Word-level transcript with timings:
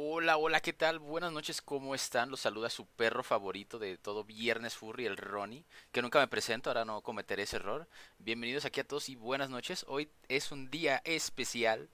Hola, 0.00 0.36
hola, 0.36 0.60
¿qué 0.60 0.72
tal? 0.72 1.00
Buenas 1.00 1.32
noches, 1.32 1.60
¿cómo 1.60 1.92
están? 1.92 2.30
Los 2.30 2.38
saluda 2.38 2.70
su 2.70 2.86
perro 2.86 3.24
favorito 3.24 3.80
de 3.80 3.98
todo 3.98 4.22
Viernes 4.22 4.76
Furry, 4.76 5.06
el 5.06 5.16
Ronnie, 5.16 5.64
que 5.90 6.02
nunca 6.02 6.20
me 6.20 6.28
presento, 6.28 6.70
ahora 6.70 6.84
no 6.84 7.00
cometeré 7.00 7.42
ese 7.42 7.56
error. 7.56 7.88
Bienvenidos 8.20 8.64
aquí 8.64 8.78
a 8.78 8.86
todos 8.86 9.08
y 9.08 9.16
buenas 9.16 9.50
noches. 9.50 9.84
Hoy 9.88 10.08
es 10.28 10.52
un 10.52 10.70
día 10.70 11.02
especial, 11.04 11.88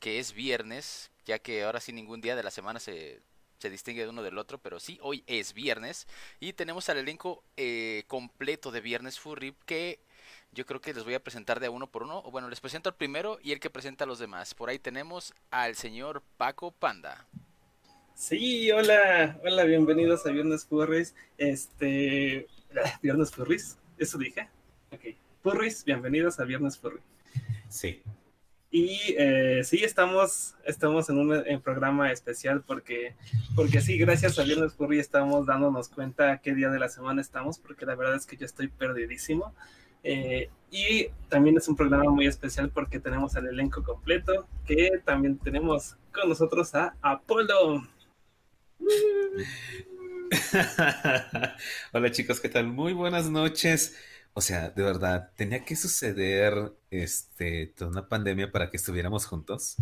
que 0.00 0.18
es 0.18 0.34
viernes, 0.34 1.10
ya 1.24 1.38
que 1.38 1.64
ahora 1.64 1.80
sí 1.80 1.94
ningún 1.94 2.20
día 2.20 2.36
de 2.36 2.42
la 2.42 2.50
semana 2.50 2.78
se, 2.78 3.22
se 3.58 3.70
distingue 3.70 4.02
de 4.02 4.10
uno 4.10 4.22
del 4.22 4.36
otro, 4.36 4.58
pero 4.58 4.78
sí, 4.78 4.98
hoy 5.00 5.24
es 5.26 5.54
viernes 5.54 6.06
y 6.40 6.52
tenemos 6.52 6.90
al 6.90 6.98
elenco 6.98 7.42
eh, 7.56 8.04
completo 8.06 8.70
de 8.70 8.82
Viernes 8.82 9.18
Furry 9.18 9.56
que 9.64 9.98
yo 10.52 10.66
creo 10.66 10.82
que 10.82 10.92
les 10.92 11.04
voy 11.04 11.14
a 11.14 11.24
presentar 11.24 11.58
de 11.58 11.70
uno 11.70 11.86
por 11.86 12.02
uno. 12.02 12.18
O 12.18 12.30
bueno, 12.30 12.50
les 12.50 12.60
presento 12.60 12.90
al 12.90 12.96
primero 12.96 13.38
y 13.42 13.52
el 13.52 13.60
que 13.60 13.70
presenta 13.70 14.04
a 14.04 14.06
los 14.06 14.18
demás. 14.18 14.54
Por 14.54 14.68
ahí 14.68 14.78
tenemos 14.78 15.32
al 15.50 15.74
señor 15.74 16.22
Paco 16.36 16.70
Panda. 16.70 17.26
Sí, 18.16 18.70
hola, 18.72 19.38
hola, 19.44 19.64
bienvenidos 19.64 20.24
a 20.24 20.30
Viernes 20.30 20.64
Furries. 20.64 21.14
Este, 21.36 22.46
Viernes 23.02 23.30
Furries, 23.30 23.76
eso 23.98 24.16
dije. 24.16 24.48
Ok, 24.90 25.02
Furries, 25.42 25.84
bienvenidos 25.84 26.40
a 26.40 26.44
Viernes 26.44 26.78
Furry. 26.78 27.00
Sí. 27.68 28.00
Y 28.70 29.14
eh, 29.18 29.60
sí, 29.64 29.84
estamos, 29.84 30.54
estamos 30.64 31.10
en 31.10 31.18
un 31.18 31.60
programa 31.62 32.10
especial 32.10 32.62
porque, 32.66 33.14
porque 33.54 33.82
sí, 33.82 33.98
gracias 33.98 34.38
a 34.38 34.44
Viernes 34.44 34.72
Furry 34.72 34.98
estamos 34.98 35.44
dándonos 35.44 35.90
cuenta 35.90 36.38
qué 36.38 36.54
día 36.54 36.70
de 36.70 36.78
la 36.78 36.88
semana 36.88 37.20
estamos, 37.20 37.58
porque 37.58 37.84
la 37.84 37.96
verdad 37.96 38.16
es 38.16 38.24
que 38.24 38.38
yo 38.38 38.46
estoy 38.46 38.68
perdidísimo. 38.68 39.54
Eh, 40.02 40.48
y 40.70 41.08
también 41.28 41.58
es 41.58 41.68
un 41.68 41.76
programa 41.76 42.10
muy 42.10 42.26
especial 42.26 42.70
porque 42.70 42.98
tenemos 42.98 43.36
al 43.36 43.46
elenco 43.46 43.82
completo, 43.82 44.48
que 44.64 45.02
también 45.04 45.36
tenemos 45.36 45.98
con 46.14 46.30
nosotros 46.30 46.74
a 46.74 46.94
Apolo. 47.02 47.82
Hola 51.92 52.10
chicos, 52.10 52.40
¿qué 52.40 52.48
tal? 52.48 52.66
Muy 52.66 52.92
buenas 52.92 53.30
noches. 53.30 53.96
O 54.34 54.40
sea, 54.40 54.70
de 54.70 54.82
verdad, 54.82 55.30
¿tenía 55.36 55.64
que 55.64 55.76
suceder 55.76 56.72
este 56.90 57.68
toda 57.68 57.90
una 57.90 58.08
pandemia 58.08 58.50
para 58.52 58.70
que 58.70 58.76
estuviéramos 58.76 59.26
juntos? 59.26 59.76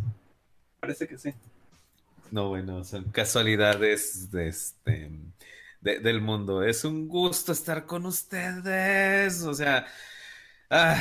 Parece 0.81 1.09
que 1.09 1.19
sí. 1.19 1.35
No, 2.31 2.49
bueno, 2.51 2.85
son 2.85 3.11
casualidades 3.11 4.31
de 4.31 4.49
este 4.49 5.11
del 5.81 6.21
mundo. 6.21 6.63
Es 6.63 6.85
un 6.85 7.09
gusto 7.09 7.53
estar 7.53 7.87
con 7.87 8.07
ustedes. 8.07 9.43
O 9.43 9.55
sea, 9.55 9.87
ah, 10.71 10.97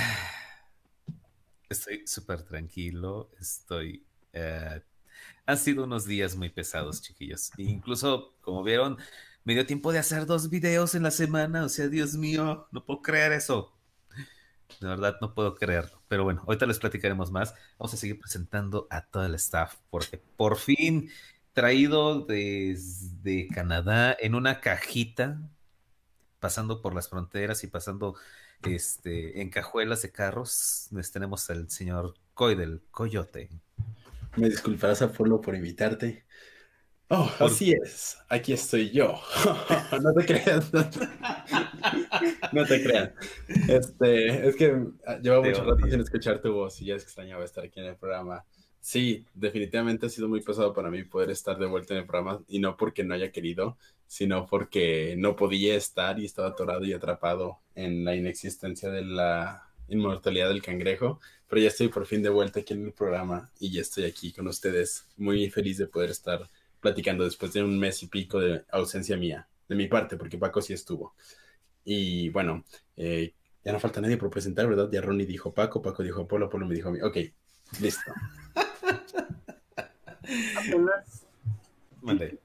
estoy 1.69 2.07
súper 2.07 2.43
tranquilo. 2.43 3.29
Estoy 3.39 4.03
eh, 4.33 4.81
han 5.45 5.57
sido 5.57 5.83
unos 5.83 6.05
días 6.05 6.35
muy 6.35 6.49
pesados, 6.49 7.01
chiquillos. 7.01 7.51
E 7.57 7.63
incluso, 7.63 8.35
como 8.41 8.63
vieron, 8.63 8.97
me 9.43 9.53
dio 9.53 9.65
tiempo 9.65 9.91
de 9.91 9.99
hacer 9.99 10.25
dos 10.25 10.49
videos 10.49 10.95
en 10.95 11.03
la 11.03 11.11
semana. 11.11 11.65
O 11.65 11.69
sea, 11.69 11.87
Dios 11.87 12.15
mío, 12.15 12.67
no 12.71 12.85
puedo 12.85 13.01
creer 13.01 13.33
eso. 13.33 13.73
De 14.79 14.87
verdad, 14.87 15.17
no 15.21 15.33
puedo 15.33 15.55
creerlo. 15.55 16.01
Pero 16.07 16.23
bueno, 16.23 16.43
ahorita 16.47 16.65
les 16.65 16.79
platicaremos 16.79 17.31
más. 17.31 17.53
Vamos 17.77 17.93
a 17.93 17.97
seguir 17.97 18.19
presentando 18.19 18.87
a 18.89 19.05
todo 19.05 19.25
el 19.25 19.35
staff, 19.35 19.75
porque 19.89 20.17
por 20.17 20.57
fin, 20.57 21.09
traído 21.53 22.21
desde 22.21 23.47
Canadá 23.47 24.15
en 24.19 24.35
una 24.35 24.61
cajita, 24.61 25.41
pasando 26.39 26.81
por 26.81 26.95
las 26.95 27.09
fronteras 27.09 27.63
y 27.63 27.67
pasando 27.67 28.15
este, 28.63 29.41
en 29.41 29.49
cajuelas 29.49 30.01
de 30.01 30.11
carros, 30.11 30.87
les 30.91 31.11
tenemos 31.11 31.49
al 31.49 31.69
señor 31.69 32.15
Coy 32.33 32.81
Coyote. 32.91 33.49
Me 34.35 34.49
disculparás, 34.49 35.01
Apolo, 35.01 35.39
por 35.39 35.55
invitarte. 35.55 36.25
Oh, 37.09 37.31
así 37.39 37.71
es, 37.71 38.17
aquí 38.27 38.53
estoy 38.53 38.89
yo. 38.89 39.19
no 40.01 40.13
te 40.13 40.25
creas. 40.25 40.71
no 42.53 42.65
te 42.65 42.81
creas. 42.81 43.11
Este, 43.67 44.47
es 44.47 44.55
que 44.55 44.83
ah, 45.05 45.19
llevo 45.21 45.43
mucho 45.43 45.63
rato 45.63 45.85
sin 45.87 45.99
escuchar 45.99 46.41
tu 46.41 46.51
voz 46.53 46.81
y 46.81 46.85
ya 46.85 46.95
extrañaba 46.95 47.43
estar 47.43 47.63
aquí 47.63 47.79
en 47.79 47.87
el 47.87 47.97
programa. 47.97 48.43
Sí, 48.79 49.25
definitivamente 49.33 50.07
ha 50.07 50.09
sido 50.09 50.27
muy 50.27 50.41
pesado 50.41 50.73
para 50.73 50.89
mí 50.89 51.03
poder 51.03 51.29
estar 51.29 51.57
de 51.57 51.67
vuelta 51.67 51.93
en 51.93 52.01
el 52.01 52.07
programa 52.07 52.43
y 52.47 52.59
no 52.59 52.75
porque 52.75 53.03
no 53.03 53.13
haya 53.13 53.31
querido, 53.31 53.77
sino 54.07 54.45
porque 54.45 55.15
no 55.17 55.35
podía 55.35 55.75
estar 55.75 56.19
y 56.19 56.25
estaba 56.25 56.49
atorado 56.49 56.83
y 56.83 56.93
atrapado 56.93 57.59
en 57.75 58.03
la 58.03 58.15
inexistencia 58.15 58.89
de 58.89 59.03
la 59.03 59.72
Inmortalidad 59.87 60.49
del 60.49 60.61
Cangrejo, 60.61 61.19
pero 61.47 61.61
ya 61.61 61.67
estoy 61.67 61.89
por 61.89 62.05
fin 62.05 62.23
de 62.23 62.29
vuelta 62.29 62.61
aquí 62.61 62.73
en 62.73 62.85
el 62.85 62.93
programa 62.93 63.51
y 63.59 63.71
ya 63.71 63.81
estoy 63.81 64.05
aquí 64.05 64.33
con 64.33 64.47
ustedes, 64.47 65.05
muy 65.17 65.49
feliz 65.49 65.77
de 65.77 65.87
poder 65.87 66.09
estar 66.09 66.49
platicando 66.79 67.23
después 67.23 67.53
de 67.53 67.63
un 67.63 67.79
mes 67.79 68.01
y 68.03 68.07
pico 68.07 68.39
de 68.39 68.63
ausencia 68.71 69.17
mía, 69.17 69.47
de 69.69 69.75
mi 69.75 69.87
parte, 69.87 70.17
porque 70.17 70.37
Paco 70.37 70.61
sí 70.61 70.73
estuvo. 70.73 71.15
Y 71.85 72.29
bueno, 72.29 72.65
eh, 72.97 73.33
ya 73.63 73.71
no 73.71 73.79
falta 73.79 74.01
nadie 74.01 74.17
por 74.17 74.29
presentar, 74.29 74.67
¿verdad? 74.67 74.89
Ya 74.91 75.01
Ronnie 75.01 75.25
dijo 75.25 75.53
Paco, 75.53 75.81
Paco 75.81 76.03
dijo 76.03 76.21
Apolo, 76.21 76.47
Apolo 76.47 76.65
me 76.65 76.75
dijo 76.75 76.89
a 76.89 76.91
mí. 76.91 77.01
Ok, 77.01 77.17
listo. 77.79 78.11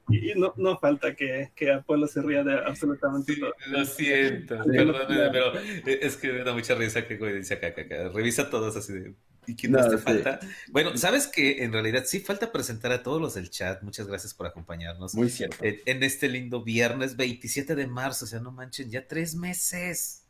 Y, 0.09 0.33
no, 0.35 0.53
no, 0.57 0.77
falta 0.77 1.15
que, 1.15 1.51
que, 1.55 1.71
Apolo 1.71 2.07
se 2.07 2.21
ría 2.21 2.43
de 2.43 2.53
absolutamente 2.53 3.35
todo. 3.35 3.53
Lo 3.67 3.85
siento, 3.85 4.57
perdóneme, 4.63 5.29
pero 5.31 5.53
es 5.85 6.15
que 6.17 6.31
me 6.31 6.43
da 6.43 6.53
mucha 6.53 6.75
risa 6.75 7.05
que 7.05 7.17
dice 7.17 7.55
acá, 7.55 7.67
acá, 7.67 8.09
revisa 8.09 8.49
todos 8.49 8.75
así 8.75 8.93
de. 8.93 9.15
¿Y 9.47 9.55
quién 9.55 9.71
no, 9.71 9.89
te 9.89 9.97
falta? 9.97 10.39
Bueno, 10.69 10.95
sabes 10.95 11.27
que 11.27 11.63
en 11.63 11.73
realidad 11.73 12.03
sí 12.05 12.19
falta 12.19 12.51
presentar 12.51 12.91
a 12.91 13.01
todos 13.01 13.19
los 13.19 13.33
del 13.33 13.49
chat. 13.49 13.81
Muchas 13.81 14.07
gracias 14.07 14.33
por 14.33 14.45
acompañarnos. 14.45 15.15
Muy 15.15 15.29
cierto. 15.29 15.57
En, 15.61 15.79
en 15.85 16.03
este 16.03 16.29
lindo 16.29 16.63
viernes 16.63 17.17
27 17.17 17.75
de 17.75 17.87
marzo, 17.87 18.25
o 18.25 18.27
sea, 18.27 18.39
no 18.39 18.51
manchen, 18.51 18.91
ya 18.91 19.07
tres 19.07 19.35
meses. 19.35 20.23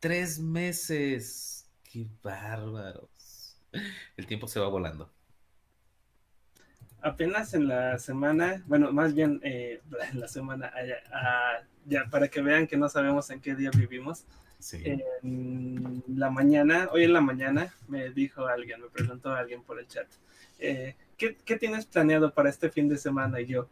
Tres 0.00 0.38
meses. 0.38 1.68
Qué 1.84 2.06
bárbaros. 2.22 3.58
El 4.16 4.26
tiempo 4.26 4.48
se 4.48 4.58
va 4.58 4.68
volando 4.68 5.15
apenas 7.06 7.54
en 7.54 7.68
la 7.68 7.98
semana, 8.00 8.64
bueno, 8.66 8.92
más 8.92 9.14
bien 9.14 9.40
eh, 9.44 9.80
en 10.12 10.20
la 10.20 10.28
semana, 10.28 10.72
ah, 11.12 11.60
ya 11.84 12.06
para 12.10 12.28
que 12.28 12.40
vean 12.40 12.66
que 12.66 12.76
no 12.76 12.88
sabemos 12.88 13.30
en 13.30 13.40
qué 13.40 13.54
día 13.54 13.70
vivimos. 13.70 14.24
En 14.72 16.02
la 16.08 16.30
mañana, 16.30 16.88
hoy 16.90 17.04
en 17.04 17.12
la 17.12 17.20
mañana, 17.20 17.72
me 17.86 18.10
dijo 18.10 18.46
alguien, 18.46 18.80
me 18.80 18.88
preguntó 18.88 19.32
alguien 19.32 19.62
por 19.62 19.78
el 19.78 19.86
chat, 19.86 20.06
eh, 20.58 20.96
¿qué, 21.16 21.36
¿qué, 21.44 21.56
tienes 21.56 21.86
planeado 21.86 22.32
para 22.32 22.48
este 22.48 22.70
fin 22.70 22.88
de 22.88 22.96
semana? 22.96 23.40
Y 23.40 23.46
yo, 23.46 23.68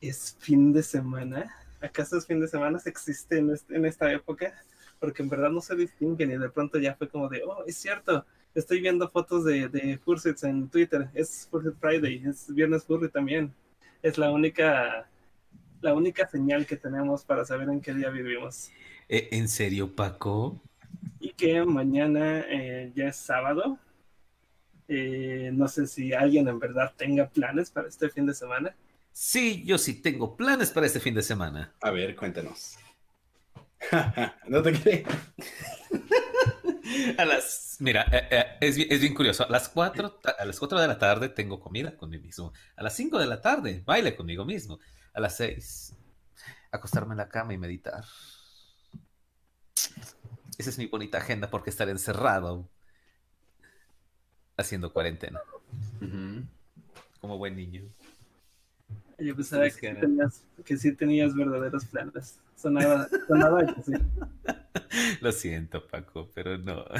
¿es 0.00 0.36
fin 0.38 0.72
de 0.72 0.82
semana? 0.82 1.52
¿Acaso 1.80 2.18
es 2.18 2.26
fin 2.26 2.38
de 2.38 2.46
semana? 2.46 2.78
¿Existe 2.84 3.38
en, 3.38 3.50
este, 3.50 3.74
en 3.74 3.86
esta 3.86 4.12
época? 4.12 4.54
Porque 5.00 5.22
en 5.22 5.30
verdad 5.30 5.50
no 5.50 5.60
se 5.60 5.74
distinguen 5.74 6.30
y 6.30 6.36
de 6.36 6.50
pronto 6.50 6.78
ya 6.78 6.94
fue 6.94 7.08
como 7.08 7.28
de, 7.28 7.42
oh, 7.42 7.64
es 7.66 7.76
cierto, 7.76 8.24
estoy 8.56 8.80
viendo 8.80 9.08
fotos 9.08 9.44
de, 9.44 9.68
de 9.68 9.98
Fursets 9.98 10.44
en 10.44 10.68
Twitter. 10.68 11.08
Es 11.14 11.46
Furset 11.50 11.76
Friday, 11.78 12.22
es 12.26 12.52
Viernes 12.52 12.84
Furry 12.84 13.08
también. 13.08 13.54
Es 14.02 14.18
la 14.18 14.30
única, 14.30 15.08
la 15.80 15.94
única 15.94 16.26
señal 16.26 16.66
que 16.66 16.76
tenemos 16.76 17.24
para 17.24 17.44
saber 17.44 17.68
en 17.68 17.80
qué 17.80 17.94
día 17.94 18.08
vivimos. 18.10 18.70
Eh, 19.08 19.28
¿En 19.32 19.48
serio, 19.48 19.94
Paco? 19.94 20.60
Y 21.20 21.32
que 21.32 21.64
mañana 21.64 22.40
eh, 22.48 22.92
ya 22.94 23.08
es 23.08 23.16
sábado. 23.16 23.78
Eh, 24.88 25.50
no 25.52 25.68
sé 25.68 25.86
si 25.86 26.12
alguien 26.12 26.48
en 26.48 26.58
verdad 26.58 26.92
tenga 26.96 27.28
planes 27.28 27.70
para 27.70 27.88
este 27.88 28.08
fin 28.08 28.26
de 28.26 28.34
semana. 28.34 28.74
Sí, 29.12 29.64
yo 29.64 29.78
sí 29.78 29.94
tengo 29.94 30.36
planes 30.36 30.70
para 30.70 30.86
este 30.86 31.00
fin 31.00 31.14
de 31.14 31.22
semana. 31.22 31.72
A 31.80 31.90
ver, 31.90 32.14
cuéntanos. 32.16 32.78
no 34.48 34.62
te 34.62 34.72
crees. 34.72 35.04
a 37.18 37.24
las, 37.24 37.76
mira, 37.80 38.06
eh, 38.12 38.28
eh, 38.30 38.46
es, 38.60 38.78
es, 38.78 39.00
bien 39.00 39.14
curioso. 39.14 39.44
A 39.44 39.50
las 39.50 39.68
4 39.68 40.20
a 40.38 40.44
las 40.44 40.58
4 40.58 40.80
de 40.80 40.88
la 40.88 40.98
tarde 40.98 41.28
tengo 41.28 41.60
comida 41.60 41.96
conmigo 41.96 42.22
mismo. 42.22 42.52
A 42.76 42.82
las 42.82 42.94
5 42.94 43.18
de 43.18 43.26
la 43.26 43.40
tarde 43.40 43.82
baile 43.84 44.16
conmigo 44.16 44.44
mismo. 44.44 44.78
A 45.12 45.20
las 45.20 45.36
6 45.36 45.96
acostarme 46.76 47.12
en 47.12 47.18
la 47.18 47.28
cama 47.28 47.52
y 47.52 47.58
meditar. 47.58 48.04
Esa 50.58 50.70
es 50.70 50.78
mi 50.78 50.86
bonita 50.86 51.18
agenda 51.18 51.50
porque 51.50 51.70
estar 51.70 51.88
encerrado 51.88 52.68
haciendo 54.56 54.92
cuarentena. 54.92 55.40
Como 57.20 57.38
buen 57.38 57.56
niño. 57.56 57.82
Yo 59.18 59.34
pensaba 59.34 59.64
que, 59.64 59.70
sí 59.70 60.00
tenías, 60.00 60.44
que 60.64 60.76
sí 60.76 60.92
tenías 60.92 61.34
verdaderos 61.34 61.84
planes. 61.86 62.38
Sonaba, 62.56 63.06
sonaba 63.28 63.66
que 63.66 63.82
sí. 63.82 63.92
Lo 65.20 65.30
siento, 65.30 65.86
Paco, 65.86 66.30
pero 66.34 66.58
no. 66.58 66.84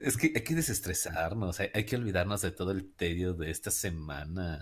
Es 0.00 0.16
que 0.16 0.32
hay 0.34 0.42
que 0.42 0.56
desestresarnos, 0.56 1.60
hay, 1.60 1.84
que 1.84 1.94
olvidarnos 1.94 2.42
de 2.42 2.50
todo 2.50 2.72
el 2.72 2.92
tedio 2.92 3.34
de 3.34 3.52
esta 3.52 3.70
semana. 3.70 4.60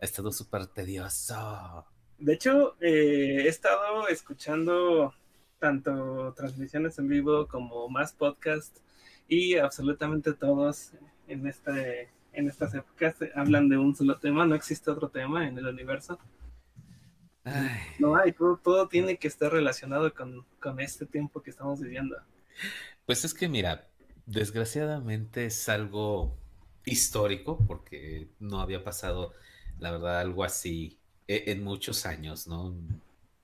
Ha 0.00 0.04
estado 0.04 0.32
súper 0.32 0.66
tedioso. 0.66 1.86
De 2.18 2.32
hecho, 2.32 2.74
eh, 2.80 3.42
he 3.44 3.48
estado 3.48 4.08
escuchando 4.08 5.14
tanto 5.60 6.34
transmisiones 6.36 6.98
en 6.98 7.06
vivo 7.06 7.46
como 7.46 7.88
más 7.88 8.12
podcasts 8.12 8.82
y 9.28 9.56
absolutamente 9.56 10.32
todos 10.32 10.94
en 11.28 11.46
este 11.46 12.10
en 12.32 12.48
estas 12.48 12.74
épocas 12.74 13.14
hablan 13.34 13.68
de 13.68 13.76
un 13.76 13.94
solo 13.94 14.18
tema, 14.18 14.46
no 14.46 14.54
existe 14.54 14.90
otro 14.90 15.10
tema 15.10 15.46
en 15.46 15.58
el 15.58 15.66
universo. 15.66 16.18
No 17.98 18.16
hay, 18.16 18.32
todo, 18.32 18.88
tiene 18.88 19.16
que 19.16 19.28
estar 19.28 19.50
relacionado 19.50 20.12
con, 20.14 20.46
con 20.60 20.80
este 20.80 21.06
tiempo 21.06 21.42
que 21.42 21.50
estamos 21.50 21.80
viviendo. 21.80 22.16
Pues 23.04 23.24
es 23.24 23.34
que 23.34 23.48
mira, 23.48 23.88
desgraciadamente 24.26 25.46
es 25.46 25.68
algo 25.68 26.36
histórico 26.84 27.58
porque 27.66 28.28
no 28.38 28.60
había 28.60 28.84
pasado, 28.84 29.32
la 29.78 29.90
verdad, 29.90 30.20
algo 30.20 30.44
así 30.44 30.98
e, 31.26 31.50
en 31.52 31.64
muchos 31.64 32.06
años, 32.06 32.46
¿no? 32.46 32.76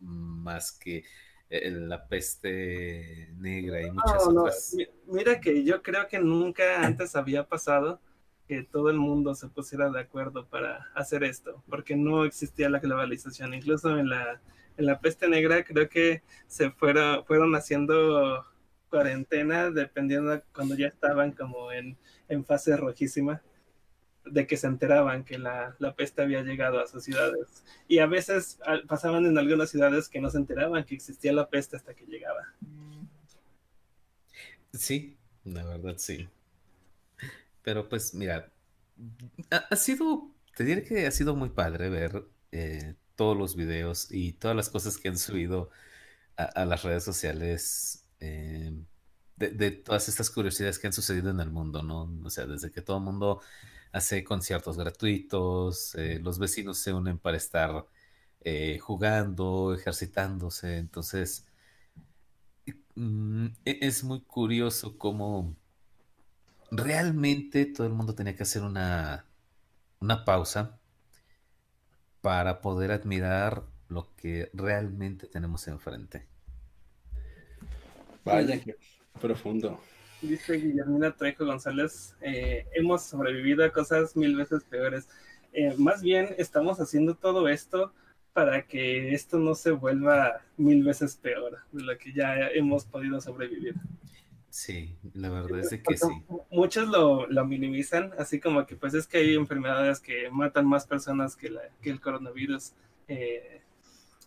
Más 0.00 0.72
que 0.72 1.04
eh, 1.50 1.70
la 1.70 2.06
peste 2.06 3.32
negra 3.36 3.82
y 3.82 3.90
muchas 3.90 4.26
otras. 4.26 4.76
Mira 5.06 5.40
que 5.40 5.64
yo 5.64 5.82
creo 5.82 6.06
que 6.06 6.18
nunca 6.18 6.84
antes 6.84 7.16
había 7.16 7.48
pasado 7.48 8.00
que 8.48 8.62
todo 8.62 8.88
el 8.88 8.96
mundo 8.96 9.34
se 9.34 9.46
pusiera 9.48 9.90
de 9.90 10.00
acuerdo 10.00 10.46
para 10.46 10.90
hacer 10.94 11.22
esto, 11.22 11.62
porque 11.68 11.94
no 11.94 12.24
existía 12.24 12.70
la 12.70 12.80
globalización. 12.80 13.52
Incluso 13.52 13.98
en 13.98 14.08
la, 14.08 14.40
en 14.78 14.86
la 14.86 15.00
peste 15.00 15.28
negra 15.28 15.62
creo 15.64 15.88
que 15.88 16.22
se 16.46 16.70
fueron, 16.70 17.24
fueron 17.26 17.54
haciendo 17.54 18.46
cuarentena 18.88 19.70
dependiendo 19.70 20.42
cuando 20.54 20.74
ya 20.74 20.86
estaban 20.86 21.32
como 21.32 21.70
en, 21.72 21.98
en 22.28 22.44
fase 22.44 22.74
rojísima 22.74 23.42
de 24.24 24.46
que 24.46 24.56
se 24.56 24.66
enteraban 24.66 25.24
que 25.24 25.38
la, 25.38 25.76
la, 25.78 25.94
peste 25.94 26.22
había 26.22 26.42
llegado 26.42 26.80
a 26.80 26.86
sus 26.86 27.04
ciudades. 27.04 27.64
Y 27.86 27.98
a 27.98 28.06
veces 28.06 28.58
pasaban 28.86 29.26
en 29.26 29.38
algunas 29.38 29.70
ciudades 29.70 30.08
que 30.08 30.20
no 30.20 30.30
se 30.30 30.38
enteraban 30.38 30.84
que 30.84 30.94
existía 30.94 31.32
la 31.32 31.48
peste 31.48 31.76
hasta 31.76 31.94
que 31.94 32.06
llegaba. 32.06 32.54
Sí, 34.72 35.16
la 35.44 35.64
verdad 35.64 35.94
sí. 35.96 36.28
Pero 37.68 37.86
pues 37.86 38.14
mira, 38.14 38.50
ha, 39.50 39.76
sido, 39.76 40.34
te 40.56 40.64
diré 40.64 40.84
que 40.84 41.06
ha 41.06 41.10
sido 41.10 41.36
muy 41.36 41.50
padre 41.50 41.90
ver 41.90 42.24
eh, 42.50 42.94
todos 43.14 43.36
los 43.36 43.56
videos 43.56 44.10
y 44.10 44.32
todas 44.32 44.56
las 44.56 44.70
cosas 44.70 44.96
que 44.96 45.08
han 45.08 45.18
subido 45.18 45.68
a, 46.36 46.64
las 46.64 46.82
redes 46.82 47.04
sociales. 47.04 48.06
Eh, 48.20 48.72
de, 49.36 49.70
todas 49.70 50.08
estas 50.08 50.30
curiosidades 50.30 50.78
que 50.78 50.86
han 50.86 50.94
sucedido 50.94 51.28
en 51.28 51.40
el 51.40 51.50
mundo, 51.50 51.82
¿no? 51.82 52.10
O 52.24 52.30
sea, 52.30 52.46
desde 52.46 52.70
que 52.70 52.80
todo 52.80 52.96
el 52.96 53.04
mundo 53.04 53.42
hace 53.92 54.24
conciertos 54.24 54.78
gratuitos, 54.78 55.94
eh, 55.96 56.20
los 56.22 56.38
vecinos 56.38 56.78
se 56.78 56.94
unen 56.94 57.18
para 57.18 57.36
estar 57.36 57.84
jugando, 58.80 59.74
ejercitándose, 59.74 60.78
entonces 60.78 61.44
mm, 62.94 63.46
e-, 63.66 63.78
es 63.82 64.04
muy 64.04 64.22
curioso 64.22 64.96
cómo 64.96 65.54
realmente 66.70 67.66
todo 67.66 67.86
el 67.86 67.92
mundo 67.92 68.14
tenía 68.14 68.36
que 68.36 68.42
hacer 68.42 68.62
una, 68.62 69.24
una 70.00 70.24
pausa 70.24 70.78
para 72.20 72.60
poder 72.60 72.90
admirar 72.90 73.64
lo 73.88 74.14
que 74.16 74.50
realmente 74.52 75.26
tenemos 75.26 75.66
enfrente. 75.68 76.26
Vaya, 78.24 78.60
qué 78.60 78.76
profundo 79.20 79.80
dice 80.22 80.54
Guillermina 80.54 81.12
Trejo 81.12 81.44
González, 81.44 82.16
eh, 82.20 82.66
hemos 82.74 83.02
sobrevivido 83.02 83.64
a 83.64 83.70
cosas 83.70 84.16
mil 84.16 84.36
veces 84.36 84.64
peores. 84.64 85.08
Eh, 85.52 85.74
más 85.78 86.02
bien 86.02 86.34
estamos 86.38 86.80
haciendo 86.80 87.14
todo 87.14 87.48
esto 87.48 87.92
para 88.32 88.66
que 88.66 89.14
esto 89.14 89.38
no 89.38 89.54
se 89.54 89.70
vuelva 89.70 90.42
mil 90.56 90.84
veces 90.84 91.16
peor 91.16 91.58
de 91.72 91.82
lo 91.82 91.96
que 91.98 92.12
ya 92.12 92.48
hemos 92.48 92.84
podido 92.84 93.20
sobrevivir. 93.20 93.74
Sí, 94.50 94.96
la 95.14 95.28
verdad 95.28 95.60
es 95.60 95.70
que 95.70 95.96
sí. 95.96 96.24
Muchos 96.50 96.88
lo, 96.88 97.26
lo, 97.26 97.44
minimizan, 97.44 98.12
así 98.18 98.40
como 98.40 98.64
que 98.66 98.76
pues 98.76 98.94
es 98.94 99.06
que 99.06 99.18
hay 99.18 99.34
enfermedades 99.34 100.00
que 100.00 100.30
matan 100.30 100.66
más 100.66 100.86
personas 100.86 101.36
que, 101.36 101.50
la, 101.50 101.62
que 101.82 101.90
el 101.90 102.00
coronavirus. 102.00 102.72
Eh, 103.08 103.62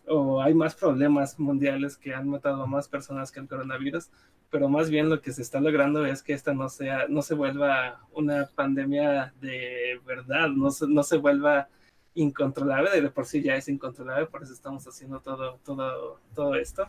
o 0.06 0.42
hay 0.42 0.54
más 0.54 0.74
problemas 0.74 1.38
mundiales 1.38 1.96
que 1.96 2.14
han 2.14 2.28
matado 2.28 2.62
a 2.62 2.66
más 2.66 2.88
personas 2.88 3.30
que 3.30 3.40
el 3.40 3.48
coronavirus, 3.48 4.10
pero 4.50 4.68
más 4.68 4.90
bien 4.90 5.08
lo 5.08 5.20
que 5.20 5.32
se 5.32 5.42
está 5.42 5.60
logrando 5.60 6.04
es 6.04 6.22
que 6.22 6.32
esta 6.32 6.52
no 6.52 6.68
sea, 6.68 7.06
no 7.08 7.22
se 7.22 7.34
vuelva 7.34 8.00
una 8.12 8.46
pandemia 8.54 9.32
de 9.40 10.00
verdad, 10.04 10.48
no 10.48 10.70
se, 10.70 10.86
no 10.88 11.02
se 11.02 11.16
vuelva 11.16 11.68
incontrolable, 12.14 13.00
de 13.00 13.10
por 13.10 13.26
sí 13.26 13.42
ya 13.42 13.56
es 13.56 13.68
incontrolable, 13.68 14.26
por 14.26 14.42
eso 14.42 14.52
estamos 14.52 14.86
haciendo 14.86 15.20
todo, 15.20 15.58
todo, 15.64 16.20
todo 16.34 16.54
esto. 16.56 16.86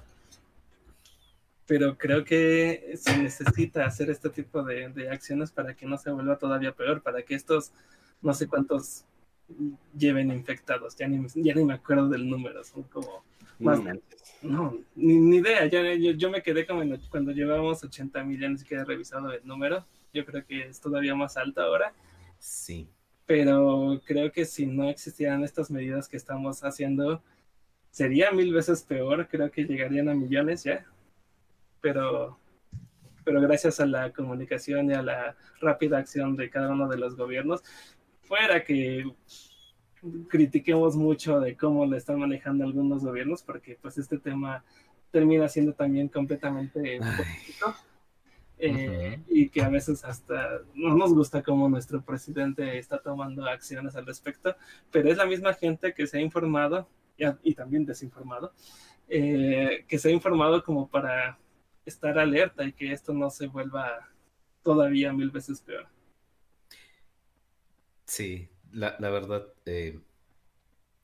Pero 1.65 1.97
creo 1.97 2.23
que 2.25 2.93
se 2.95 3.17
necesita 3.17 3.85
hacer 3.85 4.09
este 4.09 4.29
tipo 4.29 4.63
de, 4.63 4.89
de 4.89 5.09
acciones 5.09 5.51
para 5.51 5.75
que 5.75 5.85
no 5.85 5.97
se 5.97 6.11
vuelva 6.11 6.37
todavía 6.37 6.73
peor, 6.73 7.01
para 7.01 7.23
que 7.23 7.35
estos 7.35 7.71
no 8.21 8.33
sé 8.33 8.47
cuántos 8.47 9.05
lleven 9.95 10.31
infectados. 10.31 10.95
Ya 10.95 11.07
ni, 11.07 11.25
ya 11.35 11.53
ni 11.53 11.63
me 11.63 11.73
acuerdo 11.73 12.09
del 12.09 12.29
número, 12.29 12.63
son 12.63 12.83
como 12.83 13.23
más. 13.59 13.79
No, 14.41 14.77
ni, 14.95 15.37
idea. 15.37 15.65
yo, 15.67 16.29
me 16.29 16.41
quedé 16.41 16.65
como 16.65 16.83
cuando 17.09 17.31
llevábamos 17.31 17.83
80 17.83 18.23
mil, 18.23 18.39
ya 18.39 18.49
ni 18.49 18.57
siquiera 18.57 18.83
he 18.83 18.85
revisado 18.85 19.31
el 19.31 19.45
número. 19.45 19.85
Yo 20.13 20.25
creo 20.25 20.45
que 20.45 20.67
es 20.67 20.81
todavía 20.81 21.15
más 21.15 21.37
alto 21.37 21.61
ahora. 21.61 21.93
Sí. 22.39 22.87
Pero 23.25 24.01
creo 24.05 24.31
que 24.31 24.45
si 24.45 24.65
no 24.65 24.89
existieran 24.89 25.43
estas 25.43 25.71
medidas 25.71 26.09
que 26.09 26.17
estamos 26.17 26.63
haciendo, 26.63 27.23
sería 27.89 28.31
mil 28.31 28.53
veces 28.53 28.83
peor. 28.83 29.27
Creo 29.29 29.49
que 29.49 29.63
llegarían 29.63 30.09
a 30.09 30.13
millones 30.13 30.63
ya. 30.63 30.85
Pero 31.83 32.39
pero 33.23 33.41
gracias 33.41 33.79
a 33.79 33.85
la 33.85 34.11
comunicación 34.11 34.89
y 34.89 34.93
a 34.93 35.01
la 35.01 35.35
rápida 35.61 35.97
acción 35.97 36.35
de 36.35 36.49
cada 36.49 36.69
uno 36.71 36.87
de 36.87 36.97
los 36.97 37.15
gobiernos, 37.15 37.63
fuera 38.21 38.63
que 38.63 39.05
critiquemos 40.27 40.95
mucho 40.95 41.39
de 41.39 41.55
cómo 41.55 41.85
le 41.85 41.97
están 41.97 42.19
manejando 42.19 42.63
algunos 42.63 43.03
gobiernos, 43.03 43.43
porque 43.43 43.77
pues 43.81 43.97
este 43.97 44.17
tema 44.17 44.63
termina 45.11 45.47
siendo 45.47 45.73
también 45.73 46.07
completamente 46.07 46.99
político. 46.99 47.75
Eh, 48.59 49.19
y 49.27 49.49
que 49.49 49.61
a 49.61 49.67
veces 49.67 50.05
hasta 50.05 50.61
no 50.73 50.95
nos 50.95 51.13
gusta 51.13 51.41
cómo 51.41 51.67
nuestro 51.67 52.01
presidente 52.01 52.77
está 52.77 52.97
tomando 52.99 53.45
acciones 53.45 53.95
al 53.95 54.05
respecto, 54.05 54.55
pero 54.89 55.09
es 55.09 55.17
la 55.17 55.25
misma 55.25 55.53
gente 55.53 55.93
que 55.93 56.07
se 56.07 56.17
ha 56.19 56.21
informado 56.21 56.87
y, 57.43 57.55
también 57.55 57.85
desinformado, 57.85 58.53
eh, 59.09 59.85
que 59.87 59.99
se 59.99 60.09
ha 60.09 60.11
informado 60.11 60.63
como 60.63 60.87
para 60.87 61.37
estar 61.85 62.17
alerta 62.17 62.63
y 62.63 62.73
que 62.73 62.91
esto 62.91 63.13
no 63.13 63.29
se 63.29 63.47
vuelva 63.47 64.09
todavía 64.63 65.13
mil 65.13 65.29
veces 65.29 65.61
peor. 65.61 65.87
Sí, 68.05 68.49
la, 68.71 68.97
verdad, 68.99 69.47
eh, 69.65 69.99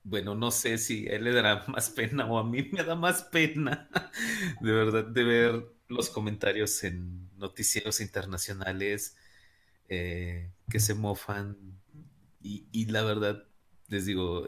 bueno, 0.03 0.36
no 0.36 0.51
sé 0.51 0.77
si 0.77 1.07
a 1.07 1.15
él 1.15 1.25
le 1.25 1.33
dará 1.33 1.65
más 1.67 1.89
pena 1.89 2.25
o 2.25 2.38
a 2.39 2.43
mí 2.43 2.69
me 2.71 2.83
da 2.83 2.95
más 2.95 3.24
pena, 3.24 3.89
de 4.62 4.71
verdad, 4.71 5.05
de 5.05 5.24
ver 5.24 5.65
los 5.88 6.09
comentarios 6.09 6.83
en 6.83 7.29
noticieros 7.38 8.00
internacionales 8.00 9.17
eh, 9.88 10.51
que 10.69 10.79
se 10.79 10.93
mofan 10.93 11.57
y, 12.41 12.67
y, 12.71 12.86
la 12.86 13.03
verdad, 13.03 13.43
les 13.88 14.05
digo, 14.05 14.48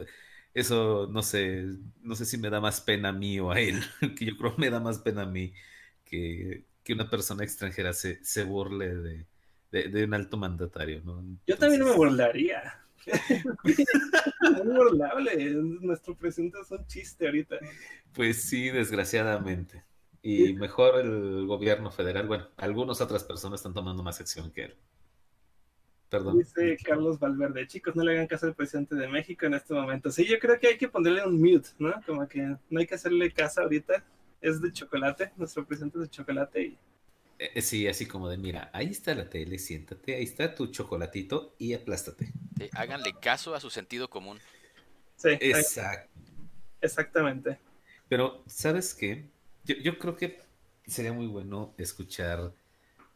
eso 0.54 1.08
no 1.10 1.22
sé, 1.22 1.64
no 2.00 2.14
sé 2.14 2.24
si 2.24 2.38
me 2.38 2.48
da 2.48 2.60
más 2.60 2.80
pena 2.80 3.10
a 3.10 3.12
mí 3.12 3.38
o 3.40 3.50
a 3.50 3.60
él, 3.60 3.82
que 4.16 4.26
yo 4.26 4.36
creo 4.36 4.54
me 4.56 4.70
da 4.70 4.80
más 4.80 4.98
pena 5.00 5.22
a 5.22 5.26
mí 5.26 5.52
que, 6.12 6.64
que 6.84 6.92
una 6.92 7.08
persona 7.08 7.42
extranjera 7.42 7.94
se, 7.94 8.22
se 8.22 8.44
burle 8.44 8.94
de, 8.94 9.88
de, 9.88 10.04
un 10.04 10.12
alto 10.12 10.36
mandatario, 10.36 11.00
¿no? 11.02 11.24
Yo 11.46 11.56
también 11.56 11.82
me 11.82 11.92
burlaría. 11.92 12.78
muy 14.64 14.76
burlable. 14.76 15.54
Nuestro 15.80 16.14
presidente 16.14 16.58
es 16.60 16.70
un 16.70 16.86
chiste 16.86 17.26
ahorita. 17.26 17.56
Pues 18.12 18.42
sí, 18.42 18.68
desgraciadamente. 18.68 19.82
Y 20.22 20.52
mejor 20.52 21.00
el 21.00 21.46
gobierno 21.46 21.90
federal, 21.90 22.28
bueno, 22.28 22.46
algunas 22.58 23.00
otras 23.00 23.24
personas 23.24 23.60
están 23.60 23.74
tomando 23.74 24.02
más 24.02 24.20
acción 24.20 24.52
que 24.52 24.64
él. 24.66 24.76
Perdón. 26.10 26.38
Dice 26.38 26.76
Carlos 26.84 27.18
Valverde, 27.18 27.66
chicos, 27.66 27.96
no 27.96 28.04
le 28.04 28.12
hagan 28.12 28.26
caso 28.26 28.46
al 28.46 28.54
presidente 28.54 28.94
de 28.94 29.08
México 29.08 29.46
en 29.46 29.54
este 29.54 29.72
momento. 29.72 30.10
Sí, 30.10 30.26
yo 30.26 30.38
creo 30.38 30.60
que 30.60 30.68
hay 30.68 30.76
que 30.76 30.88
ponerle 30.88 31.26
un 31.26 31.40
mute, 31.40 31.70
¿no? 31.78 31.94
Como 32.06 32.28
que 32.28 32.54
no 32.68 32.80
hay 32.80 32.86
que 32.86 32.94
hacerle 32.94 33.32
caso 33.32 33.62
ahorita. 33.62 34.04
Es 34.42 34.60
de 34.60 34.70
chocolate, 34.72 35.32
nuestro 35.36 35.64
presidente 35.64 35.98
es 35.98 36.04
de 36.04 36.10
chocolate 36.10 36.62
y 36.62 36.78
eh, 37.54 37.60
sí, 37.60 37.88
así 37.88 38.06
como 38.06 38.28
de, 38.28 38.36
mira, 38.36 38.70
ahí 38.72 38.86
está 38.86 39.16
la 39.16 39.28
tele, 39.28 39.58
siéntate, 39.58 40.14
ahí 40.14 40.22
está 40.22 40.54
tu 40.54 40.68
chocolatito 40.68 41.56
y 41.58 41.74
aplástate. 41.74 42.32
háganle 42.72 43.14
caso 43.20 43.54
a 43.56 43.60
su 43.60 43.68
sentido 43.68 44.08
común. 44.08 44.38
Sí, 45.16 45.30
Exacto. 45.40 46.08
exactamente. 46.80 47.58
Pero, 48.08 48.44
¿sabes 48.46 48.94
qué? 48.94 49.24
Yo, 49.64 49.98
creo 49.98 50.16
que 50.16 50.38
sería 50.86 51.12
muy 51.12 51.26
bueno 51.26 51.74
escuchar 51.78 52.52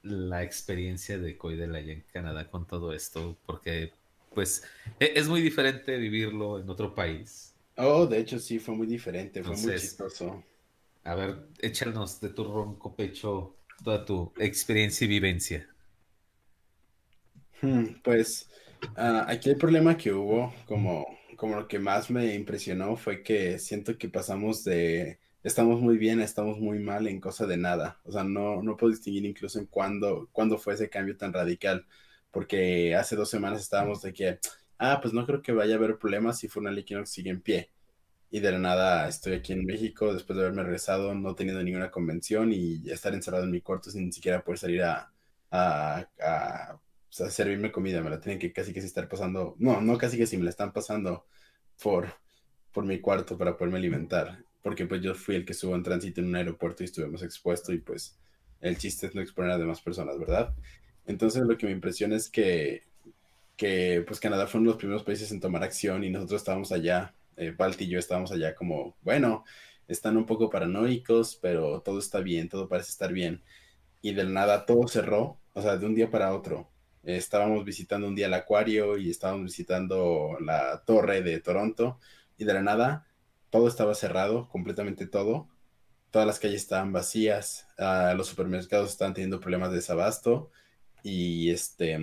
la 0.02 0.42
experiencia 0.42 1.18
de 1.18 1.36
Coidel 1.36 1.76
allá 1.76 1.92
en 1.92 2.04
Canadá 2.12 2.50
con 2.50 2.66
todo 2.66 2.92
esto, 2.92 3.36
porque, 3.46 3.92
pues, 4.34 4.64
e, 4.98 5.12
es 5.14 5.28
muy 5.28 5.40
diferente 5.40 5.96
vivirlo 5.98 6.58
en 6.58 6.68
otro 6.68 6.94
país. 6.94 7.54
Oh, 7.76 8.06
de 8.06 8.18
hecho, 8.18 8.40
sí, 8.40 8.58
fue 8.58 8.74
muy 8.74 8.88
diferente, 8.88 9.42
fue 9.44 9.56
muy 9.56 9.74
chistoso. 9.76 10.42
A 11.10 11.14
ver, 11.14 11.48
échanos 11.58 12.20
de 12.20 12.28
tu 12.28 12.44
ronco 12.44 12.94
pecho 12.94 13.56
toda 13.82 14.04
tu 14.04 14.34
experiencia 14.38 15.06
y 15.06 15.08
vivencia. 15.08 15.66
Hmm, 17.60 18.00
pues 18.02 18.48
Ah, 18.96 19.26
aquí 19.28 19.50
el 19.50 19.58
problema 19.58 19.96
que 19.98 20.12
hubo, 20.12 20.54
como, 20.66 21.06
como 21.36 21.56
lo 21.56 21.68
que 21.68 21.78
más 21.78 22.10
me 22.10 22.34
impresionó, 22.34 22.96
fue 22.96 23.22
que 23.22 23.58
siento 23.58 23.98
que 23.98 24.08
pasamos 24.08 24.64
de 24.64 25.20
estamos 25.42 25.80
muy 25.80 25.98
bien, 25.98 26.20
estamos 26.20 26.58
muy 26.60 26.78
mal 26.80 27.06
en 27.08 27.20
cosa 27.20 27.46
de 27.46 27.56
nada. 27.58 28.00
O 28.04 28.12
sea, 28.12 28.24
no, 28.24 28.62
no 28.62 28.76
puedo 28.76 28.92
distinguir 28.92 29.24
incluso 29.26 29.58
en 29.58 29.66
cuándo, 29.66 30.28
cuándo 30.32 30.58
fue 30.58 30.74
ese 30.74 30.90
cambio 30.90 31.16
tan 31.16 31.32
radical, 31.32 31.86
porque 32.30 32.94
hace 32.96 33.16
dos 33.16 33.30
semanas 33.30 33.60
estábamos 33.62 34.02
de 34.02 34.12
que, 34.14 34.40
ah, 34.78 35.00
pues 35.02 35.14
no 35.14 35.26
creo 35.26 35.42
que 35.42 35.52
vaya 35.52 35.74
a 35.74 35.78
haber 35.78 35.98
problemas 35.98 36.38
si 36.38 36.48
Equinox 36.48 37.10
sigue 37.10 37.30
en 37.30 37.42
pie. 37.42 37.70
Y 38.30 38.40
de 38.40 38.52
la 38.52 38.58
nada 38.58 39.08
estoy 39.08 39.34
aquí 39.34 39.52
en 39.52 39.64
México 39.64 40.12
después 40.12 40.36
de 40.36 40.44
haberme 40.44 40.62
regresado, 40.62 41.14
no 41.14 41.34
teniendo 41.34 41.62
ninguna 41.62 41.90
convención 41.90 42.52
y 42.52 42.88
estar 42.90 43.14
encerrado 43.14 43.44
en 43.44 43.50
mi 43.50 43.60
cuarto 43.60 43.90
sin 43.90 44.06
ni 44.06 44.12
siquiera 44.12 44.42
poder 44.42 44.58
salir 44.58 44.82
a, 44.82 45.12
a, 45.50 46.78
servirme 47.10 47.72
comida. 47.72 48.02
Me 48.02 48.10
la 48.10 48.20
tienen 48.20 48.38
que 48.38 48.52
casi 48.52 48.72
que 48.72 48.80
estar 48.80 49.08
pasando, 49.08 49.54
no, 49.58 49.80
no 49.80 49.98
casi 49.98 50.16
que 50.18 50.26
sí, 50.26 50.36
me 50.36 50.44
la 50.44 50.50
están 50.50 50.72
pasando 50.72 51.26
por, 51.82 52.08
por 52.72 52.84
mi 52.84 53.00
cuarto 53.00 53.38
para 53.38 53.56
poderme 53.56 53.78
alimentar 53.78 54.46
porque 54.66 54.84
pues 54.84 55.00
yo 55.00 55.14
fui 55.14 55.36
el 55.36 55.44
que 55.44 55.52
estuvo 55.52 55.76
en 55.76 55.84
tránsito 55.84 56.20
en 56.20 56.26
un 56.26 56.34
aeropuerto 56.34 56.82
y 56.82 56.86
estuvimos 56.86 57.22
expuestos 57.22 57.72
y 57.72 57.78
pues 57.78 58.18
el 58.60 58.76
chiste 58.76 59.06
es 59.06 59.14
no 59.14 59.20
exponer 59.20 59.52
a 59.52 59.58
demás 59.58 59.80
personas, 59.80 60.18
¿verdad? 60.18 60.52
Entonces 61.06 61.44
lo 61.44 61.56
que 61.56 61.66
me 61.66 61.72
impresiona 61.72 62.16
es 62.16 62.28
que, 62.28 62.82
que 63.56 64.02
pues 64.04 64.18
Canadá 64.18 64.48
fue 64.48 64.58
uno 64.58 64.70
de 64.70 64.72
los 64.72 64.78
primeros 64.78 65.04
países 65.04 65.30
en 65.30 65.38
tomar 65.38 65.62
acción 65.62 66.02
y 66.02 66.10
nosotros 66.10 66.40
estábamos 66.40 66.72
allá, 66.72 67.14
eh, 67.36 67.54
Balt 67.56 67.80
y 67.80 67.88
yo 67.88 67.98
estábamos 67.98 68.32
allá 68.32 68.54
como, 68.54 68.96
bueno, 69.02 69.44
están 69.88 70.16
un 70.16 70.26
poco 70.26 70.50
paranoicos, 70.50 71.36
pero 71.36 71.80
todo 71.82 71.98
está 71.98 72.20
bien, 72.20 72.48
todo 72.48 72.68
parece 72.68 72.90
estar 72.90 73.12
bien. 73.12 73.42
Y 74.02 74.14
del 74.14 74.32
nada 74.32 74.66
todo 74.66 74.88
cerró, 74.88 75.38
o 75.54 75.62
sea, 75.62 75.76
de 75.76 75.86
un 75.86 75.94
día 75.94 76.10
para 76.10 76.34
otro. 76.34 76.70
estábamos 77.02 77.64
visitando 77.64 78.08
un 78.08 78.14
día 78.16 78.26
el 78.26 78.34
acuario 78.34 78.98
y 78.98 79.10
estábamos 79.10 79.44
visitando 79.44 80.36
la 80.40 80.82
torre 80.84 81.22
de 81.22 81.40
Toronto 81.40 82.00
y 82.38 82.44
de 82.44 82.54
la 82.54 82.62
nada 82.62 83.06
todo 83.50 83.68
estaba 83.68 83.94
cerrado, 83.94 84.48
completamente 84.48 85.06
todo. 85.06 85.48
Todas 86.10 86.26
las 86.26 86.38
calles 86.40 86.62
estaban 86.62 86.92
vacías, 86.92 87.68
uh, 87.78 88.16
los 88.16 88.28
supermercados 88.28 88.90
estaban 88.90 89.14
teniendo 89.14 89.40
problemas 89.40 89.70
de 89.70 89.76
desabasto 89.76 90.50
y 91.02 91.50
este 91.50 91.98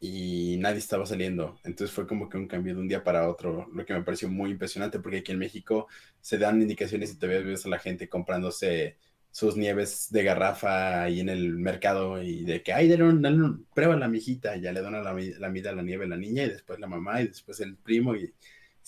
y 0.00 0.56
nadie 0.58 0.78
estaba 0.78 1.06
saliendo. 1.06 1.58
Entonces 1.64 1.94
fue 1.94 2.06
como 2.06 2.28
que 2.28 2.36
un 2.36 2.48
cambio 2.48 2.74
de 2.74 2.80
un 2.80 2.88
día 2.88 3.02
para 3.04 3.28
otro, 3.28 3.68
lo 3.72 3.84
que 3.84 3.94
me 3.94 4.02
pareció 4.02 4.28
muy 4.28 4.50
impresionante 4.50 5.00
porque 5.00 5.18
aquí 5.18 5.32
en 5.32 5.38
México 5.38 5.88
se 6.20 6.38
dan 6.38 6.62
indicaciones 6.62 7.12
y 7.12 7.18
todavía 7.18 7.42
ves 7.42 7.66
a 7.66 7.68
la 7.68 7.78
gente 7.78 8.08
comprándose 8.08 8.96
sus 9.30 9.56
nieves 9.56 10.08
de 10.10 10.22
garrafa 10.24 11.02
ahí 11.02 11.20
en 11.20 11.28
el 11.28 11.58
mercado 11.58 12.22
y 12.22 12.44
de 12.44 12.62
que, 12.62 12.72
ay, 12.72 12.88
dale, 12.88 13.04
un, 13.04 13.66
prueba 13.74 13.96
la 13.96 14.08
mijita, 14.08 14.56
ya 14.56 14.72
le 14.72 14.80
dan 14.82 14.92
la, 14.92 15.12
la, 15.12 15.48
mida 15.50 15.72
la 15.72 15.82
nieve 15.82 16.06
a 16.06 16.08
la 16.08 16.16
niña 16.16 16.44
y 16.44 16.48
después 16.48 16.80
la 16.80 16.86
mamá 16.86 17.22
y 17.22 17.28
después 17.28 17.60
el 17.60 17.76
primo 17.76 18.16
y 18.16 18.32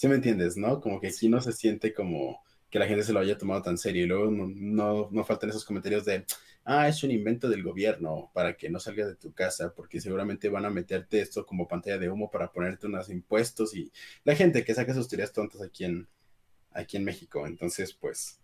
¿Sí 0.00 0.08
me 0.08 0.14
entiendes, 0.14 0.56
no? 0.56 0.80
Como 0.80 0.98
que 0.98 1.08
aquí 1.08 1.28
no 1.28 1.42
se 1.42 1.52
siente 1.52 1.92
como 1.92 2.42
que 2.70 2.78
la 2.78 2.86
gente 2.86 3.04
se 3.04 3.12
lo 3.12 3.20
haya 3.20 3.36
tomado 3.36 3.60
tan 3.60 3.76
serio 3.76 4.04
y 4.04 4.06
luego 4.06 4.30
no, 4.30 5.10
no, 5.10 5.24
faltan 5.24 5.50
esos 5.50 5.62
comentarios 5.62 6.06
de, 6.06 6.24
ah, 6.64 6.88
es 6.88 7.02
un 7.02 7.10
invento 7.10 7.48
del 7.48 7.62
gobierno 7.62 8.30
para 8.34 8.56
que 8.56 8.70
no 8.70 8.78
salgas 8.80 9.08
de 9.08 9.16
tu 9.16 9.32
casa, 9.32 9.74
porque 9.74 10.00
seguramente 10.00 10.48
van 10.48 10.64
a 10.64 10.70
meterte 10.70 11.20
esto 11.20 11.46
como 11.46 11.68
pantalla 11.68 11.98
de 11.98 12.10
humo 12.10 12.30
para 12.30 12.52
ponerte 12.52 12.86
unos 12.86 13.08
impuestos 13.10 13.74
y 13.74 13.92
la 14.24 14.34
gente 14.36 14.64
que 14.64 14.74
saca 14.74 14.94
sus 14.94 15.08
teorías 15.08 15.32
tontas 15.32 15.62
aquí 15.62 15.84
en, 15.84 16.08
aquí 16.72 16.96
en 16.96 17.04
México. 17.04 17.46
Entonces, 17.46 17.92
pues, 17.94 18.38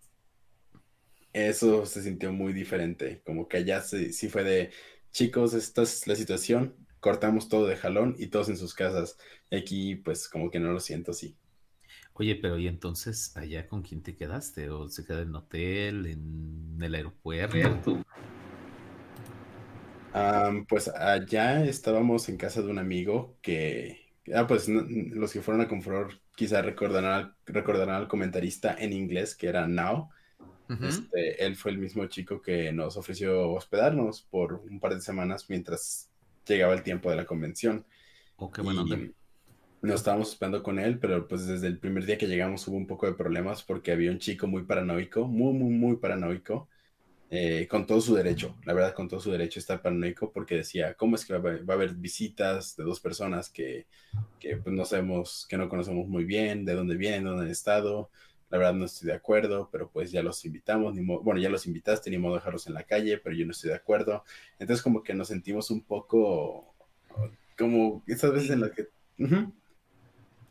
eso 1.33 1.85
se 1.85 2.01
sintió 2.01 2.31
muy 2.33 2.53
diferente, 2.53 3.21
como 3.25 3.47
que 3.47 3.57
allá 3.57 3.81
sí 3.81 4.29
fue 4.29 4.43
de, 4.43 4.71
chicos, 5.11 5.53
esta 5.53 5.83
es 5.83 6.07
la 6.07 6.15
situación, 6.15 6.75
cortamos 6.99 7.47
todo 7.47 7.67
de 7.67 7.77
jalón 7.77 8.15
y 8.17 8.27
todos 8.27 8.49
en 8.49 8.57
sus 8.57 8.73
casas. 8.73 9.17
Aquí, 9.51 9.95
pues, 9.95 10.27
como 10.27 10.49
que 10.51 10.59
no 10.59 10.71
lo 10.71 10.79
siento 10.79 11.11
así. 11.11 11.37
Oye, 12.19 12.35
pero 12.35 12.57
¿y 12.57 12.67
entonces 12.67 13.35
allá 13.37 13.67
con 13.67 13.83
quién 13.83 14.01
te 14.01 14.15
quedaste? 14.15 14.71
¿O 14.71 14.89
se 14.89 15.05
queda 15.05 15.21
en 15.21 15.35
hotel, 15.35 16.07
en 16.07 16.77
el 16.81 16.95
aeropuerto? 16.95 18.03
pues 20.67 20.87
allá 20.87 21.63
estábamos 21.63 22.27
en 22.27 22.37
casa 22.37 22.63
de 22.63 22.71
un 22.71 22.79
amigo 22.79 23.37
que, 23.43 24.15
ah, 24.33 24.47
pues 24.47 24.67
los 24.67 25.31
que 25.31 25.41
fueron 25.41 25.61
a 25.61 25.67
Confror 25.67 26.19
quizá 26.35 26.63
recordarán, 26.63 27.35
recordarán 27.45 27.95
al 27.95 28.07
comentarista 28.07 28.75
en 28.79 28.93
inglés 28.93 29.35
que 29.35 29.47
era 29.47 29.67
Now. 29.67 30.09
este, 30.81 31.45
él 31.45 31.55
fue 31.55 31.69
el 31.69 31.77
mismo 31.77 32.07
chico 32.07 32.41
que 32.41 32.71
nos 32.71 32.97
ofreció 32.97 33.51
hospedarnos 33.51 34.23
por 34.23 34.53
un 34.53 34.79
par 34.79 34.95
de 34.95 35.01
semanas 35.01 35.45
mientras 35.49 36.09
llegaba 36.47 36.73
el 36.73 36.81
tiempo 36.81 37.11
de 37.11 37.15
la 37.15 37.25
convención. 37.25 37.85
Oh, 38.37 38.51
qué 38.51 38.63
bueno 38.63 38.85
no 39.81 39.93
estábamos 39.93 40.29
esperando 40.31 40.63
con 40.63 40.79
él, 40.79 40.99
pero 40.99 41.27
pues 41.27 41.47
desde 41.47 41.67
el 41.67 41.79
primer 41.79 42.05
día 42.05 42.17
que 42.17 42.27
llegamos 42.27 42.67
hubo 42.67 42.77
un 42.77 42.87
poco 42.87 43.05
de 43.05 43.13
problemas 43.13 43.63
porque 43.63 43.91
había 43.91 44.11
un 44.11 44.19
chico 44.19 44.47
muy 44.47 44.63
paranoico, 44.63 45.27
muy, 45.27 45.53
muy, 45.53 45.69
muy 45.71 45.97
paranoico, 45.97 46.67
eh, 47.29 47.67
con 47.69 47.85
todo 47.85 47.99
su 47.99 48.15
derecho, 48.15 48.55
la 48.63 48.73
verdad, 48.73 48.93
con 48.93 49.07
todo 49.09 49.19
su 49.19 49.31
derecho 49.31 49.59
estar 49.59 49.81
paranoico 49.81 50.31
porque 50.31 50.55
decía, 50.55 50.93
¿cómo 50.95 51.15
es 51.15 51.25
que 51.25 51.37
va, 51.37 51.51
a 51.51 51.73
haber 51.73 51.93
visitas 51.95 52.75
de 52.77 52.83
dos 52.85 52.99
personas 52.99 53.49
que, 53.49 53.85
que 54.39 54.57
pues, 54.57 54.73
no 54.75 54.85
sabemos, 54.85 55.45
que 55.49 55.57
no 55.57 55.69
conocemos 55.69 56.07
muy 56.07 56.23
bien, 56.23 56.65
de 56.65 56.73
dónde 56.73 56.95
vienen, 56.95 57.25
dónde 57.25 57.45
han 57.45 57.51
estado? 57.51 58.09
La 58.49 58.57
verdad 58.57 58.73
no 58.75 58.85
estoy 58.85 59.07
de 59.07 59.13
acuerdo, 59.15 59.67
pero 59.71 59.89
pues 59.91 60.09
ya 60.11 60.23
los 60.23 60.45
invitamos, 60.45 60.95
ni 60.95 61.05
bueno, 61.05 61.39
ya 61.39 61.49
los 61.49 61.67
invitaste, 61.67 62.09
ni 62.09 62.17
modo 62.17 62.35
de 62.35 62.39
dejarlos 62.39 62.65
en 62.67 62.75
la 62.75 62.83
calle, 62.83 63.17
pero 63.17 63.35
yo 63.35 63.45
no 63.45 63.51
estoy 63.51 63.71
de 63.71 63.75
acuerdo. 63.75 64.23
Entonces 64.57 64.81
como 64.81 65.03
que 65.03 65.13
nos 65.13 65.27
sentimos 65.27 65.69
un 65.69 65.83
poco 65.83 66.73
como 67.57 68.03
esas 68.07 68.31
veces 68.31 68.51
en 68.51 68.61
las 68.61 68.71
que... 68.71 68.87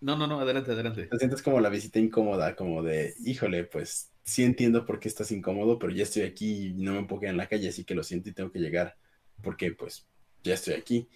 No, 0.01 0.17
no, 0.17 0.27
no, 0.27 0.41
adelante, 0.41 0.73
adelante. 0.73 1.07
Te 1.07 1.19
sientes 1.19 1.43
como 1.43 1.61
la 1.61 1.69
visita 1.69 1.99
incómoda, 1.99 2.55
como 2.55 2.83
de, 2.83 3.15
híjole, 3.25 3.65
pues 3.65 4.11
sí 4.25 4.45
entiendo 4.45 4.85
por 4.85 5.01
qué 5.01 5.09
estás 5.09 5.31
incómodo, 5.33 5.79
pero 5.79 5.93
ya 5.93 6.03
estoy 6.03 6.23
aquí 6.23 6.69
y 6.69 6.73
no 6.75 6.93
me 6.93 7.05
puedo 7.05 7.23
en 7.25 7.37
la 7.37 7.49
calle, 7.49 7.69
así 7.69 7.85
que 7.85 7.95
lo 7.95 8.03
siento 8.03 8.29
y 8.29 8.33
tengo 8.33 8.51
que 8.51 8.59
llegar, 8.59 8.97
porque 9.43 9.73
pues 9.73 10.07
ya 10.43 10.55
estoy 10.55 10.75
aquí. 10.75 11.09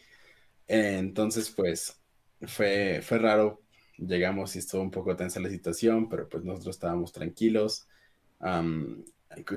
Entonces, 0.69 1.51
pues 1.51 2.01
fue, 2.47 3.01
fue 3.03 3.19
raro, 3.19 3.63
llegamos 3.99 4.57
y 4.57 4.61
estuvo 4.61 4.83
un 4.83 4.91
poco 4.91 5.17
tensa 5.17 5.41
la 5.41 5.51
situación, 5.51 6.09
pero 6.09 6.29
pues 6.29 6.45
nosotros 6.45 6.77
estábamos 6.77 7.13
tranquilos. 7.13 7.89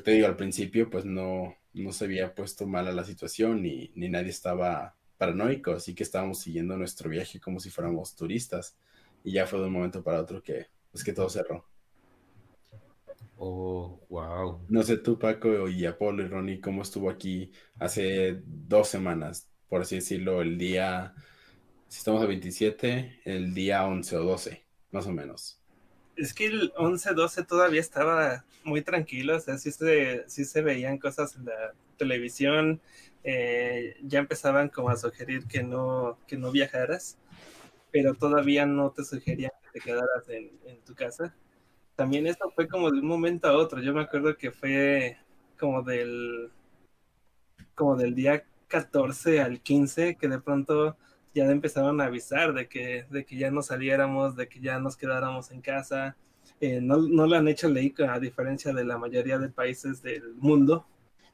te 0.03 0.11
digo, 0.11 0.27
al 0.27 0.35
principio 0.35 0.89
pues 0.89 1.05
no, 1.05 1.55
no 1.73 1.91
se 1.91 2.05
había 2.05 2.33
puesto 2.35 2.67
mala 2.67 2.91
la 2.91 3.03
situación 3.03 3.61
ni, 3.61 3.91
ni 3.95 4.09
nadie 4.09 4.29
estaba 4.29 4.95
paranoico, 5.17 5.71
así 5.71 5.95
que 5.95 6.03
estábamos 6.03 6.39
siguiendo 6.39 6.77
nuestro 6.77 7.09
viaje 7.09 7.39
como 7.39 7.59
si 7.59 7.69
fuéramos 7.69 8.15
turistas 8.15 8.75
y 9.23 9.33
ya 9.33 9.47
fue 9.47 9.59
de 9.59 9.65
un 9.65 9.73
momento 9.73 10.03
para 10.03 10.21
otro 10.21 10.41
que, 10.43 10.67
pues 10.91 11.03
que 11.03 11.13
todo 11.13 11.29
cerró. 11.29 11.65
Oh, 13.37 13.99
wow. 14.09 14.65
No 14.69 14.83
sé 14.83 14.97
tú, 14.97 15.17
Paco 15.17 15.67
y 15.67 15.85
Apolo 15.85 16.23
y 16.23 16.27
Ronnie, 16.27 16.61
cómo 16.61 16.81
estuvo 16.81 17.09
aquí 17.09 17.51
hace 17.79 18.41
dos 18.45 18.87
semanas, 18.87 19.49
por 19.67 19.81
así 19.81 19.95
decirlo, 19.95 20.41
el 20.41 20.57
día, 20.57 21.13
si 21.87 21.97
estamos 21.97 22.21
a 22.21 22.25
27, 22.25 23.21
el 23.25 23.53
día 23.53 23.85
11 23.85 24.17
o 24.17 24.23
12, 24.23 24.63
más 24.91 25.07
o 25.07 25.11
menos. 25.11 25.59
Es 26.15 26.33
que 26.33 26.45
el 26.45 26.71
11, 26.77 27.13
12 27.13 27.43
todavía 27.43 27.81
estaba 27.81 28.45
muy 28.63 28.81
tranquilo, 28.81 29.35
o 29.35 29.39
sea, 29.39 29.57
sí 29.57 29.71
se, 29.71 30.23
sí 30.27 30.45
se 30.45 30.61
veían 30.61 30.97
cosas 30.97 31.35
en 31.35 31.45
la 31.45 31.73
televisión, 31.97 32.81
eh, 33.23 33.97
ya 34.03 34.19
empezaban 34.19 34.69
como 34.69 34.89
a 34.89 34.97
sugerir 34.97 35.47
que 35.47 35.63
no, 35.63 36.17
que 36.27 36.37
no 36.37 36.51
viajaras 36.51 37.17
pero 37.93 38.15
todavía 38.15 38.65
no 38.65 38.91
te 38.91 39.05
sugerían 39.05 39.51
que 39.61 39.79
te 39.79 39.85
quedaras 39.85 40.27
en, 40.27 40.49
tu 40.83 40.95
casa. 40.95 41.35
También 41.95 42.25
esto 42.25 42.51
fue 42.55 42.67
como 42.67 42.89
de 42.89 42.99
un 42.99 43.05
momento 43.05 43.47
a 43.47 43.55
otro. 43.55 43.79
Yo 43.81 43.93
me 43.93 44.01
acuerdo 44.01 44.35
que 44.35 44.51
fue 44.51 45.15
como 45.59 45.83
del, 45.83 46.49
como 47.75 47.95
del 47.95 48.15
día 48.15 48.43
14 48.67 49.41
al 49.41 49.61
15 49.61 50.17
que 50.17 50.27
de 50.27 50.39
pronto 50.39 50.97
ya 51.35 51.45
empezaron 51.45 52.01
a 52.01 52.05
avisar 52.05 52.53
de 52.53 52.67
que, 52.67 53.05
de 53.11 53.25
que 53.25 53.37
ya 53.37 53.51
no 53.51 53.61
saliéramos, 53.61 54.35
de 54.35 54.47
que 54.49 54.59
ya 54.59 54.79
nos 54.79 54.97
quedáramos 54.97 55.51
en 55.51 55.61
casa. 55.61 56.17
Eh, 56.61 56.81
no, 56.81 56.97
no, 56.97 57.27
lo 57.27 57.35
han 57.35 57.47
hecho 57.47 57.69
ley 57.69 57.93
a 58.09 58.19
diferencia 58.19 58.73
de 58.73 58.85
la 58.85 58.97
mayoría 58.97 59.37
de 59.37 59.49
países 59.49 60.01
del 60.01 60.33
mundo, 60.35 60.87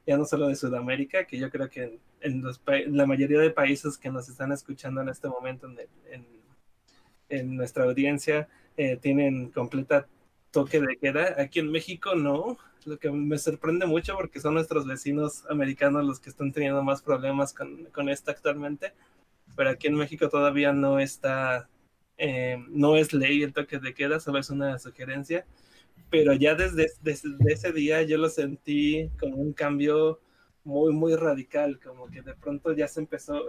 ya 0.06 0.18
no 0.18 0.26
solo 0.26 0.48
de 0.48 0.56
Sudamérica, 0.56 1.24
que 1.24 1.38
yo 1.38 1.50
creo 1.50 1.70
que 1.70 1.98
en, 2.20 2.44
la 2.88 3.06
mayoría 3.06 3.40
de 3.40 3.50
países 3.50 3.96
que 3.96 4.10
nos 4.10 4.28
están 4.28 4.52
escuchando 4.52 5.00
en 5.00 5.08
este 5.08 5.28
momento 5.28 5.66
en, 5.66 5.78
en 6.10 6.39
en 7.30 7.56
nuestra 7.56 7.84
audiencia 7.84 8.48
eh, 8.76 8.96
tienen 8.96 9.50
completa 9.50 10.06
toque 10.50 10.80
de 10.80 10.96
queda. 10.96 11.36
Aquí 11.38 11.60
en 11.60 11.70
México 11.70 12.14
no, 12.14 12.58
lo 12.84 12.98
que 12.98 13.10
me 13.10 13.38
sorprende 13.38 13.86
mucho 13.86 14.14
porque 14.16 14.40
son 14.40 14.54
nuestros 14.54 14.86
vecinos 14.86 15.44
americanos 15.48 16.04
los 16.04 16.20
que 16.20 16.30
están 16.30 16.52
teniendo 16.52 16.82
más 16.82 17.02
problemas 17.02 17.52
con, 17.52 17.86
con 17.86 18.08
esto 18.08 18.30
actualmente, 18.30 18.92
pero 19.56 19.70
aquí 19.70 19.88
en 19.88 19.94
México 19.94 20.28
todavía 20.28 20.72
no 20.72 20.98
está, 20.98 21.68
eh, 22.18 22.58
no 22.68 22.96
es 22.96 23.12
ley 23.12 23.42
el 23.42 23.52
toque 23.52 23.78
de 23.78 23.94
queda, 23.94 24.20
solo 24.20 24.38
es 24.38 24.50
una 24.50 24.78
sugerencia, 24.78 25.46
pero 26.10 26.32
ya 26.32 26.54
desde, 26.54 26.90
desde, 27.02 27.36
ese 27.48 27.72
día 27.72 28.02
yo 28.02 28.18
lo 28.18 28.28
sentí 28.28 29.10
como 29.18 29.36
un 29.36 29.52
cambio 29.52 30.20
muy, 30.64 30.92
muy 30.92 31.14
radical, 31.16 31.78
como 31.80 32.10
que 32.10 32.22
de 32.22 32.34
pronto 32.34 32.72
ya 32.72 32.88
se 32.88 33.00
empezó, 33.00 33.44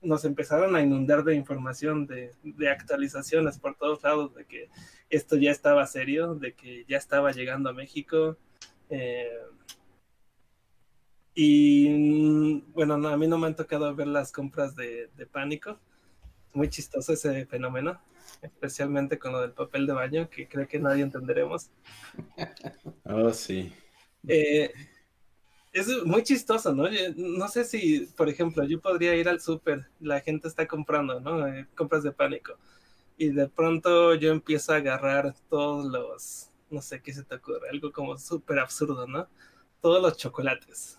nos 0.00 0.24
empezaron 0.24 0.76
a 0.76 0.82
inundar 0.82 1.24
de 1.24 1.34
información, 1.34 2.06
de, 2.06 2.32
actualizaciones 2.70 3.58
por 3.58 3.76
todos 3.76 4.02
lados, 4.02 4.34
de 4.34 4.44
que 4.44 4.68
esto 5.10 5.36
ya 5.36 5.50
estaba 5.50 5.86
serio, 5.86 6.34
de 6.34 6.54
que 6.54 6.84
ya 6.88 6.96
estaba 6.96 7.32
llegando 7.32 7.70
a 7.70 7.72
México. 7.72 8.36
Eh, 8.90 9.28
y 11.34 12.60
bueno, 12.72 12.94
a 12.94 13.16
mí 13.16 13.26
no 13.26 13.38
me 13.38 13.46
han 13.46 13.56
tocado 13.56 13.94
ver 13.94 14.08
las 14.08 14.32
compras 14.32 14.74
de, 14.74 15.08
pánico. 15.30 15.78
Muy 16.54 16.68
chistoso 16.68 17.12
ese 17.12 17.46
fenómeno, 17.46 18.00
especialmente 18.42 19.18
con 19.18 19.32
lo 19.32 19.40
del 19.42 19.52
papel 19.52 19.86
de 19.86 19.92
baño, 19.92 20.30
que 20.30 20.48
creo 20.48 20.66
que 20.66 20.78
nadie 20.78 21.02
entenderemos. 21.02 21.70
Oh, 23.04 23.32
sí. 23.32 23.72
Eh, 24.26 24.70
es 25.78 26.04
muy 26.04 26.22
chistoso, 26.22 26.74
¿no? 26.74 26.88
no 27.16 27.48
sé 27.48 27.64
si, 27.64 28.00
por 28.16 28.28
ejemplo, 28.28 28.64
yo 28.64 28.80
podría 28.80 29.14
ir 29.14 29.28
al 29.28 29.40
súper, 29.40 29.86
la 30.00 30.20
gente 30.20 30.48
está 30.48 30.66
comprando, 30.66 31.20
¿no? 31.20 31.46
Eh, 31.46 31.66
compras 31.74 32.02
de 32.02 32.12
pánico. 32.12 32.54
Y 33.16 33.30
de 33.30 33.48
pronto 33.48 34.14
yo 34.14 34.30
empiezo 34.30 34.72
a 34.72 34.76
agarrar 34.76 35.34
todos 35.50 35.86
los, 35.86 36.50
no 36.70 36.80
sé 36.82 37.02
qué 37.02 37.12
se 37.12 37.24
te 37.24 37.34
ocurre, 37.36 37.68
algo 37.70 37.92
como 37.92 38.16
súper 38.18 38.58
absurdo, 38.60 39.06
¿no? 39.06 39.28
Todos 39.80 40.02
los 40.02 40.16
chocolates. 40.16 40.98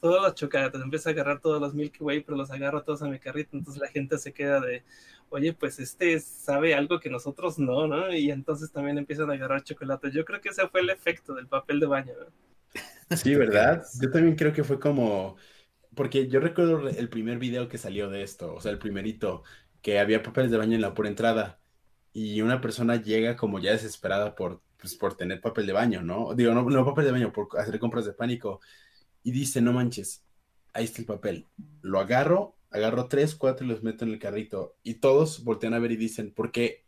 Todos 0.00 0.22
los 0.22 0.34
chocolates. 0.34 0.80
Empiezo 0.80 1.08
a 1.08 1.12
agarrar 1.12 1.40
todos 1.40 1.60
los 1.60 1.74
Milky 1.74 2.02
Way, 2.04 2.22
pero 2.22 2.36
los 2.36 2.50
agarro 2.50 2.82
todos 2.84 3.02
a 3.02 3.08
mi 3.08 3.18
carrito. 3.18 3.56
Entonces 3.56 3.80
la 3.80 3.88
gente 3.88 4.18
se 4.18 4.32
queda 4.32 4.60
de, 4.60 4.84
oye, 5.30 5.52
pues 5.54 5.78
este 5.80 6.20
sabe 6.20 6.74
algo 6.74 7.00
que 7.00 7.10
nosotros 7.10 7.58
no, 7.58 7.86
¿no? 7.86 8.12
Y 8.14 8.30
entonces 8.30 8.70
también 8.72 8.98
empiezan 8.98 9.30
a 9.30 9.34
agarrar 9.34 9.64
chocolates. 9.64 10.12
Yo 10.14 10.24
creo 10.24 10.40
que 10.40 10.50
ese 10.50 10.68
fue 10.68 10.80
el 10.80 10.90
efecto 10.90 11.34
del 11.34 11.48
papel 11.48 11.80
de 11.80 11.86
baño, 11.86 12.12
¿no? 12.18 12.47
Sí, 13.10 13.34
¿verdad? 13.34 13.84
Yo 14.02 14.10
también 14.10 14.36
creo 14.36 14.52
que 14.52 14.64
fue 14.64 14.78
como, 14.78 15.36
porque 15.94 16.28
yo 16.28 16.40
recuerdo 16.40 16.88
el 16.88 17.08
primer 17.10 17.38
video 17.38 17.68
que 17.68 17.78
salió 17.78 18.10
de 18.10 18.22
esto, 18.22 18.54
o 18.54 18.60
sea, 18.60 18.72
el 18.72 18.78
primerito, 18.78 19.44
que 19.82 19.98
había 20.00 20.22
papeles 20.22 20.50
de 20.50 20.58
baño 20.58 20.74
en 20.76 20.82
la 20.82 20.94
pura 20.94 21.08
entrada 21.10 21.60
y 22.12 22.42
una 22.42 22.60
persona 22.60 22.96
llega 22.96 23.36
como 23.36 23.60
ya 23.60 23.72
desesperada 23.72 24.34
por, 24.34 24.62
pues, 24.78 24.96
por 24.96 25.16
tener 25.16 25.40
papel 25.40 25.66
de 25.66 25.74
baño, 25.74 26.02
¿no? 26.02 26.34
Digo, 26.34 26.54
no, 26.54 26.62
no 26.64 26.84
papel 26.86 27.06
de 27.06 27.12
baño, 27.12 27.32
por 27.32 27.48
hacer 27.58 27.78
compras 27.80 28.06
de 28.06 28.14
pánico 28.14 28.60
y 29.22 29.32
dice, 29.32 29.60
no 29.60 29.72
manches, 29.72 30.24
ahí 30.72 30.84
está 30.84 31.00
el 31.00 31.06
papel, 31.06 31.46
lo 31.82 32.00
agarro, 32.00 32.56
agarro 32.70 33.08
tres, 33.08 33.34
cuatro 33.34 33.66
y 33.66 33.68
los 33.68 33.82
meto 33.82 34.04
en 34.04 34.12
el 34.12 34.18
carrito 34.18 34.76
y 34.82 34.94
todos 34.94 35.44
voltean 35.44 35.74
a 35.74 35.78
ver 35.78 35.92
y 35.92 35.96
dicen, 35.96 36.32
¿por 36.32 36.52
qué 36.52 36.84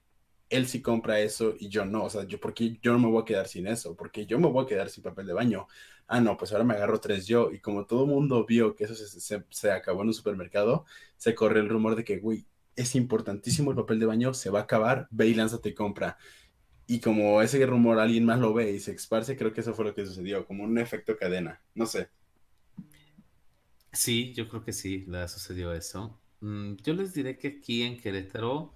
él 0.48 0.66
sí 0.66 0.82
compra 0.82 1.20
eso 1.20 1.54
y 1.58 1.68
yo 1.68 1.84
no, 1.84 2.04
o 2.04 2.10
sea, 2.10 2.24
yo, 2.24 2.40
porque 2.40 2.78
yo 2.82 2.92
no 2.92 2.98
me 2.98 3.08
voy 3.08 3.22
a 3.22 3.24
quedar 3.24 3.48
sin 3.48 3.66
eso? 3.66 3.96
Porque 3.96 4.26
yo 4.26 4.38
me 4.38 4.48
voy 4.48 4.64
a 4.64 4.68
quedar 4.68 4.90
sin 4.90 5.02
papel 5.04 5.26
de 5.26 5.32
baño. 5.32 5.68
Ah, 6.12 6.20
no, 6.20 6.36
pues 6.36 6.52
ahora 6.52 6.64
me 6.64 6.74
agarro 6.74 7.00
tres 7.00 7.26
yo. 7.26 7.52
Y 7.52 7.60
como 7.60 7.86
todo 7.86 8.04
mundo 8.06 8.44
vio 8.44 8.74
que 8.74 8.84
eso 8.84 8.94
se, 8.96 9.70
acabó 9.70 10.02
en 10.02 10.08
un 10.08 10.14
supermercado, 10.14 10.84
se 11.16 11.34
corre 11.34 11.60
el 11.60 11.68
rumor 11.68 11.94
de 11.96 12.04
que, 12.04 12.18
güey, 12.18 12.46
es 12.76 12.94
importantísimo 12.96 13.70
el 13.70 13.76
papel 13.76 14.00
de 14.00 14.06
baño, 14.06 14.34
se 14.34 14.50
va 14.50 14.60
a 14.60 14.62
acabar, 14.64 15.06
ve 15.10 15.28
y 15.28 15.34
lánzate 15.34 15.70
y 15.70 15.74
compra. 15.74 16.18
Y 16.86 17.00
como 17.00 17.40
ese 17.42 17.64
rumor 17.64 18.00
alguien 18.00 18.24
más 18.24 18.40
lo 18.40 18.52
ve 18.52 18.72
y 18.72 18.80
se 18.80 18.92
esparce, 18.92 19.36
creo 19.36 19.52
que 19.52 19.60
eso 19.60 19.74
fue 19.74 19.84
lo 19.84 19.94
que 19.94 20.04
sucedió, 20.04 20.46
como 20.46 20.64
un 20.64 20.78
efecto 20.78 21.16
cadena, 21.16 21.62
no 21.74 21.86
sé. 21.86 22.08
Sí, 23.92 24.32
yo 24.34 24.48
creo 24.48 24.64
que 24.64 24.72
sí, 24.72 25.04
le 25.06 25.28
sucedió 25.28 25.72
eso. 25.72 26.20
Mm, 26.40 26.74
yo 26.82 26.94
les 26.94 27.14
diré 27.14 27.38
que 27.38 27.48
aquí 27.48 27.82
en 27.82 28.00
Querétaro 28.00 28.74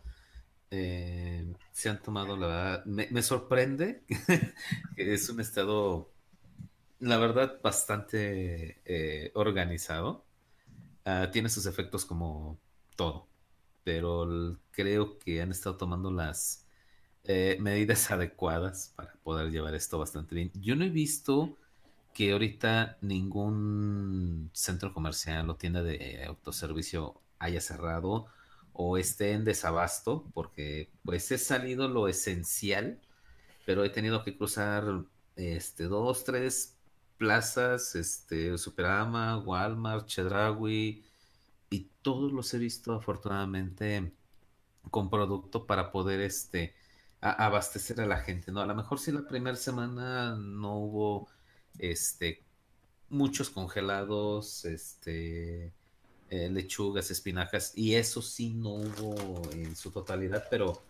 eh, 0.70 1.52
se 1.72 1.88
han 1.88 2.02
tomado, 2.02 2.36
la 2.36 2.46
verdad, 2.46 2.84
me, 2.84 3.22
sorprende 3.22 4.04
que 4.96 5.14
es 5.14 5.28
un 5.28 5.40
estado, 5.40 6.13
la 7.04 7.18
verdad, 7.18 7.60
bastante 7.62 8.80
eh, 8.84 9.30
organizado. 9.34 10.24
Ah, 11.04 11.30
tiene 11.32 11.48
sus 11.50 11.66
efectos 11.66 12.04
como 12.06 12.58
todo, 12.96 13.28
pero 13.84 14.58
creo 14.72 15.18
que 15.18 15.42
han 15.42 15.50
estado 15.50 15.76
tomando 15.76 16.10
las 16.10 16.66
eh, 17.24 17.58
medidas 17.60 18.10
adecuadas 18.12 18.92
para 18.96 19.14
poder 19.22 19.50
llevar 19.50 19.74
esto 19.74 19.98
bastante 19.98 20.34
bien. 20.34 20.50
Yo 20.54 20.76
no 20.76 20.84
he 20.84 20.90
visto 20.90 21.56
que 22.14 22.32
ahorita 22.32 22.98
ningún 23.02 24.50
centro 24.54 24.94
comercial 24.94 25.50
o 25.50 25.56
tienda 25.56 25.82
de 25.82 26.24
autoservicio 26.26 27.20
haya 27.38 27.60
cerrado 27.60 28.26
o 28.72 28.98
esté 28.98 29.32
en 29.32 29.44
desabasto, 29.44 30.24
porque 30.34 30.90
pues 31.04 31.30
he 31.32 31.38
salido 31.38 31.88
lo 31.88 32.08
esencial, 32.08 32.98
pero 33.66 33.84
he 33.84 33.90
tenido 33.90 34.24
que 34.24 34.36
cruzar 34.36 35.04
este 35.36 35.84
dos, 35.84 36.24
tres 36.24 36.73
plazas, 37.18 37.94
este 37.94 38.56
Superama, 38.58 39.38
Walmart, 39.38 40.06
Chedraui, 40.06 41.04
y 41.70 41.90
todos 42.02 42.32
los 42.32 42.52
he 42.54 42.58
visto 42.58 42.94
afortunadamente 42.94 44.12
con 44.90 45.10
producto 45.10 45.66
para 45.66 45.90
poder 45.90 46.20
este 46.20 46.74
abastecer 47.20 48.00
a 48.00 48.06
la 48.06 48.18
gente, 48.18 48.52
¿no? 48.52 48.60
A 48.60 48.66
lo 48.66 48.74
mejor 48.74 49.00
si 49.00 49.10
la 49.10 49.26
primera 49.26 49.56
semana 49.56 50.36
no 50.36 50.78
hubo 50.78 51.28
este 51.78 52.44
muchos 53.08 53.50
congelados, 53.50 54.64
este 54.64 55.72
eh, 56.30 56.50
lechugas, 56.50 57.10
espinacas, 57.10 57.72
y 57.76 57.94
eso 57.94 58.20
sí 58.22 58.52
no 58.54 58.70
hubo 58.74 59.50
en 59.52 59.74
su 59.76 59.90
totalidad, 59.90 60.44
pero 60.50 60.82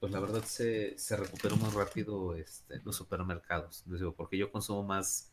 pues 0.00 0.12
la 0.12 0.20
verdad 0.20 0.44
se, 0.44 0.96
recuperó 1.16 1.56
muy 1.56 1.70
rápido 1.70 2.34
este, 2.34 2.80
los 2.84 2.96
supermercados, 2.96 3.82
digo, 3.86 4.14
porque 4.14 4.38
yo 4.38 4.50
consumo 4.50 4.82
más 4.82 5.30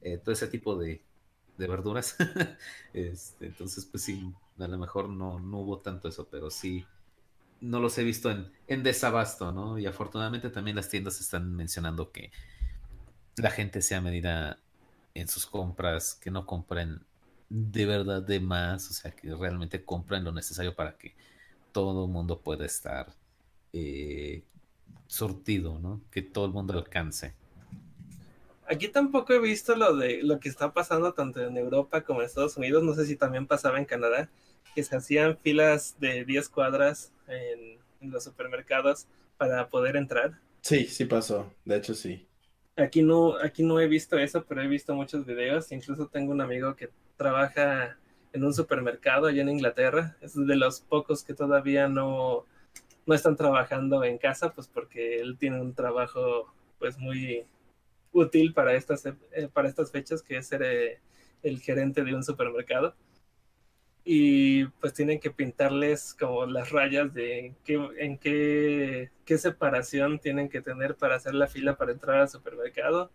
eh, 0.00 0.18
todo 0.18 0.32
ese 0.32 0.48
tipo 0.48 0.76
de, 0.76 1.02
verduras, 1.58 2.16
este, 2.92 3.46
entonces 3.46 3.86
pues 3.86 4.02
sí, 4.02 4.32
a 4.58 4.66
lo 4.66 4.78
mejor 4.78 5.08
no, 5.08 5.40
no 5.40 5.58
hubo 5.58 5.78
tanto 5.78 6.08
eso, 6.08 6.28
pero 6.30 6.50
sí, 6.50 6.84
no 7.60 7.80
los 7.80 7.96
he 7.98 8.04
visto 8.04 8.30
en, 8.30 8.82
desabasto, 8.82 9.52
¿no? 9.52 9.78
Y 9.78 9.86
afortunadamente 9.86 10.50
también 10.50 10.76
las 10.76 10.88
tiendas 10.88 11.20
están 11.20 11.54
mencionando 11.54 12.12
que 12.12 12.30
la 13.36 13.50
gente 13.50 13.82
sea 13.82 14.00
medida 14.00 14.58
en 15.14 15.28
sus 15.28 15.46
compras, 15.46 16.14
que 16.14 16.30
no 16.30 16.46
compren 16.46 17.00
de 17.48 17.86
verdad 17.86 18.22
de 18.22 18.40
más, 18.40 18.90
o 18.90 18.92
sea, 18.92 19.10
que 19.12 19.34
realmente 19.34 19.84
compran 19.84 20.24
lo 20.24 20.32
necesario 20.32 20.74
para 20.74 20.96
que 20.96 21.14
todo 21.72 22.06
el 22.06 22.10
mundo 22.10 22.40
pueda 22.40 22.66
estar 22.66 23.14
eh, 23.72 24.42
sortido, 25.06 25.78
¿no? 25.78 26.00
Que 26.10 26.22
todo 26.22 26.46
el 26.46 26.52
mundo 26.52 26.74
alcance. 26.74 27.34
Aquí 28.68 28.88
tampoco 28.88 29.32
he 29.32 29.38
visto 29.40 29.76
lo 29.76 29.96
de 29.96 30.22
lo 30.22 30.40
que 30.40 30.48
está 30.48 30.72
pasando 30.72 31.12
tanto 31.14 31.40
en 31.40 31.56
Europa 31.56 32.02
como 32.02 32.20
en 32.20 32.26
Estados 32.26 32.56
Unidos, 32.56 32.82
no 32.82 32.94
sé 32.94 33.06
si 33.06 33.16
también 33.16 33.46
pasaba 33.46 33.78
en 33.78 33.84
Canadá, 33.84 34.28
que 34.74 34.82
se 34.82 34.96
hacían 34.96 35.38
filas 35.38 35.96
de 36.00 36.24
10 36.24 36.48
cuadras 36.48 37.12
en, 37.28 37.78
en 38.00 38.10
los 38.10 38.24
supermercados 38.24 39.06
para 39.36 39.68
poder 39.68 39.96
entrar. 39.96 40.40
Sí, 40.60 40.86
sí 40.86 41.04
pasó, 41.06 41.54
de 41.64 41.76
hecho 41.76 41.94
sí. 41.94 42.28
Aquí 42.76 43.02
no, 43.02 43.36
aquí 43.38 43.62
no 43.62 43.80
he 43.80 43.88
visto 43.88 44.18
eso, 44.18 44.44
pero 44.44 44.62
he 44.62 44.68
visto 44.68 44.94
muchos 44.94 45.24
videos. 45.24 45.72
Incluso 45.72 46.08
tengo 46.08 46.32
un 46.32 46.40
amigo 46.42 46.76
que 46.76 46.90
trabaja 47.16 47.98
en 48.32 48.44
un 48.44 48.52
supermercado 48.52 49.26
allá 49.26 49.42
en 49.42 49.48
Inglaterra. 49.48 50.16
Es 50.20 50.34
de 50.34 50.56
los 50.56 50.80
pocos 50.80 51.24
que 51.24 51.32
todavía 51.34 51.88
no, 51.88 52.44
no 53.06 53.14
están 53.14 53.36
trabajando 53.36 54.04
en 54.04 54.18
casa, 54.18 54.52
pues 54.52 54.68
porque 54.68 55.20
él 55.20 55.38
tiene 55.38 55.60
un 55.60 55.74
trabajo 55.74 56.52
pues 56.78 56.98
muy 56.98 57.46
útil 58.16 58.52
para 58.54 58.74
estas, 58.74 59.06
eh, 59.06 59.48
para 59.52 59.68
estas 59.68 59.90
fechas, 59.90 60.22
que 60.22 60.36
es 60.38 60.46
ser 60.46 60.62
eh, 60.62 61.00
el 61.42 61.60
gerente 61.60 62.04
de 62.04 62.14
un 62.14 62.24
supermercado 62.24 62.94
y 64.08 64.66
pues 64.80 64.94
tienen 64.94 65.18
que 65.18 65.32
pintarles 65.32 66.14
como 66.14 66.46
las 66.46 66.70
rayas 66.70 67.12
de 67.12 67.56
qué, 67.64 67.74
en 67.98 68.18
qué, 68.18 69.10
qué 69.24 69.36
separación 69.36 70.20
tienen 70.20 70.48
que 70.48 70.62
tener 70.62 70.94
para 70.94 71.16
hacer 71.16 71.34
la 71.34 71.48
fila 71.48 71.76
para 71.76 71.90
entrar 71.90 72.20
al 72.20 72.28
supermercado. 72.28 73.10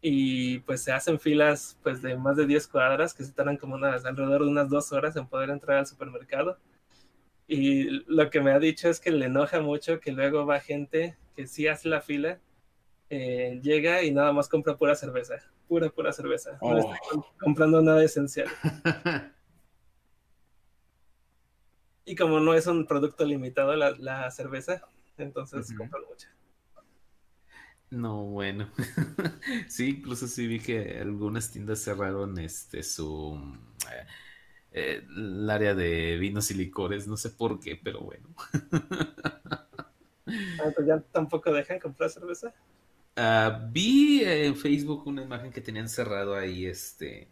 Y 0.00 0.60
pues 0.60 0.82
se 0.82 0.92
hacen 0.92 1.20
filas 1.20 1.78
pues 1.82 2.00
de 2.00 2.16
más 2.16 2.38
de 2.38 2.46
10 2.46 2.68
cuadras 2.68 3.12
que 3.12 3.22
se 3.22 3.32
tardan 3.32 3.58
como 3.58 3.74
unas, 3.74 4.06
alrededor 4.06 4.44
de 4.44 4.48
unas 4.48 4.70
dos 4.70 4.92
horas 4.92 5.14
en 5.16 5.26
poder 5.26 5.50
entrar 5.50 5.76
al 5.76 5.86
supermercado. 5.86 6.58
Y 7.46 8.02
lo 8.06 8.30
que 8.30 8.40
me 8.40 8.52
ha 8.52 8.58
dicho 8.58 8.88
es 8.88 8.98
que 8.98 9.10
le 9.10 9.26
enoja 9.26 9.60
mucho 9.60 10.00
que 10.00 10.12
luego 10.12 10.46
va 10.46 10.60
gente 10.60 11.18
que 11.36 11.46
sí 11.46 11.68
hace 11.68 11.90
la 11.90 12.00
fila, 12.00 12.38
eh, 13.10 13.60
llega 13.62 14.02
y 14.02 14.12
nada 14.12 14.32
más 14.32 14.48
compra 14.48 14.76
pura 14.76 14.94
cerveza, 14.94 15.34
pura, 15.68 15.90
pura 15.90 16.12
cerveza. 16.12 16.58
No 16.62 16.78
está 16.78 16.96
oh. 17.12 17.26
comprando 17.38 17.82
nada 17.82 18.02
esencial. 18.02 18.48
Y 22.06 22.16
como 22.16 22.40
no 22.40 22.54
es 22.54 22.66
un 22.66 22.86
producto 22.86 23.24
limitado 23.24 23.76
la, 23.76 24.30
cerveza, 24.32 24.82
entonces 25.16 25.72
compran 25.76 26.02
mucha. 26.08 26.28
No, 27.90 28.24
bueno. 28.24 28.68
sí, 29.68 29.90
incluso 29.90 30.26
sí 30.26 30.48
vi 30.48 30.58
que 30.58 30.98
algunas 30.98 31.52
tiendas 31.52 31.84
cerraron 31.84 32.36
este 32.40 32.82
su 32.82 33.40
eh, 33.92 34.06
eh, 34.72 35.06
el 35.08 35.48
área 35.48 35.76
de 35.76 36.16
vinos 36.18 36.50
y 36.50 36.54
licores, 36.54 37.06
no 37.06 37.16
sé 37.16 37.30
por 37.30 37.60
qué, 37.60 37.80
pero 37.82 38.00
bueno. 38.00 38.28
Ah, 40.62 40.70
pues 40.72 40.86
ya 40.86 41.00
tampoco 41.10 41.52
dejan 41.52 41.80
comprar 41.80 42.08
cerveza. 42.08 42.54
Ah, 43.16 43.68
vi 43.70 44.22
en 44.24 44.56
Facebook 44.56 45.06
una 45.06 45.22
imagen 45.22 45.52
que 45.52 45.60
tenían 45.60 45.88
cerrado 45.88 46.34
ahí 46.34 46.66
este 46.66 47.28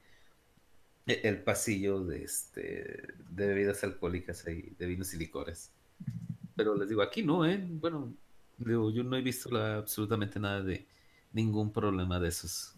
e, 1.06 1.20
el 1.24 1.42
pasillo 1.42 2.04
de, 2.04 2.22
este, 2.24 3.14
de 3.30 3.46
bebidas 3.46 3.82
alcohólicas 3.82 4.46
y 4.48 4.74
de 4.78 4.86
vinos 4.86 5.14
y 5.14 5.16
licores. 5.16 5.72
Pero 6.54 6.76
les 6.76 6.88
digo, 6.88 7.02
aquí 7.02 7.22
no, 7.22 7.46
¿eh? 7.46 7.58
Bueno, 7.66 8.14
digo, 8.58 8.90
yo 8.90 9.02
no 9.02 9.16
he 9.16 9.22
visto 9.22 9.56
absolutamente 9.56 10.38
nada 10.38 10.62
de 10.62 10.86
ningún 11.32 11.72
problema 11.72 12.20
de 12.20 12.28
esos. 12.28 12.74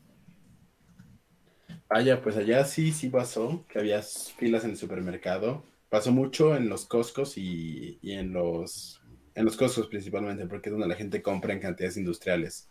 Vaya, 1.89 2.23
pues 2.23 2.37
allá 2.37 2.65
sí, 2.65 2.93
sí 2.93 3.09
pasó, 3.09 3.65
que 3.69 3.81
había 3.81 4.01
filas 4.03 4.65
en 4.65 4.71
el 4.71 4.77
supermercado. 4.77 5.65
Pasó 5.89 6.13
mucho 6.13 6.55
en 6.57 6.69
los 6.69 6.87
Costcos 6.87 7.37
y, 7.37 7.99
y 8.01 8.13
en 8.13 8.33
los 8.33 9.01
en 9.35 9.45
los 9.45 9.57
Costcos 9.57 9.89
principalmente, 9.89 10.47
porque 10.47 10.69
es 10.69 10.73
donde 10.73 10.87
la 10.87 10.95
gente 10.95 11.23
compra 11.23 11.53
en 11.53 11.61
cantidades 11.61 11.97
industriales. 11.97 12.69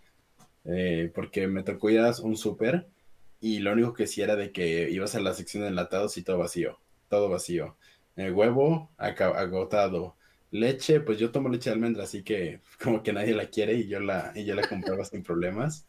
Eh, 0.65 1.11
porque 1.13 1.47
me 1.47 1.63
tocó 1.63 1.89
ir 1.89 1.99
a 1.99 2.11
un 2.21 2.35
súper 2.37 2.87
y 3.41 3.59
lo 3.59 3.71
único 3.73 3.93
que 3.93 4.07
sí 4.07 4.21
era 4.21 4.35
de 4.35 4.51
que 4.51 4.89
ibas 4.91 5.15
a 5.15 5.21
la 5.21 5.33
sección 5.33 5.63
de 5.63 5.69
enlatados 5.69 6.17
y 6.17 6.23
todo 6.23 6.37
vacío, 6.37 6.79
todo 7.07 7.29
vacío. 7.29 7.77
El 8.15 8.33
huevo 8.33 8.91
agotado. 8.97 10.15
Leche, 10.51 10.99
pues 11.01 11.19
yo 11.19 11.31
tomo 11.31 11.47
leche 11.49 11.69
de 11.69 11.75
almendra, 11.75 12.03
así 12.03 12.23
que 12.23 12.61
como 12.83 13.03
que 13.03 13.13
nadie 13.13 13.33
la 13.35 13.49
quiere 13.49 13.73
y 13.75 13.87
yo 13.87 13.99
la, 13.99 14.31
y 14.35 14.45
yo 14.45 14.55
la 14.55 14.67
compraba 14.67 15.05
sin 15.05 15.23
problemas. 15.23 15.85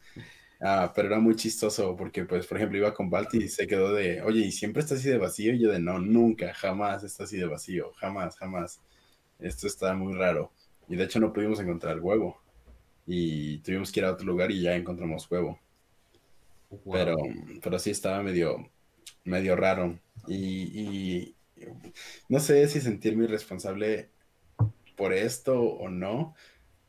Ah, 0.61 0.91
pero 0.95 1.07
era 1.07 1.19
muy 1.19 1.35
chistoso 1.35 1.95
porque, 1.95 2.25
pues, 2.25 2.45
por 2.45 2.57
ejemplo, 2.57 2.77
iba 2.77 2.93
con 2.93 3.09
Balti 3.09 3.37
y 3.45 3.49
se 3.49 3.65
quedó 3.67 3.93
de, 3.93 4.21
oye, 4.21 4.41
¿y 4.41 4.51
siempre 4.51 4.81
está 4.81 4.95
así 4.95 5.09
de 5.09 5.17
vacío? 5.17 5.53
Y 5.53 5.59
yo 5.59 5.71
de, 5.71 5.79
no, 5.79 5.97
nunca, 5.99 6.53
jamás 6.53 7.03
está 7.03 7.23
así 7.23 7.37
de 7.37 7.47
vacío, 7.47 7.91
jamás, 7.93 8.37
jamás. 8.37 8.79
Esto 9.39 9.67
está 9.67 9.93
muy 9.95 10.13
raro. 10.13 10.51
Y 10.87 10.95
de 10.95 11.05
hecho 11.05 11.19
no 11.19 11.33
pudimos 11.33 11.59
encontrar 11.59 11.99
huevo. 11.99 12.40
Y 13.05 13.59
tuvimos 13.59 13.91
que 13.91 13.99
ir 13.99 14.05
a 14.05 14.11
otro 14.11 14.25
lugar 14.25 14.51
y 14.51 14.61
ya 14.61 14.75
encontramos 14.75 15.29
huevo. 15.29 15.59
Pero, 16.91 17.17
pero 17.61 17.79
sí 17.79 17.89
estaba 17.89 18.23
medio, 18.23 18.69
medio 19.23 19.55
raro. 19.55 19.99
Y, 20.27 21.35
no 22.29 22.39
sé 22.39 22.67
si 22.67 22.81
sentirme 22.81 23.27
responsable 23.27 24.09
por 24.95 25.13
esto 25.13 25.61
o 25.61 25.89
no, 25.89 26.35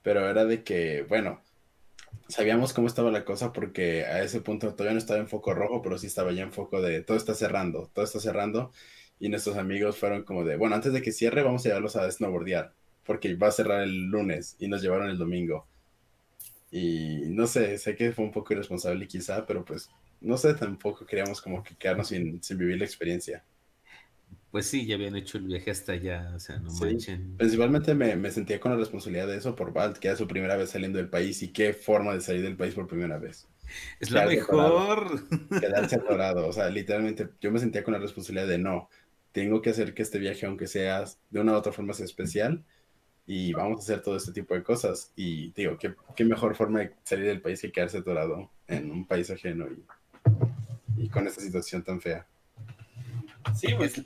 pero 0.03 0.29
era 0.29 0.44
de 0.44 0.64
que, 0.64 1.05
bueno, 1.09 1.42
sabíamos 2.29 2.72
cómo 2.72 2.87
estaba 2.87 3.11
la 3.11 3.25
cosa 3.25 3.53
porque 3.53 4.05
a 4.05 4.22
ese 4.22 4.40
punto 4.40 4.75
todavía 4.75 4.94
no 4.94 4.98
estaba 4.98 5.20
en 5.20 5.29
foco 5.29 5.55
rojo, 5.55 5.83
pero 5.83 5.98
sí 5.98 6.07
estaba 6.07 6.33
ya 6.33 6.42
en 6.42 6.53
foco 6.53 6.81
de 6.81 7.03
todo 7.03 7.16
está 7.16 7.35
cerrando, 7.35 7.90
todo 7.92 8.05
está 8.05 8.20
cerrando. 8.20 8.72
Y 9.18 9.29
nuestros 9.29 9.57
amigos 9.57 9.98
fueron 9.98 10.25
como 10.25 10.44
de, 10.44 10.57
bueno, 10.57 10.75
antes 10.75 10.92
de 10.92 11.03
que 11.03 11.12
cierre, 11.12 11.42
vamos 11.42 11.64
a 11.64 11.68
llevarlos 11.68 11.96
a 11.96 12.11
snowboardear, 12.11 12.72
porque 13.05 13.35
va 13.37 13.48
a 13.48 13.53
cerrar 13.53 13.83
el 13.83 14.07
lunes 14.07 14.57
y 14.59 14.68
nos 14.68 14.83
llevaron 14.83 15.09
el 15.11 15.18
domingo. 15.18 15.66
Y 16.74 17.24
no 17.26 17.46
sé, 17.46 17.76
sé 17.76 17.94
que 17.94 18.12
fue 18.12 18.24
un 18.24 18.32
poco 18.32 18.54
irresponsable 18.54 19.06
quizá, 19.06 19.44
pero 19.46 19.62
pues 19.62 19.90
no 20.22 20.38
sé, 20.38 20.54
tampoco 20.54 21.04
queríamos 21.04 21.42
como 21.42 21.62
que 21.62 21.76
quedarnos 21.76 22.08
sin, 22.08 22.40
vivir 22.56 22.78
la 22.78 22.87
experiencia. 22.87 23.44
Pues 24.50 24.66
sí, 24.66 24.87
ya 24.87 24.94
habían 24.94 25.14
hecho 25.14 25.37
el 25.37 25.44
viaje 25.44 25.70
hasta 25.70 25.92
allá, 25.92 26.32
o 26.35 26.38
sea, 26.38 26.58
no 26.58 26.72
manchen. 26.72 27.37
Principalmente 27.37 27.94
me, 27.94 28.16
me, 28.16 28.30
sentía 28.30 28.58
con 28.58 28.72
la 28.72 28.78
responsabilidad 28.78 29.26
de 29.26 29.37
eso 29.37 29.54
por 29.54 29.72
Balt, 29.74 29.98
que 29.98 30.08
era 30.08 30.16
su 30.16 30.26
primera 30.26 30.56
vez 30.56 30.70
saliendo 30.70 30.96
del 30.96 31.11
país 31.11 31.42
y 31.42 31.48
qué 31.48 31.74
forma 31.74 32.14
de 32.14 32.22
salir 32.22 32.42
del 32.42 32.56
país 32.56 32.74
por 32.74 32.87
primera 32.87 33.18
vez. 33.18 33.46
Es 34.00 34.11
lo 34.11 34.24
mejor. 34.24 35.28
quedarse 35.61 35.96
atorado, 35.96 36.48
o 36.48 36.52
sea, 36.54 36.70
literalmente 36.70 37.28
yo 37.40 37.52
me 37.52 37.58
sentía 37.58 37.85
con 37.85 37.92
la 37.92 38.00
responsabilidad 38.00 38.48
de 38.48 38.58
no, 38.58 38.88
tengo 39.32 39.61
que 39.61 39.70
hacer 39.70 39.92
que 39.92 40.02
este 40.02 40.18
viaje, 40.18 40.46
aunque 40.46 40.66
sea 40.66 41.04
de 41.28 41.40
una 41.40 41.52
u 41.52 41.56
otra 41.56 41.72
forma, 41.72 41.92
sea 41.92 42.06
especial 42.06 42.64
y 43.26 43.52
vamos 43.52 43.78
a 43.78 43.82
hacer 43.82 44.02
todo 44.02 44.16
este 44.16 44.32
tipo 44.32 44.54
de 44.54 44.62
cosas. 44.62 45.12
Y 45.16 45.52
digo, 45.52 45.78
¿qué, 45.78 45.94
qué 46.16 46.24
mejor 46.24 46.54
forma 46.54 46.80
de 46.80 46.92
salir 47.04 47.26
del 47.26 47.40
país 47.40 47.61
que 47.61 47.72
quedarse 47.72 47.98
atorado 47.98 48.50
en 48.66 48.90
un 48.90 49.06
país 49.06 49.30
ajeno 49.30 49.66
y, 49.70 49.85
y 50.96 51.08
con 51.08 51.26
esta 51.26 51.40
situación 51.40 51.82
tan 51.82 52.00
fea. 52.00 52.26
Sí, 53.54 53.68
pues 53.76 54.00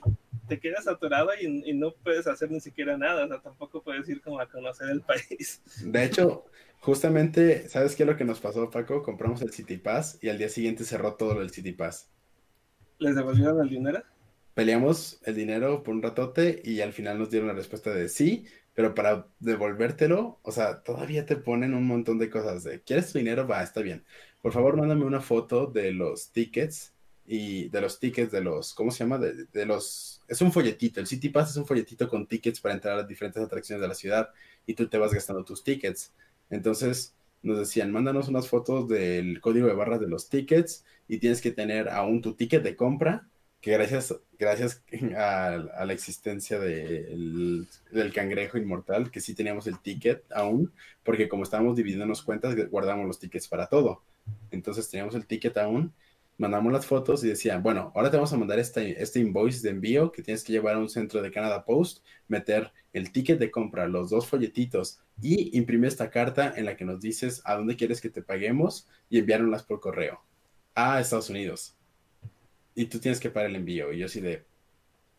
te 0.47 0.59
quedas 0.59 0.87
atorado 0.87 1.29
y, 1.39 1.73
no 1.73 1.93
puedes 1.93 2.25
hacer 2.27 2.49
ni 2.49 2.59
siquiera 2.59 2.97
nada, 2.97 3.25
o 3.25 3.27
sea, 3.27 3.39
tampoco 3.39 3.83
puedes 3.83 4.07
ir 4.09 4.21
como 4.21 4.39
a 4.39 4.49
conocer 4.49 4.89
el 4.89 5.01
país. 5.01 5.61
De 5.83 6.03
hecho, 6.03 6.45
justamente, 6.79 7.69
¿sabes 7.69 7.95
qué 7.95 8.03
es 8.03 8.09
lo 8.09 8.17
que 8.17 8.25
nos 8.25 8.39
pasó, 8.39 8.69
Paco? 8.69 9.03
Compramos 9.03 9.41
el 9.41 9.51
City 9.51 9.77
Pass 9.77 10.17
y 10.21 10.29
al 10.29 10.37
día 10.37 10.49
siguiente 10.49 10.83
cerró 10.83 11.15
todo 11.15 11.41
el 11.41 11.51
City 11.51 11.73
Pass. 11.73 12.09
¿Les 12.99 13.15
devolvieron 13.15 13.61
el 13.61 13.69
dinero? 13.69 14.01
Peleamos 14.55 15.21
el 15.25 15.35
dinero 15.35 15.83
por 15.83 15.93
un 15.93 16.01
ratote 16.01 16.61
y 16.63 16.81
al 16.81 16.93
final 16.93 17.19
nos 17.19 17.29
dieron 17.29 17.47
la 17.47 17.53
respuesta 17.53 17.93
de 17.93 18.09
sí, 18.09 18.47
pero 18.77 18.93
para 18.93 19.25
devolvértelo, 19.39 20.37
o 20.43 20.51
sea, 20.51 20.83
todavía 20.83 21.25
te 21.25 21.35
ponen 21.35 21.73
un 21.73 21.87
montón 21.87 22.19
de 22.19 22.29
cosas 22.29 22.63
de, 22.63 22.79
¿quieres 22.83 23.11
tu 23.11 23.17
dinero? 23.17 23.47
Va, 23.47 23.63
está 23.63 23.81
bien. 23.81 24.05
Por 24.39 24.53
favor, 24.53 24.77
mándame 24.77 25.03
una 25.03 25.19
foto 25.19 25.65
de 25.65 25.91
los 25.93 26.31
tickets 26.31 26.93
y 27.25 27.69
de 27.69 27.81
los 27.81 27.99
tickets 27.99 28.31
de 28.31 28.41
los, 28.41 28.75
¿cómo 28.75 28.91
se 28.91 28.99
llama? 28.99 29.17
De, 29.17 29.65
los, 29.65 30.21
es 30.27 30.41
un 30.41 30.51
folletito, 30.51 30.99
el 30.99 31.07
City 31.07 31.29
Pass 31.29 31.49
es 31.49 31.57
un 31.57 31.65
folletito 31.65 32.07
con 32.07 32.27
tickets 32.27 32.61
para 32.61 32.75
entrar 32.75 32.93
a 32.93 32.97
las 32.97 33.07
diferentes 33.07 33.41
atracciones 33.41 33.81
de 33.81 33.87
la 33.87 33.95
ciudad 33.95 34.29
y 34.67 34.75
tú 34.75 34.87
te 34.87 34.99
vas 34.99 35.11
gastando 35.11 35.43
tus 35.43 35.63
tickets. 35.63 36.13
Entonces, 36.51 37.15
nos 37.41 37.57
decían, 37.57 37.91
mándanos 37.91 38.27
unas 38.27 38.47
fotos 38.47 38.87
del 38.87 39.41
código 39.41 39.65
de 39.65 39.73
barras 39.73 40.01
de 40.01 40.07
los 40.07 40.29
tickets 40.29 40.85
y 41.07 41.17
tienes 41.17 41.41
que 41.41 41.49
tener 41.49 41.89
aún 41.89 42.21
tu 42.21 42.35
ticket 42.35 42.61
de 42.61 42.75
compra 42.75 43.27
que 43.67 43.73
gracias, 43.73 44.15
gracias 44.39 44.81
a, 45.17 45.83
la 45.85 45.91
existencia 45.91 46.57
del 46.57 47.67
cangrejo 48.13 48.57
inmortal, 48.57 49.11
que 49.11 49.19
sí 49.19 49.35
teníamos 49.35 49.67
el 49.67 49.77
ticket 49.79 50.23
aún, 50.31 50.71
porque 51.03 51.27
como 51.27 51.43
estábamos 51.43 51.75
dividiendo 51.75 52.13
cuentas, 52.25 52.55
guardamos 52.69 53.05
los 53.05 53.19
tickets 53.19 53.49
para 53.49 53.67
todo. 53.67 54.03
Entonces 54.51 54.89
teníamos 54.89 55.15
el 55.15 55.25
ticket 55.25 55.57
aún, 55.57 55.91
mandamos 56.37 56.71
las 56.71 56.85
fotos 56.85 57.25
y 57.25 57.27
decían, 57.27 57.61
bueno, 57.61 57.91
ahora 57.93 58.09
te 58.09 58.15
vamos 58.15 58.31
a 58.31 58.37
mandar 58.37 58.57
este, 58.57 59.03
este 59.03 59.19
invoice 59.19 59.61
de 59.63 59.71
envío 59.71 60.13
que 60.13 60.23
tienes 60.23 60.45
que 60.45 60.53
llevar 60.53 60.75
a 60.75 60.79
un 60.79 60.87
centro 60.87 61.21
de 61.21 61.29
Canada 61.29 61.65
Post, 61.65 62.05
meter 62.29 62.71
el 62.93 63.11
ticket 63.11 63.37
de 63.37 63.51
compra, 63.51 63.85
los 63.89 64.09
dos 64.09 64.27
folletitos 64.27 65.01
y 65.21 65.57
imprimir 65.57 65.89
esta 65.89 66.09
carta 66.09 66.53
en 66.55 66.63
la 66.63 66.77
que 66.77 66.85
nos 66.85 67.01
dices 67.01 67.41
a 67.43 67.55
dónde 67.55 67.75
quieres 67.75 67.99
que 67.99 68.09
te 68.09 68.21
paguemos 68.21 68.87
y 69.09 69.19
enviárnoslas 69.19 69.63
por 69.63 69.81
correo 69.81 70.21
a 70.73 71.01
Estados 71.01 71.29
Unidos 71.29 71.76
y 72.77 72.85
tú 72.85 72.99
tienes 72.99 73.19
que 73.19 73.31
pagar 73.31 73.49
el 73.49 73.55
envío. 73.55 73.91
Y 73.91 73.97
yo 73.97 74.05
así 74.05 74.21
de, 74.21 74.45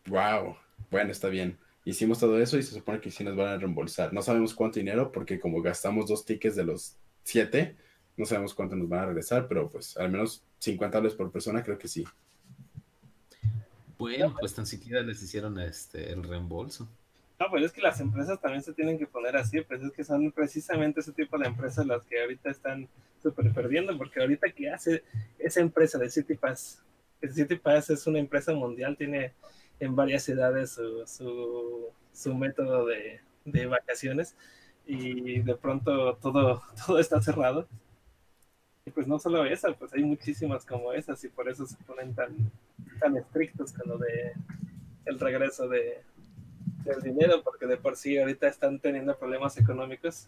wow, 0.07 0.55
bueno, 0.89 1.11
está 1.11 1.27
bien. 1.27 1.57
Hicimos 1.83 2.17
todo 2.17 2.41
eso 2.41 2.57
y 2.57 2.63
se 2.63 2.73
supone 2.73 3.01
que 3.01 3.11
sí 3.11 3.21
nos 3.25 3.35
van 3.35 3.49
a 3.49 3.57
reembolsar. 3.57 4.13
No 4.13 4.21
sabemos 4.21 4.53
cuánto 4.53 4.79
dinero 4.79 5.11
porque 5.11 5.41
como 5.41 5.61
gastamos 5.61 6.07
dos 6.07 6.23
tickets 6.23 6.55
de 6.55 6.63
los 6.63 6.95
siete, 7.23 7.75
no 8.15 8.25
sabemos 8.25 8.53
cuánto 8.53 8.77
nos 8.77 8.87
van 8.87 9.01
a 9.01 9.05
regresar, 9.07 9.49
pero 9.49 9.69
pues 9.69 9.97
al 9.97 10.09
menos 10.09 10.41
50 10.59 10.97
dólares 10.99 11.17
por 11.17 11.33
persona 11.33 11.61
creo 11.61 11.77
que 11.77 11.89
sí. 11.89 12.05
Bueno, 13.97 14.33
pues 14.39 14.55
tan 14.55 14.65
siquiera 14.65 15.01
les 15.01 15.21
hicieron 15.21 15.59
este 15.59 16.13
el 16.13 16.23
reembolso. 16.23 16.87
No, 17.41 17.47
pero 17.51 17.65
es 17.65 17.73
que 17.73 17.81
las 17.81 17.99
empresas 17.99 18.39
también 18.39 18.63
se 18.63 18.71
tienen 18.71 18.97
que 18.97 19.05
poner 19.05 19.35
así, 19.35 19.59
pues 19.61 19.81
es 19.81 19.91
que 19.91 20.05
son 20.05 20.31
precisamente 20.31 21.01
ese 21.01 21.11
tipo 21.11 21.37
de 21.37 21.47
empresas 21.47 21.85
las 21.85 22.05
que 22.05 22.21
ahorita 22.21 22.51
están 22.51 22.87
súper 23.21 23.51
perdiendo, 23.51 23.97
porque 23.97 24.21
ahorita 24.21 24.49
¿qué 24.49 24.69
hace 24.69 25.03
esa 25.37 25.59
empresa 25.59 25.97
de 25.97 26.09
City 26.09 26.35
Pass? 26.35 26.81
City 27.27 27.55
Pass 27.55 27.89
es 27.89 28.07
una 28.07 28.19
empresa 28.19 28.53
mundial, 28.53 28.95
tiene 28.97 29.33
en 29.79 29.95
varias 29.95 30.23
ciudades 30.23 30.71
su, 31.05 31.87
su, 32.13 32.35
método 32.35 32.85
de, 32.85 33.21
de, 33.45 33.65
vacaciones 33.65 34.35
y 34.85 35.39
de 35.39 35.55
pronto 35.55 36.15
todo, 36.15 36.61
todo 36.85 36.99
está 36.99 37.21
cerrado. 37.21 37.67
Y 38.85 38.91
pues 38.91 39.07
no 39.07 39.19
solo 39.19 39.45
esa, 39.45 39.73
pues 39.73 39.93
hay 39.93 40.03
muchísimas 40.03 40.65
como 40.65 40.93
esas 40.93 41.23
y 41.23 41.29
por 41.29 41.49
eso 41.49 41.65
se 41.65 41.75
ponen 41.83 42.13
tan, 42.13 42.35
tan 42.99 43.15
estrictos 43.17 43.73
con 43.73 43.89
lo 43.89 43.97
de 43.97 44.33
el 45.05 45.19
regreso 45.19 45.67
de, 45.67 46.01
del 46.83 47.01
dinero, 47.01 47.43
porque 47.43 47.65
de 47.65 47.77
por 47.77 47.95
sí 47.95 48.17
ahorita 48.17 48.47
están 48.47 48.79
teniendo 48.79 49.17
problemas 49.17 49.57
económicos. 49.57 50.27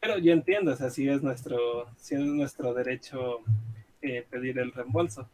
Pero 0.00 0.18
yo 0.18 0.32
entiendo, 0.32 0.72
o 0.72 0.76
sea, 0.76 0.90
si 0.90 1.08
es 1.08 1.22
nuestro, 1.22 1.88
si 1.96 2.14
es 2.14 2.20
nuestro 2.20 2.74
derecho 2.74 3.40
pedir 4.30 4.58
el 4.58 4.72
reembolso. 4.72 5.28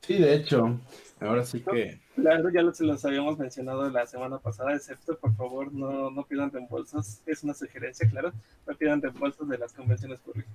Sí, 0.00 0.18
de 0.18 0.34
hecho, 0.34 0.80
ahora 1.20 1.44
sí 1.44 1.60
que... 1.60 1.98
Claro, 2.14 2.50
ya 2.50 2.62
los 2.62 3.04
habíamos 3.04 3.38
mencionado 3.38 3.88
la 3.90 4.06
semana 4.06 4.38
pasada, 4.38 4.74
excepto 4.74 5.18
por 5.18 5.34
favor 5.34 5.72
no, 5.72 6.10
no 6.10 6.26
pidan 6.26 6.52
reembolsos, 6.52 7.20
es 7.26 7.42
una 7.42 7.54
sugerencia, 7.54 8.08
claro, 8.08 8.32
no 8.66 8.76
pidan 8.76 9.02
reembolsos 9.02 9.48
de 9.48 9.58
las 9.58 9.72
convenciones 9.72 10.20
públicas. 10.20 10.52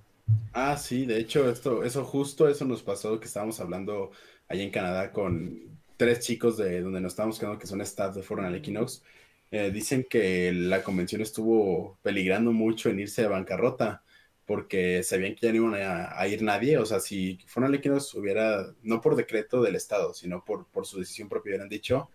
Ah, 0.53 0.77
sí, 0.77 1.05
de 1.05 1.19
hecho, 1.19 1.49
esto, 1.49 1.83
eso 1.83 2.03
justo 2.05 2.47
eso 2.47 2.65
nos 2.65 2.83
pasó 2.83 3.19
que 3.19 3.25
estábamos 3.25 3.59
hablando 3.59 4.11
allá 4.47 4.63
en 4.63 4.71
Canadá 4.71 5.11
con 5.11 5.59
tres 5.97 6.21
chicos 6.21 6.55
de 6.57 6.81
donde 6.81 7.01
nos 7.01 7.13
estábamos 7.13 7.39
quedando 7.39 7.59
que 7.59 7.67
son 7.67 7.81
staff 7.81 8.15
de 8.15 8.23
Forum 8.23 8.53
Equinox. 8.55 9.03
Eh, 9.51 9.71
dicen 9.71 10.05
que 10.09 10.51
la 10.53 10.83
convención 10.83 11.21
estuvo 11.21 11.97
peligrando 12.03 12.51
mucho 12.51 12.89
en 12.89 12.99
irse 12.99 13.25
a 13.25 13.29
bancarrota 13.29 14.03
porque 14.49 15.03
sabían 15.03 15.35
que 15.35 15.45
ya 15.45 15.53
no 15.53 15.67
iban 15.67 16.11
a, 16.11 16.27
ir 16.27 16.41
nadie. 16.41 16.79
O 16.79 16.85
sea, 16.87 16.99
si 16.99 17.37
fueran 17.45 17.71
líquidos 17.71 18.15
hubiera, 18.15 18.73
no 18.81 18.99
por 18.99 19.15
decreto 19.15 19.61
del 19.61 19.75
Estado, 19.75 20.11
sino 20.15 20.43
por, 20.43 20.65
por 20.71 20.87
su 20.87 20.97
decisión 20.97 21.29
propia, 21.29 21.51
hubieran 21.51 21.69
dicho, 21.69 22.09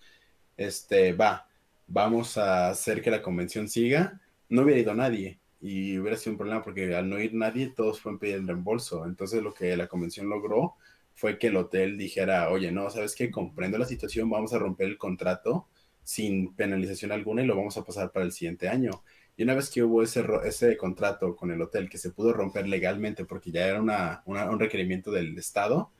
este, 0.56 1.12
va, 1.12 1.48
vamos 1.86 2.36
a 2.36 2.70
hacer 2.70 3.02
que 3.02 3.12
la 3.12 3.22
convención 3.22 3.68
siga, 3.68 4.20
no 4.48 4.62
hubiera 4.62 4.80
ido 4.80 4.94
nadie. 4.94 5.38
Y 5.60 5.96
hubiera 5.96 6.16
sido 6.16 6.32
un 6.32 6.38
problema 6.38 6.62
porque 6.64 6.96
al 6.96 7.08
no 7.08 7.20
ir 7.20 7.34
nadie, 7.34 7.68
todos 7.68 8.00
fueron 8.00 8.18
pedir 8.18 8.34
el 8.34 8.48
reembolso. 8.48 9.06
Entonces 9.06 9.40
lo 9.40 9.54
que 9.54 9.76
la 9.76 9.86
convención 9.86 10.28
logró 10.28 10.74
fue 11.14 11.38
que 11.38 11.46
el 11.48 11.56
hotel 11.56 11.96
dijera, 11.96 12.50
oye, 12.50 12.72
no, 12.72 12.90
¿sabes 12.90 13.14
qué? 13.14 13.30
Comprendo 13.30 13.78
la 13.78 13.86
situación, 13.86 14.28
vamos 14.28 14.52
a 14.52 14.58
romper 14.58 14.88
el 14.88 14.98
contrato 14.98 15.68
sin 16.02 16.52
penalización 16.56 17.12
alguna 17.12 17.42
y 17.42 17.46
lo 17.46 17.56
vamos 17.56 17.76
a 17.76 17.84
pasar 17.84 18.10
para 18.10 18.26
el 18.26 18.32
siguiente 18.32 18.68
año. 18.68 19.04
Y 19.36 19.42
una 19.42 19.54
vez 19.54 19.70
que 19.70 19.82
hubo 19.82 20.02
ese, 20.02 20.24
ese 20.44 20.76
contrato 20.76 21.34
con 21.34 21.50
el 21.50 21.60
hotel 21.60 21.88
que 21.88 21.98
se 21.98 22.10
pudo 22.10 22.32
romper 22.32 22.68
legalmente 22.68 23.24
porque 23.24 23.50
ya 23.50 23.66
era 23.66 23.80
una, 23.80 24.22
un 24.26 24.60
requerimiento 24.60 25.10
del 25.10 25.36
Estado, 25.38 25.90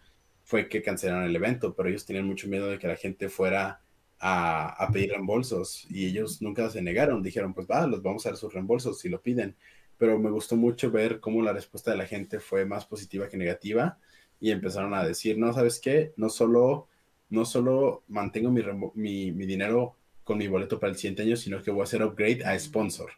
fue 0.44 0.68
que 0.68 0.82
cancelaron 0.82 1.24
el 1.24 1.34
evento, 1.34 1.74
pero 1.74 1.88
ellos 1.88 2.06
tenían 2.06 2.26
mucho 2.26 2.48
miedo 2.48 2.68
de 2.68 2.78
que 2.78 2.86
la 2.86 2.96
gente 2.96 3.28
fuera 3.28 3.80
a, 4.20 4.84
a, 4.84 4.92
pedir 4.92 5.10
reembolsos 5.10 5.86
y 5.90 6.06
ellos 6.06 6.42
nunca 6.42 6.68
se 6.70 6.82
negaron, 6.82 7.22
dijeron, 7.22 7.54
pues 7.54 7.66
va, 7.66 7.86
los 7.86 8.02
vamos 8.02 8.24
a 8.26 8.30
dar 8.30 8.38
sus 8.38 8.52
reembolsos 8.52 9.00
si 9.00 9.08
lo 9.08 9.20
piden. 9.22 9.56
Pero 9.98 10.18
me 10.18 10.30
gustó 10.30 10.56
mucho 10.56 10.90
ver 10.90 11.20
cómo 11.20 11.42
la 11.42 11.52
respuesta 11.52 11.90
de 11.90 11.96
la 11.96 12.06
gente 12.06 12.40
fue 12.40 12.66
más 12.66 12.84
positiva 12.86 13.28
que 13.28 13.36
negativa 13.36 13.98
y 14.40 14.50
empezaron 14.50 14.94
a 14.94 15.04
decir, 15.04 15.38
no, 15.38 15.52
¿sabes 15.52 15.80
qué? 15.80 16.12
No 16.16 16.28
solo, 16.28 16.88
no 17.30 17.44
solo 17.44 18.04
mantengo 18.08 18.50
mi, 18.50 18.62
mi, 18.94 19.32
mi 19.32 19.46
dinero 19.46 19.96
con 20.24 20.38
mi 20.38 20.48
boleto 20.48 20.78
para 20.80 20.92
el 20.92 20.98
siguiente 20.98 21.22
año, 21.22 21.36
sino 21.36 21.62
que 21.62 21.70
voy 21.70 21.80
a 21.82 21.84
hacer 21.84 22.02
upgrade 22.02 22.44
a 22.44 22.58
sponsor. 22.58 23.10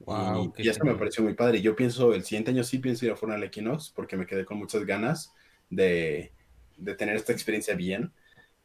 Wow, 0.00 0.54
y, 0.56 0.68
eso 0.68 0.84
me 0.84 0.94
pareció 0.94 1.24
muy 1.24 1.34
padre. 1.34 1.60
Yo 1.60 1.74
pienso, 1.74 2.14
el 2.14 2.24
siguiente 2.24 2.50
año 2.50 2.64
sí 2.64 2.78
pienso 2.78 3.04
ir 3.04 3.12
a 3.12 3.16
Fornal 3.16 3.42
Equinox 3.42 3.90
porque 3.90 4.16
me 4.16 4.26
quedé 4.26 4.44
con 4.44 4.58
muchas 4.58 4.84
ganas 4.84 5.34
de, 5.70 6.32
de, 6.76 6.94
tener 6.94 7.16
esta 7.16 7.32
experiencia 7.32 7.74
bien. 7.74 8.12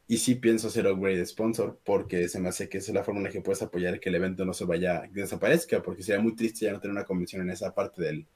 Y 0.06 0.18
sí 0.18 0.34
pienso 0.34 0.68
hacer 0.68 0.86
upgrade 0.86 1.24
sponsor 1.24 1.80
porque 1.82 2.28
se 2.28 2.38
me 2.38 2.50
hace 2.50 2.68
que 2.68 2.78
esa 2.78 2.90
es 2.90 2.94
la 2.94 3.04
forma 3.04 3.20
en 3.20 3.24
la 3.24 3.30
que 3.30 3.40
puedes 3.40 3.62
apoyar 3.62 3.98
que 4.00 4.10
el 4.10 4.14
evento 4.16 4.44
no 4.44 4.52
se 4.52 4.64
vaya, 4.66 5.08
desaparezca, 5.10 5.82
porque 5.82 6.02
sería 6.02 6.20
muy 6.20 6.36
triste 6.36 6.66
ya 6.66 6.72
no 6.72 6.80
tener 6.80 6.92
una 6.92 7.04
convención 7.04 7.40
en 7.40 7.50
esa 7.50 7.74
parte 7.74 8.02
del, 8.02 8.26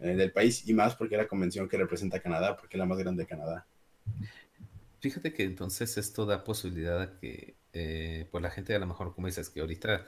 eh, 0.00 0.14
del 0.14 0.32
país 0.32 0.68
y 0.68 0.74
más 0.74 0.94
porque 0.94 1.14
es 1.14 1.22
la 1.22 1.28
convención 1.28 1.68
que 1.68 1.78
representa 1.78 2.20
Canadá, 2.20 2.56
porque 2.56 2.76
es 2.76 2.78
la 2.78 2.86
más 2.86 2.98
grande 2.98 3.22
de 3.22 3.28
Canadá. 3.28 3.66
Fíjate 5.00 5.32
que 5.32 5.44
entonces 5.44 5.96
esto 5.96 6.26
da 6.26 6.44
posibilidad 6.44 7.00
a 7.00 7.18
que, 7.18 7.54
eh, 7.72 8.28
pues 8.30 8.42
la 8.42 8.50
gente 8.50 8.74
a 8.74 8.78
lo 8.78 8.86
mejor, 8.86 9.14
como 9.14 9.26
dices, 9.26 9.48
que 9.48 9.60
ahorita 9.60 10.06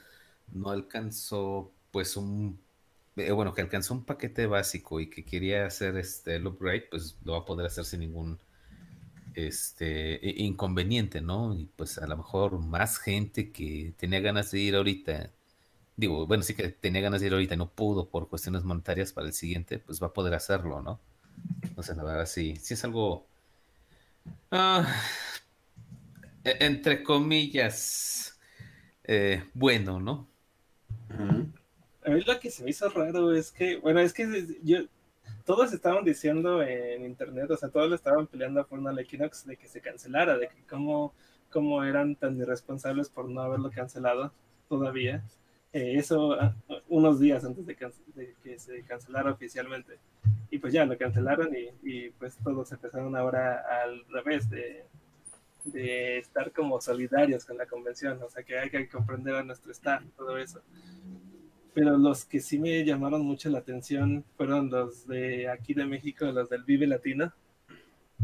no 0.53 0.71
alcanzó 0.71 1.73
pues 1.91 2.17
un, 2.17 2.61
eh, 3.17 3.33
bueno, 3.33 3.55
que 3.55 3.63
alcanzó 3.63 3.95
un 3.95 4.05
paquete 4.05 4.47
básico 4.47 5.01
y 5.01 5.09
que 5.11 5.25
quería 5.25 5.67
hacer 5.67 5.97
este, 5.97 6.37
el 6.37 6.47
upgrade, 6.47 6.87
pues 6.91 7.17
lo 7.25 7.33
va 7.33 7.39
a 7.41 7.45
poder 7.45 7.67
hacer 7.67 7.85
sin 7.85 8.01
ningún 8.01 8.39
este, 9.35 10.21
inconveniente, 10.23 11.21
¿no? 11.21 11.55
Y 11.55 11.67
pues 11.77 11.99
a 11.99 12.07
lo 12.07 12.17
mejor 12.17 12.59
más 12.59 12.99
gente 12.99 13.53
que 13.53 13.95
tenía 13.97 14.21
ganas 14.21 14.51
de 14.51 14.61
ir 14.61 14.77
ahorita, 14.77 15.31
digo, 15.97 16.27
bueno, 16.27 16.43
sí 16.43 16.55
que 16.55 16.69
tenía 16.71 17.01
ganas 17.03 17.21
de 17.21 17.29
ir 17.29 17.33
ahorita 17.33 17.55
y 17.55 17.59
no 17.59 17.71
pudo 17.71 18.09
por 18.09 18.29
cuestiones 18.29 18.65
monetarias 18.65 19.13
para 19.13 19.27
el 19.27 19.33
siguiente, 19.33 19.79
pues 19.79 20.03
va 20.03 20.09
a 20.09 20.13
poder 20.13 20.35
hacerlo, 20.35 20.83
¿no? 20.83 21.01
Entonces, 21.63 21.97
la 21.97 22.05
verdad, 22.05 22.27
sí, 22.27 22.57
sí 22.57 22.75
es 22.75 22.85
algo, 22.85 23.27
ah, 24.51 24.87
e-, 26.45 26.57
entre 26.67 27.03
comillas, 27.03 28.39
eh, 29.05 29.45
bueno, 29.55 30.01
¿no? 30.01 30.29
A 32.09 32.11
mí 32.11 32.23
lo 32.23 32.41
que 32.41 32.51
se 32.51 32.65
me 32.65 32.71
hizo 32.71 32.89
raro 32.89 33.35
es 33.35 33.53
que, 33.53 33.77
bueno, 33.77 34.01
es 34.01 34.15
que 34.15 34.57
yo, 34.63 34.79
todos 35.45 35.75
estaban 35.75 36.05
diciendo 36.05 36.63
en 36.63 37.05
internet, 37.05 37.51
o 37.51 37.57
sea, 37.59 37.69
todos 37.69 37.91
le 37.91 37.97
estaban 37.97 38.27
peleando 38.27 38.63
a 38.63 38.65
Fornal 38.65 38.99
Equinox 38.99 39.45
de 39.45 39.59
que 39.59 39.69
se 39.69 39.83
cancelara, 39.83 40.39
de 40.39 40.49
que 40.49 40.63
cómo, 40.67 41.13
cómo 41.51 41.85
eran 41.85 42.17
tan 42.17 42.39
irresponsables 42.39 43.11
por 43.11 43.29
no 43.29 43.43
haberlo 43.43 43.71
cancelado 43.71 44.33
todavía. 44.71 45.23
Eh, 45.75 45.97
eso 45.97 46.33
ah, 46.33 46.57
unos 46.89 47.21
días 47.21 47.45
antes 47.45 47.67
de, 47.67 47.77
que 47.77 48.59
se 48.59 48.83
cancelara 48.85 49.31
oficialmente. 49.31 49.99
Y 50.51 50.59
pues 50.61 50.73
ya 50.73 50.87
lo 50.87 50.97
cancelaron 50.97 51.55
y, 51.55 51.69
y 51.83 52.09
pues 52.09 52.39
todos 52.43 52.73
empezaron 52.73 53.15
ahora 53.17 53.83
al 53.83 54.03
revés 54.09 54.49
de, 54.49 54.87
de 55.65 56.17
estar 56.17 56.53
como 56.53 56.81
solidarios 56.81 57.45
con 57.45 57.59
la 57.59 57.67
convención, 57.67 58.19
o 58.23 58.31
sea 58.31 58.43
que 58.43 58.59
hay 58.59 58.71
que 58.71 58.89
comprender 58.89 59.35
a 59.35 59.43
nuestro 59.43 59.73
staff, 59.73 60.03
todo 60.17 60.39
eso 60.39 60.63
pero 61.75 61.97
los 61.97 62.25
que 62.25 62.41
sí 62.41 62.59
me 62.59 62.85
llamaron 62.85 63.23
mucho 63.25 63.49
la 63.51 63.59
atención 63.59 64.25
fueron 64.37 64.71
los 64.71 65.07
de 65.07 65.49
aquí 65.49 65.75
de 65.75 65.87
México, 65.87 66.27
los 66.27 66.49
del 66.49 66.65
Vive 66.65 66.87
Latino, 66.87 67.33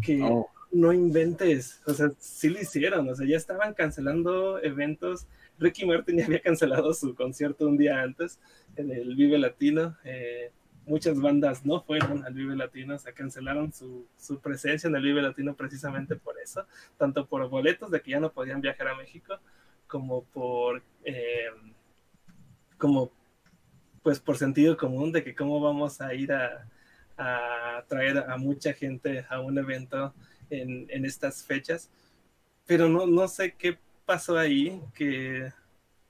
que 0.03 0.21
oh. 0.23 0.49
no 0.73 0.93
inventes, 0.93 1.81
o 1.87 1.95
sea, 1.95 2.11
sí 2.19 2.49
lo 2.49 2.61
hicieron, 2.61 3.09
o 3.09 3.15
sea, 3.15 3.27
ya 3.27 3.37
estaban 3.37 3.75
cancelando 3.75 4.63
eventos. 4.63 5.27
Ricky 5.59 5.87
Martin 5.87 6.19
ya 6.19 6.27
había 6.27 6.41
cancelado 6.41 6.93
su 6.95 7.15
concierto 7.15 7.67
un 7.67 7.77
día 7.77 8.03
antes 8.03 8.39
en 8.77 8.91
el 8.91 9.15
Vive 9.15 9.39
Latino. 9.39 9.97
Eh, 10.05 10.51
muchas 10.87 11.21
bandas 11.21 11.65
no 11.65 11.81
fueron 11.83 12.25
al 12.25 12.35
Vive 12.35 12.57
Latino, 12.57 12.97
o 12.97 12.99
sea, 12.99 13.13
cancelaron 13.13 13.73
su, 13.73 14.07
su, 14.19 14.41
presencia 14.41 14.89
en 14.89 14.97
el 14.97 15.03
Vive 15.03 15.23
Latino 15.23 15.55
precisamente 15.55 16.17
por 16.17 16.39
eso, 16.39 16.67
tanto 16.99 17.27
por 17.27 17.49
boletos 17.49 17.91
de 17.91 18.01
que 18.01 18.13
ya 18.13 18.21
no 18.21 18.33
podían 18.33 18.61
viajar 18.61 18.89
a 18.89 18.97
México, 18.97 19.39
como 19.87 20.25
por, 20.25 20.83
eh, 21.05 21.47
como 22.77 23.11
pues 24.05 24.21
por 24.21 24.37
sentido 24.37 24.77
común 24.77 25.11
de 25.12 25.25
que 25.25 25.35
cómo 25.35 25.61
vamos 25.61 26.01
a 26.03 26.14
ir 26.14 26.31
a, 26.31 26.69
traer 27.88 28.19
a 28.19 28.37
mucha 28.37 28.73
gente 28.75 29.25
a 29.31 29.40
un 29.40 29.57
evento 29.59 30.14
en, 30.51 31.05
estas 31.05 31.43
fechas. 31.43 31.90
Pero 32.67 32.88
no, 32.88 33.07
no 33.07 33.27
sé 33.29 33.55
qué 33.57 33.79
pasó 34.05 34.37
ahí, 34.37 34.81
que 34.95 35.51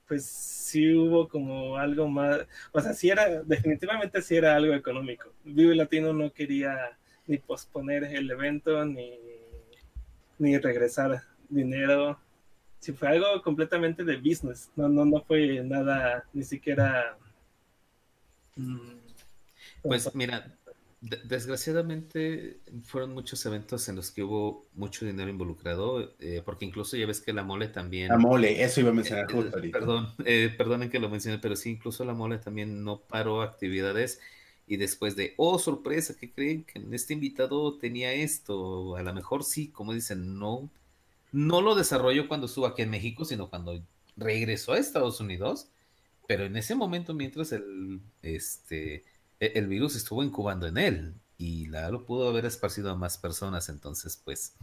pues 0.09 0.26
sí 0.26 0.92
hubo 0.94 1.28
como 1.28 1.76
algo 1.76 2.09
más, 2.09 2.40
o 2.72 2.80
sea, 2.80 2.92
sí 2.94 3.11
era, 3.11 3.42
definitivamente 3.42 4.20
sí 4.22 4.37
era 4.37 4.57
algo 4.57 4.74
económico. 4.74 5.33
Vive 5.44 5.74
Latino 5.76 6.12
no 6.12 6.33
quería 6.33 6.98
ni 7.26 7.38
posponer 7.38 8.04
el 8.04 8.30
evento, 8.30 8.85
ni, 8.85 9.18
ni 10.38 10.59
regresar 10.59 11.22
dinero. 11.48 12.18
Sí 12.80 12.92
fue 12.92 13.09
algo 13.09 13.40
completamente 13.42 14.04
de 14.04 14.16
business, 14.16 14.70
no, 14.74 14.88
no, 14.88 15.04
no 15.04 15.22
fue 15.22 15.62
nada, 15.62 16.24
ni 16.33 16.42
siquiera. 16.42 17.16
Pues 19.82 20.14
mira, 20.14 20.56
desgraciadamente 21.00 22.60
fueron 22.84 23.12
muchos 23.12 23.44
eventos 23.44 23.88
en 23.88 23.96
los 23.96 24.10
que 24.10 24.22
hubo 24.22 24.66
mucho 24.74 25.04
dinero 25.04 25.28
involucrado, 25.28 26.14
eh, 26.18 26.42
porque 26.44 26.64
incluso 26.64 26.96
ya 26.96 27.06
ves 27.06 27.20
que 27.20 27.32
la 27.32 27.42
mole 27.42 27.68
también... 27.68 28.08
La 28.08 28.16
mole, 28.16 28.62
eso 28.62 28.80
iba 28.80 28.90
a 28.90 28.94
mencionar 28.94 29.30
eh, 29.30 29.32
justo 29.32 29.58
Perdón, 29.70 30.08
eh, 30.24 30.54
perdonen 30.56 30.88
que 30.88 30.98
lo 30.98 31.10
mencione, 31.10 31.38
pero 31.38 31.56
sí, 31.56 31.70
incluso 31.70 32.04
la 32.04 32.14
mole 32.14 32.38
también 32.38 32.82
no 32.84 33.00
paró 33.00 33.42
actividades 33.42 34.20
y 34.66 34.78
después 34.78 35.14
de, 35.14 35.34
oh, 35.36 35.58
sorpresa, 35.58 36.14
que 36.18 36.32
creen 36.32 36.64
que 36.64 36.82
este 36.92 37.12
invitado 37.12 37.76
tenía 37.76 38.12
esto? 38.14 38.96
A 38.96 39.02
lo 39.02 39.12
mejor 39.12 39.44
sí, 39.44 39.68
como 39.68 39.92
dicen, 39.92 40.38
no, 40.38 40.70
no 41.32 41.60
lo 41.60 41.74
desarrolló 41.74 42.28
cuando 42.28 42.46
estuvo 42.46 42.66
aquí 42.66 42.80
en 42.80 42.90
México, 42.90 43.26
sino 43.26 43.50
cuando 43.50 43.78
regresó 44.16 44.72
a 44.72 44.78
Estados 44.78 45.20
Unidos 45.20 45.68
pero 46.26 46.44
en 46.44 46.56
ese 46.56 46.74
momento, 46.74 47.14
mientras 47.14 47.52
el, 47.52 48.00
este, 48.22 49.04
e, 49.40 49.52
el 49.54 49.66
virus 49.66 49.96
estuvo 49.96 50.22
incubando 50.22 50.66
en 50.66 50.78
él 50.78 51.14
y 51.38 51.66
la 51.66 51.90
lo 51.90 52.04
pudo 52.04 52.28
haber 52.28 52.46
esparcido 52.46 52.90
a 52.90 52.96
más 52.96 53.18
personas, 53.18 53.68
entonces 53.68 54.20
pues 54.24 54.54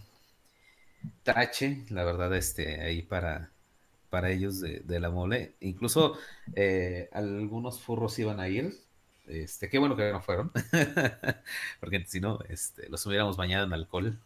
tache, 1.24 1.86
la 1.90 2.04
verdad, 2.04 2.36
este, 2.36 2.82
ahí 2.82 3.02
para, 3.02 3.52
para 4.10 4.32
ellos 4.32 4.60
de, 4.62 5.00
la 5.00 5.10
mole. 5.10 5.56
Incluso 5.60 6.18
eh, 6.56 7.10
algunos 7.14 7.82
furros 7.82 8.18
iban 8.20 8.40
a 8.40 8.50
ir. 8.50 8.78
Este, 9.28 9.70
qué 9.70 9.78
bueno 9.80 9.96
que 9.96 10.12
no 10.12 10.22
fueron, 10.22 10.52
porque 11.80 12.04
si 12.08 12.20
no, 12.20 12.40
este, 12.50 12.90
los 12.90 13.06
hubiéramos 13.06 13.38
bañado 13.38 13.66
en 13.66 13.74
alcohol 13.74 14.20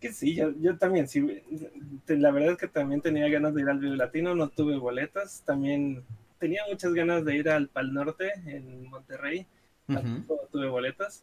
que 0.00 0.12
sí, 0.12 0.34
yo, 0.34 0.52
yo 0.58 0.78
también, 0.78 1.06
sí, 1.06 1.20
la 2.08 2.30
verdad 2.30 2.52
es 2.52 2.58
que 2.58 2.68
también 2.68 3.00
tenía 3.00 3.28
ganas 3.28 3.54
de 3.54 3.62
ir 3.62 3.68
al 3.68 3.78
Vivo 3.78 3.94
Latino, 3.94 4.34
no 4.34 4.48
tuve 4.48 4.76
boletas, 4.76 5.42
también 5.44 6.04
tenía 6.38 6.62
muchas 6.68 6.94
ganas 6.94 7.24
de 7.24 7.36
ir 7.36 7.48
al 7.50 7.68
Pal 7.68 7.92
Norte 7.92 8.32
en 8.46 8.88
Monterrey, 8.88 9.46
tampoco 9.86 10.48
tuve 10.50 10.68
boletas, 10.68 11.22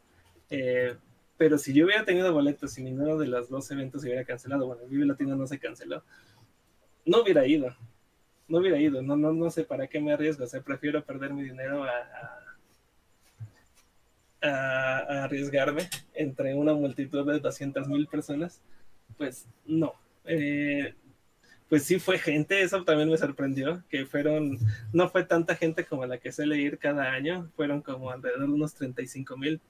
eh, 0.50 0.96
pero 1.36 1.58
si 1.58 1.72
yo 1.72 1.84
hubiera 1.84 2.04
tenido 2.04 2.32
boletos 2.32 2.78
y 2.78 2.82
ninguno 2.82 3.18
de 3.18 3.26
los 3.26 3.48
dos 3.48 3.70
eventos 3.70 4.02
se 4.02 4.08
hubiera 4.08 4.24
cancelado, 4.24 4.66
bueno, 4.66 4.82
el 4.82 4.88
Vive 4.88 5.06
Latino 5.06 5.34
no 5.34 5.46
se 5.46 5.58
canceló, 5.58 6.04
no 7.04 7.22
hubiera 7.22 7.46
ido, 7.46 7.74
no 8.46 8.58
hubiera 8.58 8.78
ido, 8.78 9.02
no, 9.02 9.16
no, 9.16 9.32
no 9.32 9.50
sé 9.50 9.64
para 9.64 9.88
qué 9.88 10.00
me 10.00 10.12
arriesgo, 10.12 10.44
o 10.44 10.48
sea, 10.48 10.60
prefiero 10.62 11.04
perder 11.04 11.34
mi 11.34 11.42
dinero 11.42 11.82
a 11.84 11.90
a, 11.90 12.47
arriesgarme 14.40 15.88
entre 16.14 16.54
una 16.54 16.74
multitud 16.74 17.26
de 17.26 17.40
200 17.40 17.88
mil 17.88 18.06
personas, 18.06 18.60
pues 19.16 19.46
no. 19.66 19.92
Eh, 20.24 20.94
pues 21.68 21.84
sí 21.84 21.98
fue 21.98 22.18
gente, 22.18 22.62
eso 22.62 22.82
también 22.84 23.10
me 23.10 23.18
sorprendió, 23.18 23.82
que 23.90 24.06
fueron, 24.06 24.58
no 24.92 25.10
fue 25.10 25.24
tanta 25.24 25.54
gente 25.54 25.84
como 25.84 26.06
la 26.06 26.18
que 26.18 26.32
suele 26.32 26.56
ir 26.56 26.78
cada 26.78 27.12
año, 27.12 27.50
fueron 27.56 27.82
como 27.82 28.10
alrededor 28.10 28.46
de 28.46 28.54
unos 28.54 28.74
35 28.74 29.36
mil 29.36 29.60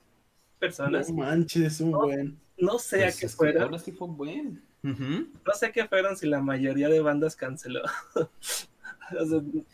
personas. 0.59 1.09
No 1.09 1.17
manches, 1.17 1.81
un 1.81 1.93
buen. 1.93 2.39
No 2.57 2.79
sé 2.79 3.03
a 3.03 3.07
pues 3.07 3.21
qué 3.21 3.29
fueron. 3.29 3.71
No 4.83 5.55
sé 5.55 5.73
qué 5.73 5.87
fueron 5.87 6.17
si 6.17 6.29
la 6.29 6.41
mayoría 6.41 6.89
de 6.89 7.01
bandas 7.01 7.35
canceló. 7.35 7.83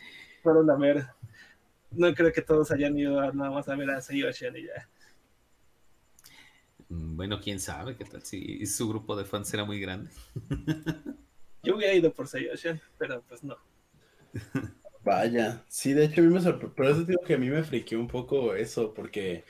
fueron 0.43 0.71
a 0.71 0.77
ver 0.77 1.07
no 1.97 2.15
creo 2.15 2.33
que 2.33 2.43
todos 2.43 2.71
hayan 2.71 2.99
ido 2.99 3.21
nada 3.33 3.51
más 3.51 3.69
a 3.69 3.77
ver 3.77 3.91
a 3.91 4.01
Sei 4.01 4.21
y 4.21 4.67
ya. 4.67 4.89
Mm, 6.89 7.17
bueno, 7.17 7.41
quién 7.41 7.61
sabe 7.61 7.97
qué 7.97 8.05
tal 8.05 8.23
si 8.23 8.65
su 8.67 8.89
grupo 8.89 9.17
de 9.17 9.25
fans 9.25 9.53
era 9.55 9.65
muy 9.65 9.81
grande. 9.81 10.11
Yo 11.63 11.77
hubiera 11.77 11.95
ido 11.95 12.13
por 12.13 12.29
Sayoshan, 12.29 12.81
pero 12.99 13.23
pues 13.23 13.43
no. 13.43 13.57
Vaya, 15.05 15.65
sí, 15.69 15.93
de 15.93 16.07
hecho 16.07 16.21
a 16.21 16.25
mí 16.25 16.33
me 16.33 16.41
sorprendió, 16.41 16.75
pero 16.75 16.91
eso 16.91 17.05
digo 17.05 17.21
que 17.27 17.35
a 17.35 17.39
mí 17.39 17.51
me 17.51 17.63
friqueó 17.63 18.01
un 18.01 18.09
poco 18.09 18.55
eso, 18.55 18.95
porque 18.95 19.45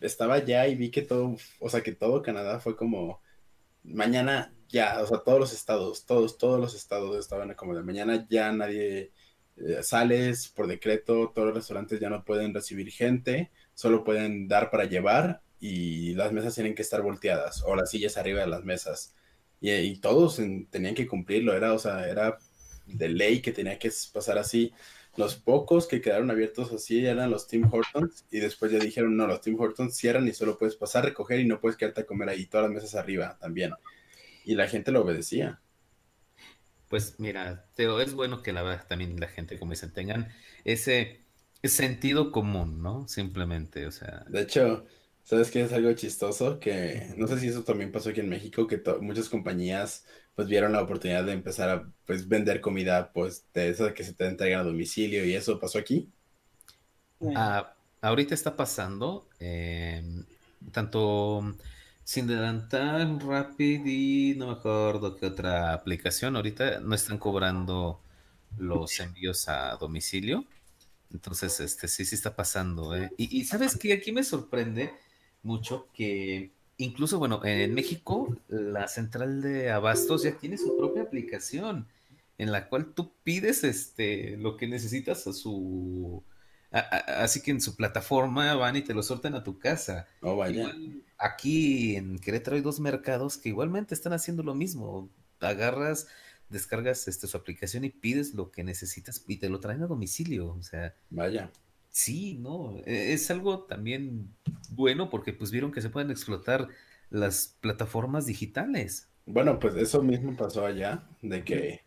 estaba 0.00 0.34
allá 0.34 0.66
y 0.66 0.76
vi 0.76 0.90
que 0.90 1.02
todo, 1.02 1.36
o 1.60 1.68
sea, 1.68 1.82
que 1.82 1.92
todo 1.92 2.22
Canadá 2.22 2.58
fue 2.58 2.74
como, 2.74 3.20
mañana 3.82 4.54
ya, 4.68 5.02
o 5.02 5.06
sea, 5.06 5.18
todos 5.18 5.38
los 5.38 5.52
estados, 5.52 6.06
todos, 6.06 6.38
todos 6.38 6.60
los 6.60 6.74
estados 6.74 7.16
estaban 7.18 7.54
como 7.54 7.74
de 7.74 7.82
mañana 7.82 8.26
ya 8.30 8.50
nadie 8.52 9.12
eh, 9.56 9.82
sales 9.82 10.48
por 10.48 10.66
decreto, 10.66 11.30
todos 11.34 11.48
los 11.48 11.56
restaurantes 11.56 12.00
ya 12.00 12.10
no 12.10 12.24
pueden 12.24 12.54
recibir 12.54 12.90
gente, 12.90 13.50
solo 13.74 14.04
pueden 14.04 14.48
dar 14.48 14.70
para 14.70 14.84
llevar 14.84 15.42
y 15.60 16.14
las 16.14 16.32
mesas 16.32 16.54
tienen 16.54 16.74
que 16.74 16.82
estar 16.82 17.02
volteadas 17.02 17.62
o 17.66 17.76
las 17.76 17.90
sillas 17.90 18.16
arriba 18.16 18.40
de 18.40 18.48
las 18.48 18.64
mesas. 18.64 19.14
Y, 19.60 19.96
todos 20.00 20.36
tenían 20.70 20.94
que 20.94 21.06
cumplirlo, 21.06 21.54
era, 21.54 21.72
o 21.72 21.78
sea, 21.78 22.06
era 22.06 22.36
de 22.86 23.08
ley 23.08 23.40
que 23.40 23.52
tenía 23.52 23.78
que 23.78 23.90
pasar 24.12 24.36
así. 24.36 24.72
Los 25.16 25.36
pocos 25.36 25.86
que 25.86 26.02
quedaron 26.02 26.30
abiertos 26.30 26.72
así 26.72 27.06
eran 27.06 27.30
los 27.30 27.46
Tim 27.46 27.66
Hortons 27.72 28.26
y 28.30 28.40
después 28.40 28.72
ya 28.72 28.78
dijeron, 28.78 29.16
no, 29.16 29.26
los 29.26 29.40
Tim 29.40 29.58
Hortons 29.58 29.96
cierran 29.96 30.28
y 30.28 30.32
solo 30.34 30.58
puedes 30.58 30.76
pasar, 30.76 31.04
recoger 31.04 31.40
y 31.40 31.46
no 31.46 31.60
puedes 31.60 31.78
quedarte 31.78 32.02
a 32.02 32.06
comer 32.06 32.28
ahí, 32.28 32.46
todas 32.46 32.66
las 32.66 32.74
mesas 32.74 32.94
arriba 32.94 33.38
también. 33.40 33.72
Y 34.44 34.54
la 34.54 34.68
gente 34.68 34.92
lo 34.92 35.02
obedecía. 35.02 35.62
Pues 36.88 37.18
mira, 37.18 37.66
Teo, 37.74 38.00
es 38.00 38.14
bueno 38.14 38.42
que 38.42 38.52
la 38.52 38.86
también 38.86 39.18
la 39.18 39.28
gente, 39.28 39.58
como 39.58 39.72
dicen, 39.72 39.92
tengan 39.92 40.28
ese 40.64 41.20
sentido 41.62 42.30
común, 42.30 42.82
¿no? 42.82 43.08
Simplemente, 43.08 43.86
o 43.86 43.90
sea. 43.90 44.24
De 44.28 44.42
hecho, 44.42 44.84
¿sabes 45.24 45.50
qué 45.50 45.62
es 45.62 45.72
algo 45.72 45.92
chistoso? 45.94 46.60
Que 46.60 47.14
no 47.16 47.26
sé 47.26 47.38
si 47.40 47.48
eso 47.48 47.64
también 47.64 47.90
pasó 47.90 48.10
aquí 48.10 48.20
en 48.20 48.28
México, 48.28 48.66
que 48.66 48.82
muchas 49.00 49.28
compañías 49.28 50.06
pues 50.34 50.48
vieron 50.48 50.72
la 50.72 50.82
oportunidad 50.82 51.24
de 51.24 51.32
empezar 51.32 51.70
a 51.70 51.88
pues 52.06 52.28
vender 52.28 52.60
comida 52.60 53.12
pues 53.12 53.46
de 53.54 53.68
eso 53.68 53.84
de 53.84 53.94
que 53.94 54.02
se 54.02 54.14
te 54.14 54.26
entregan 54.26 54.60
a 54.60 54.64
domicilio 54.64 55.24
y 55.24 55.34
eso 55.34 55.60
pasó 55.60 55.78
aquí. 55.78 56.10
Ah, 57.34 57.74
ahorita 58.00 58.34
está 58.34 58.56
pasando 58.56 59.28
em, 59.38 60.24
tanto 60.72 61.56
sin 62.04 62.30
adelantar 62.30 63.08
Rapid 63.24 63.86
y 63.86 64.34
no 64.36 64.46
me 64.48 64.52
acuerdo 64.52 65.16
qué 65.16 65.26
otra 65.26 65.72
aplicación 65.72 66.36
ahorita 66.36 66.80
no 66.80 66.94
están 66.94 67.18
cobrando 67.18 68.00
los 68.58 69.00
envíos 69.00 69.48
a 69.48 69.76
domicilio 69.76 70.44
entonces 71.12 71.60
este 71.60 71.88
sí 71.88 72.04
sí 72.04 72.14
está 72.14 72.36
pasando 72.36 72.96
¿eh? 72.96 73.10
y, 73.16 73.40
y 73.40 73.44
sabes 73.44 73.76
que 73.76 73.92
aquí 73.92 74.12
me 74.12 74.22
sorprende 74.22 74.92
mucho 75.42 75.88
que 75.94 76.52
incluso, 76.78 77.18
bueno, 77.18 77.40
en 77.44 77.74
México 77.74 78.36
la 78.48 78.88
central 78.88 79.42
de 79.42 79.70
abastos 79.70 80.22
ya 80.24 80.32
tiene 80.32 80.58
su 80.58 80.76
propia 80.76 81.02
aplicación 81.02 81.86
en 82.38 82.50
la 82.50 82.68
cual 82.68 82.94
tú 82.94 83.12
pides 83.22 83.62
este 83.62 84.36
lo 84.36 84.56
que 84.56 84.66
necesitas 84.66 85.26
a 85.26 85.32
su 85.32 86.22
así 86.72 87.40
que 87.40 87.52
en 87.52 87.60
su 87.60 87.76
plataforma 87.76 88.52
van 88.54 88.76
y 88.76 88.82
te 88.82 88.94
lo 88.94 89.02
sorten 89.04 89.36
a 89.36 89.44
tu 89.44 89.60
casa. 89.60 90.08
Oh, 90.20 90.36
vaya. 90.36 90.74
Aquí 91.18 91.96
en 91.96 92.18
Querétaro 92.18 92.56
hay 92.56 92.62
dos 92.62 92.80
mercados 92.80 93.38
que 93.38 93.50
igualmente 93.50 93.94
están 93.94 94.12
haciendo 94.12 94.42
lo 94.42 94.54
mismo. 94.54 95.08
Agarras, 95.40 96.06
descargas 96.48 97.08
este, 97.08 97.26
su 97.26 97.36
aplicación 97.36 97.84
y 97.84 97.90
pides 97.90 98.34
lo 98.34 98.50
que 98.50 98.64
necesitas 98.64 99.24
y 99.26 99.36
te 99.36 99.48
lo 99.48 99.60
traen 99.60 99.82
a 99.82 99.86
domicilio. 99.86 100.54
O 100.54 100.62
sea, 100.62 100.94
vaya. 101.10 101.50
Sí, 101.90 102.38
no, 102.40 102.76
e, 102.86 103.12
es 103.12 103.30
algo 103.30 103.64
también 103.64 104.34
bueno 104.70 105.08
porque 105.10 105.32
pues 105.32 105.50
vieron 105.50 105.70
que 105.70 105.80
se 105.80 105.90
pueden 105.90 106.10
explotar 106.10 106.68
las 107.10 107.56
plataformas 107.60 108.26
digitales. 108.26 109.08
Bueno, 109.26 109.58
pues 109.58 109.76
eso 109.76 110.02
mismo 110.02 110.36
pasó 110.36 110.66
allá, 110.66 111.06
de 111.22 111.44
que 111.44 111.80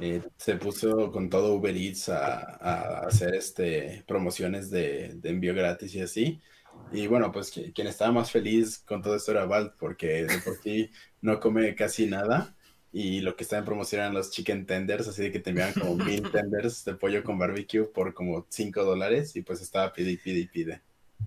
eh, 0.00 0.22
se 0.36 0.56
puso 0.56 1.10
con 1.10 1.30
todo 1.30 1.54
Uber 1.54 1.74
Eats 1.74 2.08
a, 2.08 3.06
hacer 3.06 3.34
este 3.34 4.04
promociones 4.06 4.70
de, 4.70 5.18
envío 5.22 5.54
gratis 5.54 5.94
y 5.94 6.00
así. 6.00 6.40
Y 6.90 7.06
bueno, 7.06 7.32
pues 7.32 7.50
quien 7.50 7.86
estaba 7.86 8.12
más 8.12 8.30
feliz 8.30 8.78
con 8.78 9.02
todo 9.02 9.16
esto 9.16 9.30
era 9.30 9.46
Valt, 9.46 9.74
porque 9.78 10.24
de 10.24 10.38
por 10.38 10.56
sí 10.56 10.90
no 11.20 11.40
come 11.40 11.74
casi 11.74 12.06
nada 12.06 12.56
y 12.92 13.20
lo 13.22 13.34
que 13.36 13.44
estaba 13.44 13.60
en 13.60 13.64
promoción 13.64 14.02
eran 14.02 14.14
los 14.14 14.30
chicken 14.30 14.66
tenders, 14.66 15.08
así 15.08 15.22
de 15.22 15.32
que 15.32 15.40
te 15.40 15.50
enviaban 15.50 15.72
como 15.72 15.96
mil 15.96 16.22
tenders 16.32 16.84
de 16.84 16.94
pollo 16.94 17.24
con 17.24 17.38
barbecue 17.38 17.84
por 17.84 18.12
como 18.12 18.46
5 18.48 18.84
dólares 18.84 19.34
y 19.34 19.42
pues 19.42 19.62
estaba 19.62 19.92
pide 19.92 20.10
y 20.10 20.16
pide 20.18 20.40
y 20.40 20.46
pide. 20.46 20.82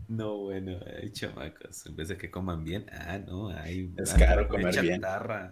No, 0.07 0.37
bueno, 0.37 0.77
hay 1.01 1.09
chamacos, 1.11 1.85
en 1.87 1.95
vez 1.95 2.09
de 2.09 2.17
que 2.17 2.29
coman 2.29 2.63
bien, 2.63 2.85
ah, 2.91 3.17
no, 3.17 3.49
hay... 3.49 3.91
Es 3.97 4.13
caro 4.13 4.47
comer 4.47 4.79
bien. 4.79 5.01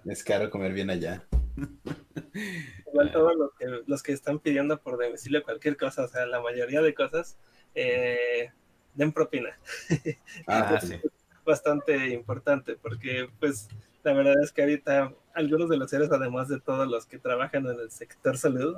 Es 0.05 0.23
caro 0.23 0.49
comer 0.51 0.73
bien 0.73 0.89
allá. 0.89 1.25
Igual 2.87 3.11
todos 3.11 3.35
los 3.35 3.51
que, 3.57 3.65
los 3.87 4.03
que 4.03 4.11
están 4.11 4.39
pidiendo 4.39 4.79
por 4.79 5.01
domicilio 5.01 5.43
cualquier 5.43 5.77
cosa, 5.77 6.03
o 6.03 6.07
sea, 6.07 6.27
la 6.27 6.41
mayoría 6.41 6.81
de 6.81 6.93
cosas, 6.93 7.37
eh, 7.73 8.51
den 8.95 9.11
propina. 9.11 9.49
Ah, 10.47 10.79
sí. 10.81 10.99
Bastante 11.45 12.09
importante 12.09 12.75
porque 12.75 13.29
pues 13.39 13.67
la 14.03 14.13
verdad 14.13 14.35
es 14.41 14.51
que 14.51 14.61
ahorita 14.61 15.13
algunos 15.33 15.69
de 15.69 15.77
los 15.77 15.91
héroes, 15.91 16.11
además 16.11 16.47
de 16.47 16.59
todos 16.59 16.87
los 16.87 17.05
que 17.05 17.17
trabajan 17.17 17.65
en 17.65 17.79
el 17.79 17.91
sector 17.91 18.37
salud, 18.37 18.75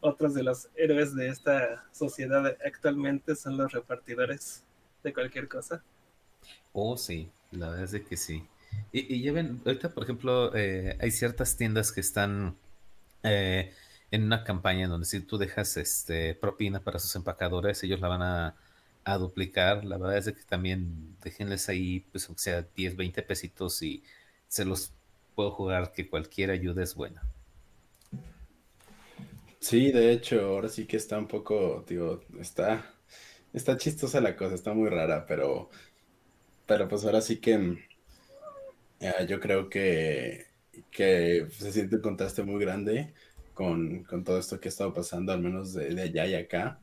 otros 0.00 0.34
de 0.34 0.42
los 0.42 0.68
héroes 0.76 1.14
de 1.14 1.28
esta 1.28 1.84
sociedad 1.92 2.56
actualmente 2.64 3.34
son 3.34 3.56
los 3.56 3.72
repartidores 3.72 4.64
de 5.02 5.12
cualquier 5.12 5.48
cosa. 5.48 5.82
Oh, 6.72 6.96
sí, 6.96 7.30
la 7.50 7.70
verdad 7.70 7.94
es 7.94 8.02
que 8.02 8.16
sí. 8.16 8.46
Y, 8.92 9.14
y 9.14 9.20
lleven, 9.22 9.60
ahorita, 9.64 9.90
por 9.90 10.04
ejemplo, 10.04 10.54
eh, 10.54 10.96
hay 11.00 11.10
ciertas 11.10 11.56
tiendas 11.56 11.92
que 11.92 12.00
están 12.00 12.56
eh, 13.22 13.72
en 14.10 14.24
una 14.24 14.44
campaña 14.44 14.84
en 14.84 14.90
donde 14.90 15.06
si 15.06 15.20
tú 15.20 15.38
dejas 15.38 15.76
este 15.76 16.34
propina 16.34 16.80
para 16.80 16.98
sus 16.98 17.14
empacadores, 17.16 17.82
ellos 17.82 18.00
la 18.00 18.08
van 18.08 18.22
a, 18.22 18.54
a 19.06 19.18
duplicar. 19.18 19.84
La 19.84 19.96
verdad 19.96 20.18
es 20.18 20.26
que 20.26 20.42
también 20.42 21.16
déjenles 21.22 21.68
ahí, 21.68 22.00
pues, 22.10 22.28
o 22.28 22.36
sea, 22.36 22.66
10, 22.74 22.96
20 22.96 23.22
pesitos 23.22 23.80
y 23.82 24.02
se 24.48 24.64
los 24.64 24.92
puedo 25.34 25.52
jugar 25.52 25.92
que 25.92 26.10
cualquier 26.10 26.50
ayuda 26.50 26.82
es 26.82 26.94
buena. 26.94 27.22
Sí, 29.60 29.92
de 29.92 30.12
hecho, 30.12 30.40
ahora 30.40 30.68
sí 30.68 30.86
que 30.86 30.96
está 30.96 31.18
un 31.18 31.28
poco, 31.28 31.84
digo, 31.88 32.20
está, 32.40 32.84
está 33.52 33.76
chistosa 33.76 34.20
la 34.20 34.36
cosa, 34.36 34.56
está 34.56 34.74
muy 34.74 34.88
rara, 34.90 35.24
pero, 35.24 35.70
pero 36.66 36.88
pues 36.88 37.04
ahora 37.04 37.20
sí 37.20 37.38
que 37.38 37.78
yo 39.28 39.40
creo 39.40 39.68
que, 39.68 40.46
que 40.90 41.46
se 41.50 41.72
siente 41.72 41.96
un 41.96 42.02
contraste 42.02 42.42
muy 42.42 42.60
grande 42.60 43.14
con, 43.54 44.04
todo 44.24 44.38
esto 44.38 44.58
que 44.58 44.68
ha 44.68 44.70
estado 44.70 44.92
pasando, 44.92 45.32
al 45.32 45.40
menos 45.40 45.74
de, 45.74 46.00
allá 46.00 46.26
y 46.26 46.34
acá. 46.34 46.80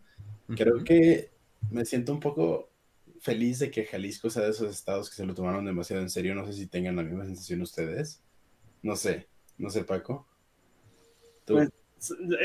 Creo 0.56 0.84
que 0.84 1.33
me 1.72 1.86
siento 1.86 2.14
un 2.14 2.20
poco 2.20 2.70
feliz 3.20 3.60
de 3.60 3.72
que 3.72 3.86
Jalisco 3.86 4.30
sea 4.30 4.44
de 4.44 4.52
esos 4.52 4.70
estados 4.70 5.10
que 5.10 5.16
se 5.16 5.26
lo 5.26 5.34
tomaron 5.34 5.66
demasiado 5.66 6.02
en 6.02 6.10
serio. 6.10 6.36
No 6.36 6.46
sé 6.46 6.54
si 6.54 6.68
tengan 6.68 6.96
la 6.96 7.04
misma 7.04 7.26
sensación 7.26 7.62
ustedes. 7.62 8.22
No 8.82 8.96
sé, 8.96 9.28
no 9.58 9.70
sé, 9.70 9.84
Paco. 9.84 10.28
Pues, 11.46 11.70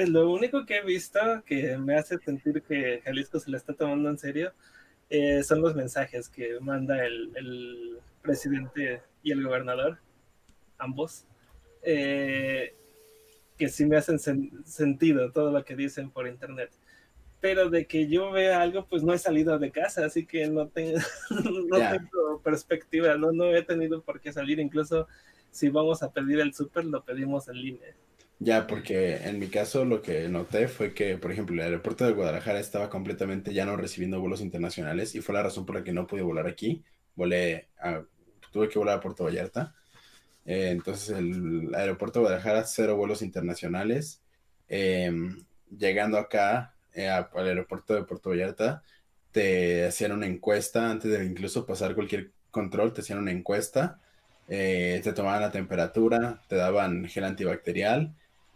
lo 0.09 0.31
único 0.31 0.65
que 0.65 0.77
he 0.77 0.85
visto 0.85 1.19
que 1.45 1.77
me 1.79 1.97
hace 1.97 2.19
sentir 2.19 2.63
que 2.63 3.01
Jalisco 3.05 3.41
se 3.41 3.51
lo 3.51 3.57
está 3.57 3.75
tomando 3.75 4.09
en 4.09 4.19
serio 4.19 4.53
eh, 5.11 5.43
son 5.43 5.63
los 5.63 5.75
mensajes 5.75 6.29
que 6.29 6.61
manda 6.61 7.05
el, 7.05 7.99
presidente 8.23 9.01
y 9.23 9.33
el 9.33 9.43
gobernador, 9.43 9.99
ambos, 10.77 11.25
eh, 11.83 12.75
que 13.57 13.69
sí 13.69 13.87
me 13.87 13.97
hacen 13.97 14.19
sentido 14.19 15.33
todo 15.33 15.51
lo 15.51 15.65
que 15.65 15.75
dicen 15.75 16.11
por 16.11 16.29
internet 16.29 16.71
pero 17.41 17.71
de 17.71 17.87
que 17.87 18.09
yo 18.09 18.31
vea 18.33 18.61
algo, 18.61 18.87
pues 18.87 19.03
no 19.03 19.13
he 19.13 19.19
salido 19.19 19.59
de 19.59 19.71
casa, 19.71 20.05
así 20.05 20.27
que 20.27 20.49
no, 20.49 20.69
tengo, 20.69 20.99
no 21.69 21.77
tengo 21.77 22.41
perspectiva, 22.43 23.17
no, 23.17 23.33
no 23.33 23.55
he 23.55 23.63
tenido 23.63 24.03
por 24.03 24.21
qué 24.21 24.33
salir, 24.33 24.59
incluso 24.59 25.07
si 25.51 25.69
vamos 25.69 26.03
a 26.03 26.13
pedir 26.13 26.41
el 26.41 26.55
súper, 26.55 26.85
lo 26.85 27.05
pedimos 27.05 27.49
en 27.49 27.63
línea. 27.63 27.95
Ya, 28.41 28.69
porque 28.69 29.17
en 29.17 29.39
mi 29.41 29.49
caso 29.49 29.85
lo 29.85 30.01
que 30.01 30.29
noté 30.29 30.69
fue 30.69 30.95
que, 30.95 31.19
por 31.19 31.33
ejemplo, 31.33 31.55
el 31.55 31.61
aeropuerto 31.61 32.07
de 32.07 32.13
Guadalajara 32.13 32.61
estaba 32.61 32.89
completamente 32.89 33.53
ya 33.53 33.65
no 33.65 33.77
recibiendo 33.77 34.21
vuelos 34.21 34.41
internacionales 34.41 35.17
y 35.17 35.21
fue 35.21 35.35
la 35.35 35.43
razón 35.43 35.67
por 35.67 35.75
la 35.77 35.83
que 35.85 35.93
no 35.93 36.07
pude 36.07 36.23
volar 36.23 36.47
aquí. 36.47 36.85
Volé 37.17 37.69
a, 37.81 38.05
tuve 38.53 38.69
que 38.69 38.79
volar 38.79 38.99
a 38.99 39.01
Puerto 39.01 39.25
Vallarta. 39.25 39.75
Eh, 40.45 40.71
entonces, 40.71 41.11
el 41.19 41.75
aeropuerto 41.75 42.21
de 42.21 42.27
Guadalajara, 42.27 42.65
cero 42.65 42.97
vuelos 42.97 43.23
internacionales. 43.23 44.23
Em, 44.69 45.45
llegando 45.77 46.17
acá, 46.19 46.77
eh, 46.99 47.09
al 47.09 47.29
aeropuerto 47.35 47.95
de 47.95 48.03
Puerto 48.03 48.31
Vallarta, 48.31 48.83
te 49.31 49.87
hacían 49.87 50.13
una 50.13 50.27
encuesta 50.27 50.91
antes 50.91 51.11
de 51.11 51.25
incluso 51.25 51.65
pasar 51.65 51.95
cualquier 51.95 52.33
control, 52.51 52.93
te 52.93 53.03
hacían 53.03 53.21
una 53.21 53.31
encuesta, 53.31 54.01
eh, 54.49 55.01
te 55.05 55.13
tomaban 55.13 55.43
la 55.43 55.53
temperatura, 55.53 56.43
te 56.49 56.57
daban 56.57 57.07
gel 57.07 57.25
antibacterial 57.25 58.15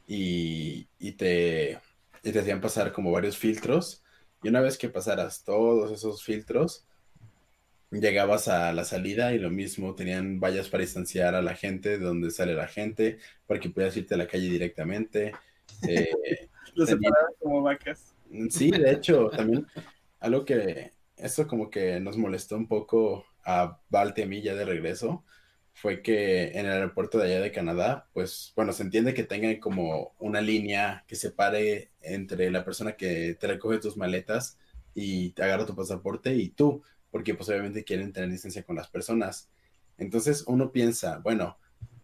y, 0.08 0.86
te, 1.16 1.78
y 2.22 2.32
te 2.32 2.38
hacían 2.40 2.60
pasar 2.60 2.92
como 2.92 3.12
varios 3.12 3.38
filtros. 3.38 4.02
Y 4.42 4.48
una 4.48 4.60
vez 4.60 4.76
que 4.76 4.88
pasaras 4.88 5.44
todos 5.44 5.92
esos 5.92 6.24
filtros, 6.24 6.84
llegabas 7.92 8.48
a 8.48 8.72
la 8.72 8.84
salida 8.84 9.34
y 9.34 9.38
lo 9.38 9.50
mismo, 9.50 9.94
tenían 9.94 10.40
vallas 10.40 10.68
para 10.68 10.82
distanciar 10.82 11.36
a 11.36 11.42
la 11.42 11.54
gente 11.54 11.90
de 11.90 11.98
donde 11.98 12.30
sale 12.32 12.54
la 12.54 12.66
gente, 12.66 13.18
para 13.46 13.60
que 13.60 13.70
pudieras 13.70 13.96
irte 13.96 14.14
a 14.14 14.18
la 14.18 14.26
calle 14.26 14.48
directamente. 14.48 15.32
Eh, 15.88 16.48
Los 16.74 16.88
separaban 16.88 17.32
como 17.40 17.62
vacas. 17.62 18.11
Sí, 18.50 18.70
de 18.70 18.92
hecho, 18.92 19.28
también 19.30 19.66
algo 20.20 20.44
que 20.44 20.92
esto 21.16 21.46
como 21.46 21.70
que 21.70 22.00
nos 22.00 22.16
molestó 22.16 22.56
un 22.56 22.66
poco 22.66 23.24
a 23.44 23.80
Valte 23.90 24.22
a 24.22 24.54
de 24.54 24.64
regreso 24.64 25.24
fue 25.74 26.02
que 26.02 26.48
en 26.52 26.66
el 26.66 26.72
aeropuerto 26.72 27.18
de 27.18 27.26
allá 27.26 27.40
de 27.40 27.52
Canadá, 27.52 28.08
pues 28.12 28.52
bueno, 28.56 28.72
se 28.72 28.82
entiende 28.82 29.14
que 29.14 29.24
tengan 29.24 29.56
como 29.58 30.14
una 30.18 30.40
línea 30.40 31.04
que 31.08 31.16
separe 31.16 31.90
entre 32.00 32.50
la 32.50 32.64
persona 32.64 32.92
que 32.92 33.34
te 33.38 33.46
recoge 33.46 33.78
tus 33.78 33.96
maletas 33.96 34.58
y 34.94 35.30
te 35.30 35.42
agarra 35.42 35.66
tu 35.66 35.74
pasaporte 35.74 36.34
y 36.34 36.50
tú, 36.50 36.82
porque 37.10 37.34
pues 37.34 37.48
obviamente 37.48 37.84
quieren 37.84 38.12
tener 38.12 38.30
distancia 38.30 38.62
con 38.64 38.76
las 38.76 38.88
personas. 38.88 39.48
Entonces 39.98 40.44
uno 40.46 40.72
piensa, 40.72 41.18
bueno, 41.18 41.58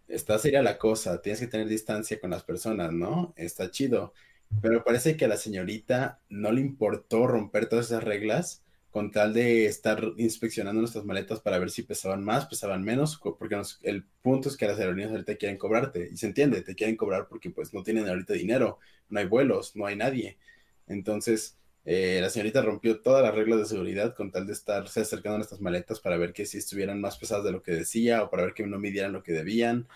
esta 0.08 0.38
sería 0.38 0.62
la 0.62 0.78
cosa, 0.78 1.20
tienes 1.20 1.40
que 1.40 1.46
tener 1.46 1.68
distancia 1.68 2.18
con 2.20 2.30
las 2.30 2.42
personas, 2.42 2.92
¿no? 2.92 3.34
Está 3.36 3.70
chido. 3.70 4.14
Pero 4.62 4.84
parece 4.84 5.16
que 5.16 5.26
a 5.26 5.28
la 5.28 5.36
señorita 5.36 6.20
no 6.28 6.52
le 6.52 6.60
importó 6.60 7.26
romper 7.26 7.68
todas 7.68 7.86
esas 7.86 8.04
reglas 8.04 8.62
con 8.90 9.10
tal 9.10 9.34
de 9.34 9.66
estar 9.66 10.02
inspeccionando 10.16 10.80
nuestras 10.80 11.04
maletas 11.04 11.40
para 11.40 11.58
ver 11.58 11.70
si 11.70 11.82
pesaban 11.82 12.24
más, 12.24 12.46
pesaban 12.46 12.82
menos, 12.82 13.20
porque 13.38 13.60
el 13.82 14.04
punto 14.22 14.48
es 14.48 14.56
que 14.56 14.66
las 14.66 14.78
aerolíneas 14.78 15.12
ahorita 15.12 15.36
quieren 15.36 15.58
cobrarte, 15.58 16.08
y 16.10 16.16
se 16.16 16.26
entiende, 16.26 16.62
te 16.62 16.74
quieren 16.74 16.96
cobrar 16.96 17.28
porque 17.28 17.50
pues 17.50 17.74
no 17.74 17.82
tienen 17.82 18.08
ahorita 18.08 18.32
dinero, 18.32 18.78
no 19.10 19.20
hay 19.20 19.26
vuelos, 19.26 19.76
no 19.76 19.86
hay 19.86 19.94
nadie. 19.96 20.38
Entonces, 20.86 21.58
eh, 21.84 22.18
la 22.20 22.30
señorita 22.30 22.62
rompió 22.62 23.00
todas 23.00 23.22
las 23.22 23.34
reglas 23.34 23.60
de 23.60 23.66
seguridad 23.66 24.14
con 24.14 24.30
tal 24.30 24.46
de 24.46 24.52
estarse 24.54 25.00
acercando 25.00 25.36
a 25.36 25.38
nuestras 25.38 25.60
maletas 25.60 26.00
para 26.00 26.16
ver 26.16 26.32
que 26.32 26.46
si 26.46 26.58
estuvieran 26.58 27.00
más 27.00 27.18
pesadas 27.18 27.44
de 27.44 27.52
lo 27.52 27.62
que 27.62 27.72
decía 27.72 28.22
o 28.22 28.30
para 28.30 28.44
ver 28.44 28.54
que 28.54 28.66
no 28.66 28.78
midieran 28.78 29.12
lo 29.12 29.22
que 29.22 29.32
debían. 29.32 29.86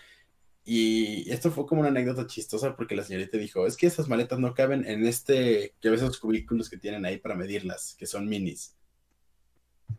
Y 0.65 1.29
esto 1.29 1.51
fue 1.51 1.65
como 1.65 1.81
una 1.81 1.89
anécdota 1.89 2.25
chistosa 2.25 2.75
porque 2.75 2.95
la 2.95 3.03
señorita 3.03 3.37
dijo, 3.37 3.67
es 3.67 3.75
que 3.75 3.87
esas 3.87 4.07
maletas 4.07 4.39
no 4.39 4.53
caben 4.53 4.85
en 4.85 5.05
este, 5.05 5.73
que 5.81 5.89
ves 5.89 6.01
esos 6.01 6.19
cubículos 6.19 6.69
que 6.69 6.77
tienen 6.77 7.05
ahí 7.05 7.17
para 7.17 7.35
medirlas, 7.35 7.95
que 7.99 8.05
son 8.05 8.27
minis. 8.29 8.77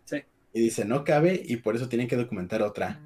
Sí. 0.06 0.22
Y 0.54 0.60
dice, 0.60 0.84
no 0.84 1.04
cabe 1.04 1.42
y 1.44 1.56
por 1.56 1.76
eso 1.76 1.88
tienen 1.88 2.08
que 2.08 2.16
documentar 2.16 2.62
otra. 2.62 3.00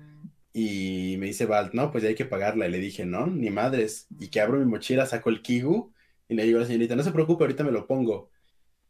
Y 0.52 1.16
me 1.18 1.26
dice 1.26 1.46
Valt, 1.46 1.72
no, 1.74 1.90
pues 1.90 2.02
ya 2.02 2.10
hay 2.10 2.14
que 2.14 2.24
pagarla. 2.24 2.68
Y 2.68 2.70
le 2.70 2.78
dije, 2.78 3.04
no, 3.04 3.26
ni 3.26 3.50
madres. 3.50 4.06
Y 4.20 4.28
que 4.28 4.40
abro 4.40 4.58
mi 4.58 4.66
mochila, 4.66 5.06
saco 5.06 5.30
el 5.30 5.42
Kigu 5.42 5.92
y 6.28 6.34
le 6.34 6.44
digo 6.44 6.58
a 6.58 6.62
la 6.62 6.66
señorita, 6.66 6.94
no 6.94 7.02
se 7.02 7.12
preocupe, 7.12 7.44
ahorita 7.44 7.64
me 7.64 7.72
lo 7.72 7.86
pongo. 7.86 8.30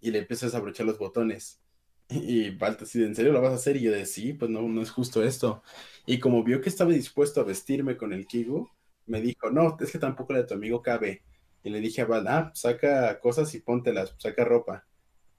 Y 0.00 0.10
le 0.10 0.18
empiezo 0.18 0.46
a 0.46 0.48
desabrochar 0.48 0.86
los 0.86 0.98
botones. 0.98 1.60
Y 2.11 2.50
Valt 2.50 2.82
así, 2.82 3.02
¿en 3.02 3.14
serio 3.14 3.32
lo 3.32 3.42
vas 3.42 3.52
a 3.52 3.56
hacer? 3.56 3.76
Y 3.76 3.82
yo 3.82 3.92
de, 3.92 4.06
sí, 4.06 4.32
pues 4.32 4.50
no, 4.50 4.62
no 4.62 4.82
es 4.82 4.90
justo 4.90 5.22
esto. 5.22 5.62
Y 6.06 6.18
como 6.18 6.42
vio 6.42 6.61
que 6.61 6.70
estaba 6.70 6.90
dispuesto 6.92 7.40
a 7.40 7.44
vestirme 7.44 7.96
con 7.96 8.12
el 8.12 8.26
Kigu, 8.26 8.68
me 9.06 9.20
dijo, 9.20 9.50
no, 9.50 9.76
es 9.78 9.92
que 9.92 9.98
tampoco 9.98 10.32
la 10.32 10.40
de 10.40 10.46
tu 10.46 10.54
amigo 10.54 10.82
cabe. 10.82 11.22
Y 11.62 11.70
le 11.70 11.80
dije 11.80 12.02
a 12.02 12.06
Val, 12.06 12.26
ah, 12.28 12.50
saca 12.54 13.18
cosas 13.20 13.54
y 13.54 13.61
póntelas, 13.61 14.14
saca 14.18 14.44
ropa. 14.44 14.86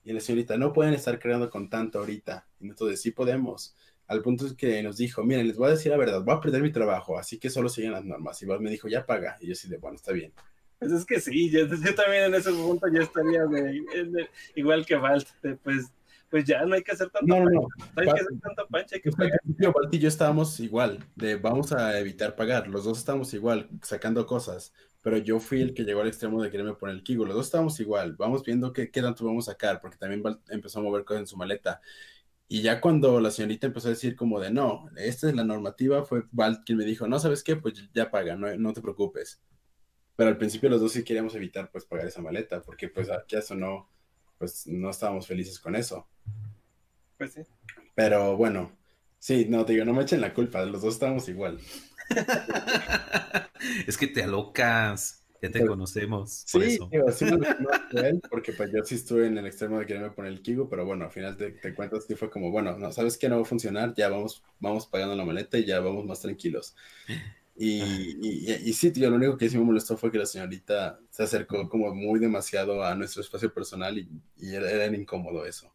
Y 0.03 0.13
la 0.13 0.19
señorita, 0.19 0.57
no 0.57 0.73
pueden 0.73 0.93
estar 0.93 1.19
creando 1.19 1.49
con 1.49 1.69
tanto 1.69 1.99
ahorita. 1.99 2.47
Y 2.59 2.67
nosotros, 2.67 2.99
sí 3.01 3.11
podemos. 3.11 3.75
Al 4.07 4.21
punto 4.21 4.45
que 4.55 4.81
nos 4.83 4.97
dijo, 4.97 5.23
miren, 5.23 5.47
les 5.47 5.57
voy 5.57 5.67
a 5.67 5.71
decir 5.71 5.91
la 5.91 5.97
verdad, 5.97 6.23
voy 6.23 6.35
a 6.35 6.39
perder 6.39 6.61
mi 6.61 6.71
trabajo, 6.71 7.17
así 7.17 7.37
que 7.37 7.49
solo 7.49 7.69
siguen 7.69 7.91
las 7.91 8.05
normas. 8.05 8.41
Y 8.41 8.45
Val 8.45 8.59
me 8.59 8.69
dijo, 8.69 8.87
ya 8.87 9.05
paga. 9.05 9.37
Y 9.39 9.47
yo 9.47 9.55
sí 9.55 9.69
de, 9.69 9.77
bueno, 9.77 9.95
está 9.95 10.11
bien. 10.11 10.33
Pues 10.79 10.91
es 10.91 11.05
que 11.05 11.19
sí, 11.19 11.49
yo, 11.49 11.67
también 11.95 12.25
en 12.25 12.35
ese 12.35 12.51
punto 12.51 12.87
ya 12.87 13.01
estaría 13.01 13.45
de, 13.45 14.29
igual 14.55 14.85
que 14.85 14.95
Val, 14.95 15.25
pues 15.63 15.91
pues 16.29 16.45
ya 16.45 16.63
no 16.65 16.75
hay 16.75 16.83
que 16.83 16.91
hacer 16.91 17.09
tanto 17.09 17.27
no, 17.27 17.43
no, 17.43 17.49
no. 17.49 17.67
hay 17.95 18.05
que 18.05 18.11
hacer 18.11 18.39
tanto 18.41 18.67
pancha, 18.67 18.95
hay 18.95 19.01
que 19.01 19.11
pagar. 19.11 19.39
Val 19.45 19.89
y 19.91 19.99
yo 19.99 20.07
estábamos 20.07 20.59
igual, 20.59 21.03
de 21.15 21.35
vamos 21.35 21.71
a 21.71 21.99
evitar 21.99 22.35
pagar, 22.35 22.67
los 22.67 22.85
dos 22.85 22.99
estábamos 22.99 23.33
igual, 23.33 23.69
sacando 23.81 24.25
cosas, 24.25 24.73
pero 25.01 25.17
yo 25.17 25.39
fui 25.39 25.61
el 25.61 25.73
que 25.73 25.83
llegó 25.83 26.01
al 26.01 26.07
extremo 26.07 26.41
de 26.41 26.51
quererme 26.51 26.73
poner 26.73 26.95
el 26.95 27.03
kigo. 27.03 27.25
Los 27.25 27.35
dos 27.35 27.45
estábamos 27.45 27.79
igual. 27.79 28.15
Vamos 28.17 28.43
viendo 28.43 28.73
qué, 28.73 28.91
qué 28.91 29.01
tanto 29.01 29.25
vamos 29.25 29.47
a 29.47 29.53
sacar, 29.53 29.79
porque 29.79 29.97
también 29.97 30.21
empezó 30.49 30.79
a 30.79 30.83
mover 30.83 31.05
cosas 31.05 31.21
en 31.21 31.27
su 31.27 31.37
maleta. 31.37 31.81
Y 32.49 32.61
ya 32.61 32.81
cuando 32.81 33.21
la 33.21 33.31
señorita 33.31 33.67
empezó 33.67 33.87
a 33.87 33.91
decir 33.91 34.15
como 34.15 34.39
de, 34.39 34.51
no, 34.51 34.89
esta 34.97 35.29
es 35.29 35.35
la 35.35 35.43
normativa, 35.43 36.03
fue 36.03 36.23
Val 36.31 36.63
quien 36.65 36.79
me 36.79 36.85
dijo, 36.85 37.07
no, 37.07 37.19
¿sabes 37.19 37.43
qué? 37.43 37.55
Pues 37.55 37.89
ya 37.93 38.11
paga, 38.11 38.35
no, 38.35 38.53
no 38.57 38.73
te 38.73 38.81
preocupes. 38.81 39.41
Pero 40.15 40.31
al 40.31 40.37
principio 40.37 40.69
los 40.69 40.81
dos 40.81 40.91
sí 40.91 41.03
queríamos 41.03 41.35
evitar 41.35 41.71
pues 41.71 41.85
pagar 41.85 42.07
esa 42.07 42.21
maleta, 42.21 42.61
porque 42.61 42.89
pues 42.89 43.09
aquí 43.09 43.35
eso 43.37 43.55
no, 43.55 43.89
pues 44.39 44.65
no 44.65 44.89
estábamos 44.89 45.27
felices 45.27 45.59
con 45.59 45.75
eso. 45.75 46.07
Pues 47.17 47.33
sí. 47.33 47.41
Pero 47.93 48.37
bueno, 48.37 48.71
sí, 49.19 49.45
no, 49.49 49.65
te 49.65 49.73
digo, 49.73 49.85
no 49.85 49.93
me 49.93 50.03
echen 50.03 50.21
la 50.21 50.33
culpa, 50.33 50.63
los 50.65 50.81
dos 50.81 50.95
estábamos 50.95 51.27
igual. 51.29 51.59
es 53.87 53.97
que 53.97 54.07
te 54.07 54.23
alocas, 54.23 55.27
ya 55.41 55.51
te 55.51 55.65
conocemos. 55.65 56.43
Sí, 56.45 56.79
Digo, 56.89 57.11
sí 57.11 57.25
porque 58.29 58.53
pues 58.53 58.71
yo 58.71 58.83
sí 58.83 58.95
estuve 58.95 59.27
en 59.27 59.37
el 59.37 59.45
extremo 59.45 59.79
de 59.79 59.85
quererme 59.85 60.11
poner 60.11 60.31
el 60.31 60.41
Kigo, 60.41 60.69
pero 60.69 60.85
bueno, 60.85 61.05
al 61.05 61.11
final 61.11 61.37
te, 61.37 61.51
te 61.51 61.75
cuentas 61.75 62.05
que 62.05 62.15
fue 62.15 62.29
como, 62.29 62.49
bueno, 62.51 62.77
no, 62.77 62.91
¿sabes 62.91 63.17
qué? 63.17 63.29
No 63.29 63.35
va 63.35 63.41
a 63.41 63.45
funcionar, 63.45 63.93
ya 63.95 64.09
vamos, 64.09 64.43
vamos 64.59 64.87
pagando 64.87 65.15
la 65.15 65.25
maleta 65.25 65.57
y 65.57 65.65
ya 65.65 65.81
vamos 65.81 66.05
más 66.05 66.21
tranquilos. 66.21 66.75
Y, 67.61 68.15
y, 68.21 68.53
y, 68.69 68.71
sí, 68.71 68.89
tío, 68.89 69.09
lo 69.09 69.17
único 69.17 69.37
que 69.37 69.49
sí 69.49 69.57
me 69.57 69.65
molestó 69.65 69.97
fue 69.97 70.09
que 70.09 70.17
la 70.17 70.25
señorita 70.25 70.97
se 71.09 71.23
acercó 71.23 71.67
como 71.67 71.93
muy 71.93 72.17
demasiado 72.17 72.81
a 72.85 72.95
nuestro 72.95 73.21
espacio 73.21 73.53
personal 73.53 73.97
y, 73.97 74.09
y 74.37 74.55
era, 74.55 74.71
era, 74.71 74.85
incómodo 74.85 75.45
eso. 75.45 75.69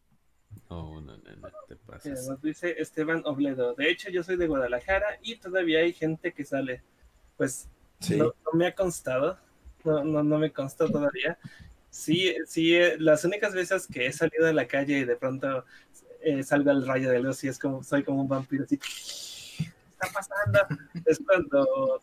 Oh, 0.67 0.99
no, 0.99 1.15
no, 1.15 1.35
no 1.35 1.49
te 1.67 1.75
pases. 1.75 2.27
Nos 2.27 2.41
dice 2.41 2.73
Esteban 2.81 3.21
Obledo. 3.25 3.75
De 3.75 3.91
hecho, 3.91 4.09
yo 4.09 4.23
soy 4.23 4.35
de 4.35 4.47
Guadalajara 4.47 5.19
y 5.21 5.35
todavía 5.35 5.81
hay 5.81 5.93
gente 5.93 6.33
que 6.33 6.43
sale. 6.43 6.81
Pues 7.37 7.69
no, 8.17 8.33
me 8.53 8.65
ha 8.65 8.73
constado, 8.73 9.37
no, 9.83 10.03
no, 10.03 10.23
no 10.23 10.39
me 10.39 10.51
consta 10.51 10.87
todavía. 10.87 11.37
Sí, 11.91 12.35
sí, 12.47 12.75
eh, 12.75 12.95
las 12.97 13.25
únicas 13.25 13.53
veces 13.53 13.85
que 13.85 14.07
he 14.07 14.11
salido 14.11 14.47
de 14.47 14.53
la 14.53 14.65
calle 14.65 14.97
y 14.97 15.05
de 15.05 15.17
pronto 15.17 15.63
eh, 16.21 16.41
salgo 16.41 16.71
al 16.71 16.87
rayo 16.87 17.11
de 17.11 17.19
luz 17.19 17.43
y 17.43 17.47
es 17.47 17.59
como, 17.59 17.83
soy 17.83 18.03
como 18.03 18.21
un 18.21 18.27
vampiro 18.27 18.63
así. 18.63 18.79
Está 20.05 20.19
pasando? 20.19 20.59
es 21.05 21.19
cuando 21.25 22.01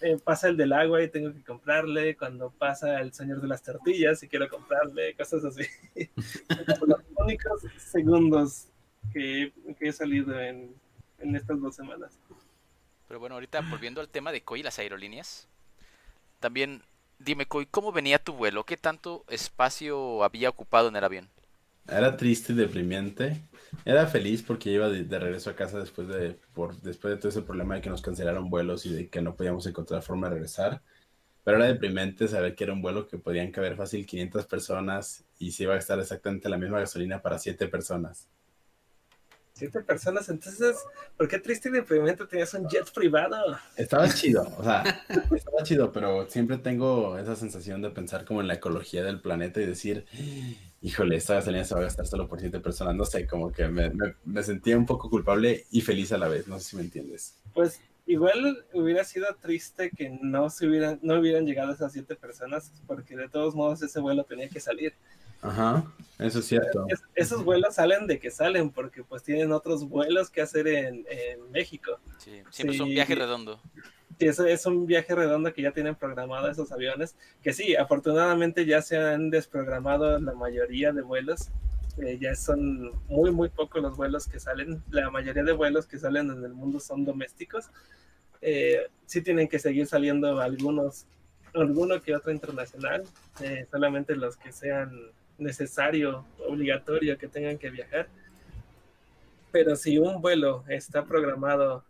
eh, 0.00 0.18
pasa 0.22 0.48
el 0.48 0.56
del 0.56 0.72
agua 0.72 1.02
y 1.02 1.08
tengo 1.08 1.32
que 1.32 1.42
comprarle, 1.42 2.16
cuando 2.16 2.50
pasa 2.50 3.00
el 3.00 3.12
señor 3.12 3.40
de 3.40 3.48
las 3.48 3.62
tortillas 3.62 4.22
y 4.22 4.28
quiero 4.28 4.48
comprarle, 4.48 5.14
cosas 5.14 5.44
así. 5.44 5.64
los 6.86 7.00
únicos 7.16 7.62
segundos 7.78 8.68
que, 9.12 9.52
he 9.80 9.92
salido 9.92 10.38
en, 10.40 10.74
en, 11.18 11.36
estas 11.36 11.60
dos 11.60 11.74
semanas. 11.74 12.18
Pero 13.06 13.20
bueno, 13.20 13.36
ahorita 13.36 13.60
volviendo 13.62 14.00
al 14.00 14.08
tema 14.08 14.32
de 14.32 14.42
COI 14.42 14.60
y 14.60 14.62
las 14.62 14.78
aerolíneas, 14.78 15.48
también 16.40 16.82
dime, 17.18 17.46
COI, 17.46 17.66
¿cómo 17.66 17.92
venía 17.92 18.22
tu 18.22 18.34
vuelo? 18.34 18.64
¿Qué 18.64 18.76
tanto 18.76 19.24
espacio 19.28 20.24
había 20.24 20.50
ocupado 20.50 20.88
en 20.88 20.96
el 20.96 21.04
avión? 21.04 21.28
Era 21.88 22.16
triste 22.16 22.52
y 22.52 22.56
deprimente. 22.56 23.42
Era 23.84 24.06
feliz 24.06 24.42
porque 24.42 24.70
iba 24.70 24.88
de, 24.88 25.18
regreso 25.18 25.50
a 25.50 25.56
casa 25.56 25.78
después 25.78 26.08
de, 26.08 26.38
por, 26.52 26.80
después 26.80 27.14
de 27.14 27.18
todo 27.18 27.28
ese 27.28 27.42
problema 27.42 27.76
de 27.76 27.80
que 27.80 27.90
nos 27.90 28.02
cancelaron 28.02 28.50
vuelos 28.50 28.86
y 28.86 28.92
de 28.92 29.08
que 29.08 29.22
no 29.22 29.34
podíamos 29.36 29.66
encontrar 29.66 30.02
forma 30.02 30.28
de 30.28 30.34
regresar. 30.34 30.82
Pero 31.44 31.56
era 31.56 31.66
deprimente 31.66 32.28
saber 32.28 32.54
que 32.54 32.64
era 32.64 32.72
un 32.74 32.82
vuelo 32.82 33.06
que 33.06 33.18
podían 33.18 33.50
caber 33.50 33.76
fácil 33.76 34.06
500 34.06 34.46
personas 34.46 35.24
y 35.38 35.52
se 35.52 35.62
iba 35.64 35.72
a 35.72 35.76
gastar 35.76 35.98
exactamente 35.98 36.48
la 36.48 36.58
misma 36.58 36.80
gasolina 36.80 37.22
para 37.22 37.38
7 37.38 37.68
personas. 37.68 38.28
Siete 39.58 39.80
personas, 39.80 40.28
entonces, 40.28 40.76
¿por 41.16 41.26
qué 41.26 41.40
triste 41.40 41.68
y 41.68 41.72
deprimente 41.72 42.24
tenías 42.26 42.54
un 42.54 42.68
jet 42.68 42.88
privado? 42.92 43.58
Estaba 43.76 44.08
chido, 44.14 44.46
o 44.56 44.62
sea, 44.62 44.84
estaba 45.34 45.64
chido, 45.64 45.90
pero 45.90 46.30
siempre 46.30 46.58
tengo 46.58 47.18
esa 47.18 47.34
sensación 47.34 47.82
de 47.82 47.90
pensar 47.90 48.24
como 48.24 48.40
en 48.40 48.46
la 48.46 48.54
ecología 48.54 49.02
del 49.02 49.20
planeta 49.20 49.60
y 49.60 49.66
decir, 49.66 50.06
híjole, 50.82 51.16
esta 51.16 51.34
gasolina 51.34 51.64
se 51.64 51.74
va 51.74 51.80
a 51.80 51.84
gastar 51.84 52.06
solo 52.06 52.28
por 52.28 52.40
siete 52.40 52.60
personas, 52.60 52.94
no 52.94 53.04
sé, 53.04 53.26
como 53.26 53.52
que 53.52 53.68
me, 53.68 53.90
me, 54.24 54.42
sentía 54.42 54.76
un 54.76 54.86
poco 54.86 55.10
culpable 55.10 55.66
y 55.70 55.80
feliz 55.80 56.12
a 56.12 56.18
la 56.18 56.28
vez, 56.28 56.46
no 56.46 56.58
sé 56.58 56.70
si 56.70 56.76
me 56.76 56.82
entiendes. 56.82 57.38
Pues 57.54 57.80
igual 58.06 58.64
hubiera 58.72 59.04
sido 59.04 59.26
triste 59.40 59.90
que 59.90 60.10
no 60.22 60.50
se 60.50 60.66
hubieran, 60.66 60.98
no 61.02 61.18
hubieran 61.18 61.46
llegado 61.46 61.72
esas 61.72 61.92
siete 61.92 62.16
personas, 62.16 62.72
porque 62.86 63.16
de 63.16 63.28
todos 63.28 63.54
modos 63.54 63.82
ese 63.82 64.00
vuelo 64.00 64.24
tenía 64.24 64.48
que 64.48 64.60
salir. 64.60 64.94
Ajá, 65.40 65.84
eso 66.18 66.40
es 66.40 66.46
cierto. 66.46 66.86
esos 67.14 67.44
vuelos 67.44 67.76
salen 67.76 68.08
de 68.08 68.18
que 68.18 68.30
salen, 68.30 68.70
porque 68.70 69.04
pues 69.04 69.22
tienen 69.22 69.52
otros 69.52 69.88
vuelos 69.88 70.30
que 70.30 70.40
hacer 70.40 70.66
en, 70.66 71.04
México. 71.52 71.98
Sí, 72.18 72.42
siempre 72.50 72.76
es 72.76 72.80
un 72.80 72.88
viaje 72.88 73.14
redondo. 73.14 73.60
Sí, 74.18 74.26
eso 74.26 74.46
es 74.46 74.66
un 74.66 74.86
viaje 74.86 75.14
redondo 75.14 75.52
que 75.52 75.62
ya 75.62 75.70
tienen 75.70 75.94
programado 75.94 76.50
esos 76.50 76.72
aviones, 76.72 77.14
que 77.40 77.52
sí, 77.52 77.76
afortunadamente 77.76 78.66
ya 78.66 78.82
se 78.82 78.96
han 78.96 79.30
desprogramado 79.30 80.18
la 80.18 80.34
mayoría 80.34 80.92
de 80.92 81.02
vuelos, 81.02 81.50
eh, 81.98 82.18
ya 82.20 82.34
son 82.34 82.92
muy, 83.06 83.30
muy 83.30 83.48
pocos 83.48 83.80
los 83.80 83.96
vuelos 83.96 84.26
que 84.26 84.40
salen, 84.40 84.82
la 84.90 85.08
mayoría 85.10 85.44
de 85.44 85.52
vuelos 85.52 85.86
que 85.86 85.98
salen 85.98 86.30
en 86.30 86.44
el 86.44 86.52
mundo 86.52 86.80
son 86.80 87.04
domésticos, 87.04 87.70
eh, 88.40 88.88
sí 89.06 89.22
tienen 89.22 89.46
que 89.46 89.60
seguir 89.60 89.86
saliendo 89.86 90.40
algunos, 90.40 91.06
alguno 91.54 92.02
que 92.02 92.16
otro 92.16 92.32
internacional, 92.32 93.04
eh, 93.40 93.66
solamente 93.70 94.16
los 94.16 94.36
que 94.36 94.50
sean 94.50 94.90
necesario, 95.38 96.24
obligatorio 96.48 97.16
que 97.18 97.28
tengan 97.28 97.56
que 97.56 97.70
viajar. 97.70 98.08
Pero 99.52 99.76
si 99.76 99.96
un 99.98 100.20
vuelo 100.20 100.64
está 100.68 101.04
programado 101.04 101.84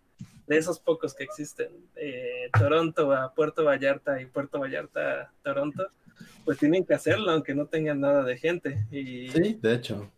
de 0.48 0.56
esos 0.56 0.80
pocos 0.80 1.14
que 1.14 1.24
existen, 1.24 1.68
eh, 1.94 2.48
Toronto 2.58 3.12
a 3.12 3.34
Puerto 3.34 3.64
Vallarta 3.64 4.20
y 4.20 4.26
Puerto 4.26 4.58
Vallarta 4.58 5.22
a 5.22 5.32
Toronto, 5.42 5.90
pues 6.44 6.58
tienen 6.58 6.86
que 6.86 6.94
hacerlo 6.94 7.30
aunque 7.30 7.54
no 7.54 7.66
tengan 7.66 8.00
nada 8.00 8.24
de 8.24 8.38
gente. 8.38 8.86
Y, 8.90 9.28
sí, 9.28 9.58
de 9.60 9.74
hecho. 9.74 10.10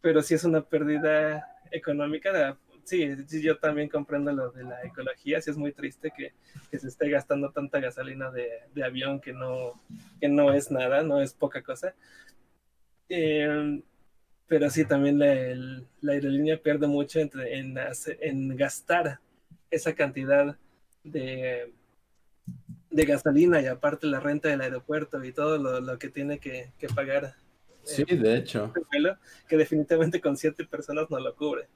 Pero 0.00 0.22
si 0.22 0.34
es 0.34 0.44
una 0.44 0.62
pérdida 0.62 1.44
económica, 1.72 2.56
sí, 2.84 3.16
yo 3.42 3.58
también 3.58 3.88
comprendo 3.88 4.32
lo 4.32 4.52
de 4.52 4.62
la 4.62 4.80
ecología, 4.84 5.40
sí 5.42 5.50
es 5.50 5.56
muy 5.56 5.72
triste 5.72 6.12
que, 6.16 6.32
se 6.78 6.86
esté 6.86 7.10
gastando 7.10 7.50
tanta 7.50 7.80
gasolina 7.80 8.30
de, 8.30 8.84
avión 8.84 9.20
que 9.20 9.32
no, 9.32 9.72
que 10.20 10.28
no 10.28 10.52
es 10.52 10.70
nada, 10.70 11.02
no 11.02 11.20
es 11.20 11.34
poca 11.34 11.62
cosa. 11.62 11.94
Eh, 13.08 13.82
pero 14.46 14.70
sí, 14.70 14.84
también 14.84 15.18
la, 15.18 16.12
aerolínea 16.12 16.62
pierde 16.62 16.86
mucho 16.86 17.18
en, 17.18 17.30
en 18.20 18.56
gastar 18.56 19.18
esa 19.70 19.94
cantidad 19.94 20.56
de, 21.04 21.72
de 22.90 23.04
gasolina 23.04 23.60
y 23.60 23.66
aparte 23.66 24.06
la 24.06 24.20
renta 24.20 24.48
del 24.48 24.60
aeropuerto 24.60 25.22
y 25.24 25.32
todo 25.32 25.58
lo, 25.80 25.98
que 25.98 26.08
tiene 26.08 26.38
que, 26.38 26.72
pagar. 26.94 27.34
Sí, 27.84 28.04
de 28.04 28.36
hecho. 28.36 28.72
Que 29.48 29.56
definitivamente 29.56 30.20
con 30.20 30.36
siete 30.36 30.64
personas 30.64 31.10
no 31.10 31.18
lo 31.18 31.34
cubre. 31.34 31.68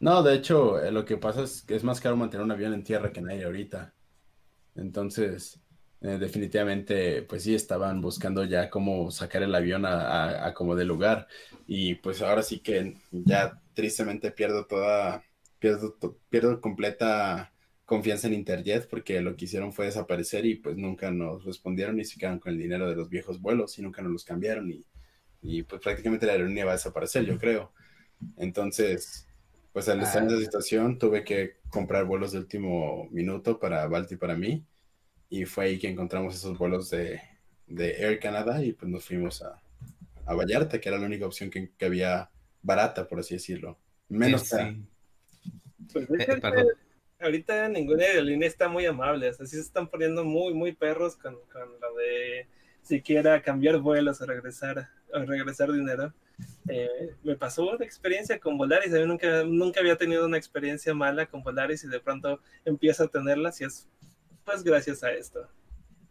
No, 0.00 0.22
de 0.22 0.34
hecho, 0.34 0.80
eh, 0.80 0.92
lo 0.92 1.04
que 1.04 1.16
pasa 1.16 1.42
es 1.42 1.62
que 1.62 1.74
es 1.74 1.82
más 1.82 2.00
caro 2.00 2.16
mantener 2.16 2.44
un 2.44 2.52
avión 2.52 2.72
en 2.72 2.84
tierra 2.84 3.12
que 3.12 3.20
en 3.20 3.30
aire 3.30 3.46
ahorita. 3.46 3.92
Entonces, 4.76 5.60
eh, 6.00 6.18
definitivamente, 6.18 7.22
pues 7.22 7.42
sí, 7.42 7.54
estaban 7.54 8.00
buscando 8.00 8.44
ya 8.44 8.70
cómo 8.70 9.10
sacar 9.10 9.42
el 9.42 9.54
avión 9.54 9.84
a, 9.84 10.52
como 10.54 10.76
de 10.76 10.84
lugar. 10.84 11.26
Y 11.66 11.96
pues 11.96 12.22
ahora 12.22 12.42
sí 12.42 12.60
que 12.60 12.96
ya 13.10 13.60
tristemente 13.74 14.30
pierdo 14.30 14.66
toda, 14.66 15.24
pierdo, 15.58 15.96
pierdo 16.28 16.60
completa 16.60 17.52
confianza 17.84 18.26
en 18.26 18.34
Interjet 18.34 18.88
porque 18.88 19.20
lo 19.20 19.34
que 19.34 19.46
hicieron 19.46 19.72
fue 19.72 19.86
desaparecer 19.86 20.44
y 20.44 20.56
pues 20.56 20.76
nunca 20.76 21.10
nos 21.10 21.44
respondieron 21.44 21.98
y 21.98 22.04
se 22.04 22.18
quedaron 22.18 22.38
con 22.38 22.52
el 22.52 22.58
dinero 22.58 22.88
de 22.88 22.96
los 22.96 23.08
viejos 23.08 23.40
vuelos 23.40 23.78
y 23.78 23.82
nunca 23.82 24.02
nos 24.02 24.12
los 24.12 24.24
cambiaron 24.24 24.70
y, 24.70 24.84
y 25.42 25.62
pues 25.62 25.80
prácticamente 25.80 26.26
la 26.26 26.32
aerolínea 26.32 26.66
va 26.66 26.72
a 26.72 26.74
desaparecer, 26.74 27.24
yo 27.24 27.38
creo. 27.38 27.72
Entonces, 28.36 29.26
pues 29.72 29.88
al 29.88 30.02
estar 30.02 30.22
en 30.22 30.28
esa 30.28 30.38
ah. 30.38 30.40
situación 30.40 30.98
tuve 30.98 31.24
que 31.24 31.56
comprar 31.70 32.04
vuelos 32.04 32.32
de 32.32 32.38
último 32.38 33.08
minuto 33.10 33.58
para 33.58 33.86
Balti 33.86 34.14
y 34.14 34.18
para 34.18 34.36
mí 34.36 34.64
y 35.30 35.44
fue 35.44 35.66
ahí 35.66 35.78
que 35.78 35.88
encontramos 35.88 36.34
esos 36.34 36.56
vuelos 36.58 36.90
de, 36.90 37.20
de 37.66 37.92
Air 38.02 38.18
Canada 38.18 38.62
y 38.62 38.72
pues 38.72 38.90
nos 38.90 39.04
fuimos 39.04 39.42
a, 39.42 39.60
a 40.26 40.34
Vallarta, 40.34 40.80
que 40.80 40.88
era 40.88 40.98
la 40.98 41.06
única 41.06 41.26
opción 41.26 41.50
que, 41.50 41.70
que 41.76 41.84
había 41.84 42.30
barata, 42.62 43.06
por 43.06 43.20
así 43.20 43.34
decirlo. 43.34 43.78
Menos 44.08 44.42
sí, 44.42 44.56
Pues 46.06 46.28
eh, 46.28 46.40
ahorita 47.20 47.68
ninguna 47.68 48.04
aerolínea 48.04 48.48
está 48.48 48.68
muy 48.68 48.86
amable, 48.86 49.28
así 49.28 49.46
se 49.46 49.60
están 49.60 49.88
poniendo 49.88 50.24
muy, 50.24 50.54
muy 50.54 50.72
perros 50.72 51.16
con, 51.16 51.34
con 51.52 51.80
lo 51.80 51.94
de 51.96 52.46
siquiera 52.82 53.42
cambiar 53.42 53.78
vuelos 53.78 54.20
o 54.20 54.26
regresar, 54.26 54.88
o 55.12 55.18
regresar 55.20 55.72
dinero. 55.72 56.12
Eh, 56.68 57.14
me 57.24 57.34
pasó 57.36 57.68
una 57.68 57.84
experiencia 57.84 58.38
con 58.38 58.56
Volaris, 58.56 58.92
yo 58.92 59.06
nunca, 59.06 59.44
nunca 59.44 59.80
había 59.80 59.96
tenido 59.96 60.26
una 60.26 60.38
experiencia 60.38 60.94
mala 60.94 61.26
con 61.26 61.42
Volaris 61.42 61.84
y 61.84 61.88
de 61.88 62.00
pronto 62.00 62.40
empiezo 62.64 63.04
a 63.04 63.08
tenerlas 63.08 63.60
y 63.60 63.64
es 63.64 63.88
pues 64.44 64.62
gracias 64.62 65.02
a 65.02 65.12
esto. 65.12 65.46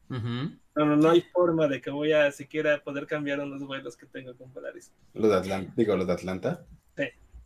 no, 0.09 0.95
no, 0.95 1.09
hay 1.09 1.21
forma 1.33 1.67
de 1.67 1.81
que 1.81 1.89
voy 1.89 2.11
a 2.11 2.31
siquiera 2.31 2.83
poder 2.83 3.07
cambiar 3.07 3.39
unos 3.39 3.65
vuelos 3.65 3.97
que 3.97 4.05
tengo 4.05 4.35
con 4.35 4.53
Volaris. 4.53 4.91
¿Los 5.13 5.31
de 5.31 5.37
Atlanta? 5.37 5.73
Digo, 5.75 5.95
¿los 5.95 6.05
de 6.05 6.13
Atlanta? 6.13 6.65
Sí. 6.95 7.05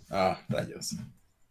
Ah, 0.09 0.41
rayos. 0.49 0.95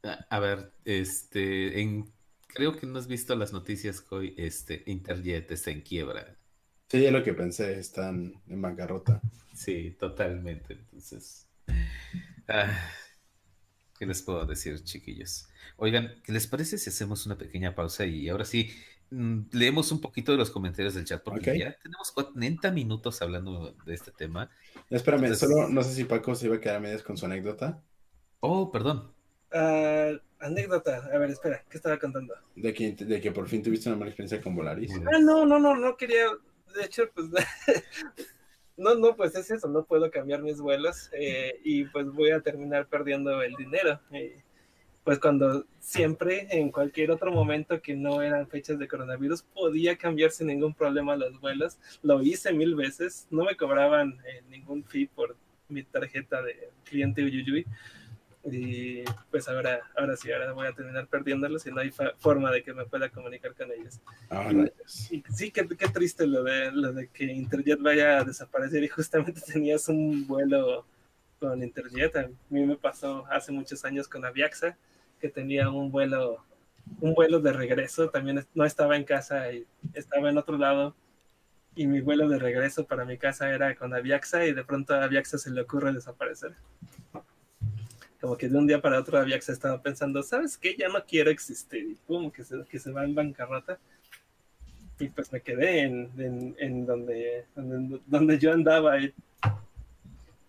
A 0.03 0.41
ver, 0.41 0.73
este, 0.85 1.81
en, 1.81 2.11
creo 2.47 2.77
que 2.77 2.87
no 2.87 2.99
has 2.99 3.07
visto 3.07 3.35
las 3.37 3.53
noticias 3.53 4.01
que 4.01 4.15
hoy 4.15 4.35
este, 4.37 4.83
Interjet 4.87 5.51
está 5.51 5.71
en 5.71 5.83
quiebra. 5.83 6.37
Sí, 6.89 7.05
es 7.05 7.13
lo 7.13 7.23
que 7.23 7.35
pensé, 7.35 7.79
están 7.79 8.35
en 8.49 8.63
bancarrota. 8.63 9.21
Sí, 9.55 9.97
totalmente. 9.99 10.75
Entonces, 10.75 11.47
ah, 12.49 12.77
¿qué 13.99 14.07
les 14.07 14.23
puedo 14.23 14.45
decir, 14.47 14.83
chiquillos? 14.83 15.49
Oigan, 15.77 16.21
¿qué 16.25 16.33
les 16.33 16.47
parece 16.47 16.79
si 16.79 16.91
hacemos 16.91 17.27
una 17.27 17.39
pequeña 17.39 17.75
pausa 17.75 18.07
y 18.07 18.29
ahora 18.29 18.45
sí 18.45 18.71
mm, 19.11 19.41
leemos 19.53 19.93
un 19.93 20.01
poquito 20.01 20.33
de 20.33 20.39
los 20.39 20.51
comentarios 20.51 20.95
del 20.95 21.05
chat? 21.05 21.23
Porque 21.23 21.59
ya 21.59 21.77
tenemos 21.79 22.11
40 22.11 22.71
minutos 22.73 23.23
hablando 23.23 23.77
de 23.85 23.95
este 23.95 24.11
tema. 24.11 24.51
Espérame, 24.89 25.35
solo 25.37 25.69
no 25.69 25.83
sé 25.83 25.95
si 25.95 26.05
Paco 26.05 26.35
se 26.35 26.47
iba 26.47 26.57
a 26.57 26.61
quedar 26.61 26.77
a 26.77 26.81
medias 26.81 27.03
con 27.03 27.17
su 27.17 27.27
anécdota. 27.27 27.83
Oh, 28.41 28.73
perdón. 28.73 29.13
Uh, 29.53 30.17
anécdota, 30.39 31.09
a 31.13 31.19
ver, 31.19 31.31
espera, 31.31 31.65
¿qué 31.69 31.77
estaba 31.77 31.99
contando? 31.99 32.35
De 32.55 32.73
que, 32.73 32.93
de 32.93 33.21
que 33.21 33.33
por 33.33 33.49
fin 33.49 33.63
tuviste 33.63 33.89
una 33.89 33.99
mala 33.99 34.11
experiencia 34.11 34.41
con 34.41 34.55
Volaris. 34.55 34.93
Ah, 35.13 35.19
no, 35.21 35.45
no, 35.45 35.59
no, 35.59 35.75
no 35.75 35.97
quería, 35.97 36.27
de 36.75 36.85
hecho, 36.85 37.11
pues, 37.15 37.27
no, 38.77 38.95
no, 38.95 39.17
pues 39.17 39.35
es 39.35 39.51
eso, 39.51 39.69
no 39.69 39.85
puedo 39.85 40.11
cambiar 40.11 40.43
mis 40.43 40.61
vuelos 40.61 41.11
eh, 41.13 41.61
y 41.65 41.85
pues 41.87 42.07
voy 42.13 42.31
a 42.31 42.41
terminar 42.41 42.87
perdiendo 42.87 43.43
el 43.43 43.55
dinero. 43.57 44.01
pues 45.03 45.19
cuando 45.19 45.67
siempre, 45.81 46.47
en 46.51 46.71
cualquier 46.71 47.11
otro 47.11 47.33
momento 47.33 47.83
que 47.83 47.97
no 47.97 48.23
eran 48.23 48.49
fechas 48.49 48.79
de 48.79 48.87
coronavirus, 48.87 49.43
podía 49.43 49.97
cambiar 49.97 50.31
sin 50.31 50.47
ningún 50.47 50.75
problema 50.75 51.17
los 51.17 51.41
vuelos. 51.41 51.79
Lo 52.03 52.23
hice 52.23 52.53
mil 52.53 52.77
veces, 52.77 53.27
no 53.31 53.45
me 53.45 53.57
cobraban 53.57 54.19
eh, 54.27 54.43
ningún 54.49 54.85
fee 54.85 55.09
por 55.09 55.37
mi 55.69 55.83
tarjeta 55.83 56.41
de 56.41 56.71
cliente 56.85 57.25
Uyuyuy. 57.25 57.67
Y 58.45 59.05
pues 59.31 59.49
ahora, 59.49 59.81
ahora 59.97 60.17
sí, 60.17 60.33
ahora 60.33 60.53
voy 60.53 60.67
a 60.67 60.73
terminar 60.73 61.07
perdiéndolos 61.09 61.67
y 61.67 61.71
no 61.71 61.81
hay 61.81 61.93
forma 62.19 62.51
de 62.51 62.63
que 62.63 62.73
me 62.73 62.87
pueda 62.87 63.11
comunicar 63.11 63.55
con 63.55 63.71
ellos. 63.71 64.01
Ah, 64.31 64.51
y, 65.11 65.23
sí, 65.29 65.51
qué, 65.51 65.69
qué, 65.69 65.89
triste 65.89 66.27
lo 66.27 66.43
de, 66.43 66.73
lo 66.73 66.93
de 66.93 67.09
que 67.09 67.25
Interjet 67.25 67.81
vaya 67.81 68.19
a 68.19 68.25
desaparecer 68.25 68.83
y 68.83 68.89
justamente 68.89 69.41
tenías 69.47 69.89
un 69.89 70.27
vuelo 70.27 70.87
con 71.39 71.63
Interjet. 71.63 72.17
A 72.17 72.29
mí 72.49 72.65
me 72.65 72.77
pasó 72.77 73.27
hace 73.31 73.53
muchos 73.53 73.85
años 73.85 74.09
con 74.09 74.25
Aviaxa, 74.25 74.77
que 75.21 75.29
tenía 75.29 75.69
un 75.69 75.91
vuelo, 75.91 76.43
un 77.01 77.13
vuelo 77.13 77.41
de 77.41 77.53
regreso. 77.53 78.09
También 78.09 78.47
no 78.55 78.65
estaba 78.65 78.97
en 78.97 79.05
casa 79.05 79.53
y 79.53 79.67
estaba 79.93 80.31
en 80.31 80.39
otro 80.39 80.57
lado. 80.57 80.97
Y 81.75 81.87
mi 81.87 82.01
vuelo 82.01 82.27
de 82.27 82.39
regreso 82.39 82.87
para 82.87 83.05
mi 83.05 83.19
casa 83.19 83.51
era 83.51 83.75
con 83.75 83.93
Aviaxa 83.93 84.47
y 84.47 84.55
de 84.55 84.65
pronto 84.65 84.95
a 84.95 85.05
Aviaxa 85.05 85.37
se 85.37 85.51
le 85.51 85.61
ocurre 85.61 85.93
desaparecer 85.93 86.57
como 88.21 88.37
que 88.37 88.49
de 88.49 88.59
un 88.59 88.67
día 88.67 88.83
para 88.83 89.01
otro 89.01 89.19
había 89.19 89.41
se 89.41 89.53
estaba 89.53 89.81
pensando, 89.81 90.23
¿sabes 90.23 90.59
qué? 90.59 90.77
Ya 90.77 90.89
no 90.89 91.05
quiero 91.07 91.31
existir. 91.31 91.91
Y 91.91 91.95
pum, 91.95 92.31
que 92.31 92.45
se, 92.45 92.63
que 92.65 92.79
se 92.79 92.93
va 92.93 93.05
en 93.05 93.15
bancarrota. 93.15 93.79
Y 94.99 95.09
pues 95.09 95.33
me 95.33 95.41
quedé 95.41 95.81
en, 95.81 96.55
en, 96.59 96.85
donde, 96.85 97.47
donde, 97.55 98.39
yo 98.39 98.53
andaba. 98.53 99.01
Y, 99.01 99.15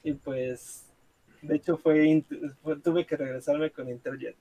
y, 0.03 0.13
pues, 0.13 0.85
de 1.41 1.55
hecho, 1.55 1.77
fue, 1.77 2.25
tuve 2.83 3.05
que 3.05 3.15
regresarme 3.15 3.71
con 3.71 3.89
Interjet 3.89 4.35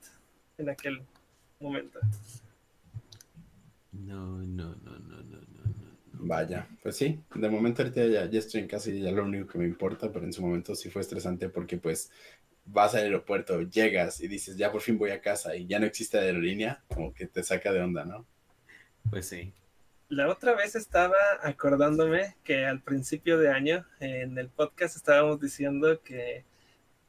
en 0.59 0.69
aquel 0.69 1.01
momento. 1.61 2.01
No, 3.93 4.39
no, 4.39 4.75
no, 4.75 4.99
no, 4.99 5.23
no, 5.23 5.41
no. 5.41 5.61
Vaya, 6.23 6.69
pues 6.83 6.97
sí, 6.97 7.19
de 7.35 7.49
momento 7.49 7.83
ahorita 7.83 8.05
ya, 8.07 8.27
ya 8.27 8.39
estoy 8.41 8.61
en 8.61 8.69
casa 8.69 8.91
y 8.91 9.01
ya 9.01 9.11
lo 9.11 9.25
único 9.25 9.47
que 9.47 9.59
me 9.59 9.65
importa, 9.65 10.13
pero 10.13 10.27
en 10.27 10.33
su 10.33 10.43
momento 10.43 10.75
sí 10.75 10.91
fue 10.91 11.01
estresante 11.01 11.49
porque 11.49 11.79
pues 11.79 12.11
vas 12.65 12.95
al 12.95 13.05
aeropuerto, 13.05 13.63
llegas 13.63 14.21
y 14.21 14.29
dices, 14.29 14.57
ya 14.57 14.71
por 14.71 14.81
fin 14.81 14.99
voy 14.99 15.11
a 15.11 15.21
casa 15.21 15.57
y 15.57 15.67
ya 15.67 15.79
no 15.79 15.87
existe 15.87 16.19
aerolínea, 16.19 16.83
como 16.89 17.13
que 17.13 17.27
te 17.27 17.43
saca 17.43 17.73
de 17.73 17.81
onda, 17.81 18.05
¿no? 18.05 18.27
Pues 19.11 19.29
sí. 19.29 19.53
La 20.09 20.29
otra 20.29 20.55
vez 20.55 20.75
estaba 20.75 21.17
acordándome 21.43 22.37
que 22.43 22.67
al 22.67 22.83
principio 22.83 23.39
de 23.39 23.51
año 23.51 23.87
en 24.01 24.37
el 24.39 24.49
podcast 24.49 24.97
estábamos 24.97 25.41
diciendo 25.41 26.03
que, 26.03 26.45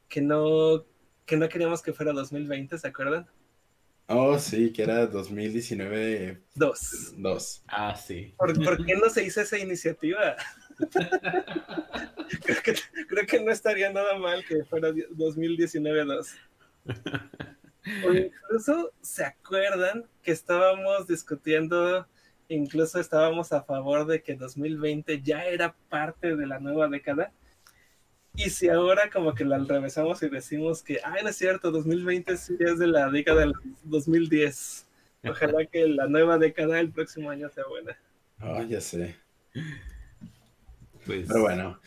que, 0.07 0.21
no, 0.21 0.85
que 1.25 1.37
no 1.37 1.49
queríamos 1.49 1.81
que 1.81 1.93
fuera 1.93 2.13
2020, 2.13 2.77
¿se 2.77 2.87
acuerdan? 2.87 3.27
Oh, 4.07 4.37
sí, 4.37 4.73
que 4.73 4.83
era 4.83 5.07
2019. 5.07 6.41
Dos. 6.53 7.13
Dos. 7.17 7.63
Ah, 7.67 7.95
sí. 7.95 8.33
¿Por, 8.37 8.53
¿por 8.63 8.85
qué 8.85 8.95
no 9.01 9.09
se 9.09 9.23
hizo 9.23 9.41
esa 9.41 9.57
iniciativa? 9.57 10.35
Creo, 12.43 12.61
que, 12.63 12.75
creo 13.07 13.25
que 13.27 13.39
no 13.41 13.51
estaría 13.51 13.91
nada 13.91 14.17
mal 14.17 14.43
que 14.45 14.63
fuera 14.65 14.89
2019-2. 14.89 16.27
O 18.05 18.13
incluso 18.13 18.91
se 19.01 19.25
acuerdan 19.25 20.05
que 20.21 20.31
estábamos 20.31 21.07
discutiendo, 21.07 22.07
incluso 22.47 22.99
estábamos 22.99 23.51
a 23.53 23.63
favor 23.63 24.05
de 24.05 24.21
que 24.21 24.35
2020 24.35 25.21
ya 25.21 25.45
era 25.45 25.75
parte 25.89 26.35
de 26.35 26.45
la 26.45 26.59
nueva 26.59 26.87
década. 26.87 27.31
Y 28.35 28.49
si 28.49 28.69
ahora 28.69 29.09
como 29.09 29.33
que 29.33 29.43
la 29.43 29.57
regresamos 29.57 30.23
y 30.23 30.29
decimos 30.29 30.83
que, 30.83 30.99
ay, 31.03 31.23
no 31.23 31.29
es 31.29 31.35
cierto, 31.35 31.71
2020 31.71 32.37
sí 32.37 32.55
es 32.59 32.79
de 32.79 32.87
la 32.87 33.09
década 33.09 33.41
del 33.41 33.53
2010. 33.83 34.87
Ojalá 35.23 35.65
que 35.65 35.87
la 35.87 36.07
nueva 36.07 36.37
década 36.37 36.79
el 36.79 36.91
próximo 36.91 37.29
año 37.29 37.49
sea 37.49 37.65
buena. 37.65 37.97
Ah, 38.39 38.63
ya 38.67 38.81
sé. 38.81 39.15
Pues... 41.05 41.27
Pero 41.27 41.41
bueno, 41.41 41.79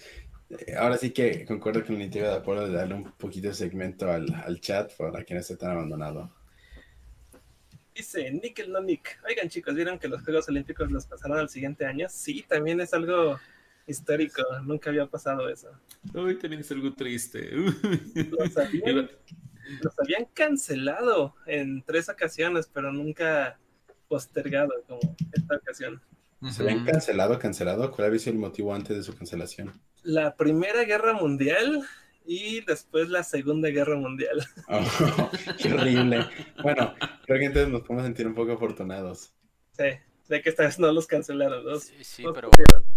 Eh, 0.50 0.74
ahora 0.76 0.98
sí 0.98 1.10
que 1.10 1.44
concuerdo 1.46 1.84
con 1.84 1.96
la 1.96 2.02
iniciativa 2.04 2.28
de 2.28 2.36
Apolo 2.36 2.66
de 2.66 2.74
darle 2.74 2.94
un 2.94 3.12
poquito 3.12 3.48
de 3.48 3.54
segmento 3.54 4.10
al, 4.10 4.32
al 4.34 4.60
chat 4.60 4.92
para 4.96 5.24
quienes 5.24 5.50
están 5.50 5.70
abandonado. 5.72 6.32
Dice 7.94 8.30
Nickel 8.30 8.70
no 8.70 8.80
Nick. 8.82 9.20
Oigan 9.26 9.48
chicos, 9.48 9.74
¿vieron 9.74 9.98
que 9.98 10.08
los 10.08 10.22
Juegos 10.22 10.48
Olímpicos 10.48 10.90
los 10.90 11.06
pasaron 11.06 11.38
al 11.38 11.48
siguiente 11.48 11.86
año? 11.86 12.08
Sí, 12.10 12.44
también 12.46 12.80
es 12.80 12.92
algo 12.92 13.38
histórico. 13.86 14.42
Nunca 14.64 14.90
había 14.90 15.06
pasado 15.06 15.48
eso. 15.48 15.70
Uy, 16.12 16.38
también 16.38 16.60
es 16.60 16.70
algo 16.70 16.92
triste. 16.92 17.50
Los 17.52 18.56
habían, 18.56 19.10
los 19.80 19.98
habían 19.98 20.26
cancelado 20.34 21.34
en 21.46 21.82
tres 21.82 22.08
ocasiones, 22.08 22.68
pero 22.72 22.92
nunca 22.92 23.58
postergado 24.08 24.72
como 24.86 25.00
esta 25.32 25.56
ocasión. 25.56 26.02
¿Se 26.50 26.62
habían 26.62 26.84
cancelado, 26.84 27.38
cancelado? 27.38 27.90
¿Cuál 27.90 28.08
había 28.08 28.18
sido 28.18 28.34
el 28.34 28.38
motivo 28.38 28.74
antes 28.74 28.96
de 28.96 29.02
su 29.02 29.16
cancelación? 29.16 29.72
La 30.02 30.36
Primera 30.36 30.84
Guerra 30.84 31.14
Mundial 31.14 31.82
y 32.24 32.60
después 32.64 33.08
la 33.08 33.22
Segunda 33.22 33.68
Guerra 33.68 33.96
Mundial. 33.96 34.44
Oh, 34.68 35.30
qué 35.58 35.72
horrible. 35.72 36.26
Bueno, 36.62 36.94
creo 37.26 37.38
que 37.38 37.44
entonces 37.46 37.68
nos 37.68 37.82
podemos 37.82 38.04
sentir 38.04 38.26
un 38.26 38.34
poco 38.34 38.52
afortunados. 38.52 39.32
Sí, 39.72 39.84
sé 40.22 40.42
que 40.42 40.50
esta 40.50 40.64
vez 40.64 40.78
no 40.78 40.90
los 40.92 41.06
cancelaron. 41.06 41.64
¿no? 41.64 41.78
Sí, 41.78 42.02
sí, 42.02 42.24
pero 42.34 42.50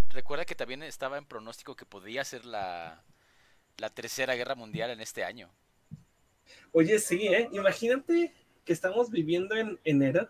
recuerda 0.10 0.45
que 0.45 0.56
también 0.56 0.84
estaba 0.84 1.18
en 1.18 1.26
pronóstico 1.26 1.76
que 1.76 1.86
podía 1.86 2.24
ser 2.24 2.45
la, 2.45 3.04
la 3.78 3.89
Tercera 3.89 4.36
Guerra 4.36 4.56
Mundial 4.56 4.91
en 4.91 5.02
este 5.02 5.24
año. 5.24 5.50
Oye, 6.72 7.00
sí, 7.00 7.28
¿eh? 7.28 7.50
Imagínate 7.52 8.34
que 8.64 8.74
estamos 8.74 9.10
viviendo 9.10 9.56
en 9.56 9.80
enero 9.84 10.30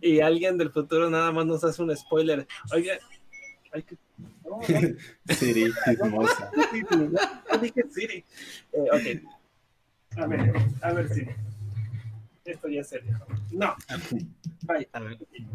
y 0.00 0.20
alguien 0.20 0.58
del 0.58 0.70
futuro 0.70 1.10
nada 1.10 1.32
más 1.32 1.46
nos 1.46 1.64
hace 1.64 1.82
un 1.82 1.96
spoiler. 1.96 2.46
Oye, 2.72 2.98
hay 3.72 3.82
que... 3.82 3.96
No, 4.44 4.60
no. 4.60 4.62
Siri, 5.34 5.72
chismosa. 5.84 6.50
No 7.50 7.58
dije 7.58 7.82
Siri. 7.90 8.24
Eh, 8.72 9.22
ok. 9.22 10.18
A 10.18 10.26
ver, 10.26 10.52
a 10.82 10.92
ver, 10.92 11.08
Siri. 11.08 11.30
Esto 12.44 12.68
ya 12.68 12.80
es 12.80 12.88
serio. 12.88 13.18
No. 13.50 13.74
Bye. 14.62 14.88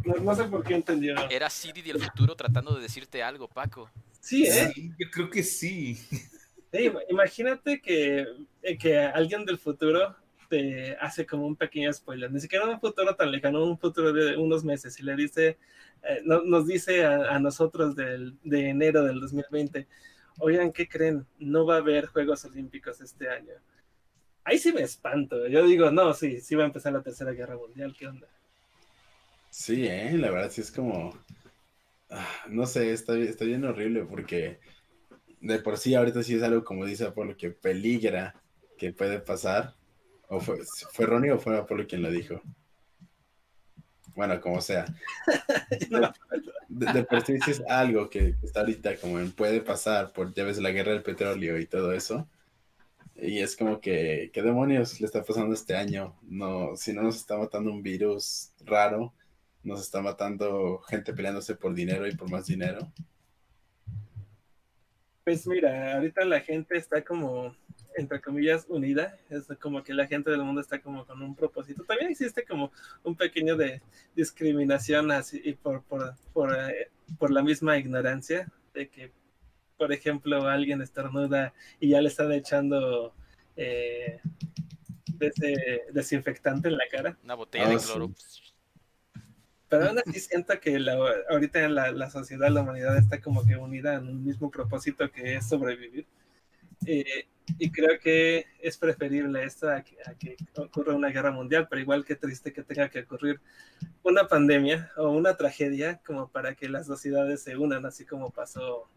No, 0.06 0.16
no 0.16 0.36
sé 0.36 0.44
por 0.44 0.64
qué 0.64 0.76
entendió. 0.76 1.16
Era 1.30 1.50
Siri 1.50 1.82
del 1.82 2.02
futuro 2.02 2.36
tratando 2.36 2.76
de 2.76 2.82
decirte 2.82 3.24
algo, 3.24 3.48
Paco. 3.48 3.90
Sí, 4.20 4.46
¿eh? 4.46 4.72
Sí, 4.74 4.92
yo 5.00 5.10
creo 5.10 5.30
que 5.30 5.42
sí. 5.42 5.96
Sí, 5.96 6.92
imagínate 7.10 7.82
que, 7.82 8.26
eh, 8.62 8.78
que 8.78 8.98
alguien 8.98 9.46
del 9.46 9.58
futuro 9.58 10.16
te 10.52 10.96
hace 10.98 11.26
como 11.26 11.48
un 11.48 11.56
pequeño 11.56 11.92
spoiler, 11.94 12.32
ni 12.32 12.42
siquiera 12.42 12.68
un 12.70 12.80
futuro 12.82 13.16
tan 13.16 13.32
lejano, 13.32 13.64
un 13.66 13.80
futuro 13.80 14.14
de 14.14 14.38
unos 14.38 14.66
meses, 14.66 15.00
y 15.00 15.04
le 15.04 15.16
dice, 15.16 15.58
eh, 16.04 16.22
no- 16.26 16.44
nos 16.44 16.68
dice 16.68 17.06
a, 17.06 17.40
nosotros 17.40 17.96
del, 17.96 18.38
de 18.44 18.70
enero 18.70 19.04
del 19.06 19.22
2020, 19.22 19.88
oigan, 20.40 20.74
¿qué 20.74 20.88
creen? 20.90 21.26
No 21.40 21.66
va 21.66 21.76
a 21.76 21.80
haber 21.80 22.08
Juegos 22.08 22.46
Olímpicos 22.46 23.02
este 23.02 23.30
año. 23.30 23.54
Ahí 24.44 24.60
sí 24.60 24.74
me 24.74 24.82
espanto, 24.84 25.48
yo 25.48 25.66
digo, 25.66 25.92
no, 25.92 26.14
sí, 26.14 26.42
sí 26.42 26.56
va 26.56 26.64
a 26.64 26.68
empezar 26.68 26.94
la 26.94 27.04
Tercera 27.04 27.32
Guerra 27.32 27.58
Mundial, 27.58 27.96
¿qué 27.98 28.08
onda? 28.08 28.28
Sí, 29.50 29.86
¿eh? 29.88 30.18
La 30.18 30.32
verdad 30.32 30.50
sí 30.52 30.62
es 30.62 30.72
como... 30.72 31.14
ah, 32.10 32.28
no 32.50 32.66
sé, 32.68 32.92
está, 32.94 33.18
está 33.20 33.46
bien 33.46 33.66
horrible 33.66 34.06
porque 34.06 34.60
de 35.42 35.60
por 35.60 35.78
sí 35.78 35.96
ahorita 35.96 36.24
sí 36.24 36.36
es 36.36 36.44
algo 36.44 36.64
como 36.66 36.86
dice 36.86 37.06
Apolo 37.06 37.38
que 37.38 37.52
peligra 37.52 38.36
que 38.78 38.94
puede 38.94 39.20
pasar. 39.22 39.76
¿O 40.34 40.40
fue, 40.40 40.60
fue 40.94 41.06
Ronnie 41.06 41.32
o 41.32 41.40
fue 41.40 41.58
Apolo 41.58 41.86
quien 41.86 42.02
lo 42.02 42.10
dijo? 42.10 42.42
Bueno, 44.16 44.40
como 44.40 44.62
sea. 44.62 44.86
De, 46.70 46.86
de 46.94 47.04
por 47.04 47.26
sí 47.26 47.38
sí 47.44 47.52
es 47.52 47.62
algo 47.68 48.10
que 48.10 48.36
está 48.42 48.62
ahorita 48.62 48.96
como 48.96 49.20
en 49.20 49.34
puede 49.34 49.60
pasar 49.60 50.14
por, 50.14 50.34
ya 50.34 50.46
ves, 50.46 50.58
la 50.58 50.72
guerra 50.72 50.94
del 50.94 51.04
petróleo 51.04 51.60
y 51.60 51.66
todo 51.66 51.92
eso. 51.92 52.30
Y 53.14 53.40
es 53.40 53.58
como 53.58 53.82
que, 53.82 54.32
¿qué 54.34 54.42
demonios 54.42 55.02
le 55.02 55.06
está 55.06 55.22
pasando 55.22 55.54
este 55.54 55.76
año? 55.76 56.16
No, 56.22 56.78
si 56.78 56.94
no 56.94 57.04
nos 57.04 57.18
está 57.18 57.38
matando 57.38 57.70
un 57.70 57.84
virus 57.84 58.54
raro, 58.62 59.14
nos 59.64 59.82
está 59.82 60.02
matando 60.02 60.80
gente 60.88 61.14
peleándose 61.14 61.56
por 61.56 61.74
dinero 61.74 62.08
y 62.08 62.16
por 62.16 62.32
más 62.32 62.46
dinero. 62.46 62.90
Pues 65.26 65.46
mira, 65.46 65.96
ahorita 65.96 66.24
la 66.24 66.40
gente 66.40 66.78
está 66.78 67.04
como, 67.04 67.54
entre 67.96 68.22
comillas, 68.22 68.66
unida. 68.70 69.18
Es 69.30 69.48
como 69.60 69.84
que 69.84 69.94
la 69.94 70.08
gente 70.08 70.32
del 70.32 70.44
mundo 70.44 70.62
está 70.62 70.80
como 70.82 71.06
con 71.06 71.22
un 71.22 71.36
propósito. 71.36 71.84
También 71.84 72.12
existe 72.12 72.44
como 72.46 72.72
un 73.04 73.16
pequeño 73.16 73.56
de 73.58 73.82
discriminación 74.16 75.12
así 75.12 75.42
y 75.44 75.54
por, 75.54 75.84
por, 75.84 76.16
por, 76.34 76.54
eh, 76.54 76.90
por 77.20 77.32
la 77.32 77.44
misma 77.44 77.78
ignorancia 77.78 78.52
de 78.74 78.90
que, 78.90 79.12
por 79.78 79.92
ejemplo, 79.92 80.48
alguien 80.48 80.82
estornuda 80.82 81.54
y 81.80 81.90
ya 81.90 82.02
le 82.02 82.08
están 82.08 82.32
echando 82.32 83.14
eh, 83.56 84.20
ese 85.20 85.84
desinfectante 85.92 86.70
en 86.70 86.78
la 86.78 86.86
cara. 86.90 87.18
Una 87.24 87.36
botella 87.36 87.66
Ah, 87.68 87.70
de 87.70 87.80
sí. 87.80 87.86
cloro. 87.92 88.12
Pero 89.70 89.86
aún 89.88 90.00
así 90.06 90.20
siento 90.20 90.60
que 90.60 90.80
la, 90.80 90.98
ahorita 91.30 91.64
en 91.64 91.76
la, 91.76 91.92
la 91.92 92.10
sociedad, 92.10 92.50
la 92.50 92.62
humanidad 92.62 92.98
está 92.98 93.22
como 93.22 93.46
que 93.46 93.56
unida 93.56 93.96
en 93.96 94.08
un 94.10 94.26
mismo 94.26 94.52
propósito 94.52 95.10
que 95.12 95.36
es 95.36 95.48
sobrevivir. 95.48 96.06
Eh, 96.86 97.28
y 97.58 97.70
creo 97.72 98.00
que 98.00 98.46
es 98.62 98.78
preferible 98.78 99.44
esto 99.44 99.70
a 99.70 99.82
que, 99.84 99.98
a 100.06 100.14
que 100.14 100.38
ocurra 100.56 100.96
una 100.96 101.10
guerra 101.10 101.32
mundial, 101.32 101.68
pero 101.70 101.82
igual 101.82 102.06
que 102.06 102.16
triste 102.16 102.54
que 102.54 102.64
tenga 102.64 102.90
que 102.90 103.02
ocurrir 103.02 103.40
una 104.04 104.28
pandemia 104.28 104.92
o 104.98 105.10
una 105.10 105.36
tragedia 105.36 106.00
como 106.06 106.30
para 106.30 106.56
que 106.56 106.70
las 106.70 106.88
dos 106.88 107.02
ciudades 107.02 107.42
se 107.44 107.58
unan, 107.58 107.86
así 107.86 108.06
como 108.06 108.30
pasó 108.32 108.88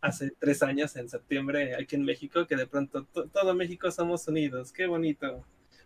hace 0.00 0.32
tres 0.38 0.62
años 0.62 0.96
en 0.96 1.08
septiembre 1.08 1.74
aquí 1.76 1.94
en 1.96 2.04
México, 2.04 2.46
que 2.46 2.56
de 2.56 2.66
pronto 2.66 3.04
to- 3.12 3.28
todo 3.28 3.54
México 3.54 3.90
somos 3.90 4.26
unidos, 4.28 4.72
qué 4.72 4.86
bonito. 4.86 5.44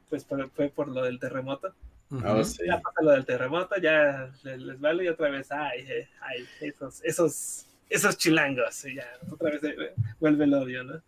Pues 0.09 0.25
por- 0.25 0.51
fue 0.51 0.69
por 0.69 0.89
lo 0.89 1.03
del 1.03 1.19
terremoto 1.19 1.75
Ah, 2.23 2.45
sí. 2.45 2.65
ya 2.67 2.81
pasa 2.81 3.03
lo 3.03 3.11
del 3.11 3.25
terremoto, 3.25 3.75
ya 3.81 4.31
les, 4.45 4.61
les 4.61 4.79
vale 4.81 5.05
y 5.05 5.09
otra 5.09 5.31
vez, 5.31 5.51
ay, 5.51 5.81
eh, 5.89 6.09
ay, 6.21 6.47
esos, 6.61 7.03
esos, 7.03 7.67
esos 7.89 8.17
chilangos, 8.17 8.85
y 8.85 8.95
ya, 8.97 9.07
otra 9.31 9.51
vez 9.51 9.65
eh, 9.65 9.95
vuelve 10.21 10.45
el 10.45 10.55
odio, 10.55 10.85
¿no? 10.85 11.03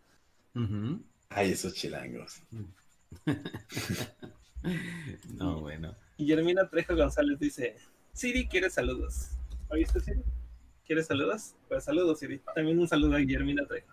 Ay, 1.29 1.53
esos 1.53 1.75
chilangos. 1.75 2.43
No, 5.35 5.61
bueno. 5.61 5.95
Guillermina 6.19 6.69
Trejo 6.69 6.97
González 6.97 7.39
dice, 7.39 7.77
Siri 8.13 8.49
quiere 8.49 8.69
saludos. 8.69 9.29
¿Oíste, 9.69 10.01
Siri? 10.01 10.23
¿Quieres 10.85 11.07
saludos? 11.07 11.55
Pues 11.69 11.85
saludos, 11.85 12.19
Siri. 12.19 12.41
También 12.55 12.79
un 12.79 12.89
saludo 12.89 13.15
a 13.15 13.19
Guillermina 13.19 13.65
Trejo. 13.67 13.93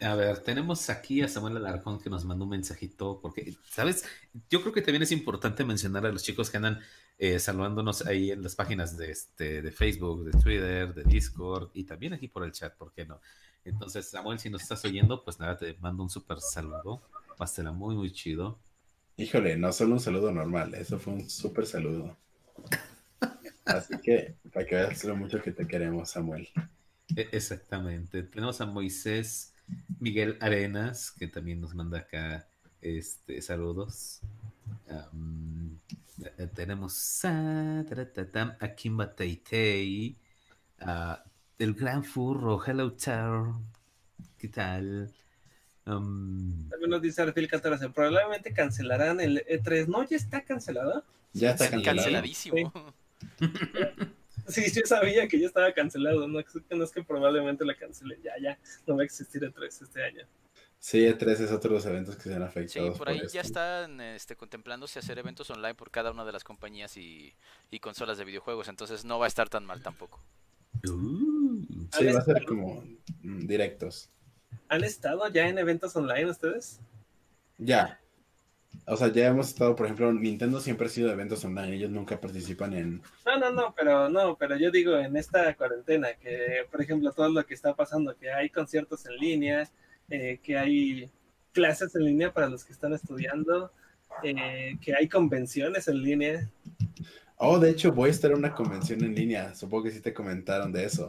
A 0.00 0.14
ver, 0.14 0.38
tenemos 0.40 0.90
aquí 0.90 1.22
a 1.22 1.28
Samuel 1.28 1.56
Alarcón 1.56 1.98
que 1.98 2.10
nos 2.10 2.24
mandó 2.24 2.44
un 2.44 2.50
mensajito 2.50 3.18
porque, 3.22 3.56
¿sabes? 3.70 4.04
Yo 4.50 4.60
creo 4.60 4.72
que 4.72 4.82
también 4.82 5.02
es 5.02 5.12
importante 5.12 5.64
mencionar 5.64 6.04
a 6.04 6.12
los 6.12 6.22
chicos 6.22 6.50
que 6.50 6.58
andan 6.58 6.80
eh, 7.18 7.38
saludándonos 7.38 8.04
ahí 8.06 8.30
en 8.30 8.42
las 8.42 8.54
páginas 8.54 8.98
de, 8.98 9.10
este, 9.10 9.62
de 9.62 9.72
Facebook, 9.72 10.24
de 10.24 10.38
Twitter, 10.38 10.92
de 10.92 11.02
Discord 11.04 11.70
y 11.72 11.84
también 11.84 12.12
aquí 12.12 12.28
por 12.28 12.44
el 12.44 12.52
chat, 12.52 12.76
¿por 12.76 12.92
qué 12.92 13.06
no? 13.06 13.20
Entonces, 13.66 14.08
Samuel, 14.08 14.38
si 14.38 14.50
nos 14.50 14.62
estás 14.62 14.84
oyendo, 14.84 15.24
pues 15.24 15.38
nada, 15.40 15.56
te 15.58 15.74
mando 15.80 16.02
un 16.02 16.10
súper 16.10 16.40
saludo. 16.40 17.02
Pásela 17.36 17.72
muy, 17.72 17.94
muy 17.94 18.12
chido. 18.12 18.58
Híjole, 19.18 19.58
no 19.58 19.72
solo 19.72 19.92
un 19.92 20.00
saludo 20.00 20.32
normal, 20.32 20.72
eso 20.74 20.98
fue 20.98 21.12
un 21.12 21.28
súper 21.28 21.66
saludo. 21.66 22.16
Así 23.66 23.98
que, 24.00 24.36
para 24.52 24.66
que 24.66 24.74
veas 24.76 25.04
lo 25.04 25.16
mucho 25.16 25.42
que 25.42 25.52
te 25.52 25.66
queremos, 25.66 26.10
Samuel. 26.10 26.48
E- 27.16 27.28
Exactamente. 27.32 28.22
Tenemos 28.24 28.60
a 28.60 28.66
Moisés 28.66 29.54
Miguel 29.98 30.38
Arenas, 30.40 31.10
que 31.12 31.28
también 31.28 31.60
nos 31.60 31.74
manda 31.74 31.98
acá 31.98 32.48
este, 32.80 33.40
saludos. 33.42 34.20
Eh, 36.38 36.46
tenemos 36.54 37.24
a, 37.24 37.84
a 38.60 38.74
Kimba 38.74 39.14
Teitei, 39.14 40.18
a 40.80 41.24
el 41.58 41.74
Gran 41.74 42.04
Furro, 42.04 42.62
Hello 42.64 42.92
Tower, 42.92 43.54
¿qué 44.38 44.48
tal? 44.48 45.12
Am, 45.86 46.68
También 46.68 46.90
nos 46.90 47.00
dice 47.02 47.22
Arfil 47.22 47.48
14, 47.48 47.88
probablemente 47.90 48.52
cancelarán 48.52 49.20
el 49.20 49.44
E3. 49.46 49.86
No, 49.86 50.02
ya 50.04 50.16
está 50.16 50.42
cancelado. 50.42 51.04
Ya 51.32 51.52
está 51.52 51.64
Sí, 51.66 51.70
cancelado. 51.70 51.96
Canceladísimo. 51.96 52.72
Sí, 54.48 54.62
yo 54.72 54.82
sabía 54.84 55.26
que 55.26 55.40
ya 55.40 55.48
estaba 55.48 55.72
cancelado, 55.72 56.28
no, 56.28 56.38
es 56.38 56.46
que- 56.46 56.76
no 56.76 56.84
es 56.84 56.92
que 56.92 57.02
probablemente 57.02 57.64
la 57.64 57.74
cancele, 57.74 58.20
ya, 58.22 58.30
ya, 58.40 58.56
no 58.86 58.94
va 58.94 59.02
a 59.02 59.04
existir 59.04 59.42
E3 59.42 59.82
este 59.82 60.04
año. 60.04 60.24
Sí, 60.78 60.98
E3 61.04 61.40
es 61.40 61.50
otro 61.50 61.70
de 61.70 61.76
los 61.76 61.86
eventos 61.86 62.14
que 62.14 62.22
se 62.24 62.34
han 62.34 62.42
Sí, 62.42 62.46
afectados 62.46 62.96
por 62.98 63.08
ahí 63.08 63.22
ya 63.32 63.40
están 63.40 64.00
este, 64.00 64.36
contemplándose 64.36 65.00
hacer 65.00 65.18
eventos 65.18 65.50
online 65.50 65.74
por 65.74 65.90
cada 65.90 66.12
una 66.12 66.24
de 66.24 66.30
las 66.30 66.44
compañías 66.44 66.96
y, 66.96 67.34
y 67.72 67.80
consolas 67.80 68.18
de 68.18 68.24
videojuegos, 68.24 68.68
entonces 68.68 69.04
no 69.04 69.18
va 69.18 69.24
a 69.24 69.28
estar 69.28 69.48
tan 69.48 69.64
mal 69.66 69.82
tampoco. 69.82 70.20
uh, 70.88 71.25
Sí, 71.92 72.06
va 72.06 72.20
a 72.20 72.24
ser 72.24 72.44
como 72.44 72.84
directos. 73.22 74.10
¿Han 74.68 74.84
estado 74.84 75.28
ya 75.28 75.48
en 75.48 75.58
eventos 75.58 75.94
online 75.96 76.30
ustedes? 76.30 76.80
Ya. 77.58 78.00
o 78.86 78.96
sea, 78.96 79.08
ya 79.08 79.28
hemos 79.28 79.48
estado, 79.48 79.74
por 79.74 79.86
ejemplo, 79.86 80.12
Nintendo 80.12 80.60
siempre 80.60 80.86
ha 80.86 80.90
sido 80.90 81.08
de 81.08 81.14
eventos 81.14 81.44
online, 81.44 81.74
ellos 81.74 81.90
nunca 81.90 82.20
participan 82.20 82.74
en... 82.74 83.02
No, 83.24 83.38
no, 83.38 83.50
no, 83.50 83.74
pero 83.74 84.08
no, 84.08 84.36
pero 84.36 84.56
yo 84.56 84.70
digo 84.70 84.96
en 84.96 85.16
esta 85.16 85.54
cuarentena, 85.54 86.08
que 86.14 86.66
por 86.70 86.82
ejemplo 86.82 87.12
todo 87.12 87.28
lo 87.30 87.46
que 87.46 87.54
está 87.54 87.74
pasando, 87.74 88.16
que 88.16 88.30
hay 88.30 88.50
conciertos 88.50 89.06
en 89.06 89.16
línea, 89.16 89.70
eh, 90.10 90.38
que 90.42 90.58
hay 90.58 91.10
clases 91.52 91.94
en 91.94 92.04
línea 92.04 92.32
para 92.32 92.48
los 92.48 92.64
que 92.64 92.72
están 92.72 92.92
estudiando, 92.92 93.72
eh, 94.22 94.76
que 94.80 94.94
hay 94.94 95.08
convenciones 95.08 95.88
en 95.88 96.02
línea. 96.02 96.50
Oh, 97.38 97.58
de 97.58 97.70
hecho, 97.70 97.92
voy 97.92 98.08
a 98.08 98.12
estar 98.12 98.30
en 98.30 98.38
una 98.38 98.54
convención 98.54 99.02
en 99.04 99.14
línea. 99.14 99.54
Supongo 99.54 99.84
que 99.84 99.90
sí 99.90 100.00
te 100.00 100.14
comentaron 100.14 100.72
de 100.72 100.84
eso. 100.84 101.08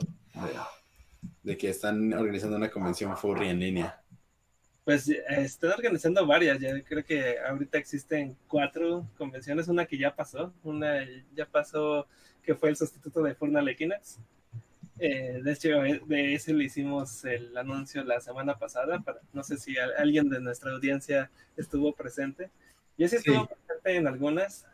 De, 1.43 1.57
que 1.57 1.69
están 1.69 2.13
organizando 2.13 2.57
una 2.57 2.69
convención 2.69 3.15
furry 3.17 3.49
en 3.49 3.59
línea. 3.59 4.01
Pues 4.83 5.09
eh, 5.09 5.23
están 5.29 5.71
organizando 5.71 6.25
varias. 6.25 6.59
Ya 6.59 6.81
creo 6.83 7.03
que 7.03 7.37
ahorita 7.39 7.77
existen 7.77 8.37
cuatro 8.47 9.07
convenciones. 9.17 9.67
Una 9.67 9.85
que 9.85 9.97
ya 9.97 10.15
pasó. 10.15 10.53
Una 10.63 11.05
ya 11.33 11.45
pasó 11.45 12.07
que 12.43 12.55
fue 12.55 12.69
el 12.69 12.77
sustituto 12.77 13.21
de 13.23 13.35
Furnal 13.35 13.67
Equinox. 13.67 14.19
Eh, 14.99 15.41
de 15.43 15.51
hecho, 15.51 15.83
eh, 15.83 16.01
de 16.05 16.33
ese 16.33 16.53
le 16.53 16.63
hicimos 16.63 17.23
el 17.25 17.55
anuncio 17.57 18.03
la 18.03 18.19
semana 18.21 18.57
pasada. 18.57 18.99
Para, 18.99 19.19
no 19.33 19.43
sé 19.43 19.57
si 19.57 19.75
alguien 19.77 20.29
de 20.29 20.39
nuestra 20.39 20.71
audiencia 20.71 21.29
estuvo 21.55 21.93
presente. 21.93 22.49
Yo 22.97 23.07
sí 23.07 23.17
estuve 23.17 23.47
presente 23.47 23.95
en 23.95 24.07
algunas. 24.07 24.65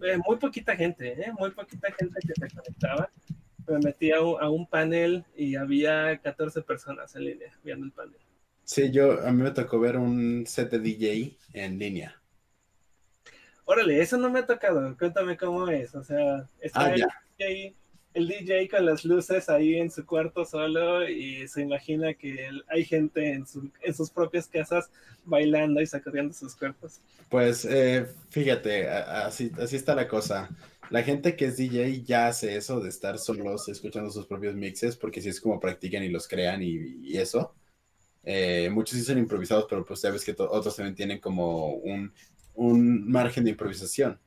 Eh, 0.00 0.18
muy 0.24 0.36
poquita 0.36 0.76
gente, 0.76 1.12
¿eh? 1.20 1.32
muy 1.36 1.50
poquita 1.50 1.90
gente 1.92 2.20
que 2.20 2.34
se 2.34 2.54
conectaba. 2.54 3.10
Me 3.68 3.78
metí 3.78 4.10
a 4.10 4.20
un, 4.20 4.66
panel 4.66 5.24
y 5.36 5.56
había 5.56 6.18
14 6.18 6.62
personas 6.62 7.14
en 7.16 7.24
línea 7.24 7.52
viendo 7.62 7.84
el 7.84 7.92
panel. 7.92 8.16
Sí, 8.64 8.90
yo 8.90 9.20
a 9.26 9.30
mí 9.30 9.42
me 9.42 9.50
tocó 9.50 9.78
ver 9.78 9.96
un 9.96 10.44
set 10.46 10.70
de 10.70 10.78
DJ 10.78 11.36
en 11.52 11.78
línea. 11.78 12.20
Órale, 13.64 14.00
eso 14.00 14.16
no 14.16 14.30
me 14.30 14.40
ha 14.40 14.46
tocado. 14.46 14.96
Cuéntame 14.96 15.36
cómo 15.36 15.68
es. 15.68 15.94
O 15.94 16.02
sea, 16.02 16.48
está 16.60 16.86
ah, 16.86 16.94
el 16.94 17.06
DJ 17.38 17.76
el 18.14 18.26
DJ 18.26 18.68
con 18.68 18.86
las 18.86 19.04
luces 19.04 19.48
ahí 19.48 19.76
en 19.76 19.90
su 19.90 20.04
cuarto 20.04 20.44
solo 20.44 21.08
y 21.08 21.46
se 21.48 21.62
imagina 21.62 22.14
que 22.14 22.48
hay 22.68 22.84
gente 22.84 23.32
en, 23.32 23.46
sus 23.46 24.10
propias 24.10 24.48
casas 24.48 24.90
bailando 25.24 25.80
y 25.80 25.86
sacudiendo 25.86 26.34
sus 26.34 26.56
cuerpos. 26.56 27.00
Pues 27.28 27.64
eh, 27.64 28.06
fíjate, 28.30 28.88
así, 28.88 29.52
está 29.58 29.94
la 29.94 30.08
cosa. 30.08 30.48
La 30.90 31.02
gente 31.02 31.36
que 31.36 31.46
es 31.46 31.58
DJ 31.58 32.02
ya 32.02 32.28
hace 32.28 32.56
eso 32.56 32.80
de 32.80 32.88
estar 32.88 33.18
solos 33.18 33.68
escuchando 33.68 34.10
sus 34.10 34.26
propios 34.26 34.54
mixes, 34.54 34.96
porque 34.96 35.20
si 35.20 35.28
es 35.28 35.40
como 35.40 35.60
practican 35.60 36.02
y 36.02 36.08
los 36.08 36.26
crean 36.26 36.62
y, 36.62 37.16
eso. 37.16 37.54
Eh, 38.24 38.68
muchos 38.70 38.98
sí 38.98 39.04
son 39.04 39.18
improvisados, 39.18 39.66
pero 39.68 39.84
pues 39.84 40.00
sabes 40.00 40.24
que 40.24 40.34
otros 40.38 40.76
también 40.76 40.94
tienen 40.94 41.20
como 41.20 41.74
un 42.54 43.10
margen 43.10 43.44
de 43.44 43.50
improvisación. 43.50 44.18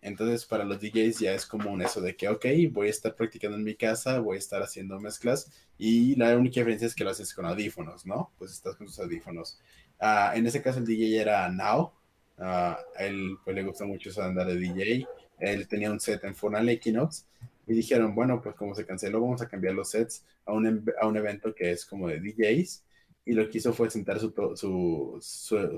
Entonces, 0.00 0.46
para 0.46 0.64
los 0.64 0.80
DJs 0.80 1.18
ya 1.18 1.34
es 1.34 1.44
como 1.44 1.70
un 1.70 1.82
eso 1.82 2.00
de 2.00 2.16
que, 2.16 2.28
ok, 2.28 2.46
voy 2.70 2.86
a 2.86 2.90
estar 2.90 3.14
practicando 3.16 3.56
en 3.56 3.64
mi 3.64 3.74
casa, 3.74 4.20
voy 4.20 4.36
a 4.36 4.38
estar 4.38 4.62
haciendo 4.62 5.00
mezclas 5.00 5.50
y 5.76 6.14
la 6.16 6.36
única 6.36 6.60
diferencia 6.60 6.86
es 6.86 6.94
que 6.94 7.04
lo 7.04 7.10
haces 7.10 7.34
con 7.34 7.46
audífonos, 7.46 8.06
¿no? 8.06 8.32
Pues 8.38 8.52
estás 8.52 8.76
con 8.76 8.86
tus 8.86 8.98
audífonos. 9.00 9.58
Ah, 10.00 10.32
en 10.36 10.46
ese 10.46 10.62
caso, 10.62 10.78
el 10.78 10.86
DJ 10.86 11.20
era 11.20 11.48
Now. 11.50 11.92
a 12.38 12.78
él 13.00 13.36
pues, 13.44 13.56
le 13.56 13.64
gusta 13.64 13.84
mucho 13.84 14.10
de 14.12 14.22
andar 14.22 14.46
de 14.46 14.56
DJ. 14.56 15.06
Él 15.40 15.66
tenía 15.68 15.90
un 15.90 16.00
set 16.00 16.22
en 16.24 16.34
Fornal 16.34 16.68
Equinox 16.68 17.26
y 17.66 17.74
dijeron, 17.74 18.14
bueno, 18.14 18.40
pues 18.40 18.54
como 18.54 18.74
se 18.74 18.86
canceló, 18.86 19.20
vamos 19.20 19.42
a 19.42 19.48
cambiar 19.48 19.74
los 19.74 19.90
sets 19.90 20.24
a 20.46 20.52
un, 20.52 20.84
a 21.00 21.06
un 21.06 21.16
evento 21.16 21.54
que 21.54 21.72
es 21.72 21.84
como 21.84 22.08
de 22.08 22.20
DJs. 22.20 22.84
Y 23.24 23.32
lo 23.32 23.48
que 23.50 23.58
hizo 23.58 23.72
fue 23.72 23.90
sentar 23.90 24.18
su, 24.20 24.32
su, 24.56 25.18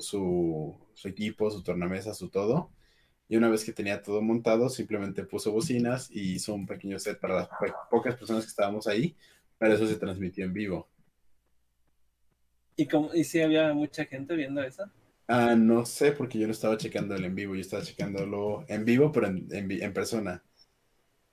su, 0.01 0.77
su 0.95 1.09
equipo, 1.09 1.51
su 1.51 1.63
tornamesa, 1.63 2.15
su 2.15 2.29
todo 2.29 2.71
y 3.31 3.37
una 3.37 3.49
vez 3.49 3.65
que 3.65 3.73
tenía 3.73 4.03
todo 4.03 4.21
montado, 4.21 4.69
simplemente 4.69 5.23
puso 5.23 5.53
bocinas 5.53 6.11
y 6.11 6.33
hizo 6.33 6.53
un 6.53 6.67
pequeño 6.67 6.99
set 6.99 7.21
para 7.21 7.37
las 7.37 7.49
pocas 7.89 8.17
personas 8.17 8.43
que 8.43 8.51
estábamos 8.51 8.89
ahí, 8.89 9.15
pero 9.57 9.75
eso 9.75 9.87
se 9.87 9.95
transmitió 9.95 10.45
en 10.45 10.53
vivo. 10.53 10.89
¿Y, 12.75 12.89
cómo, 12.89 13.15
y 13.15 13.23
si 13.23 13.41
había 13.41 13.73
mucha 13.73 14.05
gente 14.05 14.35
viendo 14.35 14.61
eso? 14.61 14.83
Ah, 15.29 15.55
no 15.55 15.87
sé, 15.87 16.11
porque 16.11 16.41
yo 16.41 16.49
no 16.49 16.53
estaba 16.53 16.77
checando 16.77 17.15
el 17.15 17.25
en 17.25 17.37
vivo, 17.37 17.55
yo 17.55 17.61
estaba 17.61 17.85
checándolo 17.85 18.65
en 18.67 18.85
vivo, 18.85 19.13
pero 19.13 19.29
en, 19.29 19.47
en, 19.49 19.93
persona. 19.93 20.43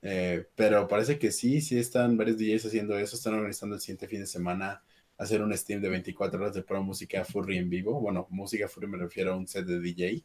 Eh, 0.04 0.48
pero 0.56 0.88
parece 0.88 1.18
que 1.18 1.32
sí, 1.32 1.62
sí 1.62 1.80
están 1.80 2.16
varios 2.16 2.38
DJs 2.38 2.68
haciendo 2.68 2.96
eso, 2.96 3.16
están 3.16 3.34
organizando 3.34 3.74
el 3.74 3.82
siguiente 3.82 4.08
fin 4.08 4.20
de 4.20 4.28
semana 4.28 4.84
hacer 5.18 5.42
un 5.42 5.56
stream 5.58 5.82
de 5.82 5.90
24 5.90 6.40
horas 6.40 6.54
de 6.54 6.64
pro 6.64 6.84
música 6.84 7.26
furry 7.26 7.58
en 7.58 7.70
vivo. 7.70 8.00
Bueno, 8.00 8.28
música 8.30 8.68
furry 8.68 8.88
me 8.88 8.98
refiero 8.98 9.34
a 9.34 9.36
un 9.36 9.48
set 9.48 9.66
de 9.66 9.80
DJ 9.80 10.24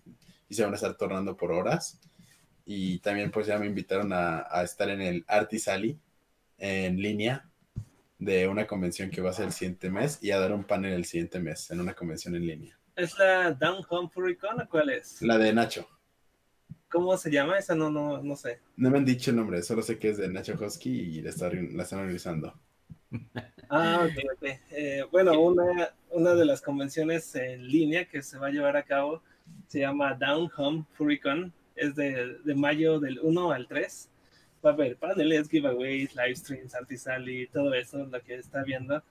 y 0.49 0.55
se 0.55 0.63
van 0.63 0.73
a 0.73 0.77
estar 0.77 0.97
tornando 0.97 1.37
por 1.37 1.53
horas. 1.53 2.01
Y 2.65 2.99
también 3.01 3.31
pues 3.31 3.47
ya 3.47 3.59
me 3.59 3.67
invitaron 3.67 4.13
a, 4.13 4.47
estar 4.63 4.89
en 4.91 5.01
el 5.01 5.25
Artisali 5.27 5.99
en 6.59 7.01
línea 7.01 7.49
de 8.19 8.47
una 8.47 8.67
convención 8.67 9.11
que 9.11 9.21
va 9.21 9.31
a 9.31 9.33
ser 9.33 9.47
el 9.47 9.53
siguiente 9.53 9.91
mes 9.91 10.19
y 10.23 10.31
a 10.31 10.39
dar 10.39 10.53
un 10.53 10.65
panel 10.65 10.93
el 10.93 11.05
siguiente 11.05 11.41
mes 11.41 11.71
en 11.71 11.81
una 11.81 11.95
convención 11.95 12.37
en 12.37 12.47
línea. 12.47 12.79
¿Es 12.95 13.19
la 13.19 13.53
Down 13.53 13.85
Home 13.89 14.11
Furrycon 14.13 14.61
o 14.61 14.69
cuál 14.69 14.91
es? 14.91 15.21
La 15.23 15.39
de 15.39 15.53
Nacho. 15.53 15.89
¿Cómo 16.89 17.17
se 17.17 17.31
llama? 17.31 17.59
Esa 17.59 17.75
no, 17.75 17.91
no, 17.91 18.23
no 18.23 18.37
sé. 18.37 18.61
No 18.77 18.91
me 18.91 18.99
han 18.99 19.05
dicho 19.07 19.31
el 19.31 19.39
nombre, 19.39 19.63
solo 19.63 19.83
sé 19.83 19.99
que 19.99 20.11
es 20.11 20.19
de 20.19 20.29
Nacho 20.29 20.57
Hosky 20.61 20.91
y 20.91 21.23
la, 21.23 21.33
la 21.73 21.83
están 21.83 22.01
organizando. 22.01 22.61
Ah, 23.75 24.05
ok, 24.05 24.25
ok. 24.35 24.49
Eh, 24.73 25.03
bueno, 25.11 25.41
una, 25.41 25.95
una 26.11 26.35
de 26.35 26.45
las 26.45 26.61
convenciones 26.61 27.35
en 27.35 27.67
línea 27.67 28.05
que 28.05 28.21
se 28.21 28.39
va 28.39 28.49
a 28.49 28.51
llevar 28.51 28.77
a 28.77 28.83
cabo 28.83 29.23
se 29.69 29.81
llama 29.81 30.13
Down 30.13 30.51
Home 30.59 30.85
Furrycon, 30.93 31.53
es 31.75 31.95
de, 31.95 32.55
mayo 32.55 33.01
del 33.01 33.19
1 33.21 33.51
al 33.51 33.67
3. 33.67 34.11
Va 34.63 34.71
a 34.71 34.73
haber 34.75 34.97
paneles, 34.99 35.49
giveaways, 35.49 36.15
live 36.15 36.37
streams, 36.37 36.75
y 37.27 37.47
todo 37.47 37.73
eso, 37.73 38.05
lo 38.05 38.21
que 38.21 38.35
está 38.35 38.63
viendo, 38.63 39.03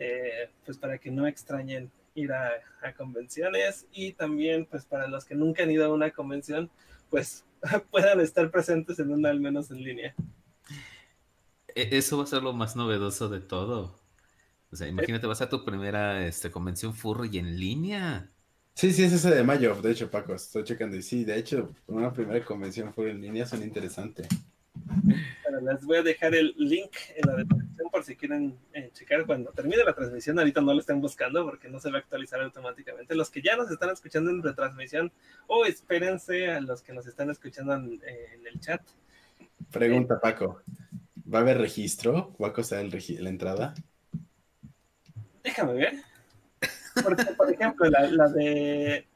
eh, 0.00 0.50
pues 0.66 0.76
para 0.78 0.98
que 0.98 1.12
no 1.12 1.26
extrañen 1.28 1.88
ir 2.16 2.32
a, 2.32 2.50
convenciones 2.96 3.86
y 3.92 4.12
también 4.12 4.66
pues 4.66 4.84
para 4.84 5.06
los 5.06 5.24
que 5.24 5.36
nunca 5.36 5.62
han 5.62 5.70
ido 5.70 5.84
a 5.84 5.92
una 5.92 6.10
convención, 6.10 6.68
pues 7.08 7.44
puedan 7.92 8.20
estar 8.20 8.50
presentes 8.50 8.98
en 8.98 9.12
una 9.12 9.30
al 9.30 9.38
menos 9.38 9.70
en 9.70 9.84
línea. 9.84 10.14
E, 11.76 11.96
eso 11.96 12.18
va 12.18 12.24
a 12.24 12.26
ser 12.26 12.42
lo 12.42 12.52
más 12.52 12.74
novedoso 12.74 13.28
de 13.28 13.40
todo. 13.40 14.07
O 14.70 14.76
sea, 14.76 14.86
imagínate, 14.86 15.26
vas 15.26 15.40
a 15.40 15.48
tu 15.48 15.64
primera 15.64 16.26
este, 16.26 16.50
convención 16.50 16.94
furry 16.94 17.38
en 17.38 17.58
línea. 17.58 18.30
Sí, 18.74 18.92
sí, 18.92 19.02
es 19.02 19.12
ese 19.12 19.34
de 19.34 19.42
mayo, 19.42 19.74
de 19.82 19.90
hecho, 19.90 20.10
Paco, 20.10 20.34
estoy 20.34 20.62
checando. 20.62 20.96
Y 20.96 21.02
sí, 21.02 21.24
de 21.24 21.36
hecho, 21.36 21.74
una 21.86 22.12
primera 22.12 22.44
convención 22.44 22.92
fue 22.92 23.10
en 23.10 23.20
línea, 23.20 23.46
son 23.46 23.62
interesantes. 23.62 24.28
les 25.62 25.84
voy 25.84 25.96
a 25.96 26.02
dejar 26.02 26.34
el 26.34 26.54
link 26.56 26.92
en 27.16 27.28
la 27.28 27.36
descripción 27.36 27.88
por 27.90 28.04
si 28.04 28.14
quieren 28.14 28.56
eh, 28.72 28.90
checar 28.92 29.26
cuando 29.26 29.50
termine 29.50 29.82
la 29.82 29.94
transmisión. 29.94 30.38
Ahorita 30.38 30.60
no 30.60 30.74
lo 30.74 30.80
estén 30.80 31.00
buscando 31.00 31.44
porque 31.44 31.68
no 31.68 31.80
se 31.80 31.90
va 31.90 31.96
a 31.96 32.00
actualizar 32.00 32.40
automáticamente. 32.40 33.16
Los 33.16 33.30
que 33.30 33.42
ya 33.42 33.56
nos 33.56 33.70
están 33.70 33.90
escuchando 33.90 34.30
en 34.30 34.42
retransmisión, 34.42 35.10
o 35.48 35.64
espérense 35.64 36.48
a 36.48 36.60
los 36.60 36.82
que 36.82 36.92
nos 36.92 37.06
están 37.06 37.30
escuchando 37.30 37.74
en, 37.74 38.00
el 38.46 38.60
chat. 38.60 38.82
Pregunta, 39.72 40.14
eh, 40.14 40.18
Paco. 40.22 40.62
¿Va 41.34 41.38
a 41.38 41.42
haber 41.42 41.58
registro? 41.58 42.36
¿Va 42.40 42.48
a 42.48 42.52
costar 42.52 42.84
el 42.84 42.92
la 43.24 43.28
entrada? 43.28 43.74
Déjame 45.48 45.72
ver. 45.72 45.94
Porque, 47.02 47.24
por 47.24 47.50
ejemplo, 47.50 47.88
la, 47.88 48.28
de 48.28 49.06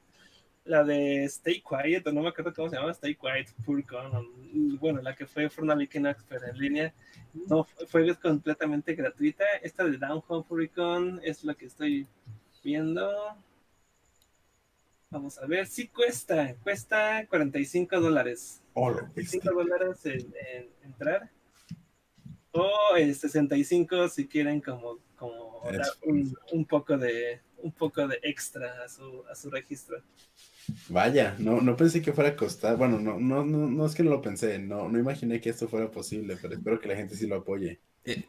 la 0.64 0.82
de 0.82 1.24
Stay 1.24 1.62
Quiet, 1.62 2.06
o 2.06 2.12
no 2.12 2.22
me 2.22 2.30
acuerdo 2.30 2.54
cómo 2.54 2.70
se 2.70 2.76
llama, 2.76 2.92
Stay 2.92 3.14
Quiet 3.14 3.48
Furcon, 3.62 4.78
bueno, 4.78 5.02
la 5.02 5.14
que 5.14 5.26
fue 5.26 5.50
Furnaliken 5.50 6.06
Expert 6.06 6.44
en 6.48 6.58
línea, 6.58 6.94
no 7.34 7.64
fue 7.86 8.14
completamente 8.16 8.94
gratuita. 8.94 9.44
Esta 9.62 9.84
de 9.84 9.98
Down 9.98 10.22
Home 10.26 10.44
Furcon 10.48 11.20
es 11.22 11.44
la 11.44 11.54
que 11.54 11.66
estoy 11.66 12.06
viendo. 12.64 13.12
Vamos 15.10 15.36
a 15.36 15.44
ver, 15.44 15.66
sí 15.66 15.88
cuesta, 15.88 16.54
cuesta 16.62 17.26
45 17.28 18.00
dólares. 18.00 18.62
45 18.72 19.52
dólares 19.52 20.06
en, 20.06 20.32
entrar. 20.82 21.28
O 22.52 22.96
el 22.96 23.14
65 23.14 24.08
si 24.08 24.26
quieren 24.26 24.62
como, 24.62 24.98
como 25.22 25.62
un, 26.06 26.36
un 26.52 26.64
poco 26.64 26.98
de 26.98 27.40
un 27.62 27.72
poco 27.72 28.06
de 28.06 28.18
extra 28.22 28.82
a 28.84 28.88
su, 28.88 29.22
a 29.30 29.34
su 29.34 29.50
registro. 29.50 30.02
Vaya, 30.88 31.36
no, 31.38 31.60
no 31.60 31.76
pensé 31.76 32.02
que 32.02 32.12
fuera 32.12 32.30
a 32.30 32.36
costar. 32.36 32.76
Bueno, 32.76 32.98
no, 32.98 33.18
no, 33.18 33.44
no, 33.44 33.86
es 33.86 33.94
que 33.94 34.02
no 34.02 34.10
lo 34.10 34.20
pensé, 34.20 34.58
no, 34.58 34.88
no 34.88 34.98
imaginé 34.98 35.40
que 35.40 35.50
esto 35.50 35.68
fuera 35.68 35.90
posible, 35.90 36.36
pero 36.40 36.54
espero 36.54 36.80
que 36.80 36.88
la 36.88 36.96
gente 36.96 37.16
sí 37.16 37.26
lo 37.26 37.36
apoye. 37.36 37.80
Eh, 38.04 38.24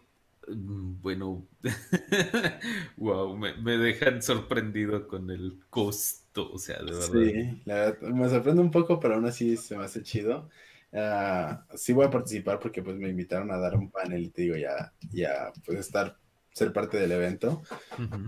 mm, 0.48 1.02
bueno, 1.02 1.48
wow, 2.98 3.36
me, 3.38 3.78
dejan 3.78 4.22
sorprendido 4.22 5.08
con 5.08 5.30
el 5.30 5.60
costo, 5.70 6.52
o 6.52 6.58
sea, 6.58 6.78
de 6.78 6.92
verdad. 6.92 7.10
Sí, 7.12 7.62
la 7.66 7.76
verdad, 7.76 8.10
me 8.10 8.30
sorprende 8.30 8.62
un 8.62 8.72
poco, 8.72 9.00
pero 9.00 9.16
aún 9.16 9.26
así 9.26 9.58
se 9.58 9.78
me 9.78 9.86
hace 9.86 10.04
chido. 10.04 10.50
Ah, 10.96 11.66
sí 11.74 11.92
voy 11.92 12.06
a 12.06 12.12
participar 12.12 12.60
porque 12.60 12.84
pues 12.84 12.98
me 12.98 13.10
invitaron 13.10 13.50
a 13.52 13.58
dar 13.58 13.76
un 13.76 13.90
panel 13.90 14.24
y 14.24 14.30
te 14.30 14.44
digo, 14.44 14.56
ya, 14.58 14.94
ya, 15.12 15.52
pues 15.66 15.80
estar 15.80 16.18
ser 16.54 16.72
parte 16.72 16.98
del 16.98 17.12
evento. 17.12 17.62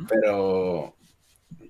Pero 0.09 0.95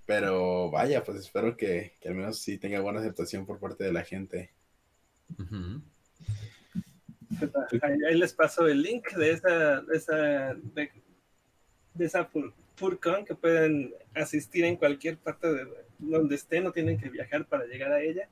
Pero 0.06 0.70
vaya, 0.70 1.04
pues 1.04 1.20
espero 1.20 1.58
que, 1.58 1.94
al 2.06 2.16
menos 2.16 2.40
sí 2.40 2.58
tenga 2.58 2.80
buena 2.80 3.00
aceptación 3.00 3.46
por 3.46 3.60
parte 3.60 3.84
de 3.84 3.94
la 3.94 4.04
gente. 4.04 4.54
ahí, 7.82 8.16
les 8.16 8.34
paso 8.34 8.68
el 8.68 8.82
link 8.84 9.12
de 9.14 9.32
esa, 9.32 9.82
de 9.82 9.98
esa, 9.98 10.54
de, 10.54 10.92
esa 11.98 12.30
FurCon 12.76 13.26
que 13.26 13.36
pueden 13.36 13.94
asistir 14.14 14.66
en 14.66 14.76
cualquier 14.76 15.18
parte 15.18 15.52
de 15.52 15.68
donde 15.98 16.36
estén, 16.36 16.66
no 16.66 16.72
tienen 16.72 17.00
que 17.00 17.10
viajar 17.10 17.48
para 17.48 17.66
llegar 17.66 17.92
a 17.92 18.02
ella. 18.02 18.30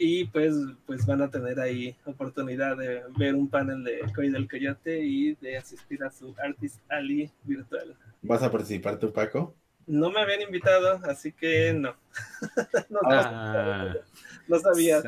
Y 0.00 0.26
pues, 0.26 0.54
pues 0.86 1.04
van 1.04 1.22
a 1.22 1.28
tener 1.28 1.58
ahí 1.58 1.96
oportunidad 2.04 2.76
de 2.76 3.02
ver 3.16 3.34
un 3.34 3.48
panel 3.48 3.82
de 3.82 4.00
Coy 4.14 4.30
del 4.30 4.48
Coyote 4.48 5.00
y 5.00 5.34
de 5.34 5.56
asistir 5.56 6.04
a 6.04 6.10
su 6.10 6.36
Artist 6.40 6.78
Ali 6.88 7.32
virtual. 7.42 7.96
¿Vas 8.22 8.42
a 8.44 8.50
participar 8.50 8.96
tú, 8.96 9.12
Paco? 9.12 9.56
No 9.88 10.10
me 10.10 10.20
habían 10.20 10.42
invitado, 10.42 11.00
así 11.04 11.32
que 11.32 11.72
no. 11.72 11.96
no, 12.90 13.00
ah, 13.04 13.92
no, 14.46 14.58
sabía 14.60 15.02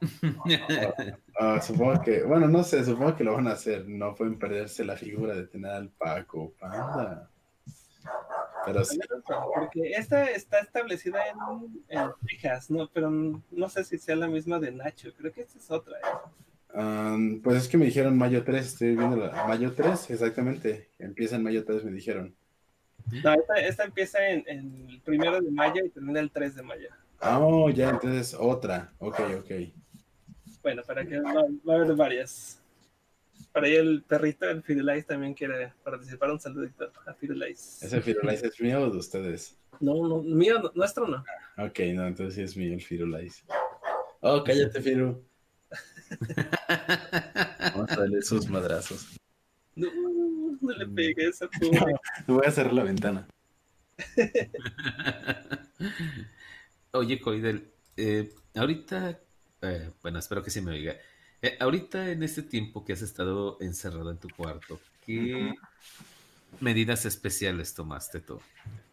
ah, 1.40 1.60
supongo 1.62 2.02
que, 2.02 2.24
bueno, 2.24 2.46
no 2.46 2.62
sé, 2.62 2.84
supongo 2.84 3.16
que 3.16 3.24
lo 3.24 3.32
van 3.32 3.48
a 3.48 3.52
hacer. 3.52 3.88
No 3.88 4.14
pueden 4.14 4.38
perderse 4.38 4.84
la 4.84 4.96
figura 4.96 5.34
de 5.34 5.46
tener 5.46 5.70
al 5.70 5.88
Paco 5.88 6.52
Panda. 6.58 7.30
Pero 8.66 8.84
sí. 8.84 8.98
Porque 9.54 9.92
esta 9.92 10.30
está 10.30 10.60
establecida 10.60 11.20
en, 11.88 12.10
Texas, 12.26 12.70
¿no? 12.70 12.88
Pero 12.92 13.10
no 13.10 13.68
sé 13.68 13.84
si 13.84 13.98
sea 13.98 14.16
la 14.16 14.28
misma 14.28 14.58
de 14.58 14.72
Nacho. 14.72 15.12
Creo 15.16 15.32
que 15.32 15.42
esta 15.42 15.58
es 15.58 15.70
otra. 15.70 15.96
¿eh? 15.98 17.40
pues 17.42 17.56
es 17.56 17.68
que 17.68 17.78
me 17.78 17.84
dijeron 17.84 18.18
mayo 18.18 18.42
3, 18.42 18.66
estoy 18.66 18.96
viendo 18.96 19.16
la... 19.16 19.46
Mayo 19.46 19.72
3, 19.72 20.10
exactamente. 20.10 20.90
Empieza 20.98 21.36
en 21.36 21.44
mayo 21.44 21.64
3, 21.64 21.84
me 21.84 21.92
dijeron. 21.92 22.34
No, 23.22 23.34
esta, 23.56 23.84
empieza 23.84 24.26
en, 24.26 24.44
el 24.88 25.00
primero 25.02 25.40
de 25.40 25.50
mayo 25.50 25.84
y 25.84 25.90
termina 25.90 26.20
el 26.20 26.30
3 26.30 26.56
de 26.56 26.62
mayo. 26.62 26.88
Ah, 27.20 27.38
oh, 27.38 27.70
ya, 27.70 27.90
entonces 27.90 28.36
otra. 28.38 28.92
Ok, 28.98 29.20
ok. 29.38 29.50
Bueno, 30.62 30.82
para 30.82 31.04
que 31.04 31.20
va, 31.20 31.30
a 31.30 31.74
haber 31.74 31.94
varias. 31.94 32.60
Para 33.54 33.68
ahí 33.68 33.76
el 33.76 34.02
perrito, 34.02 34.50
el 34.50 34.64
Firulais, 34.64 35.06
también 35.06 35.32
quiere 35.32 35.72
participar. 35.84 36.28
Un 36.32 36.40
saludito 36.40 36.90
a 37.06 37.14
Firulais. 37.14 37.80
¿Ese 37.80 38.00
Firulais 38.00 38.42
es 38.42 38.60
mío 38.60 38.80
o 38.82 38.90
de 38.90 38.98
ustedes? 38.98 39.56
No, 39.78 40.08
no, 40.08 40.22
mío, 40.22 40.72
nuestro 40.74 41.06
no. 41.06 41.24
Ok, 41.56 41.78
no, 41.94 42.08
entonces 42.08 42.34
sí 42.34 42.42
es 42.42 42.56
mío 42.56 42.74
el 42.74 42.82
Firulais. 42.82 43.44
Oh, 44.22 44.42
cállate, 44.42 44.80
Firu. 44.82 45.24
Vamos 47.76 47.92
a 47.92 47.96
darle 47.96 48.22
sus 48.22 48.48
madrazos. 48.48 49.16
No, 49.76 49.86
no 50.60 50.72
le 50.72 50.88
pegues 50.88 51.40
a 51.40 51.44
No, 51.46 52.00
voy 52.34 52.46
a 52.46 52.50
cerrar 52.50 52.72
la 52.72 52.82
ventana. 52.82 53.28
Oye, 56.90 57.20
Coidel, 57.20 57.70
eh, 57.96 58.34
ahorita, 58.56 59.20
eh, 59.62 59.92
bueno, 60.02 60.18
espero 60.18 60.42
que 60.42 60.50
sí 60.50 60.60
me 60.60 60.72
oiga. 60.72 60.96
Eh, 61.44 61.58
ahorita 61.60 62.10
en 62.10 62.22
este 62.22 62.40
tiempo 62.40 62.86
que 62.86 62.94
has 62.94 63.02
estado 63.02 63.58
encerrado 63.60 64.10
en 64.10 64.16
tu 64.16 64.30
cuarto, 64.30 64.80
¿qué 65.04 65.52
medidas 66.58 67.04
especiales 67.04 67.74
tomaste 67.74 68.20
tú? 68.20 68.40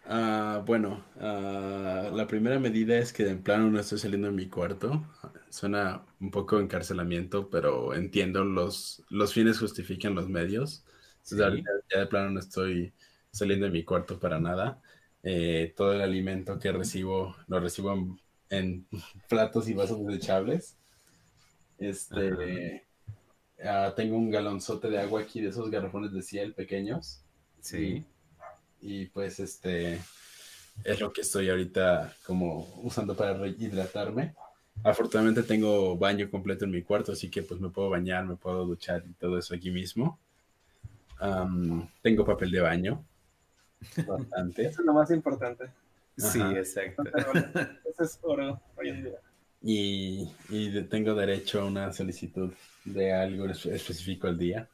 Ah, 0.03 0.61
bueno, 0.65 1.01
ah, 1.21 2.09
la 2.13 2.27
primera 2.27 2.59
medida 2.59 2.97
es 2.97 3.13
que 3.13 3.25
en 3.29 3.41
plano 3.41 3.71
no 3.71 3.79
estoy 3.79 3.99
saliendo 3.99 4.27
de 4.27 4.33
mi 4.33 4.49
cuarto. 4.49 5.01
Suena 5.49 6.03
un 6.19 6.29
poco 6.29 6.59
encarcelamiento, 6.59 7.49
pero 7.49 7.93
entiendo 7.93 8.43
los, 8.43 9.01
los 9.09 9.33
fines 9.33 9.57
justifican 9.57 10.13
los 10.13 10.27
medios. 10.27 10.83
Entonces, 11.31 11.63
ya 11.89 11.99
de 12.01 12.07
plano 12.07 12.31
no 12.31 12.39
estoy 12.41 12.91
saliendo 13.31 13.67
de 13.67 13.71
mi 13.71 13.85
cuarto 13.85 14.19
para 14.19 14.41
nada. 14.41 14.81
Eh, 15.23 15.73
todo 15.77 15.93
el 15.93 16.01
alimento 16.01 16.59
que 16.59 16.73
recibo 16.73 17.33
lo 17.47 17.61
recibo 17.61 18.19
en, 18.49 18.87
platos 19.29 19.69
y 19.69 19.73
vasos 19.73 20.05
desechables. 20.05 20.75
Este, 21.81 22.85
ah, 23.63 23.93
tengo 23.95 24.15
un 24.15 24.31
galonzote 24.31 24.89
de 24.89 24.99
agua 24.99 25.21
aquí 25.21 25.41
de 25.41 25.49
esos 25.49 25.69
garrafones 25.69 26.13
de 26.13 26.21
ciel 26.21 26.53
pequeños. 26.53 27.21
Sí. 27.59 28.05
Y, 28.81 29.07
pues 29.07 29.39
este 29.39 29.99
es 30.83 30.99
lo 30.99 31.11
que 31.11 31.21
estoy 31.21 31.49
ahorita 31.49 32.15
como 32.25 32.67
usando 32.83 33.15
para 33.15 33.33
rehidratarme. 33.33 34.33
Afortunadamente 34.83 35.43
tengo 35.43 35.97
baño 35.97 36.31
completo 36.31 36.65
en 36.65 36.71
mi 36.71 36.81
cuarto, 36.81 37.11
así 37.11 37.29
que 37.29 37.43
pues 37.43 37.59
me 37.59 37.69
puedo 37.69 37.89
bañar, 37.89 38.25
me 38.25 38.35
puedo 38.35 38.65
duchar 38.65 39.03
y 39.05 39.13
todo 39.13 39.37
eso 39.37 39.53
aquí 39.53 39.69
mismo 39.69 40.17
tengo 42.01 42.25
papel 42.25 42.51
de 42.51 42.61
baño. 42.61 43.03
Bastante. 44.07 44.65
Eso 44.67 44.81
es 44.81 44.85
lo 44.85 44.93
más 44.93 45.11
importante. 45.11 45.65
Sí, 46.17 46.41
exacto. 46.41 47.03
Eso 47.85 48.03
es 48.03 48.19
oro 48.21 48.59
hoy 48.77 48.89
en 48.89 49.03
día. 49.03 49.19
Y, 49.61 50.27
y, 50.49 50.81
tengo 50.83 51.13
derecho 51.13 51.61
a 51.61 51.65
una 51.65 51.93
solicitud 51.93 52.51
de 52.83 53.13
algo 53.13 53.47
específico 53.47 54.27
al 54.27 54.37
día. 54.37 54.67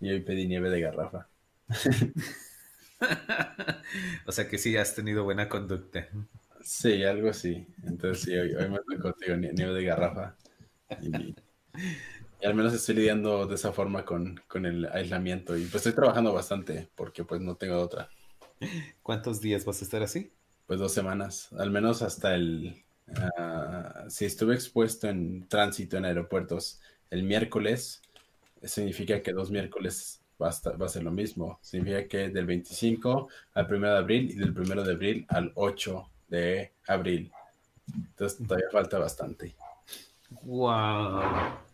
Y 0.00 0.10
hoy 0.10 0.20
pedí 0.20 0.46
nieve 0.46 0.70
de 0.70 0.80
garrafa. 0.80 1.28
o 4.26 4.32
sea 4.32 4.48
que 4.48 4.58
sí 4.58 4.76
has 4.76 4.94
tenido 4.94 5.24
buena 5.24 5.48
conducta. 5.48 6.08
Sí, 6.62 7.04
algo 7.04 7.30
así. 7.30 7.66
Entonces 7.84 8.24
sí, 8.24 8.36
hoy, 8.36 8.54
me 8.68 8.96
tocó 8.96 9.14
nieve 9.18 9.74
de 9.74 9.84
garrafa. 9.84 10.36
Y, 11.02 11.34
y 12.40 12.46
al 12.46 12.54
menos 12.54 12.72
estoy 12.72 12.94
lidiando 12.94 13.46
de 13.46 13.54
esa 13.54 13.72
forma 13.72 14.04
con, 14.04 14.40
el 14.54 14.86
aislamiento 14.86 15.56
y 15.56 15.62
pues 15.62 15.86
estoy 15.86 15.92
trabajando 15.92 16.32
bastante 16.32 16.88
porque 16.94 17.24
pues 17.24 17.40
no 17.40 17.56
tengo 17.56 17.78
otra. 17.78 18.08
¿Cuántos 19.02 19.40
días 19.40 19.64
vas 19.64 19.82
a 19.82 19.84
estar 19.84 20.02
así? 20.02 20.32
Pues 20.66 20.80
dos 20.80 20.92
semanas, 20.92 21.52
al 21.58 21.70
menos 21.70 22.02
hasta 22.02 22.34
el... 22.34 22.82
Ah, 23.36 24.04
si 24.08 24.24
estuve 24.24 24.54
expuesto 24.54 25.08
en 25.08 25.48
tránsito 25.48 25.96
en 25.96 26.04
aeropuertos 26.04 26.80
el 27.10 27.22
miércoles, 27.22 28.02
significa 28.62 29.22
que 29.22 29.32
dos 29.32 29.50
miércoles 29.50 30.20
va 30.40 30.48
a, 30.48 30.76
va 30.76 30.86
a 30.86 30.88
ser 30.88 31.02
lo 31.02 31.10
mismo. 31.10 31.58
Significa 31.62 32.06
que 32.06 32.28
del 32.30 32.46
25 32.46 33.28
al 33.54 33.74
1 33.74 33.92
de 33.92 33.98
abril 33.98 34.30
y 34.30 34.34
del 34.36 34.50
1 34.50 34.82
de 34.84 34.92
abril 34.92 35.26
al 35.28 35.52
8 35.54 36.10
de 36.28 36.72
abril. 36.86 37.32
Entonces 37.94 38.46
todavía 38.46 38.68
falta 38.70 38.98
bastante. 38.98 39.54
¡Wow! 40.42 41.22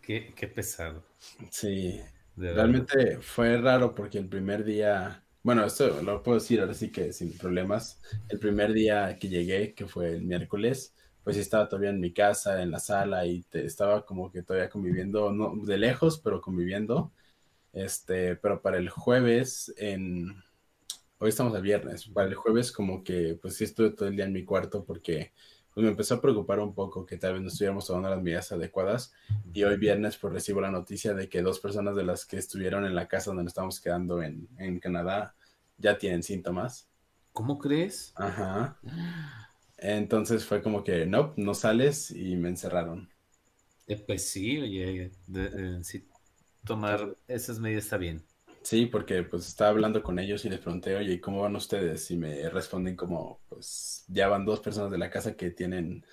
Qué, 0.00 0.52
pesado. 0.54 1.02
Sí. 1.50 2.00
Realmente 2.36 3.18
fue 3.18 3.56
raro 3.58 3.94
porque 3.94 4.18
el 4.18 4.28
primer 4.28 4.62
día, 4.62 5.22
bueno, 5.42 5.64
esto 5.64 6.02
lo 6.02 6.22
puedo 6.22 6.38
decir 6.38 6.60
ahora 6.60 6.74
sí 6.74 6.90
que 6.90 7.12
sin 7.12 7.36
problemas. 7.36 8.00
El 8.28 8.38
primer 8.38 8.72
día 8.72 9.18
que 9.18 9.28
llegué, 9.28 9.74
que 9.74 9.86
fue 9.86 10.12
el 10.12 10.22
miércoles, 10.22 10.94
pues 11.26 11.38
estaba 11.38 11.68
todavía 11.68 11.90
en 11.90 11.98
mi 11.98 12.12
casa, 12.12 12.62
en 12.62 12.70
la 12.70 12.78
sala 12.78 13.26
y 13.26 13.42
te, 13.42 13.66
estaba 13.66 14.06
como 14.06 14.30
que 14.30 14.44
todavía 14.44 14.70
conviviendo, 14.70 15.32
no 15.32 15.54
de 15.56 15.76
lejos, 15.76 16.20
pero 16.20 16.40
conviviendo. 16.40 17.10
Este, 17.72 18.36
pero 18.36 18.62
para 18.62 18.78
el 18.78 18.88
jueves, 18.90 19.74
en 19.76 20.36
hoy 21.18 21.30
estamos 21.30 21.52
a 21.56 21.58
viernes, 21.58 22.06
para 22.06 22.28
el 22.28 22.36
jueves 22.36 22.70
como 22.70 23.02
que 23.02 23.36
pues 23.42 23.56
sí 23.56 23.64
estuve 23.64 23.90
todo 23.90 24.06
el 24.06 24.14
día 24.14 24.24
en 24.24 24.32
mi 24.32 24.44
cuarto 24.44 24.84
porque 24.84 25.32
pues 25.74 25.82
me 25.82 25.90
empezó 25.90 26.14
a 26.14 26.20
preocupar 26.20 26.60
un 26.60 26.72
poco 26.74 27.04
que 27.04 27.16
tal 27.16 27.32
vez 27.32 27.42
no 27.42 27.48
estuviéramos 27.48 27.88
tomando 27.88 28.08
las 28.08 28.22
medidas 28.22 28.52
adecuadas. 28.52 29.12
Y 29.52 29.64
hoy 29.64 29.78
viernes 29.78 30.16
pues 30.18 30.32
recibo 30.32 30.60
la 30.60 30.70
noticia 30.70 31.12
de 31.12 31.28
que 31.28 31.42
dos 31.42 31.58
personas 31.58 31.96
de 31.96 32.04
las 32.04 32.24
que 32.24 32.36
estuvieron 32.36 32.84
en 32.84 32.94
la 32.94 33.08
casa 33.08 33.30
donde 33.30 33.42
nos 33.42 33.50
estamos 33.50 33.80
quedando 33.80 34.22
en, 34.22 34.46
en 34.58 34.78
Canadá 34.78 35.34
ya 35.76 35.98
tienen 35.98 36.22
síntomas. 36.22 36.88
¿Cómo 37.32 37.58
crees? 37.58 38.12
Ajá. 38.14 38.78
Entonces 39.78 40.44
fue 40.44 40.62
como 40.62 40.82
que, 40.82 41.06
no, 41.06 41.34
no 41.36 41.54
sales 41.54 42.10
y 42.10 42.36
me 42.36 42.48
encerraron. 42.48 43.10
Eh, 43.86 44.02
pues 44.04 44.28
sí, 44.28 44.58
oye, 44.58 45.12
sí, 45.82 46.08
tomar 46.64 47.16
esas 47.28 47.58
medidas 47.60 47.84
está 47.84 47.96
bien. 47.96 48.24
Sí, 48.62 48.86
porque 48.86 49.22
pues 49.22 49.46
estaba 49.46 49.70
hablando 49.70 50.02
con 50.02 50.18
ellos 50.18 50.44
y 50.44 50.48
les 50.48 50.58
pregunté, 50.58 50.96
oye, 50.96 51.20
¿cómo 51.20 51.42
van 51.42 51.54
ustedes? 51.54 52.10
Y 52.10 52.16
me 52.16 52.48
responden 52.50 52.96
como, 52.96 53.40
pues 53.48 54.04
ya 54.08 54.26
van 54.28 54.44
dos 54.44 54.60
personas 54.60 54.90
de 54.90 54.98
la 54.98 55.10
casa 55.10 55.36
que 55.36 55.50
tienen 55.50 56.04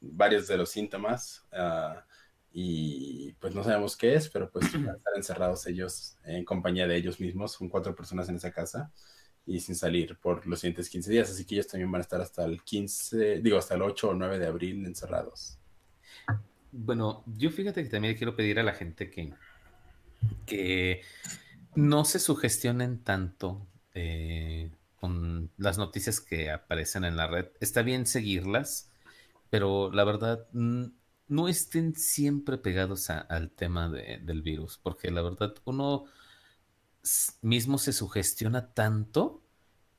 varios 0.00 0.46
de 0.46 0.58
los 0.58 0.68
síntomas 0.68 1.46
ah, 1.52 2.04
y 2.52 3.32
pues 3.40 3.54
no 3.54 3.64
sabemos 3.64 3.96
qué 3.96 4.14
es, 4.14 4.28
pero 4.28 4.50
pues 4.50 4.66
van 4.84 4.90
a 4.90 4.98
estar 4.98 5.14
encerrados 5.16 5.66
ellos 5.66 6.18
en 6.24 6.44
compañía 6.44 6.86
de 6.86 6.96
ellos 6.96 7.20
mismos, 7.20 7.52
son 7.52 7.70
cuatro 7.70 7.94
personas 7.94 8.28
en 8.28 8.36
esa 8.36 8.52
casa 8.52 8.92
y 9.46 9.60
sin 9.60 9.74
salir 9.74 10.16
por 10.16 10.46
los 10.46 10.60
siguientes 10.60 10.88
15 10.88 11.10
días, 11.10 11.30
así 11.30 11.44
que 11.44 11.56
ellos 11.56 11.66
también 11.66 11.90
van 11.90 12.00
a 12.00 12.02
estar 12.02 12.20
hasta 12.20 12.44
el 12.44 12.62
15, 12.62 13.40
digo, 13.40 13.58
hasta 13.58 13.74
el 13.74 13.82
8 13.82 14.08
o 14.10 14.14
9 14.14 14.38
de 14.38 14.46
abril 14.46 14.86
encerrados. 14.86 15.58
Bueno, 16.72 17.22
yo 17.26 17.50
fíjate 17.50 17.82
que 17.82 17.90
también 17.90 18.16
quiero 18.16 18.34
pedir 18.34 18.58
a 18.58 18.62
la 18.62 18.72
gente 18.72 19.10
que, 19.10 19.32
que 20.46 21.02
no 21.74 22.04
se 22.04 22.18
sugestionen 22.18 22.98
tanto 22.98 23.66
eh, 23.94 24.70
con 24.96 25.50
las 25.56 25.78
noticias 25.78 26.20
que 26.20 26.50
aparecen 26.50 27.04
en 27.04 27.16
la 27.16 27.26
red. 27.26 27.46
Está 27.60 27.82
bien 27.82 28.06
seguirlas, 28.06 28.90
pero 29.50 29.92
la 29.92 30.04
verdad, 30.04 30.46
no 30.52 31.48
estén 31.48 31.94
siempre 31.94 32.58
pegados 32.58 33.10
al 33.10 33.50
tema 33.50 33.88
del 33.90 34.42
virus, 34.42 34.80
porque 34.82 35.10
la 35.10 35.22
verdad 35.22 35.54
uno 35.64 36.06
mismo 37.42 37.78
se 37.78 37.92
sugestiona 37.92 38.72
tanto 38.72 39.42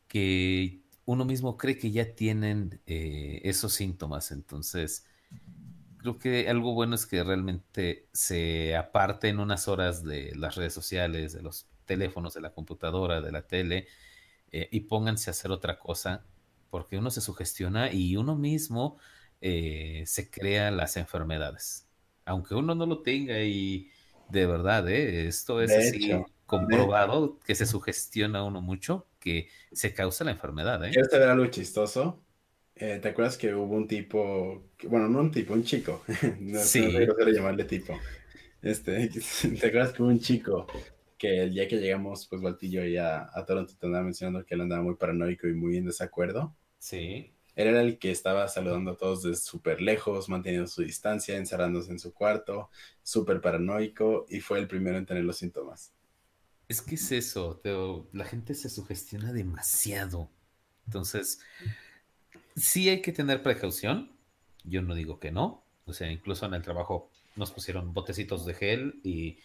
que 0.07 0.81
uno 1.05 1.25
mismo 1.25 1.57
cree 1.57 1.77
que 1.77 1.91
ya 1.91 2.15
tienen 2.15 2.81
eh, 2.87 3.41
esos 3.43 3.73
síntomas. 3.73 4.31
Entonces, 4.31 5.05
creo 5.97 6.17
que 6.17 6.49
algo 6.49 6.73
bueno 6.73 6.95
es 6.95 7.05
que 7.05 7.23
realmente 7.23 8.07
se 8.11 8.75
aparten 8.75 9.39
unas 9.39 9.67
horas 9.67 10.03
de 10.03 10.35
las 10.35 10.55
redes 10.55 10.73
sociales, 10.73 11.33
de 11.33 11.41
los 11.41 11.67
teléfonos, 11.85 12.33
de 12.33 12.41
la 12.41 12.53
computadora, 12.53 13.21
de 13.21 13.31
la 13.31 13.43
tele, 13.43 13.87
eh, 14.51 14.67
y 14.71 14.81
pónganse 14.81 15.29
a 15.29 15.31
hacer 15.31 15.51
otra 15.51 15.79
cosa, 15.79 16.25
porque 16.69 16.97
uno 16.97 17.11
se 17.11 17.21
sugestiona 17.21 17.91
y 17.91 18.17
uno 18.17 18.35
mismo 18.35 18.97
eh, 19.41 20.03
se 20.07 20.29
crea 20.31 20.71
las 20.71 20.97
enfermedades. 20.97 21.87
Aunque 22.25 22.55
uno 22.55 22.73
no 22.73 22.87
lo 22.87 23.03
tenga 23.03 23.41
y 23.43 23.91
de 24.29 24.47
verdad, 24.47 24.89
esto 24.89 25.61
es 25.61 25.71
así 25.71 26.11
comprobado 26.45 27.39
que 27.39 27.55
se 27.55 27.65
sugestiona 27.65 28.43
uno 28.43 28.61
mucho 28.61 29.07
que 29.19 29.49
se 29.71 29.93
causa 29.93 30.23
la 30.23 30.31
enfermedad. 30.31 30.83
¿eh? 30.85 30.91
¿Quieres 30.91 31.11
saber 31.11 31.29
algo 31.29 31.47
chistoso? 31.47 32.21
Eh, 32.75 32.99
¿Te 33.01 33.09
acuerdas 33.09 33.37
que 33.37 33.53
hubo 33.55 33.73
un 33.75 33.87
tipo, 33.87 34.65
bueno, 34.83 35.07
no 35.07 35.19
un 35.19 35.31
tipo, 35.31 35.53
un 35.53 35.63
chico, 35.63 36.03
no, 36.39 36.59
sí. 36.59 36.81
no 36.81 37.29
llamarle 37.29 37.63
tipo, 37.63 37.97
este, 38.61 39.09
¿te 39.59 39.67
acuerdas 39.67 39.93
que 39.93 40.03
hubo 40.03 40.09
un 40.09 40.19
chico 40.19 40.67
que 41.17 41.43
el 41.43 41.53
día 41.53 41.67
que 41.67 41.77
llegamos, 41.77 42.27
pues 42.27 42.41
Baltillo 42.41 42.83
y 42.85 42.97
a, 42.97 43.29
a 43.33 43.45
Toronto 43.45 43.73
te 43.79 43.85
andaba 43.85 44.03
mencionando 44.03 44.45
que 44.45 44.55
él 44.55 44.61
andaba 44.61 44.83
muy 44.83 44.95
paranoico 44.95 45.47
y 45.47 45.53
muy 45.53 45.77
en 45.77 45.85
desacuerdo? 45.85 46.53
Sí. 46.77 47.31
Él 47.55 47.67
era 47.69 47.81
el 47.81 47.97
que 47.97 48.11
estaba 48.11 48.47
saludando 48.49 48.91
a 48.91 48.97
todos 48.97 49.23
desde 49.23 49.41
súper 49.41 49.81
lejos, 49.81 50.27
manteniendo 50.27 50.67
su 50.67 50.81
distancia, 50.81 51.37
encerrándose 51.37 51.91
en 51.91 51.99
su 51.99 52.13
cuarto, 52.13 52.69
súper 53.01 53.39
paranoico 53.39 54.25
y 54.27 54.41
fue 54.41 54.59
el 54.59 54.67
primero 54.67 54.97
en 54.97 55.05
tener 55.05 55.23
los 55.23 55.37
síntomas. 55.37 55.93
Es 56.67 56.81
que 56.81 56.95
es 56.95 57.11
eso, 57.11 57.61
la 58.11 58.25
gente 58.25 58.55
se 58.55 58.69
sugestiona 58.69 59.31
demasiado. 59.31 60.29
Entonces, 60.87 61.39
sí 62.55 62.89
hay 62.89 63.01
que 63.01 63.11
tener 63.11 63.43
precaución. 63.43 64.11
Yo 64.63 64.81
no 64.81 64.95
digo 64.95 65.19
que 65.19 65.31
no. 65.31 65.63
O 65.85 65.93
sea, 65.93 66.11
incluso 66.11 66.45
en 66.45 66.55
el 66.55 66.63
trabajo 66.63 67.09
nos 67.35 67.51
pusieron 67.51 67.93
botecitos 67.93 68.45
de 68.45 68.53
gel 68.53 68.99
y 69.03 69.37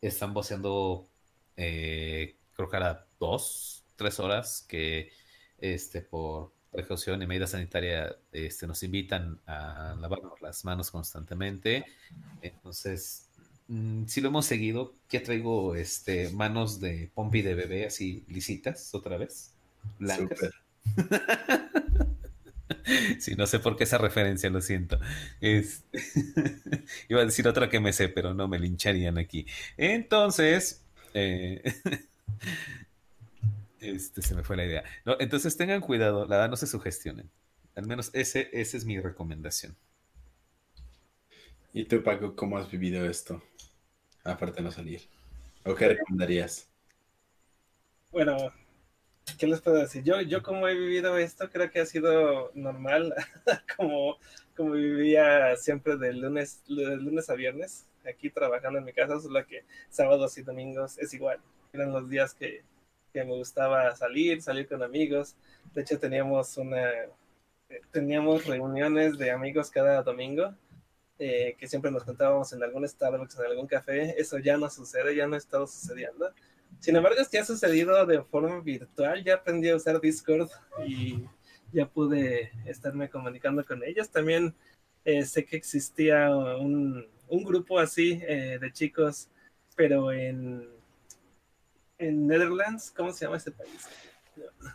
están 0.00 0.34
voceando, 0.34 1.08
eh, 1.56 2.36
creo 2.54 2.68
que 2.68 2.76
era 2.76 3.06
dos, 3.18 3.84
tres 3.96 4.20
horas 4.20 4.64
que 4.68 5.10
este, 5.58 6.02
por 6.02 6.52
precaución 6.70 7.22
y 7.22 7.26
medida 7.26 7.46
sanitaria 7.46 8.14
este, 8.32 8.66
nos 8.66 8.82
invitan 8.82 9.40
a 9.46 9.96
lavarnos 9.98 10.40
las 10.42 10.64
manos 10.64 10.90
constantemente. 10.90 11.86
Entonces, 12.42 13.25
Mm, 13.68 14.06
si 14.06 14.20
lo 14.20 14.28
hemos 14.28 14.46
seguido. 14.46 14.94
Ya 15.10 15.22
traigo 15.22 15.74
este, 15.74 16.30
manos 16.30 16.80
de 16.80 17.10
pompi 17.14 17.42
de 17.42 17.54
bebé 17.54 17.86
así 17.86 18.24
lisitas 18.28 18.94
otra 18.94 19.16
vez. 19.16 19.52
Blancas. 19.98 20.50
sí, 23.18 23.34
no 23.34 23.46
sé 23.46 23.58
por 23.58 23.76
qué 23.76 23.84
esa 23.84 23.98
referencia, 23.98 24.50
lo 24.50 24.60
siento. 24.60 24.98
Iba 25.40 27.20
a 27.20 27.24
decir 27.24 27.46
otra 27.48 27.68
que 27.68 27.80
me 27.80 27.92
sé, 27.92 28.08
pero 28.08 28.34
no 28.34 28.48
me 28.48 28.58
lincharían 28.58 29.18
aquí. 29.18 29.46
Entonces, 29.76 30.84
eh, 31.14 31.62
este 33.80 34.22
se 34.22 34.34
me 34.34 34.42
fue 34.42 34.56
la 34.56 34.64
idea. 34.64 34.84
No, 35.04 35.16
entonces 35.18 35.56
tengan 35.56 35.80
cuidado, 35.80 36.26
la 36.26 36.36
verdad 36.36 36.50
no 36.50 36.56
se 36.56 36.66
sugestionen. 36.66 37.30
Al 37.74 37.86
menos 37.86 38.10
ese, 38.14 38.48
esa 38.52 38.76
es 38.76 38.84
mi 38.84 38.98
recomendación. 39.00 39.76
¿Y 41.72 41.84
tú, 41.84 42.02
Paco, 42.02 42.34
cómo 42.34 42.56
has 42.56 42.70
vivido 42.70 43.04
esto? 43.04 43.42
Aparte 44.26 44.56
de 44.56 44.62
no 44.62 44.72
salir. 44.72 45.02
¿O 45.64 45.74
qué 45.74 45.88
recomendarías? 45.88 46.68
Bueno, 48.10 48.36
¿qué 49.38 49.46
les 49.46 49.60
puedo 49.60 49.78
decir? 49.78 50.02
Yo, 50.02 50.20
yo 50.20 50.42
como 50.42 50.66
he 50.68 50.74
vivido 50.74 51.16
esto, 51.16 51.48
creo 51.50 51.70
que 51.70 51.80
ha 51.80 51.86
sido 51.86 52.50
normal, 52.54 53.14
como, 53.76 54.18
como 54.56 54.72
vivía 54.72 55.56
siempre 55.56 55.96
de 55.96 56.12
lunes, 56.12 56.62
lunes 56.66 57.30
a 57.30 57.34
viernes, 57.34 57.86
aquí 58.08 58.30
trabajando 58.30 58.78
en 58.78 58.84
mi 58.84 58.92
casa, 58.92 59.20
solo 59.20 59.46
que 59.46 59.64
sábados 59.88 60.36
y 60.38 60.42
domingos 60.42 60.98
es 60.98 61.14
igual. 61.14 61.40
Eran 61.72 61.92
los 61.92 62.08
días 62.08 62.34
que, 62.34 62.62
que 63.12 63.24
me 63.24 63.36
gustaba 63.36 63.94
salir, 63.96 64.42
salir 64.42 64.68
con 64.68 64.82
amigos. 64.82 65.36
De 65.74 65.82
hecho, 65.82 65.98
teníamos 65.98 66.56
una, 66.56 66.90
teníamos 67.92 68.46
reuniones 68.46 69.18
de 69.18 69.30
amigos 69.30 69.70
cada 69.70 70.02
domingo 70.02 70.54
eh, 71.18 71.56
que 71.58 71.66
siempre 71.66 71.90
nos 71.90 72.04
contábamos 72.04 72.52
en 72.52 72.62
algún 72.62 72.86
Starbucks, 72.86 73.38
en 73.38 73.46
algún 73.46 73.66
café, 73.66 74.20
eso 74.20 74.38
ya 74.38 74.58
no 74.58 74.68
sucede, 74.68 75.16
ya 75.16 75.26
no 75.26 75.34
ha 75.34 75.38
estado 75.38 75.66
sucediendo. 75.66 76.30
Sin 76.78 76.94
embargo, 76.94 77.18
es 77.18 77.28
que 77.28 77.38
ha 77.38 77.44
sucedido 77.44 78.04
de 78.04 78.22
forma 78.22 78.60
virtual, 78.60 79.24
ya 79.24 79.36
aprendí 79.36 79.70
a 79.70 79.76
usar 79.76 79.98
Discord 79.98 80.50
y 80.86 81.24
ya 81.72 81.88
pude 81.88 82.52
estarme 82.66 83.08
comunicando 83.08 83.64
con 83.64 83.82
ellos. 83.82 84.10
También 84.10 84.54
eh, 85.06 85.24
sé 85.24 85.46
que 85.46 85.56
existía 85.56 86.36
un, 86.36 87.06
un 87.28 87.44
grupo 87.44 87.78
así 87.78 88.20
eh, 88.28 88.58
de 88.60 88.72
chicos, 88.72 89.30
pero 89.74 90.12
en, 90.12 90.68
en 91.96 92.26
Netherlands, 92.26 92.92
¿cómo 92.94 93.10
se 93.10 93.24
llama 93.24 93.38
ese 93.38 93.52
país? 93.52 93.88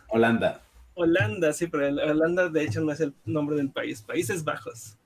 Holanda. 0.08 0.60
Holanda, 0.94 1.52
sí, 1.52 1.68
pero 1.68 1.86
Holanda 1.86 2.48
de 2.48 2.64
hecho 2.64 2.80
no 2.80 2.90
es 2.90 3.00
el 3.00 3.14
nombre 3.24 3.56
del 3.56 3.70
país, 3.70 4.02
Países 4.02 4.42
Bajos 4.42 4.98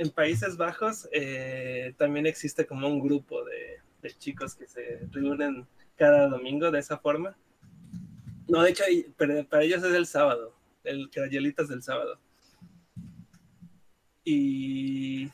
en 0.00 0.08
Países 0.10 0.56
Bajos 0.56 1.06
eh, 1.12 1.92
también 1.98 2.26
existe 2.26 2.66
como 2.66 2.88
un 2.88 3.00
grupo 3.00 3.44
de, 3.44 3.80
chicos 4.18 4.54
que 4.54 4.66
se 4.66 5.06
reúnen 5.10 5.66
cada 5.94 6.26
domingo 6.26 6.70
de 6.70 6.78
esa 6.78 6.96
forma. 6.96 7.36
No, 8.48 8.62
de 8.62 8.70
hecho, 8.70 8.84
para 9.50 9.62
ellos 9.62 9.84
es 9.84 9.92
el 9.92 10.06
sábado, 10.06 10.54
el 10.84 11.10
Crayolitas 11.10 11.68
del 11.68 11.82
sábado. 11.82 12.18
Y, 14.24 15.28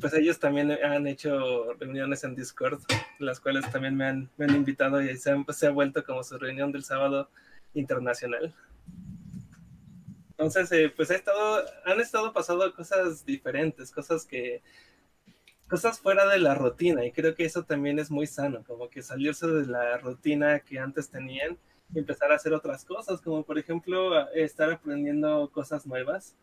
pues 0.00 0.12
ellos 0.14 0.40
también 0.40 0.72
han 0.72 1.06
hecho 1.06 1.74
reuniones 1.74 2.24
en 2.24 2.34
Discord, 2.34 2.80
las 3.20 3.38
cuales 3.38 3.70
también 3.70 3.96
me 3.96 4.06
han, 4.06 4.28
invitado 4.38 5.00
y 5.00 5.16
se, 5.16 5.36
se 5.50 5.66
ha 5.68 5.70
vuelto 5.70 6.02
como 6.02 6.24
su 6.24 6.36
reunión 6.36 6.72
del 6.72 6.82
sábado 6.82 7.30
internacional. 7.74 8.52
Entonces, 10.44 10.70
eh, 10.72 10.92
pues 10.94 11.10
estado, 11.10 11.64
han 11.86 12.00
estado 12.00 12.30
pasando 12.32 12.70
cosas 12.74 13.24
diferentes, 13.24 13.90
cosas 13.90 14.26
que, 14.26 14.62
cosas 15.66 15.98
fuera 15.98 16.26
de 16.28 16.38
la 16.38 16.54
rutina 16.54 17.04
y 17.06 17.12
creo 17.12 17.34
que 17.34 17.46
eso 17.46 17.64
también 17.64 17.98
es 17.98 18.10
muy 18.10 18.26
sano, 18.26 18.62
como 18.66 18.90
que 18.90 19.02
salirse 19.02 19.46
de 19.46 19.66
la 19.66 19.96
rutina 19.96 20.60
que 20.60 20.78
antes 20.78 21.08
tenían 21.08 21.56
y 21.94 21.98
empezar 21.98 22.30
a 22.30 22.34
hacer 22.34 22.52
otras 22.52 22.84
cosas, 22.84 23.22
como 23.22 23.42
por 23.42 23.58
ejemplo 23.58 24.28
estar 24.32 24.70
aprendiendo 24.70 25.50
cosas 25.50 25.86
nuevas, 25.86 26.36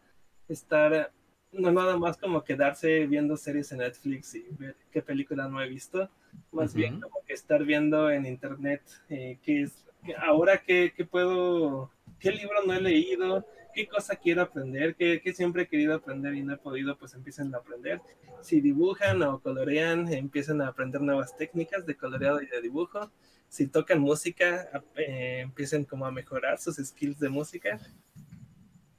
estar 0.49 1.11
no 1.51 1.71
nada 1.71 1.95
más 1.95 2.17
como 2.17 2.43
quedarse 2.43 3.05
viendo 3.05 3.37
series 3.37 3.71
en 3.71 3.79
Netflix 3.79 4.33
y 4.33 4.47
ver 4.57 4.75
qué 4.91 5.03
película 5.03 5.47
no 5.47 5.61
he 5.61 5.69
visto, 5.69 6.09
más 6.51 6.73
bien 6.73 7.01
como 7.01 7.23
que 7.27 7.33
estar 7.33 7.63
viendo 7.63 8.09
en 8.09 8.25
internet 8.25 8.81
eh, 9.09 9.37
qué 9.43 9.63
es, 9.63 9.85
ahora 10.17 10.57
qué, 10.57 10.91
qué 10.95 11.05
puedo, 11.05 11.91
qué 12.19 12.31
libro 12.31 12.63
no 12.65 12.73
he 12.73 12.81
leído, 12.81 13.45
qué 13.73 13.87
cosa 13.87 14.15
quiero 14.15 14.41
aprender, 14.41 14.95
qué, 14.95 15.21
siempre 15.35 15.63
he 15.63 15.67
querido 15.67 15.95
aprender 15.95 16.33
y 16.35 16.43
no 16.43 16.53
he 16.53 16.57
podido, 16.57 16.97
pues 16.97 17.13
empiecen 17.13 17.53
a 17.53 17.59
aprender. 17.59 18.01
Si 18.41 18.61
dibujan 18.61 19.21
o 19.23 19.39
colorean, 19.39 20.11
empiecen 20.11 20.61
a 20.61 20.67
aprender 20.67 21.01
nuevas 21.01 21.35
técnicas 21.37 21.85
de 21.85 21.95
coloreado 21.95 22.41
y 22.41 22.47
de 22.47 22.61
dibujo. 22.61 23.11
Si 23.49 23.67
tocan 23.67 23.99
música, 23.99 24.69
eh, 24.95 25.39
empiecen 25.41 25.83
como 25.85 26.05
a 26.05 26.11
mejorar 26.11 26.57
sus 26.59 26.77
skills 26.77 27.19
de 27.19 27.29
música. 27.29 27.79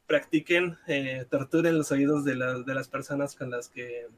Practiquen, 0.06 0.76
eh, 0.86 1.26
torturen 1.30 1.78
los 1.78 1.90
oídos 1.90 2.24
de, 2.24 2.34
de 2.34 2.74
las 2.74 2.88
personas 2.88 3.34
con 3.34 3.50
las, 3.50 3.68
que, 3.68 4.08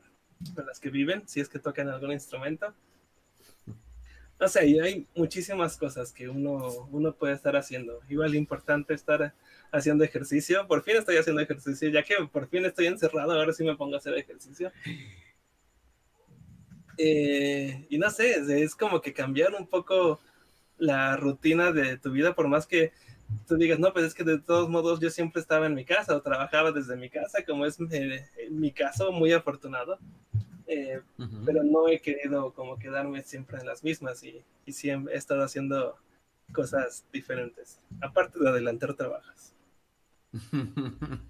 con 0.55 0.67
las 0.67 0.81
que 0.81 0.91
viven, 0.91 1.23
si 1.27 1.41
es 1.41 1.49
que 1.49 1.59
tocan 1.59 1.89
algún 1.89 2.13
instrumento. 2.13 2.75
No 4.41 4.49
sé, 4.49 4.61
hay 4.61 5.07
muchísimas 5.15 5.77
cosas 5.77 6.13
que 6.13 6.29
uno, 6.29 6.89
uno 6.91 7.15
puede 7.15 7.35
estar 7.35 7.57
haciendo. 7.57 8.01
Igual 8.09 8.35
importante 8.35 8.95
estar 8.95 9.33
haciendo 9.71 10.05
ejercicio. 10.05 10.67
Por 10.67 10.83
fin 10.83 10.97
estoy 10.97 11.17
haciendo 11.17 11.43
ejercicio, 11.43 11.89
ya 11.89 12.03
que 12.03 12.15
por 12.31 12.49
fin 12.49 12.65
estoy 12.65 12.87
encerrado, 12.87 13.33
ahora 13.33 13.53
sí 13.53 13.65
me 13.65 13.77
pongo 13.77 13.95
a 13.95 13.99
hacer 13.99 14.15
ejercicio. 14.15 14.73
Eh, 16.97 17.87
y 17.89 17.99
no 17.99 18.11
sé, 18.11 18.63
es 18.63 18.75
como 18.75 19.01
que 19.01 19.13
cambiar 19.13 19.55
un 19.55 19.67
poco 19.67 20.21
la 20.79 21.17
rutina 21.17 21.73
de 21.73 21.99
tu 21.99 22.13
vida, 22.13 22.35
por 22.35 22.49
más 22.49 22.67
que 22.67 22.93
tú 23.47 23.57
digas, 23.57 23.79
no, 23.79 23.93
pues 23.93 24.07
es 24.07 24.15
que 24.15 24.25
de 24.25 24.39
todos 24.39 24.69
modos 24.69 25.01
yo 25.01 25.11
siempre 25.11 25.41
estaba 25.41 25.67
en 25.67 25.75
mi 25.75 25.85
casa 25.85 26.15
o 26.15 26.23
trabajaba 26.23 26.73
desde 26.73 26.97
mi 26.97 27.11
casa, 27.11 27.45
como 27.45 27.67
es 27.67 27.79
eh, 27.91 28.29
mi 28.51 28.73
caso, 28.73 29.13
muy 29.13 29.33
afortunado. 29.33 29.99
Eh, 30.75 31.01
pero 31.45 31.63
no 31.63 31.89
he 31.89 32.01
querido 32.01 32.53
como 32.53 32.79
quedarme 32.79 33.23
siempre 33.23 33.59
en 33.59 33.67
las 33.67 33.85
mismas 33.85 34.23
y, 34.25 34.43
y 34.67 34.73
siempre 34.73 35.15
he 35.15 35.17
estado 35.17 35.45
haciendo 35.45 35.97
cosas 36.53 37.05
diferentes, 37.13 37.81
aparte 38.01 38.39
de 38.39 38.49
adelantar 38.49 38.95
trabajos. 38.95 39.55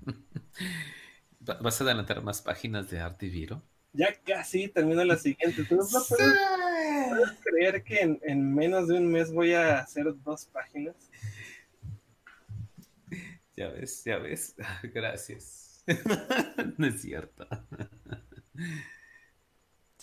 ¿Vas 1.40 1.80
a 1.80 1.84
adelantar 1.84 2.22
más 2.22 2.40
páginas 2.40 2.88
de 2.90 3.00
Artiviro? 3.00 3.62
Ya 3.92 4.08
casi 4.24 4.68
termino 4.68 5.04
la 5.04 5.16
siguiente. 5.16 5.62
¿Tú 5.64 5.76
no 5.76 5.84
puedes, 5.86 7.38
creer 7.44 7.84
que 7.84 8.18
en, 8.22 8.54
menos 8.54 8.88
de 8.88 8.94
un 8.94 9.06
mes 9.12 9.30
voy 9.30 9.52
a 9.52 9.80
hacer 9.80 10.06
dos 10.24 10.46
páginas? 10.46 10.96
Ya 13.56 13.68
ves, 13.68 14.02
ya 14.04 14.18
ves. 14.18 14.56
Gracias. 14.94 15.84
no 16.78 16.86
es 16.86 17.02
cierto. 17.02 17.46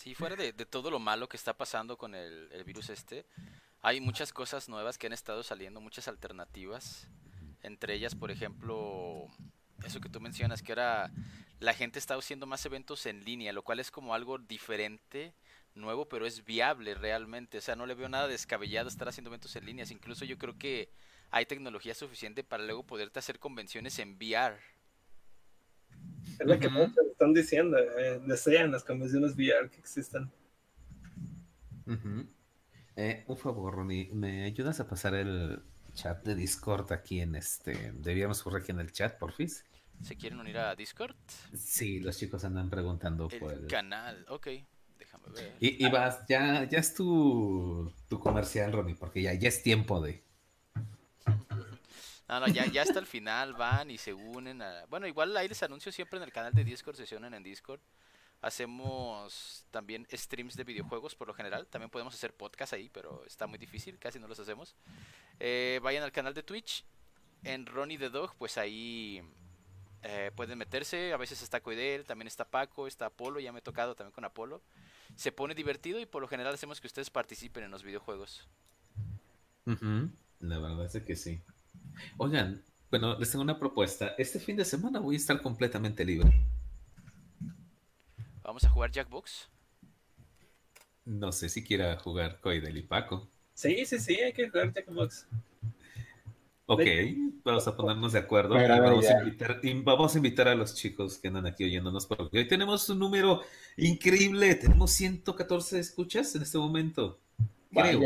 Sí, 0.02 0.16
fuera 0.16 0.34
de, 0.34 0.52
todo 0.52 0.90
lo 0.90 0.98
malo 0.98 1.28
que 1.28 1.36
está 1.36 1.56
pasando 1.56 1.96
con 1.96 2.16
el, 2.16 2.64
virus 2.66 2.90
este, 2.90 3.24
hay 3.82 4.00
muchas 4.00 4.32
cosas 4.32 4.68
nuevas 4.68 4.98
que 4.98 5.06
han 5.06 5.12
estado 5.12 5.44
saliendo, 5.44 5.80
muchas 5.80 6.08
alternativas. 6.08 7.06
Entre 7.62 7.94
ellas, 7.94 8.16
por 8.16 8.32
ejemplo, 8.32 9.28
eso 9.84 10.00
que 10.00 10.08
tú 10.08 10.20
mencionas, 10.20 10.60
que 10.60 10.72
era 10.72 11.12
la 11.60 11.72
gente 11.72 12.00
está 12.00 12.16
haciendo 12.16 12.46
más 12.46 12.66
eventos 12.66 13.06
en 13.06 13.24
línea, 13.24 13.52
lo 13.52 13.62
cual 13.62 13.78
es 13.78 13.92
como 13.92 14.12
algo 14.12 14.38
diferente, 14.38 15.34
nuevo, 15.76 16.08
pero 16.08 16.26
es 16.26 16.44
viable 16.44 16.94
realmente. 16.94 17.58
O 17.58 17.60
sea, 17.60 17.76
no 17.76 17.86
le 17.86 17.94
veo 17.94 18.08
nada 18.08 18.26
descabellado 18.26 18.88
estar 18.88 19.08
haciendo 19.08 19.30
eventos 19.30 19.54
en 19.54 19.66
línea. 19.66 19.86
Incluso 19.88 20.24
yo 20.24 20.36
creo 20.36 20.58
que 20.58 20.90
hay 21.30 21.46
tecnología 21.46 21.94
suficiente 21.94 22.42
para 22.42 22.64
luego 22.64 22.84
poderte 22.84 23.20
hacer 23.20 23.38
convenciones 23.38 24.00
en 24.00 24.16
VR. 24.16 24.58
Es 26.38 26.46
lo 26.46 26.58
que 26.58 26.68
están 27.10 27.32
diciendo, 27.32 27.78
eh, 27.78 28.20
desean 28.26 28.72
las 28.72 28.84
convenciones 28.84 29.34
VR 29.34 29.70
que 29.70 29.78
existan. 29.78 30.30
Eh, 32.96 33.24
un 33.26 33.36
favor, 33.36 33.74
Ronnie, 33.74 34.10
¿me 34.12 34.44
ayudas 34.44 34.80
a 34.80 34.88
pasar 34.88 35.14
el 35.14 35.62
chat 35.94 36.24
de 36.24 36.34
Discord 36.34 36.92
aquí 36.92 37.20
en 37.20 37.34
este? 37.34 37.92
Debíamos 37.94 38.42
correr 38.42 38.62
aquí 38.62 38.72
en 38.72 38.80
el 38.80 38.92
chat, 38.92 39.18
porfis. 39.18 39.64
¿Se 40.02 40.16
quieren 40.16 40.40
unir 40.40 40.58
a 40.58 40.74
Discord? 40.74 41.16
Sí, 41.54 42.00
los 42.00 42.18
chicos 42.18 42.44
andan 42.44 42.68
preguntando 42.68 43.28
por 43.28 43.52
el 43.52 43.66
canal. 43.66 44.26
Ok, 44.28 44.48
déjame 44.98 45.28
ver. 45.34 45.56
Y, 45.60 45.88
vas, 45.90 46.26
ya, 46.28 46.68
ya 46.68 46.78
es 46.78 46.94
tu, 46.94 47.92
tu 48.08 48.18
comercial, 48.18 48.72
Ronnie, 48.72 48.96
porque 48.96 49.22
ya, 49.22 49.32
ya 49.34 49.48
es 49.48 49.62
tiempo 49.62 50.00
de. 50.00 50.22
No, 52.32 52.40
no, 52.40 52.46
ya, 52.46 52.64
ya 52.64 52.80
hasta 52.80 52.98
el 52.98 53.04
final 53.04 53.52
van 53.52 53.90
y 53.90 53.98
se 53.98 54.14
unen 54.14 54.62
a... 54.62 54.86
Bueno, 54.86 55.06
igual 55.06 55.36
ahí 55.36 55.48
les 55.48 55.62
anuncio 55.62 55.92
siempre 55.92 56.16
en 56.16 56.22
el 56.22 56.32
canal 56.32 56.54
de 56.54 56.64
Discord, 56.64 56.96
se 56.96 57.14
unen 57.14 57.34
en 57.34 57.42
Discord. 57.42 57.78
Hacemos 58.40 59.66
también 59.70 60.06
streams 60.10 60.56
de 60.56 60.64
videojuegos 60.64 61.14
por 61.14 61.28
lo 61.28 61.34
general. 61.34 61.66
También 61.66 61.90
podemos 61.90 62.14
hacer 62.14 62.32
podcast 62.32 62.72
ahí, 62.72 62.88
pero 62.88 63.22
está 63.26 63.46
muy 63.46 63.58
difícil, 63.58 63.98
casi 63.98 64.18
no 64.18 64.28
los 64.28 64.40
hacemos. 64.40 64.74
Eh, 65.40 65.78
vayan 65.82 66.02
al 66.04 66.10
canal 66.10 66.32
de 66.32 66.42
Twitch. 66.42 66.86
En 67.44 67.66
Ronnie 67.66 67.98
the 67.98 68.08
Dog, 68.08 68.34
pues 68.36 68.56
ahí 68.56 69.22
eh, 70.02 70.30
pueden 70.34 70.56
meterse. 70.56 71.12
A 71.12 71.18
veces 71.18 71.42
está 71.42 71.60
Coidel, 71.60 72.06
también 72.06 72.28
está 72.28 72.46
Paco, 72.46 72.86
está 72.86 73.04
Apolo. 73.04 73.40
Ya 73.40 73.52
me 73.52 73.58
he 73.58 73.62
tocado 73.62 73.94
también 73.94 74.14
con 74.14 74.24
Apolo. 74.24 74.62
Se 75.16 75.32
pone 75.32 75.54
divertido 75.54 76.00
y 76.00 76.06
por 76.06 76.22
lo 76.22 76.28
general 76.28 76.54
hacemos 76.54 76.80
que 76.80 76.86
ustedes 76.86 77.10
participen 77.10 77.64
en 77.64 77.70
los 77.70 77.82
videojuegos. 77.82 78.48
La 80.40 80.58
verdad 80.58 80.86
es 80.96 81.04
que 81.04 81.14
sí. 81.14 81.42
Oigan, 82.16 82.62
bueno, 82.90 83.18
les 83.18 83.30
tengo 83.30 83.42
una 83.42 83.58
propuesta. 83.58 84.14
Este 84.18 84.38
fin 84.38 84.56
de 84.56 84.64
semana 84.64 85.00
voy 85.00 85.14
a 85.14 85.18
estar 85.18 85.40
completamente 85.40 86.04
libre. 86.04 86.30
¿Vamos 88.42 88.64
a 88.64 88.68
jugar 88.68 88.90
Jackbox? 88.90 89.48
No 91.04 91.32
sé 91.32 91.48
si 91.48 91.64
quiera 91.64 91.98
jugar 91.98 92.40
Coidel 92.40 92.76
y 92.76 92.82
Paco. 92.82 93.28
Sí, 93.54 93.84
sí, 93.86 93.98
sí, 93.98 94.16
hay 94.20 94.32
que 94.32 94.48
jugar 94.48 94.72
Jackbox. 94.72 95.26
Ok, 96.66 96.82
vamos 97.44 97.66
a 97.66 97.76
ponernos 97.76 98.12
de 98.12 98.18
acuerdo. 98.18 98.54
vamos, 98.54 99.06
a 99.06 99.18
invitar, 99.18 99.60
vamos, 99.84 100.14
a 100.14 100.18
invitar, 100.18 100.48
a 100.48 100.54
los 100.54 100.74
chicos 100.74 101.18
que 101.18 101.28
andan 101.28 101.46
aquí 101.46 101.64
oyéndonos, 101.64 102.06
porque 102.06 102.38
hoy 102.38 102.48
tenemos 102.48 102.88
un 102.88 102.98
número 102.98 103.42
increíble. 103.76 104.54
Tenemos 104.54 104.90
114 104.92 105.78
escuchas 105.78 106.34
en 106.34 106.42
este 106.42 106.58
momento. 106.58 107.20
Creo. 107.72 108.00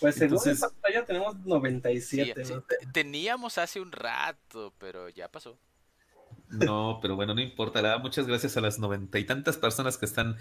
Pues 0.00 0.14
según 0.14 0.38
Entonces, 0.38 0.60
pantalla 0.60 1.04
tenemos 1.04 1.36
97. 1.38 2.44
Teníamos 2.92 3.58
hace 3.58 3.80
un 3.80 3.92
rato, 3.92 4.72
pero 4.78 5.08
ya 5.08 5.28
pasó. 5.28 5.58
No, 6.48 6.98
pero 7.00 7.16
bueno, 7.16 7.34
no 7.34 7.40
importa. 7.40 7.98
Muchas 7.98 8.26
gracias 8.26 8.56
a 8.56 8.60
las 8.60 8.78
noventa 8.78 9.18
y 9.18 9.24
tantas 9.24 9.56
personas 9.56 9.96
que 9.98 10.06
están 10.06 10.36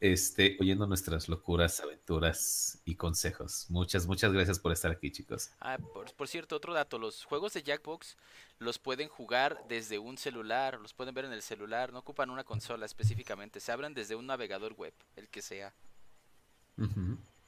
este, 0.00 0.56
oyendo 0.60 0.86
nuestras 0.86 1.28
locuras, 1.28 1.80
aventuras 1.80 2.80
y 2.84 2.96
consejos. 2.96 3.66
Muchas, 3.70 4.06
muchas 4.06 4.32
gracias 4.32 4.58
por 4.58 4.72
estar 4.72 4.90
aquí, 4.90 5.10
chicos. 5.10 5.50
Ah, 5.60 5.78
por, 5.78 6.28
cierto, 6.28 6.56
otro 6.56 6.74
dato, 6.74 6.98
los 6.98 7.24
juegos 7.24 7.54
de 7.54 7.62
Jackbox 7.62 8.16
los 8.58 8.78
pueden 8.78 9.08
jugar 9.08 9.62
desde 9.68 9.98
un 9.98 10.18
celular, 10.18 10.78
los 10.80 10.92
pueden 10.92 11.14
ver 11.14 11.24
en 11.24 11.32
el 11.32 11.42
celular, 11.42 11.92
no 11.92 12.00
ocupan 12.00 12.30
una 12.30 12.44
consola 12.44 12.86
específicamente, 12.86 13.60
se 13.60 13.72
abren 13.72 13.94
desde 13.94 14.16
un 14.16 14.26
navegador 14.26 14.74
web, 14.74 14.94
el 15.16 15.28
que 15.28 15.42
sea. 15.42 15.72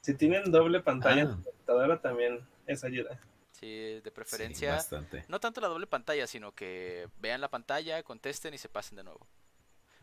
Si 0.01 0.13
tienen 0.15 0.51
doble 0.51 0.79
pantalla 0.79 1.21
en 1.21 1.27
ah. 1.27 1.39
computadora 1.43 2.01
también 2.01 2.39
es 2.67 2.83
ayuda. 2.83 3.19
Sí, 3.59 3.99
de 4.01 4.11
preferencia. 4.11 4.79
no 5.27 5.39
tanto 5.39 5.59
la 5.59 5.67
doble 5.67 5.85
pantalla, 5.85 6.27
sino 6.27 6.53
que 6.53 7.09
vean 7.19 7.41
la 7.41 7.49
pantalla, 7.49 8.01
contesten 8.03 8.53
y 8.53 8.57
se 8.57 8.69
pasen 8.69 8.95
de 8.95 9.03
nuevo. 9.03 9.27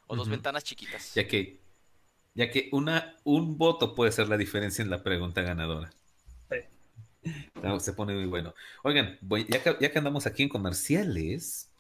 O 0.07 0.15
dos 0.15 0.29
ventanas 0.29 0.63
chiquitas. 0.63 1.15
Ya 1.15 1.27
que, 1.27 1.59
ya 2.35 2.51
que 2.51 2.69
una, 2.73 3.17
un 3.25 3.57
voto 3.57 3.95
puede 3.95 4.13
ser 4.13 4.29
la 4.29 4.37
diferencia 4.37 4.83
en 4.83 4.91
la 4.91 5.03
pregunta 5.03 5.41
ganadora. 5.41 5.91
Sí. 6.51 7.31
se 7.81 7.93
pone 7.95 8.15
muy 8.15 8.27
bueno. 8.27 8.55
Oigan, 8.83 9.19
ya, 9.49 9.63
que, 9.63 9.77
ya 9.81 9.91
que 9.91 9.99
andamos 9.99 10.27
aquí 10.27 10.43
en 10.43 10.49
comerciales, 10.51 11.71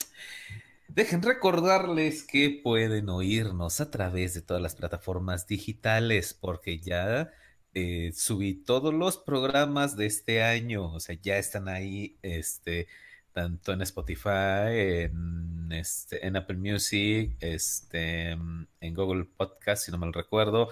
dejen 0.89 1.23
recordarles 1.23 2.25
que 2.25 2.61
pueden 2.65 3.11
oírnos 3.11 3.81
a 3.83 3.91
través 3.91 4.33
de 4.33 4.41
todas 4.41 4.63
las 4.63 4.75
plataformas 4.75 5.47
digitales, 5.47 6.33
porque 6.33 6.79
ya 6.79 7.31
eh, 7.79 8.11
subí 8.15 8.55
todos 8.55 8.95
los 8.95 9.19
programas 9.19 9.99
de 9.99 10.07
este 10.07 10.43
año, 10.43 10.95
o 10.95 10.99
sea, 10.99 11.15
ya 11.21 11.37
están 11.37 11.69
ahí, 11.69 12.17
este, 12.23 12.89
tanto 13.35 13.75
en 13.75 13.83
Spotify, 13.83 14.71
en, 15.05 15.71
este, 15.73 16.27
Apple 16.27 16.57
Music, 16.57 17.37
este, 17.39 18.31
en 18.31 18.95
Google 18.95 19.27
Podcast, 19.27 19.85
si 19.85 19.91
no 19.93 19.99
mal 19.99 20.15
recuerdo, 20.15 20.71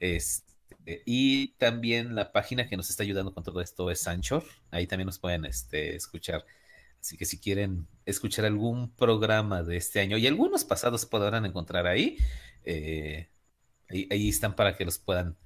este, 0.00 0.50
y 1.06 1.52
también 1.58 2.16
la 2.16 2.32
página 2.32 2.68
que 2.68 2.76
nos 2.76 2.90
está 2.90 3.04
ayudando 3.04 3.32
con 3.32 3.44
todo 3.44 3.60
esto 3.60 3.88
es 3.88 4.08
Anchor, 4.08 4.42
ahí 4.72 4.88
también 4.88 5.06
nos 5.06 5.20
pueden 5.20 5.44
este, 5.44 5.94
escuchar. 5.94 6.44
Así 7.00 7.16
que 7.16 7.26
si 7.26 7.38
quieren 7.38 7.86
escuchar 8.06 8.44
algún 8.44 8.90
programa 8.96 9.62
de 9.62 9.76
este 9.76 10.00
año 10.00 10.18
y 10.18 10.26
algunos 10.26 10.64
pasados 10.64 11.06
podrán 11.06 11.46
encontrar 11.46 11.86
ahí, 11.86 12.18
eh, 12.64 13.28
ahí, 13.88 14.08
ahí, 14.10 14.28
están 14.28 14.56
para 14.56 14.76
que 14.76 14.84
los 14.84 14.98
puedan 14.98 15.36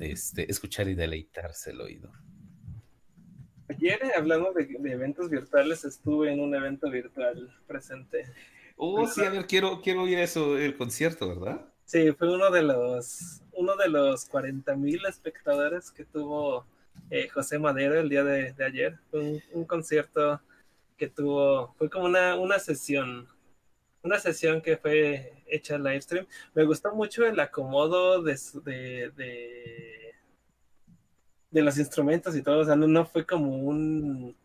este, 0.00 0.50
escuchar 0.50 0.88
y 0.88 0.94
deleitarse 0.94 1.70
el 1.70 1.80
oído. 1.80 2.12
Ayer, 3.68 4.00
hablando 4.16 4.52
de, 4.52 4.62
eventos 4.92 5.28
virtuales, 5.28 5.84
estuve 5.84 6.32
en 6.32 6.40
un 6.40 6.54
evento 6.54 6.88
virtual 6.90 7.52
presente. 7.66 8.24
Oh, 8.76 9.06
sí, 9.06 9.24
a 9.24 9.30
ver, 9.30 9.46
quiero, 9.46 9.80
quiero 9.80 10.02
oír 10.02 10.18
eso, 10.18 10.56
el 10.56 10.76
concierto, 10.76 11.28
¿verdad? 11.28 11.66
Sí, 11.84 12.12
fue 12.12 12.32
uno 12.32 12.50
de 12.50 12.62
los, 12.62 13.42
uno 13.52 13.76
de 13.76 13.88
los 13.88 14.24
40 14.26 14.76
mil 14.76 15.04
espectadores 15.06 15.90
que 15.90 16.04
tuvo 16.04 16.66
eh, 17.10 17.28
José 17.28 17.58
Madero 17.58 17.98
el 17.98 18.08
día 18.08 18.22
de, 18.24 18.54
ayer. 18.64 18.98
Fue 19.10 19.42
un, 19.52 19.64
concierto 19.64 20.40
que 20.96 21.08
tuvo, 21.08 21.74
fue 21.78 21.90
como 21.90 22.06
una, 22.06 22.36
una 22.36 22.58
sesión 22.58 23.28
una 24.06 24.18
sesión 24.18 24.62
que 24.62 24.76
fue 24.76 25.32
hecha 25.46 25.76
live 25.76 26.00
stream. 26.00 26.26
Me 26.54 26.64
gustó 26.64 26.94
mucho 26.94 27.26
el 27.26 27.38
acomodo 27.38 28.22
de, 28.22 28.38
de, 28.64 30.14
de, 31.50 31.62
los 31.62 31.76
instrumentos 31.78 32.34
y 32.36 32.42
todo. 32.42 32.60
O 32.60 32.64
sea, 32.64 32.76
no, 32.76 33.04
fue 33.04 33.26
como 33.26 33.58
un, 33.58 34.36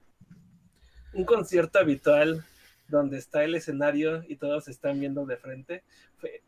un 1.13 1.25
concierto 1.25 1.79
habitual 1.79 2.43
donde 2.87 3.17
está 3.19 3.43
el 3.43 3.55
escenario 3.55 4.23
y 4.27 4.35
todos 4.35 4.67
están 4.67 4.99
viendo 4.99 5.25
de 5.25 5.37
frente. 5.37 5.83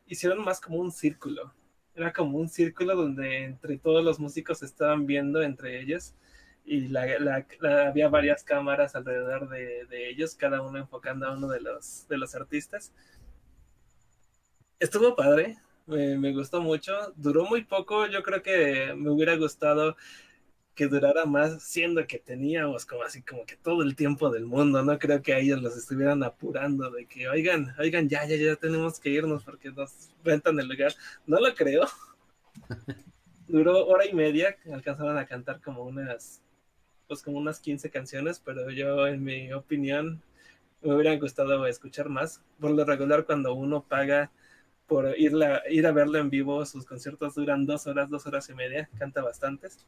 hicieron 0.08 0.44
más 0.44 0.60
como 0.60 0.80
un 0.80 0.92
círculo. 0.92 1.54
Era 1.96 2.12
como 2.12 2.40
un 2.40 2.50
círculo 2.50 2.96
donde 2.96 3.46
entre 3.46 3.78
todos 3.78 4.04
los 4.04 4.20
músicos 4.20 4.64
estaban 4.64 5.06
viendo 5.06 5.44
entre 5.44 5.80
ellos 5.80 6.16
y 6.66 6.88
la, 6.88 7.46
había 7.88 8.08
varias 8.08 8.44
cámaras 8.44 8.96
alrededor 8.96 9.50
de, 9.50 10.10
ellos, 10.10 10.36
cada 10.36 10.62
uno 10.62 10.78
enfocando 10.78 11.28
a 11.28 11.34
uno 11.34 11.48
de 11.48 11.62
los, 11.62 12.08
de 12.08 12.18
los 12.18 12.36
artistas. 12.36 12.94
Estuvo 14.80 15.16
padre, 15.16 15.58
me, 15.86 16.34
gustó 16.34 16.62
mucho, 16.62 17.14
duró 17.16 17.46
muy 17.46 17.64
poco, 17.64 18.08
yo 18.08 18.24
creo 18.24 18.42
que 18.42 18.94
me 18.96 19.10
hubiera 19.10 19.36
gustado 19.36 19.96
que 20.76 20.88
durara 20.88 21.26
más, 21.26 21.62
siendo 21.62 22.08
que 22.08 22.18
teníamos 22.18 22.86
como 22.86 23.04
así 23.04 23.22
como 23.22 23.46
que 23.46 23.56
todo 23.56 23.84
el 23.84 23.96
tiempo 23.96 24.32
del 24.32 24.46
mundo, 24.46 24.82
no 24.82 24.98
creo 24.98 25.22
que 25.22 25.34
a 25.34 25.38
ellos 25.38 25.62
los 25.62 25.78
estuvieran 25.78 26.24
apurando 26.24 26.90
de 26.90 27.06
que, 27.06 27.28
oigan, 27.30 27.76
oigan, 27.78 28.10
ya, 28.10 28.26
ya, 28.26 28.36
ya 28.36 28.56
tenemos 28.56 29.00
que 29.00 29.10
irnos 29.10 29.44
porque 29.44 29.72
nos 29.72 30.10
rentan 30.24 30.60
el 30.60 30.68
lugar, 30.68 30.94
no 31.28 31.40
lo 31.40 31.54
creo. 31.54 31.86
Duró 33.48 33.86
hora 33.86 34.06
y 34.06 34.14
media, 34.14 34.58
alcanzaron 34.72 35.18
a 35.18 35.28
cantar 35.28 35.62
como 35.62 35.84
unas 35.84 36.42
pues 37.08 37.22
como 37.22 37.38
unas 37.38 37.60
15 37.60 37.90
canciones, 37.90 38.42
pero 38.44 38.70
yo 38.72 39.08
en 39.08 39.24
mi 39.24 39.52
opinión 39.54 40.22
me 40.82 40.94
hubiera 40.94 41.16
gustado 41.18 41.66
escuchar 41.68 42.10
más. 42.10 42.42
Por 42.60 42.72
lo 42.72 42.86
regular 42.86 43.26
cuando 43.26 43.54
uno 43.54 43.84
paga 43.84 44.32
por 44.88 45.18
ir, 45.18 45.34
ir 45.70 45.88
a 45.88 45.92
verlo 45.92 46.20
en 46.20 46.30
vivo, 46.30 46.66
sus 46.66 46.86
conciertos 46.86 47.36
duran 47.36 47.66
dos 47.66 47.88
horas, 47.88 48.10
dos 48.10 48.26
horas 48.28 48.50
y 48.50 48.54
media, 48.54 48.90
canta 48.98 49.22
bastantes. 49.22 49.86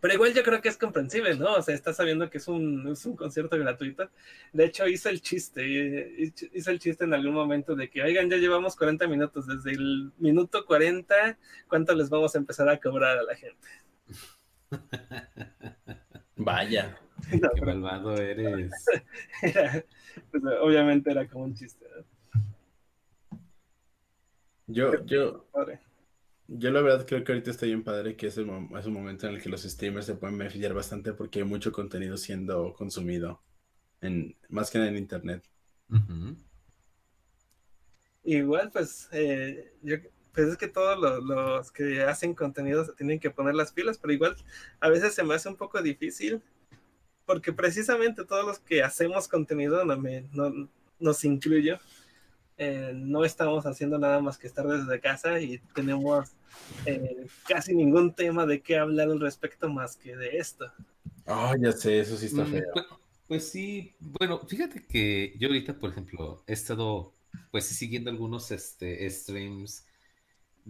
Pero 0.00 0.14
igual 0.14 0.32
yo 0.32 0.42
creo 0.42 0.62
que 0.62 0.70
es 0.70 0.78
comprensible, 0.78 1.34
¿no? 1.36 1.54
O 1.54 1.62
sea, 1.62 1.74
está 1.74 1.92
sabiendo 1.92 2.30
que 2.30 2.38
es 2.38 2.48
un, 2.48 2.88
es 2.88 3.04
un 3.04 3.16
concierto 3.16 3.58
gratuito. 3.58 4.08
De 4.52 4.64
hecho, 4.64 4.86
hice 4.86 5.10
el 5.10 5.20
chiste, 5.20 5.62
hice 6.52 6.70
el 6.70 6.78
chiste 6.78 7.04
en 7.04 7.12
algún 7.12 7.34
momento 7.34 7.74
de 7.74 7.90
que, 7.90 8.02
oigan, 8.02 8.30
ya 8.30 8.38
llevamos 8.38 8.76
40 8.76 9.06
minutos, 9.08 9.46
desde 9.46 9.72
el 9.72 10.10
minuto 10.18 10.64
40, 10.64 11.38
¿cuánto 11.68 11.94
les 11.94 12.08
vamos 12.08 12.34
a 12.34 12.38
empezar 12.38 12.68
a 12.70 12.80
cobrar 12.80 13.18
a 13.18 13.22
la 13.22 13.34
gente? 13.34 13.68
Vaya. 16.36 16.98
Qué 17.30 17.62
malvado 17.62 18.16
eres. 18.16 18.72
Pues, 20.32 20.42
obviamente 20.60 21.10
era 21.12 21.28
como 21.28 21.44
un 21.44 21.54
chiste. 21.54 21.86
Yo, 24.66 25.04
yo, 25.04 25.46
yo 26.48 26.70
la 26.72 26.80
verdad 26.82 27.06
creo 27.06 27.22
que 27.22 27.30
ahorita 27.30 27.52
está 27.52 27.66
bien 27.66 27.84
padre 27.84 28.16
que 28.16 28.26
es, 28.26 28.36
el, 28.36 28.50
es 28.76 28.86
un 28.86 28.92
momento 28.92 29.28
en 29.28 29.34
el 29.34 29.42
que 29.42 29.48
los 29.48 29.62
streamers 29.62 30.06
se 30.06 30.16
pueden 30.16 30.36
beneficiar 30.36 30.74
bastante 30.74 31.12
porque 31.12 31.38
hay 31.38 31.44
mucho 31.44 31.70
contenido 31.70 32.16
siendo 32.16 32.72
consumido, 32.74 33.40
en, 34.00 34.36
más 34.48 34.70
que 34.70 34.78
en 34.78 34.96
internet. 34.96 35.44
Igual, 38.24 38.70
pues, 38.72 39.08
eh, 39.12 39.72
yo, 39.82 39.96
pues 40.32 40.48
es 40.48 40.56
que 40.56 40.68
todos 40.68 40.98
los, 40.98 41.70
que 41.72 42.02
hacen 42.02 42.34
contenido 42.34 42.84
se 42.84 42.92
tienen 42.92 43.20
que 43.20 43.30
poner 43.30 43.54
las 43.54 43.72
pilas, 43.72 43.98
pero 43.98 44.12
igual 44.12 44.36
a 44.80 44.88
veces 44.88 45.14
se 45.14 45.22
me 45.24 45.34
hace 45.34 45.48
un 45.48 45.56
poco 45.56 45.80
difícil 45.82 46.42
porque 47.26 47.52
precisamente 47.52 48.24
todos 48.24 48.44
los 48.44 48.58
que 48.58 48.82
hacemos 48.82 49.28
contenido, 49.28 49.84
no 49.84 49.96
me, 49.96 50.22
no, 50.32 50.68
nos 50.98 51.24
incluyo, 51.24 51.78
eh, 52.58 52.92
no 52.94 53.24
estamos 53.24 53.66
haciendo 53.66 53.98
nada 53.98 54.20
más 54.20 54.36
que 54.36 54.46
estar 54.46 54.66
desde 54.66 55.00
casa 55.00 55.40
y 55.40 55.58
tenemos 55.74 56.30
eh, 56.86 57.26
casi 57.46 57.74
ningún 57.74 58.14
tema 58.14 58.46
de 58.46 58.60
qué 58.60 58.78
hablar 58.78 59.08
al 59.08 59.20
respecto 59.20 59.68
más 59.68 59.96
que 59.96 60.16
de 60.16 60.38
esto. 60.38 60.70
Ah, 61.26 61.54
ya 61.58 61.72
sé, 61.72 62.00
eso 62.00 62.16
sí 62.16 62.26
está 62.26 62.44
mm, 62.44 62.50
feo. 62.50 62.70
Pues, 62.72 62.86
pues, 63.28 63.48
sí, 63.48 63.94
bueno, 64.00 64.40
fíjate 64.46 64.84
que 64.84 65.34
yo 65.38 65.48
ahorita, 65.48 65.78
por 65.78 65.90
ejemplo, 65.90 66.42
he 66.46 66.52
estado 66.52 67.14
pues 67.50 67.66
siguiendo 67.66 68.10
algunos 68.10 68.50
este, 68.50 69.08
streams 69.08 69.86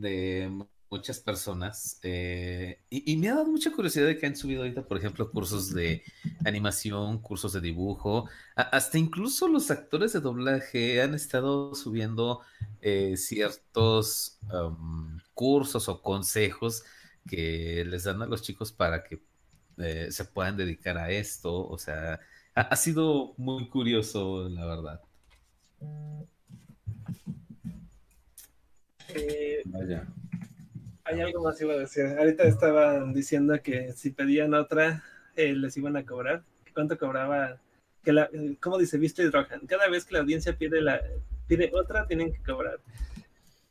de 0.01 0.51
muchas 0.90 1.20
personas 1.20 2.01
eh, 2.02 2.81
y, 2.90 3.16
me 3.16 3.28
ha 3.28 3.35
dado 3.36 3.47
mucha 3.47 3.70
curiosidad 3.70 4.06
de 4.06 4.18
que 4.18 4.27
han 4.27 4.35
subido 4.35 4.62
ahorita, 4.62 4.82
por 4.82 4.98
ejemplo, 4.98 5.31
cursos 5.31 5.72
de 5.72 6.02
animación, 6.44 7.18
cursos 7.22 7.52
de 7.52 7.60
dibujo, 7.60 8.28
hasta 8.56 8.98
incluso 8.98 9.47
los 9.47 9.70
actores 9.70 10.12
de 10.12 10.20
doblaje 10.20 11.01
han 11.01 11.14
estado 11.14 11.74
subiendo 11.74 12.40
eh, 12.81 13.16
ciertos 13.16 14.39
cursos 15.35 15.89
o 15.89 16.02
consejos 16.02 16.82
que 17.28 17.85
les 17.86 18.05
dan 18.05 18.22
a 18.22 18.27
los 18.27 18.43
chicos 18.43 18.72
para 18.72 19.05
que 19.05 19.22
eh, 19.78 20.09
se 20.10 20.24
puedan 20.24 20.56
dedicar 20.56 20.98
a 20.98 21.10
esto. 21.10 21.66
O 21.68 21.78
sea, 21.78 22.20
ha, 22.55 22.77
sido 22.77 23.35
muy 23.36 23.68
curioso, 23.68 24.48
la 24.48 24.66
verdad. 24.66 25.01
Vaya 29.66 30.07
hay 31.11 31.20
algo 31.20 31.43
más 31.43 31.61
iba 31.61 31.74
a 31.74 31.78
decir. 31.78 32.07
Ahorita 32.07 32.45
estaban 32.45 33.12
diciendo 33.12 33.61
que 33.62 33.93
si 33.93 34.11
pedían 34.11 34.55
otra, 34.55 35.05
eh, 35.37 35.55
les 35.55 35.77
iban 35.77 35.97
a 35.97 36.05
cobrar. 36.05 36.45
¿Cuánto 36.73 36.99
cobraba? 36.99 37.59
Que 38.03 38.12
la, 38.12 38.31
¿Cómo 38.61 38.78
dice 38.78 38.99
Viste 38.99 39.28
Rohan? 39.31 39.66
Cada 39.66 39.89
vez 39.89 40.05
que 40.05 40.15
la 40.15 40.20
audiencia 40.20 40.57
pide, 40.57 40.81
la, 40.81 41.03
pide 41.47 41.70
otra, 41.74 42.07
tienen 42.07 42.32
que 42.32 42.43
cobrar. 42.43 42.81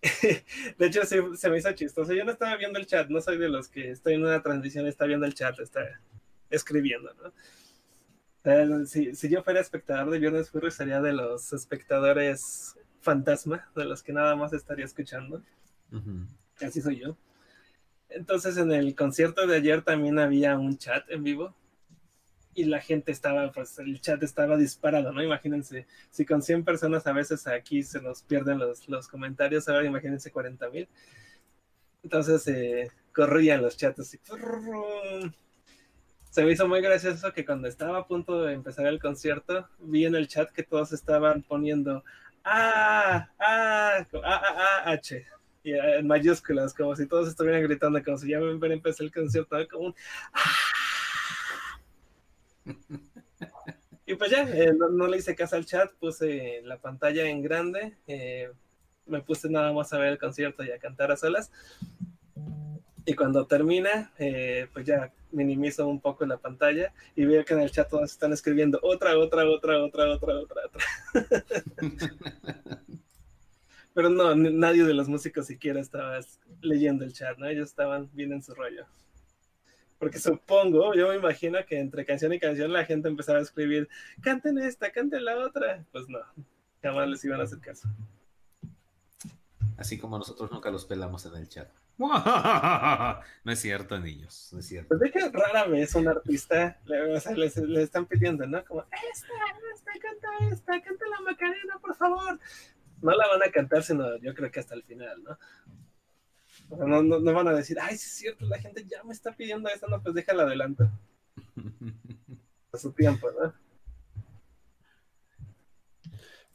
de 0.78 0.86
hecho, 0.86 1.03
se, 1.06 1.49
me 1.49 1.57
hizo 1.57 1.72
chistoso. 1.74 2.14
Yo 2.14 2.26
no 2.26 2.32
estaba 2.32 2.56
viendo 2.57 2.80
el 2.80 2.86
chat, 2.86 3.10
no 3.10 3.22
soy 3.22 3.38
de 3.38 3.49
los 3.49 3.70
que 3.70 3.91
estoy 3.91 4.16
en 4.16 4.26
una 4.26 4.41
transmisión 4.41 4.88
está 4.88 5.06
viendo 5.06 5.26
el 5.26 5.34
chat, 5.34 5.60
está 5.60 5.99
escribiendo, 6.49 7.14
¿no? 7.14 7.32
si, 8.86 9.14
si, 9.16 9.30
yo 9.30 9.44
fuera 9.44 9.60
espectador 9.60 10.10
de 10.10 10.18
Viernes 10.18 10.49
Furry, 10.49 10.72
sería 10.72 11.02
de 11.02 11.14
los 11.14 11.53
espectadores 11.53 12.76
fantasma, 13.02 13.70
de 13.76 13.86
los 13.86 14.04
que 14.04 14.14
nada 14.14 14.36
más 14.36 14.54
estaría 14.54 14.86
escuchando. 14.86 15.42
Así 16.62 16.82
soy 16.82 17.00
yo. 17.00 17.18
Entonces 18.10 18.58
en 18.58 18.72
el 18.72 18.96
concierto 18.96 19.46
de 19.46 19.58
ayer 19.58 19.84
también 19.84 20.20
había 20.20 20.58
un 20.58 20.78
chat 20.78 21.10
en 21.10 21.24
vivo 21.24 21.56
y 22.56 22.66
la 22.66 22.82
gente 22.82 23.12
estaba, 23.12 23.52
pues 23.52 23.78
el 23.80 24.02
chat 24.02 24.22
estaba 24.24 24.58
disparado, 24.58 25.12
¿no? 25.14 25.24
Imagínense, 25.24 25.86
si 26.10 26.26
con 26.26 26.42
100 26.42 26.66
personas 26.66 27.06
a 27.08 27.14
veces 27.14 27.48
aquí 27.48 27.84
se 27.84 28.02
nos 28.02 28.24
pierden 28.24 28.58
los, 28.58 28.90
los 28.90 29.08
comentarios, 29.08 29.70
ahora 29.70 29.86
imagínense 29.86 30.32
40 30.32 30.70
mil. 30.70 30.90
Entonces 32.04 32.48
eh, 32.48 32.92
corrían 33.14 33.62
los 33.62 33.78
chats 33.78 34.00
así. 34.00 34.20
Se 36.32 36.44
me 36.44 36.52
hizo 36.52 36.68
muy 36.68 36.82
gracioso 36.82 37.34
que 37.34 37.46
cuando 37.46 37.68
estaba 37.68 38.00
a 38.00 38.08
punto 38.08 38.44
de 38.44 38.54
empezar 38.54 38.88
el 38.88 39.00
concierto, 39.00 39.68
vi 39.80 40.06
en 40.06 40.16
el 40.16 40.28
chat 40.28 40.52
que 40.52 40.64
todos 40.64 40.94
estaban 40.94 41.44
poniendo 41.44 42.04
ah, 42.44 43.30
ah, 43.40 44.06
ah, 44.14 44.22
ah, 44.24 44.84
ah, 44.86 44.91
H. 44.91 45.26
Y 45.64 45.74
en 45.74 46.07
mayúsculas, 46.07 46.74
como 46.74 46.95
si 46.95 47.06
todos 47.06 47.28
estuvieran 47.28 47.64
gritando, 47.64 48.02
como 48.03 48.18
si 48.18 48.30
ya 48.30 48.40
me 48.40 48.68
a 48.68 48.74
empezar 48.74 49.06
el 49.06 49.11
concierto, 49.11 49.57
como 49.70 49.88
un... 49.88 49.95
y 54.06 54.16
pues 54.16 54.32
ya, 54.32 54.44
eh, 54.44 54.74
no, 54.74 55.07
le 55.07 55.18
hice 55.18 55.36
caso 55.36 55.57
al 55.57 55.66
chat, 55.66 55.91
puse 55.99 56.61
la 56.64 56.78
pantalla 56.78 57.28
en 57.28 57.41
grande, 57.41 57.98
eh, 58.07 58.49
me 59.06 59.22
puse 59.22 59.49
nada 59.49 59.74
más 59.74 59.91
a 59.91 59.98
ver 59.98 60.14
el 60.14 60.18
concierto 60.18 60.64
y 60.64 60.72
a 60.72 60.80
cantar 60.80 61.11
a 61.11 61.18
solas. 61.18 61.52
Y 63.06 63.14
cuando 63.16 63.46
termina, 63.46 64.12
eh, 64.18 64.68
pues 64.74 64.86
ya 64.86 65.12
minimizo 65.32 65.88
un 65.88 66.00
poco 66.00 66.26
la 66.26 66.38
pantalla 66.38 66.94
y 67.16 67.26
veo 67.26 67.46
que 67.46 67.54
en 67.54 67.62
el 67.62 67.72
chat 67.72 67.90
todos 67.90 68.12
están 68.12 68.34
escribiendo 68.34 68.80
otra, 68.82 69.18
otra, 69.18 69.48
otra, 69.50 69.82
otra, 69.84 70.14
otra, 70.14 70.40
otra, 70.40 70.62
otra. 70.66 70.84
Pero 73.94 74.10
no, 74.10 74.36
nadie 74.36 74.84
de 74.84 74.94
los 74.94 75.08
músicos 75.08 75.48
siquiera 75.48 75.80
estaba 75.80 76.20
leyendo 76.62 77.04
el 77.04 77.14
chat, 77.14 77.38
¿no? 77.38 77.48
Ellos 77.48 77.70
estaban 77.70 78.10
bien 78.14 78.32
en 78.32 78.44
su 78.44 78.54
rollo. 78.54 78.86
Porque 79.98 80.20
supongo, 80.20 80.94
yo 80.94 81.10
me 81.10 81.16
imagino 81.16 81.60
que 81.68 81.80
entre 81.80 82.06
canción 82.06 82.32
y 82.32 82.40
canción 82.40 82.72
la 82.72 82.86
gente 82.86 83.10
empezaba 83.10 83.40
a 83.40 83.42
escribir, 83.42 83.90
canten 84.22 84.58
esta, 84.58 84.92
canten 84.92 85.26
la 85.26 85.38
otra. 85.38 85.84
Pues 85.92 86.08
no, 86.08 86.20
jamás 86.82 87.10
les 87.10 87.26
iban 87.26 87.42
a 87.42 87.44
hacer 87.44 87.60
caso. 87.60 87.90
Así 89.76 89.98
como 89.98 90.18
nosotros 90.18 90.52
nunca 90.52 90.70
los 90.72 90.86
pelamos 90.86 91.26
en 91.26 91.36
el 91.36 91.50
chat. 91.50 91.70
No 93.44 93.52
es 93.52 93.60
cierto, 93.60 94.00
niños, 94.00 94.50
no 94.54 94.60
es 94.60 94.68
cierto. 94.68 94.88
Pues 94.90 95.00
de 95.02 95.12
que 95.12 95.30
rara 95.30 95.66
vez 95.66 95.94
un 95.96 96.08
artista 96.08 96.78
le, 96.86 97.14
o 97.16 97.20
sea, 97.20 97.34
les, 97.34 97.58
están 97.58 98.06
pidiendo, 98.06 98.48
¿no? 98.48 98.64
Como, 98.64 98.82
esta, 99.12 99.28
esta, 99.74 99.92
canta 100.02 100.28
esta, 100.52 100.82
canta 100.82 101.06
la 101.08 101.22
Macarena, 101.22 101.80
por 101.82 101.96
favor 101.96 102.40
no 103.02 103.12
la 103.12 103.28
van 103.28 103.44
a 103.44 103.52
cantar, 103.52 103.84
sino 103.84 104.18
yo 104.18 104.34
creo 104.34 104.52
que 104.52 104.60
hasta 104.60 104.76
el 104.76 104.84
final, 104.84 105.24
¿no? 105.24 105.38
no, 106.70 107.02
no, 107.02 107.34
van 107.34 107.48
a 107.48 107.54
decir, 107.54 107.78
ay, 107.82 107.98
sí 107.98 108.06
es 108.06 108.14
cierto, 108.14 108.46
la 108.46 108.60
gente 108.60 108.86
ya 108.86 109.04
me 109.04 109.14
está 109.14 109.32
pidiendo 109.32 109.70
esta, 109.70 109.88
no, 109.88 110.02
pues 110.02 110.14
déjala 110.14 110.44
adelante. 110.44 110.86
A 112.72 112.78
su 112.78 112.92
tiempo, 112.92 113.28
¿no? 113.32 113.52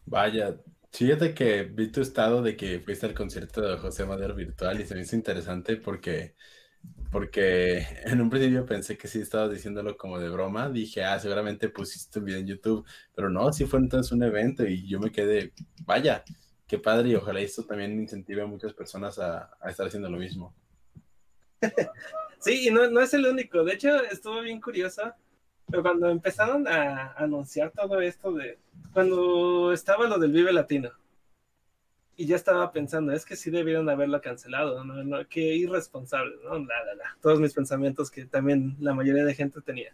Vaya, 0.06 0.56
fíjate 0.94 1.34
que 1.34 1.64
vi 1.64 1.90
tu 1.90 2.00
estado 2.00 2.42
de 2.42 2.56
que 2.56 2.80
fuiste 2.80 3.06
al 3.06 3.14
concierto 3.14 3.60
de 3.60 3.76
José 3.78 4.04
Madero 4.04 4.34
virtual 4.34 4.80
y 4.80 4.86
se 4.86 4.94
me 4.94 5.02
hizo 5.02 5.16
interesante 5.16 5.76
porque 5.76 6.34
porque 7.10 7.78
en 8.04 8.20
un 8.20 8.30
principio 8.30 8.66
pensé 8.66 8.96
que 8.96 9.08
sí 9.08 9.20
estabas 9.20 9.50
diciéndolo 9.50 9.96
como 9.96 10.18
de 10.18 10.28
broma. 10.28 10.68
Dije, 10.68 11.04
ah, 11.04 11.18
seguramente 11.18 11.68
pusiste 11.68 12.18
un 12.18 12.24
video 12.26 12.40
en 12.40 12.46
YouTube, 12.46 12.86
pero 13.14 13.30
no, 13.30 13.52
sí 13.52 13.64
fue 13.66 13.80
entonces 13.80 14.12
un 14.12 14.22
evento 14.22 14.66
y 14.66 14.86
yo 14.88 15.00
me 15.00 15.10
quedé, 15.10 15.52
vaya, 15.84 16.24
qué 16.66 16.78
padre 16.78 17.10
y 17.10 17.14
ojalá 17.14 17.40
esto 17.40 17.64
también 17.64 17.98
incentive 17.98 18.42
a 18.42 18.46
muchas 18.46 18.72
personas 18.72 19.18
a, 19.18 19.50
estar 19.68 19.86
haciendo 19.86 20.10
lo 20.10 20.18
mismo. 20.18 20.54
Sí, 22.40 22.68
y 22.68 22.70
no, 22.70 22.90
no 22.90 23.00
es 23.00 23.14
el 23.14 23.24
único. 23.24 23.64
De 23.64 23.72
hecho, 23.72 24.02
estuvo 24.02 24.42
bien 24.42 24.60
curioso. 24.60 25.14
Pero 25.70 25.82
cuando 25.82 26.08
empezaron 26.08 26.68
a 26.68 27.12
anunciar 27.12 27.70
todo 27.70 28.00
esto 28.00 28.32
de. 28.32 28.58
Cuando 28.92 29.72
estaba 29.72 30.06
lo 30.06 30.18
del 30.18 30.32
Vive 30.32 30.52
Latino 30.52 30.90
y 32.16 32.26
ya 32.26 32.36
estaba 32.36 32.70
pensando, 32.70 33.12
es 33.12 33.24
que 33.24 33.36
sí 33.36 33.50
debieron 33.50 33.88
haberlo 33.88 34.20
cancelado, 34.20 34.84
¿no? 34.84 35.02
no 35.02 35.28
qué 35.28 35.56
irresponsable, 35.56 36.36
¿no? 36.44 36.58
La, 36.58 36.84
la, 36.84 36.94
la. 36.94 37.18
Todos 37.20 37.40
mis 37.40 37.52
pensamientos 37.52 38.10
que 38.10 38.24
también 38.24 38.76
la 38.78 38.94
mayoría 38.94 39.24
de 39.24 39.34
gente 39.34 39.60
tenía. 39.60 39.92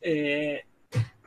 Eh, 0.00 0.64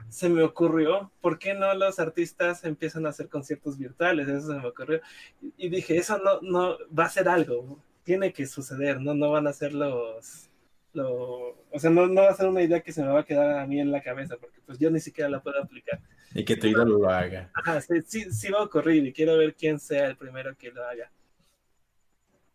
se 0.09 0.29
me 0.29 0.43
ocurrió, 0.43 1.11
¿por 1.21 1.37
qué 1.37 1.53
no 1.53 1.73
los 1.75 1.99
artistas 1.99 2.63
empiezan 2.63 3.05
a 3.05 3.09
hacer 3.09 3.29
conciertos 3.29 3.77
virtuales? 3.77 4.27
Eso 4.27 4.47
se 4.47 4.59
me 4.59 4.67
ocurrió. 4.67 5.01
Y, 5.57 5.69
dije, 5.69 5.97
eso 5.97 6.17
no, 6.17 6.41
no 6.41 6.77
va 6.97 7.05
a 7.05 7.09
ser 7.09 7.29
algo, 7.29 7.79
tiene 8.03 8.33
que 8.33 8.47
suceder, 8.47 8.99
¿no? 8.99 9.13
No 9.13 9.31
van 9.31 9.47
a 9.47 9.53
ser 9.53 9.73
los 9.73 10.48
lo, 10.93 11.65
o 11.71 11.79
sea, 11.79 11.89
no, 11.89 12.07
no, 12.07 12.21
va 12.21 12.29
a 12.29 12.35
ser 12.35 12.47
una 12.47 12.61
idea 12.61 12.81
que 12.81 12.91
se 12.91 13.03
me 13.03 13.09
va 13.09 13.21
a 13.21 13.25
quedar 13.25 13.59
a 13.59 13.67
mí 13.67 13.79
en 13.79 13.91
la 13.91 14.01
cabeza, 14.01 14.37
porque 14.37 14.59
pues 14.65 14.79
yo 14.79 14.89
ni 14.89 14.99
siquiera 14.99 15.29
la 15.29 15.41
puedo 15.41 15.61
aplicar. 15.61 15.99
Y 16.33 16.43
que 16.43 16.55
tu 16.55 16.67
ídolo 16.67 16.99
lo 16.99 17.09
haga. 17.09 17.51
Ajá, 17.53 17.81
sí, 17.81 18.01
sí, 18.31 18.51
va 18.51 18.59
a 18.59 18.63
ocurrir 18.63 19.05
y 19.05 19.13
quiero 19.13 19.37
ver 19.37 19.55
quién 19.55 19.79
sea 19.79 20.07
el 20.07 20.17
primero 20.17 20.55
que 20.57 20.71
lo 20.71 20.83
haga. 20.83 21.11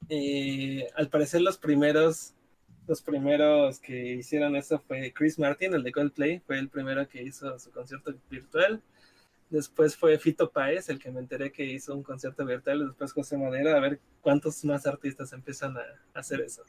Eh, 0.08 0.86
al 0.96 1.08
parecer 1.08 1.40
los 1.40 1.56
primeros 1.56 2.34
los 2.86 3.00
primeros 3.00 3.78
que 3.80 4.14
hicieron 4.14 4.56
eso 4.56 4.78
fue 4.78 5.12
Chris 5.12 5.38
Martin, 5.38 5.74
el 5.74 5.82
de 5.82 5.92
Coldplay, 5.92 6.40
fue 6.40 6.58
el 6.58 6.68
primero 6.68 7.08
que 7.08 7.22
hizo 7.22 7.58
su 7.58 7.70
concierto 7.70 8.14
virtual. 8.28 8.82
Después 9.50 9.96
fue 9.96 10.18
Fito 10.18 10.50
Páez, 10.50 10.88
el 10.88 10.98
que 10.98 11.10
me 11.10 11.20
enteré 11.20 11.52
que 11.52 11.64
hizo 11.64 11.94
un 11.94 12.02
concierto 12.02 12.44
virtual. 12.44 12.88
Después 12.88 13.12
José 13.12 13.38
Madera, 13.38 13.76
a 13.76 13.80
ver 13.80 14.00
cuántos 14.20 14.64
más 14.64 14.86
artistas 14.86 15.32
empiezan 15.32 15.76
a, 15.76 15.82
hacer 16.12 16.40
eso. 16.40 16.62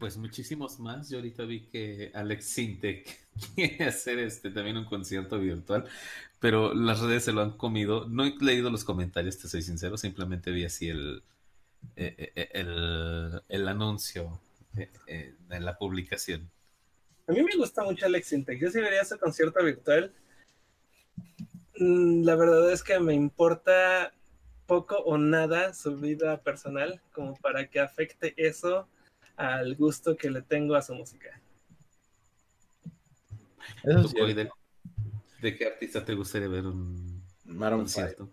Pues 0.00 0.16
muchísimos 0.16 0.80
más. 0.80 1.08
Yo 1.08 1.18
ahorita 1.18 1.44
vi 1.44 1.60
que 1.66 2.10
Alex 2.14 2.44
Sintek 2.44 3.18
quiere 3.54 3.84
hacer 3.84 4.18
este 4.18 4.50
también 4.50 4.76
un 4.76 4.86
concierto 4.86 5.38
virtual, 5.38 5.84
pero 6.40 6.74
las 6.74 7.00
redes 7.00 7.22
se 7.24 7.32
lo 7.32 7.42
han 7.42 7.52
comido. 7.52 8.08
No 8.08 8.24
he 8.24 8.34
leído 8.40 8.70
los 8.70 8.82
comentarios, 8.82 9.38
te 9.38 9.46
soy 9.46 9.62
sincero, 9.62 9.96
simplemente 9.96 10.50
vi 10.50 10.64
así 10.64 10.88
el, 10.88 11.22
eh, 11.94 12.14
eh, 12.18 12.32
eh, 12.34 12.48
el, 12.54 13.42
el 13.48 13.68
anuncio 13.68 14.40
en 14.74 15.64
la 15.64 15.78
publicación. 15.78 16.50
A 17.28 17.32
mí 17.32 17.42
me 17.42 17.56
gusta 17.56 17.84
mucho 17.84 18.06
Alex 18.06 18.26
Sintek. 18.26 18.60
Yo 18.60 18.70
sí 18.70 18.80
vería 18.80 19.02
ese 19.02 19.16
concierto 19.18 19.62
virtual 19.62 20.12
Mm, 21.80 22.24
la 22.24 22.36
verdad 22.36 22.70
es 22.72 22.82
que 22.82 23.00
me 23.00 23.14
importa 23.14 24.12
poco 24.66 24.96
o 24.98 25.16
nada 25.16 25.72
su 25.72 25.96
vida 25.96 26.42
personal 26.42 27.00
como 27.12 27.34
para 27.36 27.68
que 27.68 27.80
afecte 27.80 28.34
eso 28.36 28.86
al 29.40 29.74
gusto 29.76 30.16
que 30.16 30.30
le 30.30 30.42
tengo 30.42 30.74
a 30.74 30.82
su 30.82 30.94
música. 30.94 31.40
de, 35.40 35.56
qué 35.56 35.66
artista 35.66 36.04
te 36.04 36.14
gustaría 36.14 36.48
ver 36.48 36.66
un 36.66 37.22
Maroon 37.44 37.82
concierto? 37.82 38.30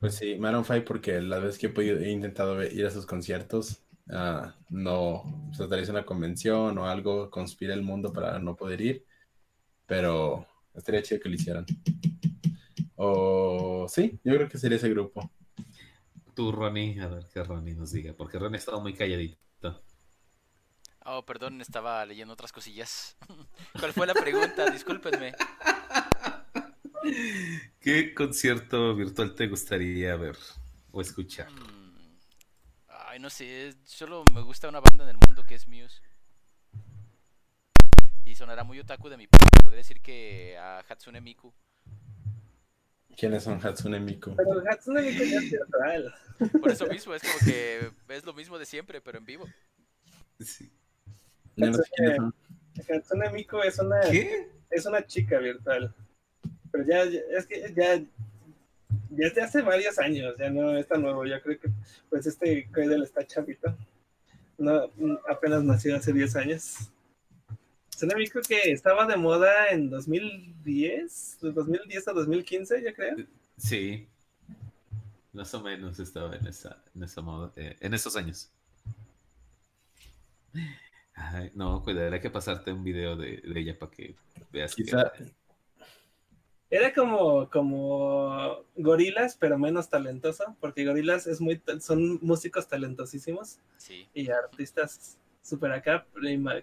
Pues 0.00 0.16
sí, 0.16 0.36
Maroon 0.36 0.64
5 0.64 0.84
porque 0.84 1.20
la 1.20 1.38
vez 1.38 1.58
que 1.58 1.66
he, 1.68 2.10
intentado 2.10 2.62
ir 2.62 2.86
a 2.86 2.90
sus 2.90 3.06
conciertos, 3.06 3.84
Ah, 4.10 4.54
no 4.68 5.50
se 5.52 5.66
realiza 5.66 5.92
una 5.92 6.04
convención 6.04 6.76
o 6.76 6.86
algo, 6.86 7.30
conspira 7.30 7.72
el 7.72 7.82
mundo 7.82 8.12
para 8.12 8.38
no 8.38 8.54
poder 8.54 8.80
ir, 8.82 9.06
pero 9.86 10.46
estaría 10.74 11.02
chido 11.02 11.20
que 11.20 11.28
lo 11.30 11.34
hicieran. 11.36 11.66
O 12.96 13.86
sí, 13.88 14.20
yo 14.24 14.34
creo 14.34 14.48
que 14.48 14.58
sería 14.58 14.76
ese 14.76 14.90
grupo. 14.90 15.30
Tú, 16.34 16.52
Ronnie, 16.52 17.00
a 17.00 17.08
ver 17.08 17.26
qué 17.32 17.42
Ronnie 17.44 17.74
nos 17.74 17.92
diga, 17.92 18.12
porque 18.14 18.38
Ronnie 18.38 18.56
ha 18.56 18.58
estado 18.58 18.80
muy 18.80 18.94
calladito. 18.94 19.82
Oh, 21.06 21.24
perdón, 21.24 21.60
estaba 21.60 22.04
leyendo 22.06 22.32
otras 22.34 22.52
cosillas. 22.52 23.16
¿Cuál 23.78 23.92
fue 23.92 24.06
la 24.06 24.14
pregunta? 24.14 24.70
Discúlpenme. 24.70 25.34
¿Qué 27.80 28.14
concierto 28.14 28.94
virtual 28.94 29.34
te 29.34 29.46
gustaría 29.46 30.16
ver 30.16 30.36
o 30.90 31.00
escuchar? 31.00 31.50
Mm, 31.50 32.18
Ay, 32.88 33.18
no 33.20 33.30
sé, 33.30 33.74
solo 33.84 34.24
me 34.32 34.40
gusta 34.42 34.68
una 34.68 34.80
banda 34.80 35.04
en 35.04 35.10
el 35.10 35.18
mundo 35.26 35.44
que 35.44 35.54
es 35.54 35.68
Muse. 35.68 36.00
Y 38.24 38.34
sonará 38.34 38.64
muy 38.64 38.80
otaku 38.80 39.08
de 39.08 39.16
mi 39.18 39.26
parte, 39.26 39.58
podría 39.62 39.78
decir 39.78 40.00
que 40.00 40.56
a 40.58 40.78
Hatsune 40.88 41.20
Miku. 41.20 41.54
¿Quiénes 43.16 43.42
son 43.42 43.60
Hatsune 43.64 44.00
Miku? 44.00 44.34
Pero 44.36 44.62
Hatsune 44.70 45.02
Miku 45.02 45.24
ya 45.24 45.38
es 45.38 45.50
virtual. 45.50 46.14
Por 46.60 46.70
eso 46.70 46.86
mismo, 46.86 47.14
es 47.14 47.22
como 47.22 47.38
que 47.44 47.90
es 48.08 48.24
lo 48.24 48.34
mismo 48.34 48.58
de 48.58 48.66
siempre, 48.66 49.00
pero 49.00 49.18
en 49.18 49.24
vivo. 49.24 49.46
Sí. 50.40 50.70
Hatsune, 52.88 53.30
Miku 53.30 53.58
es 53.60 53.78
una, 53.78 54.00
¿Qué? 54.00 54.48
es 54.70 54.86
una 54.86 55.06
chica 55.06 55.38
virtual. 55.38 55.94
Pero 56.72 56.84
ya, 56.84 57.02
es 57.02 57.46
que 57.46 57.72
ya 57.74 58.02
desde 59.10 59.42
hace 59.42 59.62
varios 59.62 59.98
años, 59.98 60.34
ya 60.38 60.50
no 60.50 60.76
es 60.76 60.86
tan 60.86 61.02
nuevo. 61.02 61.24
Yo 61.24 61.40
creo 61.42 61.58
que 61.58 61.70
pues 62.10 62.26
este 62.26 62.68
Cradle 62.70 63.04
está 63.04 63.24
chavito. 63.26 63.76
No, 64.58 64.90
apenas 65.28 65.62
nació 65.62 65.96
hace 65.96 66.12
10 66.12 66.36
años. 66.36 66.92
Mí 68.16 68.28
creo 68.28 68.42
que 68.42 68.72
estaba 68.72 69.06
de 69.06 69.16
moda 69.16 69.70
en 69.70 69.90
2010, 69.90 71.38
2010 71.40 72.08
a 72.08 72.12
2015, 72.12 72.82
yo 72.82 72.94
creo. 72.94 73.16
Sí, 73.56 74.08
más 75.32 75.52
o 75.54 75.62
menos 75.62 75.98
estaba 75.98 76.34
en 76.36 76.46
esa, 76.46 76.82
en 76.94 77.02
esa 77.02 77.20
moda, 77.20 77.52
eh, 77.56 77.76
en 77.80 77.94
esos 77.94 78.16
años. 78.16 78.50
Ay, 81.14 81.50
no, 81.54 81.82
cuidado, 81.82 82.12
hay 82.12 82.20
que 82.20 82.30
pasarte 82.30 82.72
un 82.72 82.84
video 82.84 83.16
de, 83.16 83.42
ella 83.54 83.78
para 83.78 83.90
que 83.90 84.14
veas. 84.50 84.74
Quizá, 84.74 85.12
era 86.70 86.92
como, 86.92 87.48
como 87.50 88.64
gorilas, 88.74 89.36
pero 89.38 89.56
menos 89.58 89.88
talentoso, 89.88 90.56
porque 90.58 90.84
gorilas 90.84 91.26
es 91.28 91.40
muy, 91.40 91.62
son 91.80 92.18
músicos 92.20 92.66
talentosísimos 92.66 93.58
y 94.12 94.28
artistas 94.30 95.18
super 95.44 95.70
acá. 95.72 96.06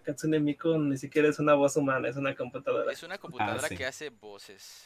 Katsune 0.03 0.39
Miku 0.39 0.77
ni 0.77 0.97
siquiera 0.97 1.29
es 1.29 1.39
una 1.39 1.53
voz 1.53 1.77
humana, 1.77 2.09
es 2.09 2.17
una 2.17 2.35
computadora. 2.35 2.91
Es 2.91 3.03
una 3.03 3.17
computadora 3.17 3.67
ah, 3.69 3.75
que 3.75 3.85
hace 3.85 4.09
voces. 4.09 4.85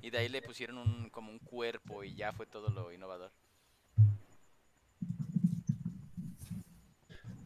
Y 0.00 0.10
de 0.10 0.18
ahí 0.18 0.28
le 0.28 0.42
pusieron 0.42 0.78
un, 0.78 1.10
como 1.10 1.32
un 1.32 1.38
cuerpo 1.38 2.04
y 2.04 2.14
ya 2.14 2.32
fue 2.32 2.46
todo 2.46 2.68
lo 2.68 2.92
innovador. 2.92 3.30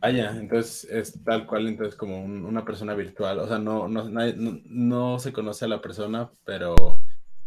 Ah, 0.03 0.11
ya, 0.11 0.31
entonces 0.36 0.85
es 0.90 1.24
tal 1.24 1.47
cual, 1.47 1.66
entonces 1.66 1.97
como 1.97 2.23
una 2.23 2.65
persona 2.65 2.94
virtual, 2.94 3.39
o 3.39 3.48
sea, 3.48 3.59
no, 3.59 3.89
no, 3.89 4.05
no, 4.05 5.19
se 5.19 5.32
conoce 5.32 5.65
a 5.65 5.69
la 5.69 5.81
persona, 5.81 6.31
pero, 6.44 7.01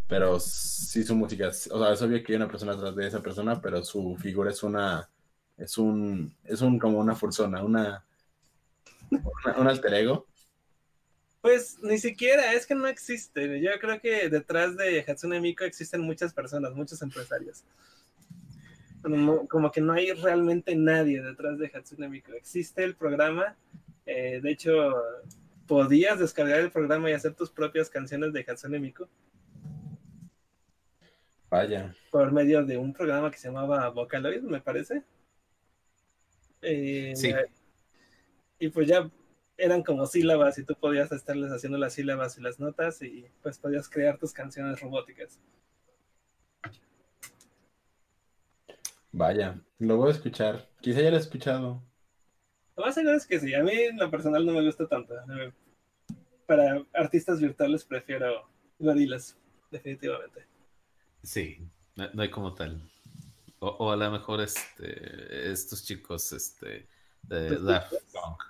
pero 0.08 0.40
sí 0.40 1.04
su 1.04 1.16
música, 1.16 1.50
o 1.50 1.52
sea, 1.52 1.94
es 1.94 2.02
obvio 2.02 2.24
que 2.24 2.34
hay 2.34 2.38
una 2.38 2.48
persona 2.48 2.74
atrás 2.74 2.96
de 2.96 3.08
esa 3.08 3.22
persona, 3.22 3.62
pero 3.62 3.86
su 3.86 4.18
figura 4.18 4.50
es 4.50 4.64
una, 4.64 5.08
es 5.58 5.78
un, 5.78 6.36
es 6.44 6.62
un 6.62 6.80
como 6.80 6.98
una 6.98 7.16
fursona, 7.16 7.64
una, 7.64 8.04
un 9.58 9.68
alter 9.68 9.94
ego. 9.94 10.28
Pues 11.42 11.78
ni 11.82 11.98
siquiera, 11.98 12.54
es 12.54 12.66
que 12.66 12.76
no 12.76 12.88
existe. 12.88 13.62
Yo 13.62 13.72
creo 13.80 14.00
que 14.02 14.30
detrás 14.30 14.76
de 14.76 15.06
Hatsune 15.08 15.40
Miku 15.40 15.64
existen 15.64 16.02
muchas 16.02 16.34
personas, 16.34 16.74
muchos 16.74 17.02
empresarios 17.02 17.64
como, 19.50 19.72
que 19.72 19.82
no 19.82 19.94
hay 19.94 20.12
realmente 20.12 20.76
nadie 20.76 21.22
detrás 21.22 21.58
de 21.58 21.72
Hatsune 21.74 22.10
Miku. 22.10 22.34
Existe 22.34 22.84
el 22.84 22.96
programa, 22.96 23.56
eh, 24.06 24.40
de 24.42 24.52
hecho, 24.52 24.94
podías 25.68 26.20
descargar 26.20 26.60
el 26.60 26.72
programa 26.72 27.10
y 27.10 27.14
hacer 27.14 27.34
tus 27.34 27.50
propias 27.50 27.90
canciones 27.90 28.34
de 28.34 28.46
Hatsune 28.48 28.80
Miku. 28.80 29.08
Vaya. 31.50 31.96
Por 32.12 32.32
medio 32.32 32.64
de 32.64 32.78
un 32.78 32.94
programa 32.94 33.32
que 33.32 33.38
se 33.38 33.48
llamaba 33.48 33.90
Vocaloid, 33.90 34.42
me 34.42 34.62
parece. 34.62 35.04
Eh, 36.62 37.14
sí. 37.16 37.34
Y 38.60 38.70
pues 38.70 38.88
ya 38.88 39.10
eran 39.58 39.84
como 39.84 40.06
sílabas 40.06 40.58
y 40.58 40.64
tú 40.64 40.76
podías 40.76 41.12
estarles 41.12 41.52
haciendo 41.52 41.78
las 41.78 41.94
sílabas 41.94 42.38
y 42.38 42.42
las 42.42 42.60
notas 42.60 43.02
y 43.02 43.26
pues 43.42 43.58
podías 43.58 43.90
crear 43.90 44.18
tus 44.18 44.34
canciones 44.34 44.80
robóticas. 44.80 45.40
Vaya, 49.12 49.60
lo 49.80 49.98
voy 49.98 50.10
a 50.10 50.14
escuchar. 50.14 50.70
Quizá 50.82 51.02
ya 51.02 51.10
lo 51.10 51.18
he 51.18 51.20
escuchado. 51.20 51.84
Lo 52.78 52.86
más 52.86 52.96
seguro 52.96 53.16
es 53.16 53.26
que 53.26 53.40
sí. 53.40 53.54
A 53.54 53.64
mí 53.64 53.74
en 53.74 53.98
lo 53.98 54.10
personal 54.10 54.46
no 54.46 54.54
me 54.54 54.64
gusta 54.64 54.88
tanto. 54.88 55.14
Para 56.46 56.86
artistas 56.94 57.42
virtuales 57.42 57.84
prefiero 57.84 58.50
gorilas, 58.78 59.38
definitivamente. 59.72 60.46
Sí, 61.24 61.68
no, 61.96 62.22
hay 62.22 62.30
como 62.30 62.54
tal. 62.54 62.82
O, 63.60 63.92
a 63.92 63.98
lo 63.98 64.10
mejor 64.12 64.40
este, 64.40 65.52
estos 65.52 65.84
chicos 65.84 66.32
este, 66.32 66.88
de 67.24 67.58
Daft 67.58 67.94
Punk. 68.14 68.44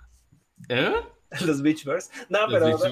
¿Eh? 0.68 0.94
Los 1.46 1.62
Beach 1.62 1.84
Bears. 1.84 2.10
No, 2.28 2.40
pero. 2.50 2.78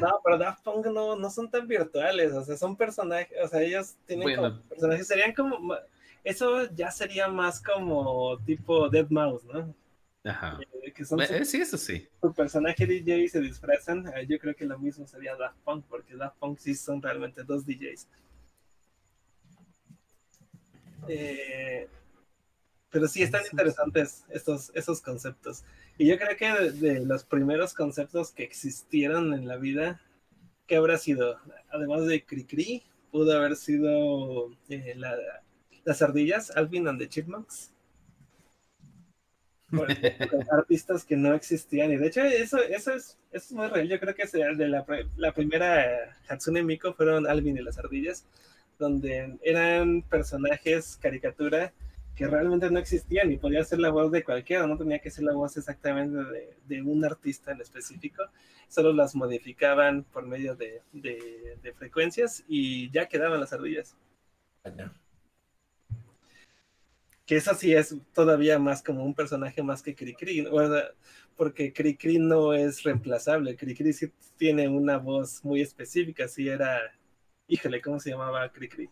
No, 0.00 0.20
pero 0.22 0.38
Daft 0.38 0.62
Punk 0.62 0.86
no, 0.86 1.16
no 1.16 1.30
son 1.30 1.50
tan 1.50 1.66
virtuales, 1.66 2.32
o 2.32 2.44
sea, 2.44 2.56
son 2.56 2.76
personajes, 2.76 3.36
o 3.42 3.48
sea, 3.48 3.60
ellos 3.60 3.96
tienen 4.06 4.36
como 4.36 4.62
personajes, 4.62 5.08
serían 5.08 5.34
como, 5.34 5.74
eso 6.22 6.70
ya 6.76 6.92
sería 6.92 7.26
más 7.26 7.60
como 7.60 8.38
tipo 8.46 8.88
Dead 8.88 9.08
Mouse, 9.10 9.44
¿no? 9.44 9.74
Ajá. 10.24 10.58
Eh, 10.82 10.92
eh, 11.30 11.44
sí, 11.44 11.60
eso 11.60 11.78
sí. 11.78 12.06
Su 12.20 12.32
personaje 12.32 12.86
DJ 12.86 13.28
se 13.28 13.40
disfrazan. 13.40 14.06
Eh, 14.14 14.26
yo 14.26 14.38
creo 14.38 14.54
que 14.54 14.64
lo 14.64 14.78
mismo 14.78 15.06
sería 15.06 15.36
Daft 15.36 15.58
Punk, 15.64 15.84
porque 15.88 16.16
Daft 16.16 16.36
Punk 16.38 16.58
sí 16.58 16.74
son 16.74 17.00
realmente 17.00 17.42
dos 17.44 17.64
DJs. 17.64 18.06
Pero 22.90 23.06
sí 23.08 23.22
están 23.22 23.42
interesantes 23.50 24.24
estos, 24.30 24.70
esos 24.74 25.00
conceptos. 25.00 25.64
Y 25.98 26.06
yo 26.06 26.18
creo 26.18 26.36
que 26.36 26.70
de, 26.72 27.00
los 27.04 27.24
primeros 27.24 27.74
conceptos 27.74 28.32
que 28.32 28.44
existieron 28.44 29.34
en 29.34 29.46
la 29.46 29.56
vida, 29.56 30.00
¿qué 30.66 30.76
habrá 30.76 30.96
sido? 30.98 31.38
Además 31.70 32.06
de 32.06 32.24
Cricri, 32.24 32.82
pudo 33.10 33.36
haber 33.36 33.56
sido 33.56 34.50
la, 34.68 35.16
las 35.84 36.02
ardillas, 36.02 36.50
Alvin 36.56 36.88
and 36.88 36.98
the 36.98 37.08
Chipmunks. 37.08 37.72
artistas 40.50 41.04
que 41.04 41.14
no 41.14 41.34
existían. 41.34 41.92
Y 41.92 41.96
de 41.96 42.06
hecho, 42.06 42.22
eso, 42.22 42.58
eso, 42.58 42.94
es, 42.94 43.18
eso 43.32 43.46
es 43.46 43.52
muy 43.52 43.66
real. 43.66 43.86
Yo 43.86 44.00
creo 44.00 44.14
que 44.14 44.24
de 44.26 44.68
la, 44.68 44.86
la 45.16 45.34
primera 45.34 46.16
Hatsune 46.26 46.62
Miku 46.62 46.94
fueron 46.94 47.26
Alvin 47.26 47.58
y 47.58 47.60
las 47.60 47.78
ardillas, 47.78 48.24
donde 48.78 49.38
eran 49.42 50.00
personajes 50.02 50.98
caricatura 51.02 51.74
que 52.18 52.26
realmente 52.26 52.68
no 52.68 52.80
existían 52.80 53.30
y 53.30 53.36
podía 53.36 53.62
ser 53.62 53.78
la 53.78 53.90
voz 53.90 54.10
de 54.10 54.24
cualquiera, 54.24 54.66
no 54.66 54.76
tenía 54.76 54.98
que 54.98 55.08
ser 55.08 55.22
la 55.22 55.34
voz 55.34 55.56
exactamente 55.56 56.18
de, 56.66 56.82
un 56.82 57.04
artista 57.04 57.52
en 57.52 57.60
específico, 57.60 58.24
solo 58.66 58.92
las 58.92 59.14
modificaban 59.14 60.02
por 60.02 60.26
medio 60.26 60.56
de, 60.56 60.82
frecuencias 61.76 62.44
y 62.48 62.90
ya 62.90 63.06
quedaban 63.06 63.38
las 63.38 63.52
ardillas. 63.52 63.96
Que 67.24 67.36
eso 67.36 67.54
sí 67.54 67.72
es 67.72 67.94
todavía 68.12 68.58
más 68.58 68.82
como 68.82 69.04
un 69.04 69.14
personaje 69.14 69.62
más 69.62 69.80
que 69.80 69.94
Cricri, 69.94 70.44
porque 71.36 71.72
Cricri 71.72 72.18
no 72.18 72.52
es 72.52 72.82
reemplazable, 72.82 73.56
Cricri 73.56 73.92
sí 73.92 74.12
tiene 74.36 74.66
una 74.66 74.98
voz 74.98 75.44
muy 75.44 75.60
específica, 75.60 76.26
sí 76.26 76.48
era, 76.48 76.80
híjole, 77.46 77.80
¿cómo 77.80 78.00
se 78.00 78.10
llamaba 78.10 78.50
Cricri? 78.50 78.90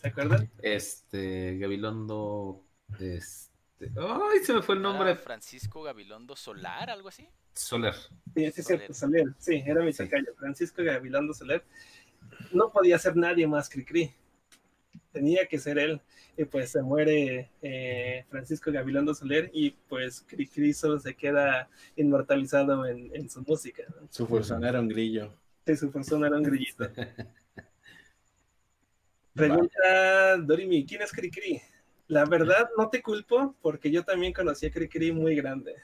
¿Se 0.00 0.08
acuerdan? 0.08 0.50
Este, 0.62 1.58
Gabilondo. 1.58 2.64
Este. 3.00 3.90
¡Ay! 3.96 4.44
Se 4.44 4.52
me 4.52 4.62
fue 4.62 4.76
el 4.76 4.82
nombre. 4.82 5.16
Francisco 5.16 5.82
Gabilondo 5.82 6.36
Solar, 6.36 6.90
algo 6.90 7.08
así. 7.08 7.28
Soler. 7.52 7.94
Sí, 8.34 8.50
sí, 8.52 8.62
cierto, 8.62 8.94
Soler. 8.94 9.34
Sí, 9.38 9.62
era 9.66 9.82
mi 9.82 9.92
sacayo. 9.92 10.34
Francisco 10.36 10.82
Gabilondo 10.82 11.34
Soler. 11.34 11.64
No 12.52 12.70
podía 12.70 12.98
ser 12.98 13.16
nadie 13.16 13.46
más 13.46 13.68
Cricri. 13.68 14.12
Tenía 15.10 15.46
que 15.46 15.58
ser 15.58 15.78
él. 15.78 16.00
Y 16.36 16.44
pues 16.44 16.70
se 16.70 16.82
muere 16.82 17.50
eh, 17.62 18.24
Francisco 18.30 18.70
Gabilondo 18.70 19.12
Soler 19.14 19.50
y 19.52 19.70
pues 19.70 20.20
Cricri 20.20 20.72
solo 20.72 21.00
se 21.00 21.16
queda 21.16 21.68
inmortalizado 21.96 22.86
en, 22.86 23.28
su 23.28 23.42
música. 23.42 23.82
Su 24.10 24.28
persona 24.28 24.68
era 24.68 24.80
un 24.80 24.88
grillo. 24.88 25.34
Sí, 25.66 25.76
su 25.76 25.90
persona 25.90 26.28
era 26.28 26.36
un 26.36 26.44
grillito. 26.44 26.88
Pregunta 29.38 30.36
Dorimi, 30.38 30.84
¿quién 30.84 31.02
es 31.02 31.12
Cricri? 31.12 31.62
La 32.08 32.24
verdad 32.24 32.68
no 32.76 32.88
te 32.88 33.00
culpo 33.00 33.54
porque 33.62 33.90
yo 33.90 34.04
también 34.04 34.32
conocí 34.32 34.66
a 34.66 34.70
Cricri 34.72 35.12
muy 35.12 35.36
grande. 35.36 35.74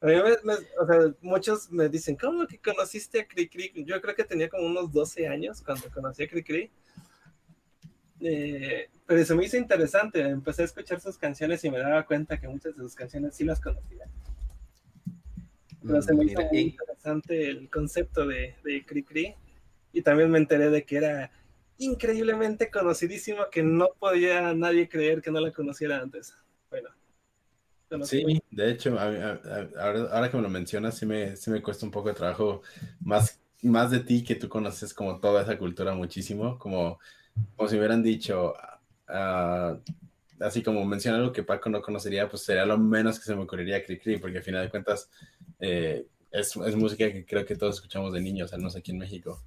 A 0.00 0.06
mí 0.06 0.14
o 0.14 0.86
sea, 0.86 1.14
muchos 1.20 1.70
me 1.70 1.88
dicen, 1.88 2.16
¿cómo 2.16 2.46
que 2.46 2.58
conociste 2.58 3.20
a 3.20 3.26
Cricri? 3.26 3.72
Yo 3.84 4.00
creo 4.00 4.14
que 4.14 4.24
tenía 4.24 4.48
como 4.48 4.66
unos 4.66 4.92
12 4.92 5.26
años 5.26 5.62
cuando 5.62 5.90
conocí 5.90 6.22
a 6.22 6.28
Cricri. 6.28 6.70
Eh, 8.20 8.88
pero 9.04 9.20
eso 9.20 9.34
me 9.34 9.46
hizo 9.46 9.56
interesante. 9.56 10.20
Empecé 10.20 10.62
a 10.62 10.66
escuchar 10.66 11.00
sus 11.00 11.18
canciones 11.18 11.64
y 11.64 11.70
me 11.70 11.78
daba 11.78 12.06
cuenta 12.06 12.38
que 12.38 12.46
muchas 12.46 12.76
de 12.76 12.82
sus 12.82 12.94
canciones 12.94 13.34
sí 13.34 13.44
las 13.44 13.60
conocía. 13.60 14.06
Pero 15.84 16.02
se 16.02 16.14
me 16.14 16.26
hizo 16.26 16.40
muy 16.42 16.60
interesante 16.60 17.48
el 17.48 17.68
concepto 17.68 18.26
de, 18.26 18.54
de 18.62 18.84
Cricri. 18.86 19.34
Y 19.92 20.02
también 20.02 20.30
me 20.30 20.38
enteré 20.38 20.70
de 20.70 20.84
que 20.84 20.96
era 20.96 21.30
increíblemente 21.78 22.70
conocidísima 22.70 23.48
que 23.50 23.62
no 23.62 23.90
podía 23.98 24.54
nadie 24.54 24.88
creer 24.88 25.22
que 25.22 25.30
no 25.30 25.40
la 25.40 25.52
conociera 25.52 26.00
antes. 26.00 26.34
Bueno. 26.70 26.88
Sí, 28.04 28.24
de 28.50 28.70
hecho, 28.70 28.98
ahora, 28.98 30.30
que 30.30 30.36
me 30.36 30.42
lo 30.42 30.48
mencionas, 30.48 30.96
sí 30.96 31.04
me, 31.04 31.36
sí 31.36 31.50
me 31.50 31.60
cuesta 31.60 31.84
un 31.84 31.92
poco 31.92 32.08
de 32.08 32.14
trabajo 32.14 32.62
más, 33.00 33.38
más 33.62 33.90
de 33.90 34.00
ti 34.00 34.24
que 34.24 34.34
tú 34.34 34.48
conoces 34.48 34.94
como 34.94 35.20
toda 35.20 35.42
esa 35.42 35.58
cultura 35.58 35.94
muchísimo, 35.94 36.58
como, 36.58 36.98
como 37.54 37.68
si 37.68 37.76
hubieran 37.76 38.02
dicho, 38.02 38.54
ah, 39.08 39.76
así 40.40 40.62
como 40.62 40.84
menciona 40.84 41.18
algo 41.18 41.32
que 41.32 41.42
Paco 41.42 41.68
no 41.68 41.82
conocería, 41.82 42.28
pues 42.28 42.42
sería 42.42 42.64
lo 42.64 42.78
menos 42.78 43.18
que 43.18 43.26
se 43.26 43.36
me 43.36 43.42
ocurriría 43.42 43.84
Cri 43.84 44.16
porque 44.18 44.38
al 44.38 44.44
final 44.44 44.64
de 44.64 44.70
cuentas 44.70 45.10
eh, 45.60 46.06
es, 46.30 46.56
es, 46.56 46.76
música 46.76 47.12
que 47.12 47.26
creo 47.26 47.44
que 47.44 47.56
todos 47.56 47.76
escuchamos 47.76 48.12
de 48.14 48.22
niños, 48.22 48.52
al 48.52 48.60
menos 48.60 48.74
aquí 48.74 48.92
en 48.92 48.98
México. 48.98 49.42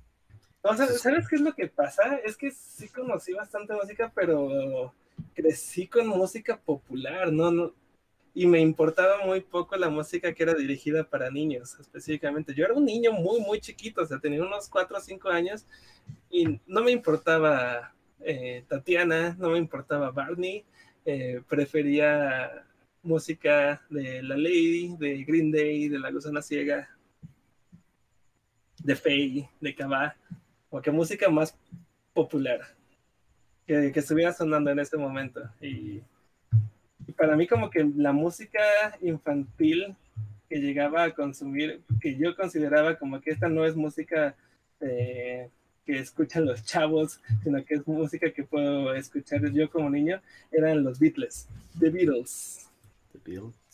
¿Sabes 0.73 1.27
qué 1.29 1.35
es 1.35 1.41
lo 1.41 1.53
que 1.53 1.67
pasa? 1.67 2.17
Es 2.17 2.37
que 2.37 2.51
sí 2.51 2.87
conocí 2.89 3.33
bastante 3.33 3.73
música, 3.73 4.11
pero 4.13 4.93
crecí 5.33 5.87
con 5.87 6.07
música 6.07 6.57
popular, 6.59 7.31
¿no? 7.31 7.51
no 7.51 7.73
y 8.37 8.47
me 8.47 8.59
importaba 8.59 9.25
muy 9.25 9.39
poco 9.39 9.77
la 9.77 9.89
música 9.89 10.33
que 10.33 10.43
era 10.43 10.53
dirigida 10.53 11.05
para 11.05 11.31
niños, 11.31 11.77
específicamente. 11.79 12.53
Yo 12.53 12.65
era 12.65 12.73
un 12.73 12.83
niño 12.83 13.13
muy, 13.13 13.39
muy 13.39 13.61
chiquito, 13.61 14.01
o 14.01 14.05
sea, 14.05 14.19
tenía 14.19 14.41
unos 14.43 14.67
4 14.67 14.97
o 14.97 14.99
5 14.99 15.29
años 15.29 15.65
y 16.29 16.59
no 16.67 16.83
me 16.83 16.91
importaba 16.91 17.93
eh, 18.19 18.65
Tatiana, 18.67 19.37
no 19.39 19.51
me 19.51 19.57
importaba 19.57 20.11
Barney, 20.11 20.65
eh, 21.05 21.41
prefería 21.47 22.65
música 23.03 23.81
de 23.89 24.21
La 24.21 24.35
Lady, 24.35 24.97
de 24.97 25.23
Green 25.23 25.49
Day, 25.49 25.87
de 25.87 25.99
La 25.99 26.11
Gusana 26.11 26.41
Ciega, 26.41 26.89
de 28.83 28.95
Faye, 28.97 29.49
de 29.61 29.75
Cabá 29.75 30.17
como 30.69 30.81
que 30.81 30.91
música 30.91 31.29
más 31.29 31.57
popular 32.13 32.61
que, 33.65 33.91
que 33.91 33.99
estuviera 33.99 34.33
sonando 34.33 34.71
en 34.71 34.79
ese 34.79 34.97
momento. 34.97 35.41
Y, 35.61 36.01
para 37.17 37.35
mí 37.35 37.47
como 37.47 37.69
que 37.69 37.83
la 37.95 38.11
música 38.11 38.59
infantil 39.01 39.95
que 40.49 40.59
llegaba 40.59 41.03
a 41.03 41.11
consumir, 41.13 41.81
que 42.01 42.17
yo 42.17 42.35
consideraba 42.35 42.97
como 42.97 43.21
que 43.21 43.31
esta 43.31 43.47
no 43.47 43.65
es 43.65 43.75
música 43.75 44.35
que 44.79 45.99
escuchan 45.99 46.45
los 46.45 46.63
chavos, 46.63 47.19
sino 47.43 47.63
que 47.63 47.75
es 47.75 47.87
música 47.87 48.31
que 48.31 48.43
puedo 48.43 48.93
escuchar 48.95 49.49
yo 49.51 49.69
como 49.69 49.89
niño, 49.89 50.21
eran 50.51 50.83
los 50.83 50.99
Beatles, 50.99 51.47
The 51.79 51.89
Beatles. 51.89 52.69
The 53.13 53.19
Beatles. 53.23 53.64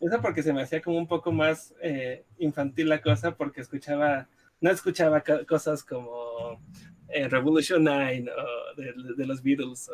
Eso 0.00 0.20
porque 0.20 0.42
se 0.42 0.52
me 0.52 0.62
hacía 0.62 0.80
como 0.80 0.96
un 0.96 1.08
poco 1.08 1.32
más 1.32 1.74
eh, 1.82 2.24
infantil 2.38 2.88
la 2.88 3.02
cosa, 3.02 3.34
porque 3.34 3.60
escuchaba 3.60 4.28
no 4.60 4.70
escuchaba 4.70 5.22
cosas 5.46 5.84
como 5.84 6.60
eh, 7.08 7.28
Revolution 7.28 7.82
9 7.84 8.26
o 8.30 8.80
de, 9.16 9.26
los 9.26 9.42
Beatles 9.42 9.90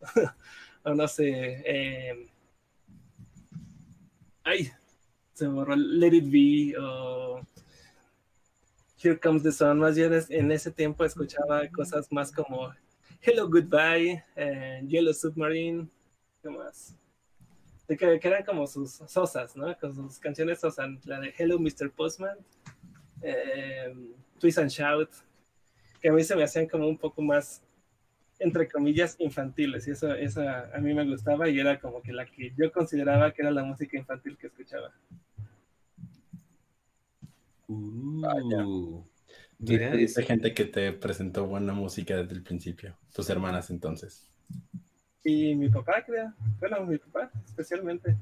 o, 0.82 0.94
no 0.94 1.08
sé. 1.08 1.62
Eh, 1.66 2.26
ay, 4.44 4.70
se 5.34 5.46
borró 5.46 5.76
Let 5.76 6.14
It 6.14 6.30
Be 6.30 6.78
o 6.78 7.40
Here 9.02 9.18
Comes 9.18 9.42
the 9.42 9.52
Sun. 9.52 9.78
Más 9.78 9.94
bien 9.96 10.12
en 10.30 10.52
ese 10.52 10.70
tiempo 10.70 11.04
escuchaba 11.04 11.68
cosas 11.68 12.10
más 12.10 12.32
como 12.32 12.72
Hello 13.20 13.48
Goodbye, 13.48 14.24
Yellow 14.86 15.12
Submarine, 15.12 15.88
¿qué 16.42 16.48
más? 16.48 16.96
De 17.88 17.96
que, 17.96 18.20
eran 18.22 18.44
como 18.44 18.66
sus 18.66 18.92
sosas, 18.92 19.56
¿no? 19.56 19.76
Con 19.78 19.94
sus 19.94 20.18
canciones 20.18 20.60
sosas, 20.60 20.88
la 21.06 21.18
de 21.20 21.34
Hello 21.36 21.58
Mr. 21.58 21.90
Postman 21.90 22.36
eh, 23.22 23.94
Twist 24.38 24.58
and 24.58 24.70
Shout, 24.70 25.10
que 26.00 26.08
a 26.08 26.12
mí 26.12 26.22
se 26.22 26.36
me 26.36 26.44
hacían 26.44 26.66
como 26.68 26.86
un 26.86 26.98
poco 26.98 27.22
más, 27.22 27.62
entre 28.38 28.68
comillas, 28.68 29.16
infantiles. 29.18 29.88
Y 29.88 29.92
eso, 29.92 30.14
esa 30.14 30.70
a 30.74 30.78
mí 30.80 30.94
me 30.94 31.04
gustaba 31.04 31.48
y 31.48 31.58
era 31.58 31.80
como 31.80 32.02
que 32.02 32.12
la 32.12 32.26
que 32.26 32.52
yo 32.56 32.70
consideraba 32.70 33.32
que 33.32 33.42
era 33.42 33.50
la 33.50 33.64
música 33.64 33.96
infantil 33.96 34.36
que 34.36 34.48
escuchaba. 34.48 34.92
Uh, 37.66 39.02
Dice 39.58 40.22
gente 40.22 40.54
que 40.54 40.64
te 40.66 40.92
presentó 40.92 41.46
buena 41.46 41.72
música 41.72 42.16
desde 42.16 42.34
el 42.34 42.42
principio, 42.42 42.96
tus 43.12 43.28
hermanas 43.28 43.70
entonces. 43.70 44.30
Y 45.28 45.54
mi 45.54 45.68
papá, 45.68 46.02
creo. 46.06 46.32
Bueno, 46.58 46.86
mi 46.86 46.96
papá, 46.96 47.30
especialmente. 47.44 48.16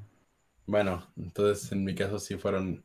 Bueno, 0.67 1.07
entonces 1.17 1.71
en 1.71 1.85
mi 1.85 1.95
caso 1.95 2.19
sí 2.19 2.37
fueron, 2.37 2.85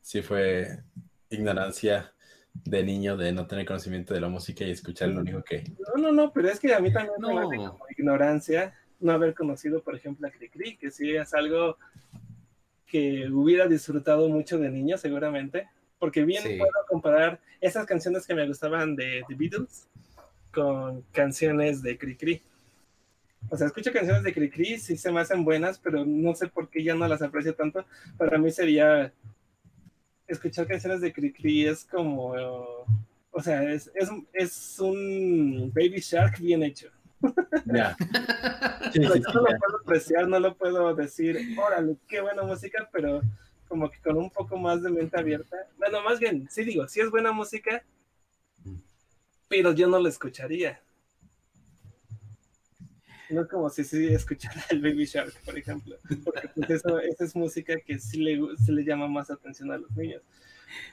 sí 0.00 0.20
fue 0.20 0.82
ignorancia 1.30 2.12
de 2.52 2.82
niño 2.82 3.16
de 3.16 3.30
no 3.30 3.46
tener 3.46 3.64
conocimiento 3.64 4.14
de 4.14 4.20
la 4.20 4.28
música 4.28 4.64
y 4.64 4.72
escuchar 4.72 5.10
lo 5.10 5.20
único 5.20 5.44
que... 5.44 5.62
No, 5.94 6.02
no, 6.02 6.12
no, 6.12 6.32
pero 6.32 6.48
es 6.48 6.58
que 6.58 6.74
a 6.74 6.80
mí 6.80 6.92
también 6.92 7.14
me 7.20 7.38
hace 7.38 7.56
como 7.56 7.86
ignorancia 7.96 8.74
no 8.98 9.12
haber 9.12 9.32
conocido, 9.32 9.80
por 9.80 9.94
ejemplo, 9.94 10.26
a 10.26 10.32
Cricri, 10.32 10.76
que 10.76 10.90
sí 10.90 11.14
es 11.14 11.32
algo 11.32 11.78
que 12.84 13.28
hubiera 13.30 13.68
disfrutado 13.68 14.28
mucho 14.28 14.58
de 14.58 14.70
niño, 14.70 14.98
seguramente, 14.98 15.68
porque 16.00 16.24
bien 16.24 16.42
puedo 16.58 16.72
comparar 16.88 17.40
esas 17.60 17.86
canciones 17.86 18.26
que 18.26 18.34
me 18.34 18.44
gustaban 18.44 18.96
de 18.96 19.22
The 19.28 19.36
Beatles 19.36 19.86
con 20.52 21.02
canciones 21.12 21.80
de 21.80 21.96
Cricri. 21.96 22.42
O 23.50 23.56
sea, 23.56 23.66
escucho 23.66 23.92
canciones 23.92 24.22
de 24.22 24.32
Cricri, 24.32 24.78
sí 24.78 24.96
se 24.96 25.12
me 25.12 25.20
hacen 25.20 25.44
buenas, 25.44 25.78
pero 25.78 26.04
no 26.04 26.34
sé 26.34 26.48
por 26.48 26.68
qué 26.68 26.82
ya 26.82 26.94
no 26.94 27.06
las 27.06 27.22
aprecio 27.22 27.54
tanto. 27.54 27.84
Para 28.16 28.38
mí 28.38 28.50
sería 28.50 29.12
escuchar 30.26 30.66
canciones 30.66 31.00
de 31.00 31.12
Cricri 31.12 31.66
es 31.66 31.84
como, 31.84 32.34
o 33.30 33.42
sea, 33.42 33.62
es, 33.70 33.90
es, 34.32 34.78
un 34.78 35.70
Baby 35.74 36.00
Shark 36.00 36.38
bien 36.40 36.62
hecho. 36.62 36.90
Ya. 37.66 37.96
no 38.94 39.14
lo 39.14 39.58
puedo 39.58 39.80
apreciar, 39.82 40.28
no 40.28 40.40
lo 40.40 40.56
puedo 40.56 40.94
decir, 40.94 41.38
órale, 41.58 41.96
qué 42.08 42.20
buena 42.20 42.42
música, 42.42 42.88
pero 42.92 43.22
como 43.68 43.90
que 43.90 43.98
con 44.00 44.16
un 44.16 44.30
poco 44.30 44.56
más 44.58 44.82
de 44.82 44.90
mente 44.90 45.18
abierta. 45.18 45.56
Bueno, 45.78 46.02
más 46.02 46.18
bien, 46.18 46.48
sí 46.50 46.64
digo, 46.64 46.86
sí 46.88 47.00
es 47.00 47.10
buena 47.10 47.32
música, 47.32 47.82
pero 49.48 49.72
yo 49.72 49.86
no 49.86 49.98
la 49.98 50.08
escucharía. 50.08 50.80
No 53.32 53.48
como 53.48 53.70
si 53.70 53.82
sí 53.82 54.08
escuchara 54.08 54.62
el 54.70 54.82
Baby 54.82 55.06
Shark, 55.06 55.32
por 55.44 55.56
ejemplo. 55.56 55.96
Porque 56.24 56.48
pues 56.54 56.70
eso, 56.70 56.98
esa 57.00 57.24
es 57.24 57.34
música 57.34 57.80
que 57.80 57.98
sí 57.98 58.18
le, 58.18 58.38
se 58.64 58.72
le 58.72 58.84
llama 58.84 59.08
más 59.08 59.30
atención 59.30 59.72
a 59.72 59.78
los 59.78 59.90
niños. 59.96 60.22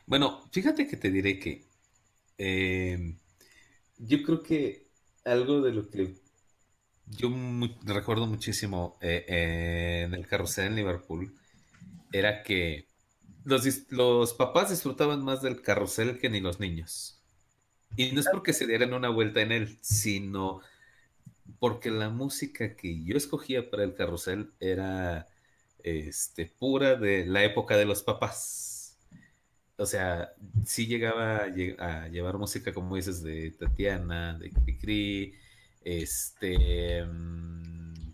Bueno, 0.05 0.47
fíjate 0.51 0.87
que 0.87 0.97
te 0.97 1.11
diré 1.11 1.37
que 1.37 1.65
em, 2.37 3.17
yo 3.97 4.23
creo 4.23 4.41
que 4.41 4.87
algo 5.25 5.61
de 5.61 5.73
lo 5.73 5.89
que 5.89 6.15
yo 7.07 7.29
recuerdo 7.83 8.27
muchísimo 8.27 8.97
eh, 9.01 9.25
eh, 9.27 10.03
en 10.05 10.13
el 10.13 10.27
carrusel 10.27 10.67
en 10.67 10.75
Liverpool, 10.75 11.33
era 12.11 12.43
que 12.43 12.87
los, 13.43 13.65
los 13.89 14.33
papás 14.33 14.69
disfrutaban 14.69 15.23
más 15.23 15.41
del 15.41 15.61
carrusel 15.61 16.19
que 16.19 16.29
ni 16.29 16.39
los 16.39 16.59
niños. 16.59 17.19
Y 17.97 18.11
no 18.11 18.21
es 18.21 18.27
porque 18.31 18.53
se 18.53 18.67
dieran 18.67 18.93
una 18.93 19.09
vuelta 19.09 19.41
en 19.41 19.51
él, 19.51 19.79
sino 19.81 20.61
porque 21.59 21.91
la 21.91 22.09
música 22.09 22.75
que 22.75 23.03
yo 23.03 23.17
escogía 23.17 23.69
para 23.69 23.83
el 23.83 23.95
carrusel 23.95 24.51
era 24.59 25.27
este, 25.83 26.45
pura 26.45 26.95
de 26.95 27.25
la 27.25 27.43
época 27.43 27.77
de 27.77 27.85
los 27.85 28.03
papás. 28.03 28.97
O 29.77 29.85
sea, 29.85 30.33
sí 30.65 30.87
llegaba 30.87 31.45
a, 31.45 32.07
llevar 32.09 32.37
música, 32.37 32.73
como 32.73 32.95
dices, 32.95 33.23
de 33.23 33.51
Tatiana, 33.51 34.37
de 34.37 34.51
Cricri, 34.51 35.35
este... 35.83 37.05
Mm, 37.05 38.13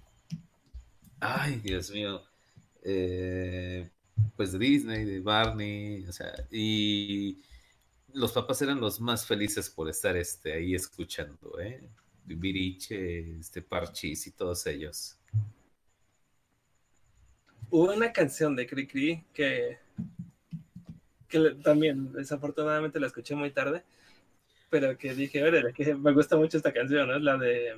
ay, 1.20 1.56
Dios 1.64 1.90
mío. 1.91 2.22
Eh, 2.84 3.90
pues 4.36 4.52
de 4.52 4.60
Disney, 4.60 5.06
de 5.06 5.20
Barney, 5.22 6.06
o 6.07 6.14
sea, 6.14 6.34
y 6.52 7.40
los 8.14 8.32
papás 8.32 8.62
eran 8.62 8.80
los 8.80 8.99
más 9.02 9.26
felices 9.26 9.70
por 9.70 9.90
estar 9.90 10.16
este, 10.16 10.53
ahí 10.53 10.76
escuchando, 10.76 11.60
¿eh? 11.60 11.82
Viriche, 12.26 13.39
este 13.39 13.61
Parchis 13.61 14.27
y 14.27 14.31
todos 14.31 14.65
ellos. 14.68 15.18
Hubo 17.69 17.93
una 17.93 18.11
canción 18.11 18.56
de 18.56 18.68
Cricri 18.68 19.23
que, 19.34 19.77
que 21.27 21.56
también 21.64 22.14
desafortunadamente 22.14 22.99
la 22.99 23.07
escuché 23.07 23.35
muy 23.35 23.52
tarde, 23.52 23.84
pero 24.69 24.97
que 24.97 25.14
dije, 25.14 25.43
oye, 25.43 25.73
que 25.73 25.95
me 25.95 26.14
gusta 26.14 26.38
mucho 26.38 26.57
esta 26.57 26.73
canción, 26.73 27.07
¿no? 27.07 27.19
La 27.19 27.38
de 27.38 27.76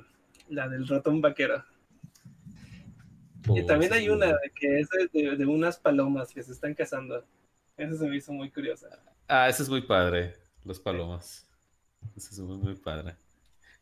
la 0.48 0.68
del 0.68 0.86
ratón 0.86 1.20
vaquero. 1.20 1.62
y 3.54 3.64
también 3.66 3.92
hay 3.92 4.08
una 4.08 4.34
que 4.54 4.80
es 4.80 4.88
de, 5.12 5.46
unas 5.46 5.78
palomas 5.78 6.32
que 6.32 6.42
se 6.42 6.52
están 6.52 6.74
cazando. 6.74 7.24
Esa 7.76 7.96
se 7.96 8.06
me 8.08 8.16
hizo 8.16 8.32
muy 8.32 8.50
curiosa. 8.50 8.88
Ah, 9.28 9.48
esa 9.48 9.62
es 9.62 9.68
muy 9.68 9.82
padre, 9.82 10.34
los 10.64 10.80
palomas. 10.80 11.46
Esa 12.16 12.30
es 12.30 12.38
muy, 12.40 12.56
muy 12.56 12.74
padre. 12.74 13.14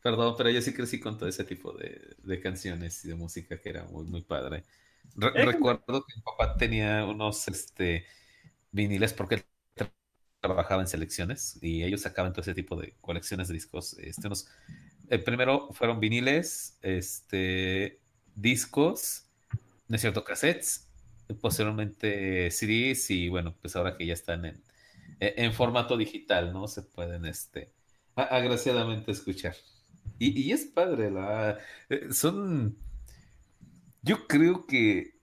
Perdón, 0.07 0.35
pero 0.37 0.49
yo 0.49 0.61
sí 0.61 0.73
crecí 0.73 1.01
con 1.01 1.17
todo 1.17 1.27
ese 1.27 1.43
tipo 1.43 1.73
de, 1.73 2.39
canciones 2.39 3.03
y 3.03 3.09
de 3.09 3.15
música 3.15 3.59
que 3.59 3.67
era 3.67 3.83
muy, 3.83 4.05
muy 4.05 4.21
padre. 4.21 4.63
recuerdo 5.17 6.05
que 6.05 6.15
mi 6.15 6.21
papá 6.21 6.55
tenía 6.55 7.03
unos 7.03 7.45
este, 7.49 8.05
viniles 8.71 9.11
porque 9.11 9.35
él 9.35 9.45
trabajaba 10.39 10.81
en 10.81 10.87
selecciones 10.87 11.59
y 11.61 11.83
ellos 11.83 12.03
sacaban 12.03 12.31
todo 12.31 12.43
ese 12.43 12.53
tipo 12.53 12.77
de 12.77 12.93
colecciones 13.01 13.49
de 13.49 13.55
discos. 13.55 13.97
Este, 13.99 14.27
unos, 14.27 14.47
primero 15.25 15.73
fueron 15.73 15.99
viniles, 15.99 16.77
este, 16.81 17.99
discos, 18.33 19.25
no 19.89 19.95
es 19.97 19.99
cierto, 19.99 20.23
cassettes, 20.23 20.87
posteriormente 21.41 22.49
CDs 22.49 23.11
y 23.11 23.27
bueno, 23.27 23.57
pues 23.59 23.75
ahora 23.75 23.97
que 23.97 24.05
ya 24.05 24.13
están 24.13 24.45
en, 24.45 24.63
en 25.19 25.51
formato 25.51 25.97
digital, 25.97 26.53
¿no? 26.53 26.69
Se 26.69 26.83
pueden, 26.83 27.25
este, 27.25 27.73
agraciadamente 28.15 29.11
escuchar. 29.11 29.57
Y, 30.19 30.51
es 30.51 30.65
padre, 30.65 31.11
la, 31.11 31.59
eh, 31.89 32.07
son, 32.11 32.75
yo 34.01 34.27
creo 34.27 34.65
que 34.65 35.13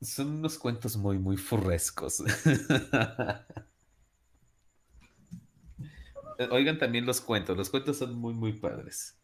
son 0.00 0.28
unos 0.36 0.56
cuentos 0.56 0.96
muy, 0.96 1.18
muy 1.18 1.36
furrescos. 1.36 2.22
Oigan 6.50 6.78
también 6.78 7.04
los 7.04 7.20
cuentos, 7.20 7.56
los 7.56 7.68
cuentos 7.68 7.98
son 7.98 8.14
muy, 8.14 8.32
muy 8.32 8.52
padres. 8.52 9.16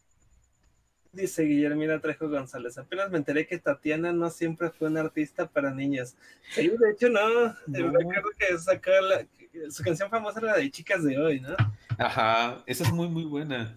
Dice 1.13 1.43
Guillermina 1.43 1.99
Trejo 1.99 2.29
González, 2.29 2.77
apenas 2.77 3.09
me 3.09 3.17
enteré 3.17 3.47
que 3.47 3.57
Tatiana 3.57 4.11
no 4.11 4.29
siempre 4.29 4.69
fue 4.69 4.89
una 4.89 4.99
artista 4.99 5.47
para 5.47 5.73
niñas. 5.73 6.15
Sí, 6.51 6.67
de 6.67 6.91
hecho 6.91 7.09
no, 7.09 7.55
no. 7.65 7.91
recuerdo 7.91 8.29
que 8.37 8.55
sacó 8.59 8.91
la, 9.01 9.25
su 9.71 9.83
canción 9.83 10.09
famosa 10.09 10.39
era 10.39 10.51
la 10.51 10.57
de 10.57 10.69
Chicas 10.69 11.03
de 11.03 11.17
Hoy, 11.17 11.39
¿no? 11.39 11.55
Ajá, 11.97 12.61
esa 12.67 12.83
es 12.83 12.91
muy, 12.91 13.07
muy 13.07 13.23
buena. 13.23 13.75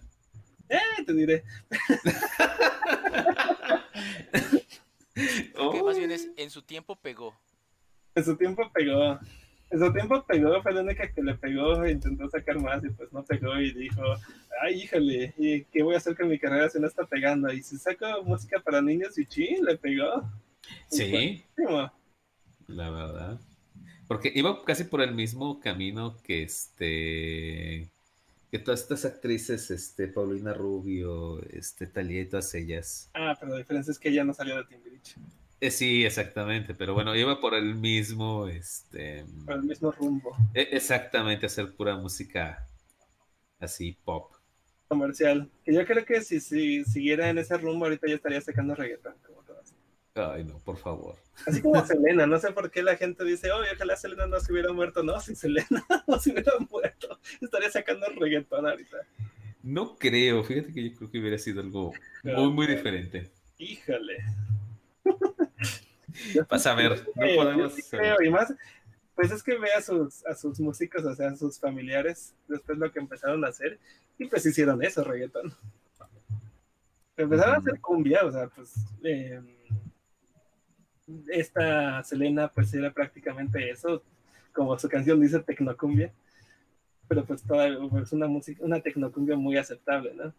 Eh, 0.71 1.03
te 1.05 1.13
diré. 1.13 1.43
que 5.13 5.83
más 5.83 5.97
bien 5.97 6.11
es, 6.11 6.29
en 6.37 6.49
su 6.49 6.61
tiempo 6.61 6.95
pegó. 6.95 7.35
En 8.15 8.23
su 8.23 8.37
tiempo 8.37 8.71
pegó. 8.73 9.19
En 9.69 9.79
su 9.79 9.91
tiempo 9.91 10.25
pegó, 10.25 10.61
fue 10.61 10.73
la 10.73 10.81
única 10.81 11.11
que 11.11 11.21
le 11.21 11.35
pegó 11.35 11.85
intentó 11.87 12.29
sacar 12.29 12.59
más 12.59 12.83
y 12.83 12.89
pues 12.89 13.11
no 13.11 13.23
pegó 13.23 13.57
y 13.59 13.71
dijo, 13.73 14.01
ay, 14.61 14.81
híjole, 14.81 15.33
¿y 15.37 15.63
qué 15.65 15.83
voy 15.83 15.95
a 15.95 15.97
hacer 15.97 16.15
con 16.15 16.29
mi 16.29 16.39
carrera 16.39 16.69
si 16.69 16.79
no 16.79 16.87
está 16.87 17.05
pegando? 17.05 17.51
Y 17.51 17.61
si 17.63 17.77
saco 17.77 18.05
música 18.23 18.59
para 18.59 18.81
niños 18.81 19.17
y 19.17 19.25
sí, 19.25 19.57
le 19.61 19.77
pegó. 19.77 20.23
Sí. 20.89 21.43
La 22.67 22.89
verdad. 22.89 23.39
Porque 24.07 24.31
iba 24.33 24.63
casi 24.63 24.85
por 24.85 25.01
el 25.01 25.13
mismo 25.15 25.59
camino 25.59 26.17
que 26.23 26.43
este 26.43 27.89
que 28.51 28.59
todas 28.59 28.81
estas 28.81 29.05
actrices, 29.05 29.71
este, 29.71 30.09
Paulina 30.09 30.53
Rubio, 30.53 31.41
este, 31.51 31.87
Talia 31.87 32.21
y 32.21 32.25
todas 32.25 32.53
ellas. 32.53 33.09
Ah, 33.13 33.35
pero 33.39 33.53
la 33.53 33.59
diferencia 33.59 33.91
es 33.91 33.97
que 33.97 34.09
ella 34.09 34.25
no 34.25 34.33
salió 34.33 34.57
de 34.57 34.65
Timbiriche. 34.65 35.15
Eh, 35.61 35.71
sí, 35.71 36.03
exactamente, 36.03 36.73
pero 36.73 36.93
bueno, 36.93 37.15
iba 37.15 37.39
por 37.39 37.53
el 37.53 37.75
mismo, 37.75 38.47
este... 38.47 39.23
Por 39.45 39.55
el 39.55 39.63
mismo 39.63 39.91
rumbo. 39.91 40.35
E, 40.53 40.67
exactamente, 40.71 41.45
hacer 41.45 41.73
pura 41.73 41.95
música 41.95 42.67
así, 43.59 43.97
pop. 44.03 44.33
Comercial. 44.89 45.49
Que 45.63 45.73
yo 45.73 45.85
creo 45.85 46.03
que 46.03 46.19
si, 46.19 46.41
si 46.41 46.83
siguiera 46.83 47.29
en 47.29 47.37
ese 47.37 47.57
rumbo, 47.57 47.85
ahorita 47.85 48.07
ya 48.07 48.15
estaría 48.15 48.41
sacando 48.41 48.75
reggaetón. 48.75 49.15
Ay, 50.13 50.43
no, 50.43 50.59
por 50.59 50.77
favor. 50.77 51.15
Así 51.45 51.61
como 51.61 51.85
Selena, 51.85 52.27
no 52.27 52.37
sé 52.37 52.51
por 52.51 52.69
qué 52.69 52.83
la 52.83 52.97
gente 52.97 53.23
dice, 53.23 53.49
oh, 53.51 53.61
ojalá 53.73 53.95
Selena 53.95 54.27
no 54.27 54.39
se 54.39 54.51
hubiera 54.51 54.73
muerto. 54.73 55.03
No, 55.03 55.19
si 55.21 55.35
Selena 55.35 55.67
no 56.07 56.19
se 56.19 56.31
hubiera 56.31 56.53
muerto, 56.69 57.19
estaría 57.39 57.71
sacando 57.71 58.07
reggaetón 58.07 58.67
ahorita. 58.67 58.97
No 59.63 59.95
creo, 59.95 60.43
fíjate 60.43 60.73
que 60.73 60.89
yo 60.89 60.97
creo 60.97 61.11
que 61.11 61.19
hubiera 61.19 61.37
sido 61.37 61.61
algo 61.61 61.93
muy, 62.23 62.51
muy 62.51 62.67
diferente. 62.67 63.31
Híjole. 63.57 64.17
Vas 66.49 66.67
a 66.67 66.75
ver, 66.75 67.05
no 67.15 67.25
podemos. 67.35 67.73
y 68.21 68.29
más, 68.29 68.53
pues 69.15 69.31
es 69.31 69.41
que 69.41 69.57
ve 69.57 69.71
a 69.71 69.81
sus, 69.81 70.25
a 70.25 70.35
sus 70.35 70.59
músicos, 70.59 71.05
o 71.05 71.15
sea, 71.15 71.29
a 71.29 71.35
sus 71.37 71.57
familiares, 71.57 72.35
después 72.49 72.77
lo 72.77 72.91
que 72.91 72.99
empezaron 72.99 73.45
a 73.45 73.47
hacer, 73.47 73.79
y 74.17 74.25
pues 74.25 74.45
hicieron 74.45 74.83
eso, 74.83 75.03
reggaetón. 75.03 75.53
Empezaron 77.15 77.55
a 77.55 77.57
hacer 77.59 77.79
cumbia, 77.79 78.25
o 78.25 78.31
sea, 78.31 78.47
pues. 78.47 78.73
Eh, 79.03 79.39
esta 81.27 82.03
Selena 82.03 82.47
pues 82.49 82.73
era 82.73 82.91
prácticamente 82.91 83.69
eso, 83.69 84.03
como 84.53 84.77
su 84.77 84.89
canción 84.89 85.19
dice 85.19 85.39
tecnocumbia, 85.39 86.11
pero 87.07 87.25
pues 87.25 87.43
toda 87.43 87.67
pues, 87.89 88.11
una 88.13 88.27
música, 88.27 88.63
una 88.63 88.79
tecnocumbia 88.79 89.35
muy 89.35 89.57
aceptable, 89.57 90.13
¿no? 90.13 90.33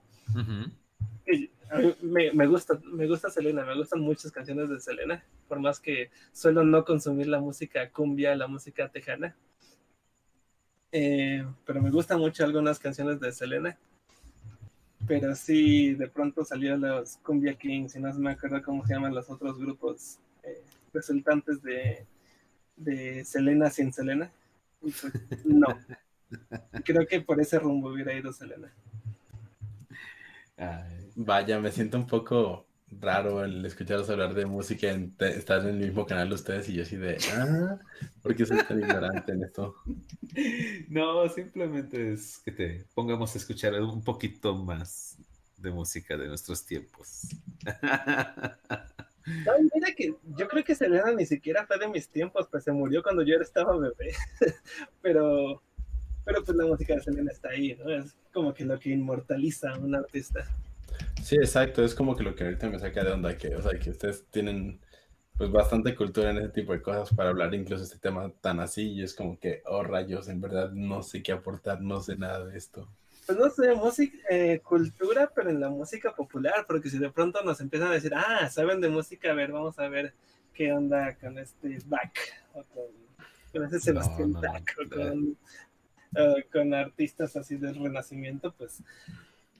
me, 2.02 2.46
gusta, 2.46 2.78
me 2.84 3.06
gusta 3.06 3.30
Selena, 3.30 3.64
me 3.64 3.76
gustan 3.76 4.00
muchas 4.00 4.30
canciones 4.30 4.68
de 4.68 4.80
Selena, 4.80 5.24
por 5.48 5.60
más 5.60 5.80
que 5.80 6.10
suelo 6.32 6.64
no 6.64 6.84
consumir 6.84 7.26
la 7.28 7.40
música 7.40 7.90
cumbia, 7.90 8.36
la 8.36 8.46
música 8.46 8.88
tejana. 8.88 9.34
Eh, 10.90 11.44
pero 11.64 11.80
me 11.80 11.90
gustan 11.90 12.18
mucho 12.18 12.44
algunas 12.44 12.78
canciones 12.78 13.18
de 13.20 13.32
Selena. 13.32 13.78
Pero 15.06 15.34
sí, 15.34 15.94
de 15.94 16.06
pronto 16.08 16.44
salieron 16.44 16.82
los 16.82 17.16
Cumbia 17.18 17.54
Kings, 17.54 17.96
y 17.96 18.00
no 18.00 18.12
me 18.14 18.32
acuerdo 18.32 18.62
cómo 18.62 18.86
se 18.86 18.94
llaman 18.94 19.14
los 19.14 19.28
otros 19.28 19.58
grupos 19.58 20.18
eh, 20.42 20.62
resultantes 20.92 21.62
de, 21.62 22.06
de 22.76 23.24
Selena 23.24 23.70
sin 23.70 23.92
Selena. 23.92 24.30
Pues, 24.80 25.02
no. 25.44 25.66
Creo 26.84 27.06
que 27.06 27.20
por 27.20 27.40
ese 27.40 27.58
rumbo 27.58 27.90
hubiera 27.90 28.14
ido 28.14 28.32
Selena. 28.32 28.72
vaya, 31.14 31.60
me 31.60 31.70
siento 31.70 31.98
un 31.98 32.06
poco 32.06 32.66
raro 33.00 33.44
el 33.44 33.64
escucharos 33.64 34.10
hablar 34.10 34.34
de 34.34 34.46
música, 34.46 34.90
en, 34.90 35.14
estar 35.18 35.60
en 35.62 35.68
el 35.68 35.78
mismo 35.78 36.06
canal 36.06 36.28
de 36.28 36.34
ustedes 36.34 36.68
y 36.68 36.74
yo 36.74 36.82
así 36.82 36.96
de, 36.96 37.16
ah, 37.34 37.78
¿por 38.22 38.34
qué 38.34 38.44
soy 38.44 38.58
tan 38.64 38.80
ignorante 38.80 39.32
en 39.32 39.44
esto? 39.44 39.76
No, 40.88 41.28
simplemente 41.28 42.14
es 42.14 42.38
que 42.38 42.52
te 42.52 42.86
pongamos 42.94 43.34
a 43.34 43.38
escuchar 43.38 43.78
un 43.82 44.02
poquito 44.02 44.54
más 44.54 45.18
de 45.58 45.70
música 45.70 46.16
de 46.16 46.28
nuestros 46.28 46.64
tiempos. 46.64 47.28
Mira 49.26 49.94
que 49.96 50.14
yo 50.36 50.48
creo 50.48 50.64
que 50.64 50.74
Selena 50.74 51.12
ni 51.12 51.26
siquiera 51.26 51.66
fue 51.66 51.78
de 51.78 51.88
mis 51.88 52.08
tiempos, 52.08 52.48
pues 52.50 52.64
se 52.64 52.72
murió 52.72 53.02
cuando 53.02 53.22
yo 53.22 53.36
estaba 53.36 53.76
bebé. 53.78 54.12
pero, 55.02 55.62
pero 56.24 56.44
pues 56.44 56.56
la 56.56 56.66
música 56.66 56.94
de 56.94 57.02
Selena 57.02 57.30
está 57.30 57.50
ahí, 57.50 57.76
¿no? 57.76 57.90
Es 57.90 58.16
como 58.32 58.52
que 58.52 58.64
lo 58.64 58.78
que 58.78 58.90
inmortaliza 58.90 59.70
a 59.70 59.78
un 59.78 59.94
artista. 59.94 60.44
Sí, 61.22 61.36
exacto, 61.36 61.84
es 61.84 61.94
como 61.94 62.16
que 62.16 62.24
lo 62.24 62.34
que 62.34 62.44
ahorita 62.44 62.68
me 62.68 62.78
saca 62.78 63.04
de 63.04 63.12
onda, 63.12 63.36
que, 63.36 63.54
o 63.54 63.62
sea, 63.62 63.78
que 63.78 63.90
ustedes 63.90 64.24
tienen 64.26 64.80
pues 65.36 65.50
bastante 65.50 65.94
cultura 65.94 66.30
en 66.30 66.38
ese 66.38 66.48
tipo 66.50 66.72
de 66.72 66.82
cosas 66.82 67.14
para 67.14 67.30
hablar 67.30 67.54
incluso 67.54 67.84
este 67.84 67.98
tema 67.98 68.30
tan 68.40 68.60
así 68.60 68.92
y 68.92 69.02
es 69.02 69.14
como 69.14 69.38
que, 69.38 69.62
oh 69.66 69.82
rayos, 69.82 70.28
en 70.28 70.40
verdad 70.40 70.72
no 70.72 71.02
sé 71.02 71.22
qué 71.22 71.32
aportar, 71.32 71.80
no 71.80 72.00
sé 72.00 72.16
nada 72.16 72.44
de 72.44 72.58
esto. 72.58 72.88
Pues 73.34 73.38
no 73.38 73.64
sé, 73.64 73.74
música, 73.74 74.18
eh, 74.28 74.60
cultura, 74.60 75.30
pero 75.34 75.50
en 75.50 75.60
la 75.60 75.68
música 75.70 76.14
popular, 76.14 76.64
porque 76.66 76.90
si 76.90 76.98
de 76.98 77.10
pronto 77.10 77.42
nos 77.42 77.60
empiezan 77.60 77.88
a 77.88 77.94
decir, 77.94 78.12
ah, 78.14 78.48
saben 78.50 78.80
de 78.80 78.88
música, 78.88 79.30
a 79.30 79.34
ver, 79.34 79.52
vamos 79.52 79.78
a 79.78 79.88
ver 79.88 80.14
qué 80.52 80.72
onda 80.72 81.14
con 81.16 81.38
este 81.38 81.78
Bach, 81.86 82.12
o 82.52 82.64
con, 83.52 83.64
ese 83.64 83.80
Sebastián 83.80 84.32
Bach, 84.32 84.64
o 84.78 84.90
con, 84.90 85.38
con, 86.52 86.74
artistas 86.74 87.36
así 87.36 87.56
del 87.56 87.76
Renacimiento, 87.76 88.52
pues 88.52 88.82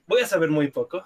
voy 0.05 0.21
a 0.21 0.27
saber 0.27 0.49
muy 0.49 0.69
poco. 0.69 1.05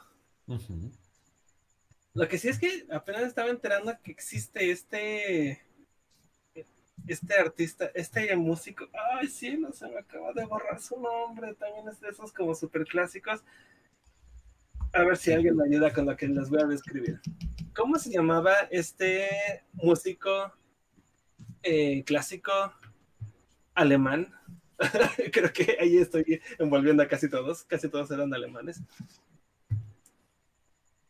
Lo 2.13 2.27
que 2.27 2.37
sí 2.37 2.49
es 2.49 2.59
que 2.59 2.85
apenas 2.91 3.23
estaba 3.23 3.49
enterando 3.49 3.93
que 4.03 4.11
existe 4.11 4.71
este 4.71 5.61
este 7.07 7.35
artista, 7.35 7.91
este 7.93 8.35
músico, 8.35 8.87
ay, 9.13 9.27
sí, 9.27 9.57
no 9.57 9.71
se 9.71 9.87
me 9.87 9.99
acaba 9.99 10.33
de 10.33 10.45
borrar 10.45 10.79
su 10.81 10.99
nombre, 10.99 11.53
también 11.55 11.87
es 11.87 11.99
de 11.99 12.09
esos 12.09 12.31
como 12.33 12.53
super 12.55 12.85
clásicos. 12.85 13.43
A 14.93 15.03
ver 15.03 15.17
si 15.17 15.31
alguien 15.31 15.55
me 15.55 15.65
ayuda 15.65 15.93
con 15.93 16.05
lo 16.05 16.15
que 16.15 16.27
les 16.27 16.49
voy 16.49 16.61
a 16.61 16.65
describir. 16.65 17.19
¿Cómo 17.75 17.99
se 17.99 18.11
llamaba 18.11 18.53
este 18.71 19.63
músico 19.73 20.51
eh, 21.61 22.03
clásico 22.03 22.51
alemán? 23.75 24.33
Creo 25.31 25.51
que 25.51 25.77
ahí 25.79 25.97
estoy 25.97 26.41
envolviendo 26.57 27.03
a 27.03 27.07
casi 27.07 27.29
todos, 27.29 27.63
casi 27.63 27.89
todos 27.89 28.09
eran 28.11 28.33
alemanes. 28.33 28.81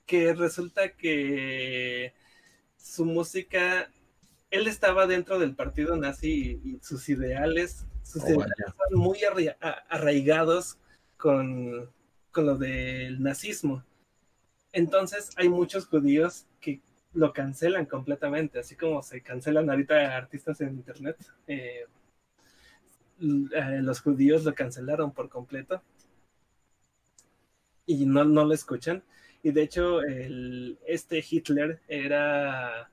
Que 0.06 0.34
resulta 0.34 0.96
que 0.96 2.14
su 2.78 3.06
música 3.06 3.92
él 4.50 4.68
estaba 4.68 5.08
dentro 5.08 5.40
del 5.40 5.56
partido 5.56 5.96
nazi 5.98 6.60
y, 6.64 6.80
sus 6.82 7.10
ideales, 7.10 7.86
sus 8.04 8.24
oh, 8.24 8.28
ideales 8.30 8.56
muy 8.92 9.20
arraigados 9.90 10.78
con, 11.18 11.90
con 12.32 12.46
lo 12.46 12.58
del 12.58 13.22
nazismo. 13.22 13.84
Entonces 14.72 15.32
hay 15.38 15.50
muchos 15.50 15.88
judíos 15.88 16.46
que 16.60 16.82
lo 17.14 17.34
cancelan 17.34 17.86
completamente, 17.86 18.60
así 18.60 18.76
como 18.76 19.02
se 19.02 19.22
cancelan 19.22 19.70
ahorita 19.70 20.16
artistas 20.16 20.62
en 20.62 20.70
internet. 20.70 21.18
Eh, 21.48 21.86
eh, 23.20 23.80
los 23.82 24.02
judíos 24.02 24.44
lo 24.44 24.54
cancelaron 24.54 25.12
por 25.12 25.28
completo 25.28 25.82
y 27.86 28.06
no, 28.06 28.24
no 28.24 28.46
lo 28.46 28.54
escuchan. 28.54 29.04
Y 29.42 29.52
de 29.52 29.64
hecho, 29.64 30.02
el, 30.02 30.78
este 30.86 31.24
Hitler 31.28 31.82
era 31.88 32.92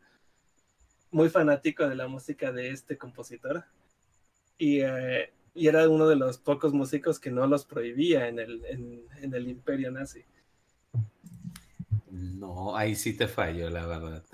muy 1.14 1.30
fanático 1.30 1.88
de 1.88 1.94
la 1.94 2.08
música 2.08 2.50
de 2.50 2.70
este 2.70 2.98
compositor 2.98 3.64
eh, 4.58 5.32
y, 5.54 5.68
era 5.68 5.88
uno 5.88 6.08
de 6.08 6.16
los 6.16 6.38
pocos 6.38 6.72
músicos 6.72 7.20
que 7.20 7.30
no 7.30 7.46
los 7.46 7.64
prohibía 7.64 8.26
en 8.26 8.40
el, 8.40 8.64
en, 8.64 9.32
el 9.32 9.48
imperio 9.48 9.92
nazi. 9.92 10.24
No, 12.10 12.76
ahí 12.76 12.96
sí 12.96 13.16
te 13.16 13.28
fallo, 13.28 13.70
la 13.70 13.86
verdad. 13.86 14.24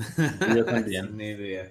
Yo 0.57 0.65
también. 0.65 1.15
Ni 1.15 1.29
idea. 1.29 1.71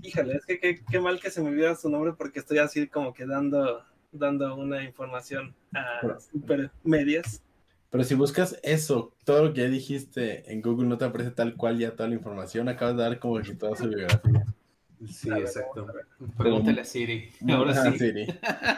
Híjole, 0.00 0.36
es 0.36 0.46
que 0.46 0.82
qué, 0.90 1.00
mal 1.00 1.20
que 1.20 1.30
se 1.30 1.42
me 1.42 1.50
olvida 1.50 1.76
su 1.76 1.90
nombre 1.90 2.14
porque 2.14 2.38
estoy 2.38 2.56
así 2.56 2.88
como 2.88 3.12
que 3.12 3.26
dando, 3.26 3.84
dando 4.12 4.56
una 4.56 4.82
información 4.82 5.54
a 5.74 6.18
super 6.20 6.70
medias. 6.84 7.42
Pero 7.92 8.04
si 8.04 8.14
buscas 8.14 8.58
eso, 8.62 9.14
todo 9.22 9.44
lo 9.44 9.52
que 9.52 9.60
ya 9.60 9.68
dijiste 9.68 10.50
en 10.50 10.62
Google 10.62 10.88
no 10.88 10.96
te 10.96 11.04
aparece 11.04 11.30
tal 11.30 11.54
cual 11.56 11.78
ya 11.78 11.94
toda 11.94 12.08
la 12.08 12.14
información, 12.14 12.70
acabas 12.70 12.96
de 12.96 13.02
dar 13.02 13.18
como 13.18 13.38
que 13.42 13.54
toda 13.54 13.76
su 13.76 13.86
biografía. 13.86 14.46
Sí, 15.06 15.28
exacto. 15.30 15.86
Pregúntale 16.38 16.80
a 16.80 16.84
Siri. 16.86 17.30
Ahora 17.50 17.74
sí. 17.74 17.98
Siri. 17.98 18.26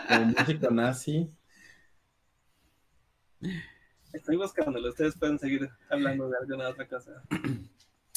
Como 0.09 0.25
músico 0.27 0.71
nazi. 0.73 1.31
Estoy 4.13 4.37
buscándolo, 4.37 4.89
ustedes 4.89 5.17
pueden 5.17 5.39
seguir 5.39 5.71
hablando 5.91 6.29
de 6.29 6.37
alguna 6.37 6.69
otra 6.69 6.87
cosa. 6.87 7.23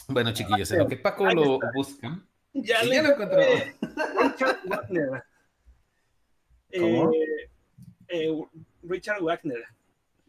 Bueno, 0.09 0.31
chiquillos, 0.31 0.71
en 0.71 0.79
lo 0.79 0.87
que 0.87 0.95
Paco 0.95 1.25
lo 1.25 1.59
busca. 1.75 2.23
Ya, 2.53 2.81
ya 2.85 3.03
lo 3.03 3.09
encontró. 3.09 3.41
Richard 4.21 4.59
Wagner. 4.65 5.23
¿Cómo? 6.79 7.11
Eh, 7.11 7.49
eh, 8.07 8.45
Richard 8.83 9.21
Wagner. 9.21 9.65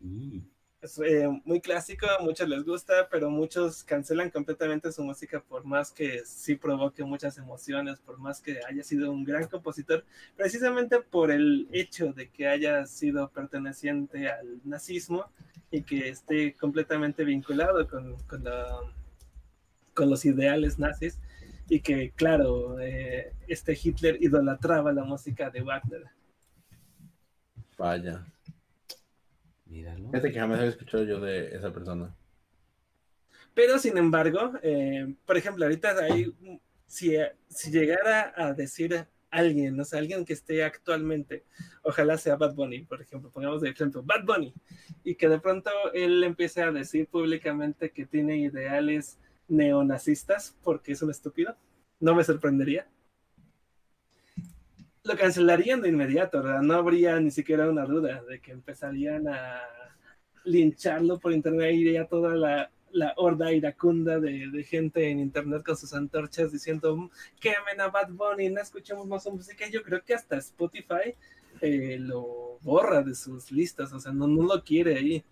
Mm 0.01 0.41
es 0.81 0.99
eh, 0.99 1.29
muy 1.45 1.61
clásico, 1.61 2.07
a 2.07 2.23
muchos 2.23 2.49
les 2.49 2.65
gusta, 2.65 3.09
pero 3.11 3.31
muchos 3.31 3.83
cancelan 3.83 4.31
completamente 4.31 4.93
su 4.93 5.03
música 5.03 5.41
por 5.41 5.65
más 5.65 5.91
que 5.91 6.23
sí 6.25 6.55
provoque 6.55 7.03
muchas 7.03 7.37
emociones, 7.39 7.99
por 7.99 8.19
más 8.19 8.41
que 8.41 8.61
haya 8.69 8.85
sido 8.85 9.11
un 9.11 9.25
gran 9.25 9.49
compositor, 9.49 10.05
precisamente 10.37 11.01
por 11.01 11.31
el 11.33 11.69
hecho 11.73 12.13
de 12.13 12.31
que 12.31 12.47
haya 12.47 12.87
sido 12.87 13.29
perteneciente 13.31 14.29
al 14.31 14.61
nazismo 14.65 15.27
y 15.71 15.83
que 15.83 16.11
esté 16.11 16.55
completamente 16.55 17.25
vinculado 17.25 17.89
con, 17.89 18.17
con, 18.27 20.09
los 20.09 20.25
ideales 20.25 20.79
nazis 20.79 21.19
y 21.69 21.81
que, 21.81 22.13
claro, 22.13 22.79
eh, 22.79 23.33
este 23.49 23.77
Hitler 23.81 24.17
idolatraba 24.21 24.93
la 24.93 25.03
música 25.03 25.51
de 25.51 25.63
Wagner. 25.63 26.05
Vaya. 27.77 28.25
Fíjate 29.69 30.33
que 30.33 30.39
jamás 30.39 30.59
había 30.59 30.71
escuchado 30.71 31.05
yo 31.05 31.21
de 31.21 31.55
esa 31.55 31.73
persona. 31.73 32.15
Pero 33.55 33.79
sin 33.79 33.99
embargo, 33.99 34.53
eh, 34.63 35.15
por 35.27 35.37
ejemplo, 35.37 35.65
ahorita 35.65 35.97
hay, 35.99 36.33
si, 36.87 37.17
si 37.49 37.71
llegara 37.71 38.33
a 38.37 38.55
decir 38.55 39.07
alguien, 39.31 39.79
o 39.79 39.85
sea, 39.85 39.99
alguien 39.99 40.25
que 40.25 40.33
esté 40.33 40.65
actualmente, 40.65 41.45
ojalá 41.83 42.17
sea 42.17 42.37
Bad 42.37 42.55
Bunny, 42.55 42.85
por 42.85 43.03
ejemplo, 43.03 43.31
pongamos 43.31 43.61
de 43.61 43.71
ejemplo, 43.71 44.03
Bad 44.03 44.25
Bunny, 44.25 44.55
y 45.05 45.17
que 45.17 45.29
de 45.29 45.39
pronto 45.39 45.71
él 45.93 46.23
empiece 46.25 46.63
a 46.63 46.73
decir 46.73 47.09
públicamente 47.09 47.91
que 47.91 48.07
tiene 48.07 48.39
ideales 48.39 49.19
neonazistas 49.49 50.57
porque 50.63 50.93
es 50.93 51.03
un 51.03 51.11
estúpido, 51.11 51.57
no 52.01 52.15
me 52.15 52.25
sorprendería 52.25 52.87
lo 55.09 55.17
cancelarían 55.17 55.81
de 55.81 55.89
inmediato, 55.89 56.43
¿verdad? 56.43 56.61
No 56.61 56.75
habría 56.75 57.19
ni 57.19 57.31
siquiera 57.31 57.69
una 57.69 57.87
duda 57.87 58.23
de 58.29 58.41
que 58.41 58.53
empezarían 58.53 59.27
a 59.27 59.63
lincharlo 60.45 61.19
por 61.19 61.33
internet, 61.33 61.75
iría 61.75 62.07
toda 62.07 62.35
la, 62.35 62.71
horda 63.17 63.53
iracunda 63.53 64.21
de, 64.21 64.51
de, 64.51 64.63
gente 64.65 65.09
en 65.09 65.19
internet 65.21 65.63
con 65.65 65.77
sus 65.77 65.95
antorchas 65.95 66.53
diciendo 66.53 67.11
quemen 67.41 67.81
a 67.81 67.89
Bad 67.89 68.11
Bunny, 68.11 68.51
no 68.51 68.61
escuchemos 68.61 69.07
más 69.07 69.23
su 69.23 69.33
música. 69.33 69.67
Yo 69.69 69.83
creo 69.83 70.03
que 70.05 70.15
hasta 70.15 70.37
Spotify 70.37 71.15
eh, 71.61 71.97
lo 71.99 72.59
borra 72.61 73.03
de 73.03 73.15
sus 73.15 73.51
listas, 73.51 73.93
o 73.93 74.01
sea, 74.01 74.13
no, 74.13 74.27
no 74.27 74.43
lo 74.43 74.63
quiere 74.63 74.97
ahí. 74.97 75.25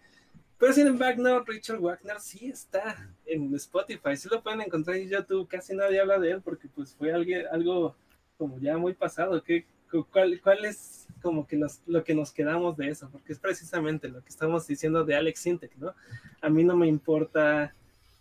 Pero 0.58 0.72
sin 0.72 0.86
embargo, 0.86 1.22
no, 1.22 1.44
Richard 1.44 1.80
Wagner 1.80 2.18
sí 2.18 2.46
está 2.46 3.10
en 3.26 3.54
Spotify, 3.56 4.16
sí 4.16 4.28
lo 4.30 4.42
pueden 4.42 4.62
encontrar 4.62 4.96
en 4.96 5.10
YouTube, 5.10 5.48
casi 5.48 5.74
nadie 5.74 6.00
habla 6.00 6.18
de 6.18 6.30
él 6.30 6.40
porque 6.40 6.66
pues 6.68 6.94
fue 6.94 7.12
alguien, 7.12 7.44
algo 7.52 7.94
como 8.36 8.58
ya 8.58 8.76
muy 8.76 8.94
pasado. 8.94 9.42
¿Qué, 9.42 9.66
cuál, 10.10 10.40
¿Cuál 10.42 10.64
es 10.64 11.06
como 11.22 11.46
que 11.46 11.60
lo 11.86 12.04
que 12.04 12.14
nos 12.14 12.32
quedamos 12.32 12.76
de 12.76 12.88
eso? 12.88 13.08
Porque 13.10 13.32
es 13.32 13.38
precisamente 13.38 14.08
lo 14.08 14.22
que 14.22 14.28
estamos 14.28 14.66
diciendo 14.66 15.04
de 15.04 15.16
Alex 15.16 15.40
Sintek, 15.40 15.76
¿no? 15.76 15.94
A 16.40 16.48
mí 16.48 16.64
no 16.64 16.76
me 16.76 16.86
importa, 16.86 17.74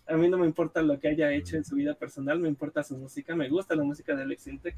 a 0.06 0.16
mí 0.16 0.28
no 0.28 0.38
me 0.38 0.46
importa 0.46 0.82
lo 0.82 0.98
que 0.98 1.08
haya 1.08 1.32
hecho 1.32 1.56
en 1.56 1.64
su 1.64 1.76
vida 1.76 1.94
personal, 1.94 2.38
me 2.38 2.48
importa 2.48 2.82
su 2.82 2.96
música, 2.96 3.34
me 3.34 3.48
gusta 3.48 3.74
la 3.74 3.84
música 3.84 4.14
de 4.14 4.22
Alex 4.22 4.42
Sintek. 4.42 4.76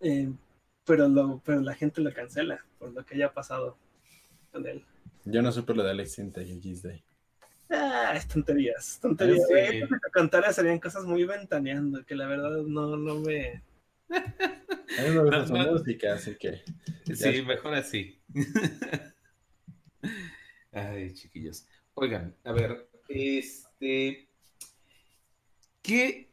Eh, 0.00 0.32
pero, 0.84 1.08
lo, 1.08 1.40
pero 1.44 1.60
la 1.60 1.74
gente 1.74 2.00
lo 2.00 2.12
cancela 2.12 2.64
por 2.78 2.92
lo 2.92 3.04
que 3.04 3.14
haya 3.14 3.32
pasado 3.32 3.76
con 4.50 4.66
él. 4.66 4.84
Yo 5.24 5.40
no 5.42 5.52
supe 5.52 5.74
lo 5.74 5.84
de 5.84 5.90
Alex 5.90 6.12
Sintek 6.12 6.48
XD. 6.48 7.11
Ah, 7.70 8.12
es 8.14 8.28
tonterías, 8.28 8.98
tonterías. 9.00 9.46
Sí. 9.48 9.80
contar 10.12 10.52
serían 10.52 10.78
cosas 10.78 11.04
muy 11.04 11.24
ventaneando, 11.24 12.04
que 12.04 12.14
la 12.14 12.26
verdad 12.26 12.62
no, 12.66 12.96
no 12.96 13.20
me... 13.20 13.62
A 14.10 15.02
mí 15.02 15.10
me 15.10 15.22
gusta 15.22 15.46
su 15.46 15.54
música, 15.54 16.14
así 16.14 16.36
que... 16.36 16.62
Sí, 17.14 17.42
mejor 17.42 17.74
así. 17.74 18.20
Ay, 20.72 21.14
chiquillos. 21.14 21.66
Oigan, 21.94 22.36
a 22.44 22.52
ver, 22.52 22.90
este... 23.08 24.28
¿Qué 25.82 26.30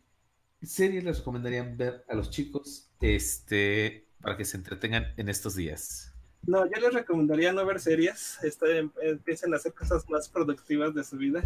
series 0.61 1.03
les 1.03 1.17
recomendarían 1.19 1.77
ver 1.77 2.03
a 2.07 2.15
los 2.15 2.29
chicos 2.29 2.91
este, 3.01 4.09
para 4.21 4.37
que 4.37 4.45
se 4.45 4.57
entretengan 4.57 5.13
en 5.17 5.29
estos 5.29 5.55
días? 5.55 6.08
No, 6.43 6.65
yo 6.65 6.79
les 6.79 6.93
recomendaría 6.93 7.51
no 7.51 7.65
ver 7.65 7.79
series, 7.79 8.39
este, 8.43 8.89
empiecen 9.01 9.53
a 9.53 9.57
hacer 9.57 9.73
cosas 9.73 10.09
más 10.09 10.29
productivas 10.29 10.93
de 10.93 11.03
su 11.03 11.17
vida. 11.17 11.43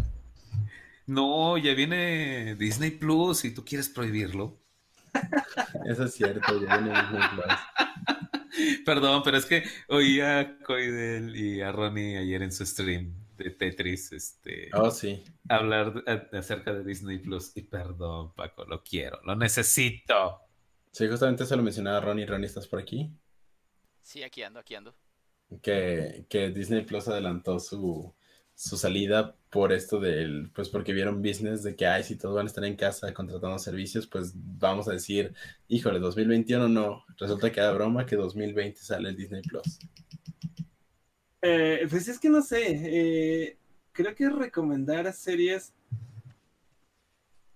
No, 1.06 1.58
ya 1.58 1.74
viene 1.74 2.54
Disney 2.54 2.90
Plus 2.90 3.44
y 3.44 3.52
tú 3.52 3.64
quieres 3.64 3.88
prohibirlo. 3.88 4.56
Eso 5.86 6.04
es 6.04 6.14
cierto, 6.14 6.60
ya 6.62 6.78
viene 6.78 7.00
Disney 7.00 7.28
Plus. 7.34 8.84
Perdón, 8.86 9.22
pero 9.24 9.36
es 9.36 9.46
que 9.46 9.64
oía 9.88 10.40
a 10.40 10.58
Coidel 10.58 11.36
y 11.36 11.60
a 11.60 11.72
Ronnie 11.72 12.16
ayer 12.16 12.42
en 12.42 12.52
su 12.52 12.64
stream 12.64 13.12
de 13.36 13.50
Tetris, 13.50 14.12
este, 14.12 14.70
oh, 14.74 14.90
sí. 14.90 15.24
hablar 15.48 16.04
acerca 16.32 16.72
de 16.72 16.84
Disney 16.84 17.18
Plus. 17.18 17.52
Y 17.56 17.62
perdón, 17.62 18.32
Paco, 18.34 18.64
lo 18.64 18.82
quiero, 18.82 19.20
lo 19.24 19.34
necesito. 19.34 20.40
Sí, 20.92 21.08
justamente 21.08 21.42
eso 21.42 21.56
lo 21.56 21.62
mencionaba 21.62 22.00
Ronnie. 22.00 22.26
Ronnie, 22.26 22.46
¿estás 22.46 22.68
por 22.68 22.78
aquí? 22.78 23.10
Sí, 24.04 24.22
aquí 24.22 24.42
ando, 24.42 24.60
aquí 24.60 24.74
ando. 24.74 24.94
Que, 25.62 26.26
que 26.28 26.50
Disney 26.50 26.84
Plus 26.84 27.08
adelantó 27.08 27.58
su, 27.58 28.14
su 28.54 28.76
salida 28.76 29.34
por 29.50 29.72
esto 29.72 29.98
del, 29.98 30.50
pues 30.54 30.68
porque 30.68 30.92
vieron 30.92 31.22
business 31.22 31.62
de 31.62 31.74
que, 31.74 31.86
ay, 31.86 32.04
si 32.04 32.16
todos 32.16 32.34
van 32.34 32.46
a 32.46 32.48
estar 32.48 32.64
en 32.64 32.76
casa 32.76 33.14
contratando 33.14 33.58
servicios, 33.58 34.06
pues 34.06 34.32
vamos 34.34 34.88
a 34.88 34.92
decir, 34.92 35.34
híjole, 35.68 36.00
2021 36.00 36.68
no, 36.68 37.04
resulta 37.16 37.50
que 37.50 37.60
era 37.60 37.72
broma 37.72 38.04
que 38.04 38.16
2020 38.16 38.78
sale 38.80 39.08
el 39.08 39.16
Disney 39.16 39.40
Plus. 39.42 39.78
Eh, 41.40 41.86
pues 41.88 42.06
es 42.06 42.18
que 42.18 42.28
no 42.28 42.42
sé, 42.42 42.62
eh, 42.66 43.58
creo 43.92 44.14
que 44.14 44.28
recomendar 44.28 45.10
series 45.14 45.72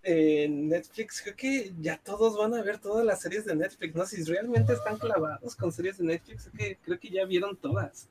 en 0.03 0.69
Netflix, 0.69 1.21
creo 1.23 1.37
que 1.37 1.73
ya 1.81 1.99
todos 1.99 2.37
van 2.39 2.55
a 2.55 2.63
ver 2.63 2.79
todas 2.79 3.05
las 3.05 3.21
series 3.21 3.45
de 3.45 3.57
Netflix, 3.57 3.95
¿no? 3.95 4.07
Si 4.07 4.23
realmente 4.25 4.73
están 4.73 4.99
clavados 4.99 5.57
con 5.57 5.73
series 5.73 5.99
de 5.99 6.05
Netflix, 6.05 6.51
creo 6.85 6.99
que, 6.99 7.11
ya 7.11 7.25
vieron 7.25 7.57
todas 7.57 8.09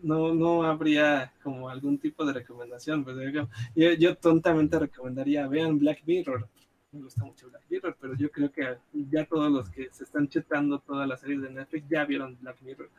no, 0.00 0.32
no 0.32 0.62
habría 0.62 1.32
como 1.42 1.68
algún 1.68 1.98
tipo 1.98 2.24
de 2.24 2.32
recomendación. 2.32 3.04
Pues, 3.04 3.16
yo, 3.74 3.92
yo 3.94 4.16
tontamente 4.16 4.78
recomendaría, 4.78 5.46
vean 5.48 5.78
Black 5.78 6.02
Mirror. 6.06 6.48
Me 6.92 7.02
gusta 7.02 7.24
mucho 7.24 7.48
Black 7.50 7.64
Mirror, 7.68 7.96
pero 8.00 8.14
yo 8.14 8.30
creo 8.30 8.50
que 8.50 8.78
ya 8.92 9.24
todos 9.24 9.50
los 9.50 9.68
que 9.70 9.88
se 9.92 10.04
están 10.04 10.28
chetando 10.28 10.78
todas 10.78 11.06
las 11.08 11.20
series 11.20 11.42
de 11.42 11.50
Netflix 11.50 11.88
ya 11.88 12.04
vieron 12.04 12.38
Black 12.40 12.60
Mirror. 12.62 12.90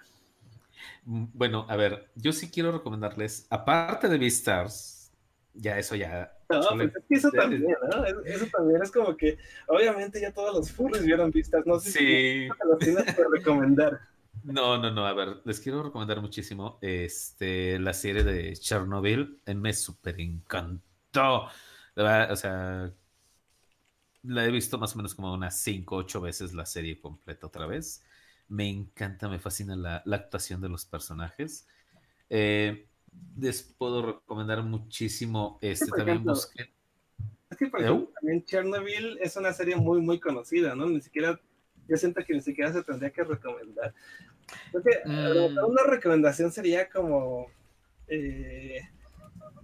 Mm, 1.05 1.25
bueno, 1.33 1.65
a 1.69 1.75
ver, 1.75 2.09
yo 2.15 2.31
sí 2.31 2.49
quiero 2.49 2.71
recomendarles, 2.71 3.47
aparte 3.49 4.07
de 4.07 4.17
Beastars, 4.17 5.11
ya 5.53 5.77
eso 5.77 5.95
ya. 5.95 6.35
No, 6.49 6.67
pues 6.75 6.95
es 6.95 7.03
que 7.07 7.15
eso 7.15 7.29
también, 7.29 7.63
¿no? 7.63 8.05
Eso 8.25 8.47
también 8.51 8.81
es 8.81 8.91
como 8.91 9.15
que, 9.15 9.37
obviamente 9.67 10.19
ya 10.19 10.33
todos 10.33 10.55
los 10.55 10.71
furries 10.71 11.05
vieron 11.05 11.29
Beastars, 11.29 11.65
no 11.67 11.79
sé 11.79 11.91
sí. 11.91 11.99
si 11.99 12.47
los 12.67 12.79
tienes 12.79 13.15
que 13.15 13.23
recomendar. 13.31 13.99
No, 14.43 14.77
no, 14.77 14.91
no. 14.91 15.05
A 15.05 15.13
ver, 15.13 15.41
les 15.45 15.59
quiero 15.59 15.83
recomendar 15.83 16.21
muchísimo 16.21 16.79
este, 16.81 17.77
la 17.79 17.93
serie 17.93 18.23
de 18.23 18.53
Chernobyl. 18.53 19.41
Me 19.55 19.73
súper 19.73 20.19
encantó. 20.19 21.49
o 21.95 22.35
sea, 22.35 22.91
la 24.23 24.45
he 24.45 24.51
visto 24.51 24.77
más 24.77 24.93
o 24.93 24.97
menos 24.97 25.15
como 25.15 25.33
unas 25.33 25.57
5, 25.59 25.95
8 25.95 26.21
veces 26.21 26.53
la 26.53 26.65
serie 26.65 26.99
completa 26.99 27.47
otra 27.47 27.67
vez. 27.67 28.03
Me 28.47 28.67
encanta, 28.67 29.29
me 29.29 29.39
fascina 29.39 29.75
la, 29.75 30.03
actuación 30.15 30.61
de 30.61 30.69
los 30.69 30.85
personajes. 30.85 31.67
Eh, 32.29 32.88
les 33.37 33.61
puedo 33.61 34.05
recomendar 34.05 34.63
muchísimo. 34.63 35.57
Este 35.61 35.87
también 35.91 36.23
busquen. 36.23 36.67
Es 37.49 37.57
que, 37.57 37.67
por 37.67 37.81
ejemplo, 37.81 38.11
también 38.15 38.45
Chernobyl 38.45 39.17
es 39.21 39.35
una 39.35 39.53
serie 39.53 39.75
muy, 39.75 40.01
muy 40.01 40.19
conocida, 40.19 40.75
¿no? 40.75 40.87
Ni 40.87 41.01
siquiera 41.01 41.39
yo 41.89 41.97
siento 41.97 42.23
que 42.23 42.33
ni 42.33 42.41
siquiera 42.41 42.71
se 42.71 42.83
tendría 42.83 43.09
que 43.09 43.23
recomendar. 43.23 43.93
Porque 44.71 45.01
mm. 45.05 45.57
una 45.67 45.83
recomendación 45.83 46.51
sería 46.51 46.87
como, 46.87 47.47
eh, 48.07 48.81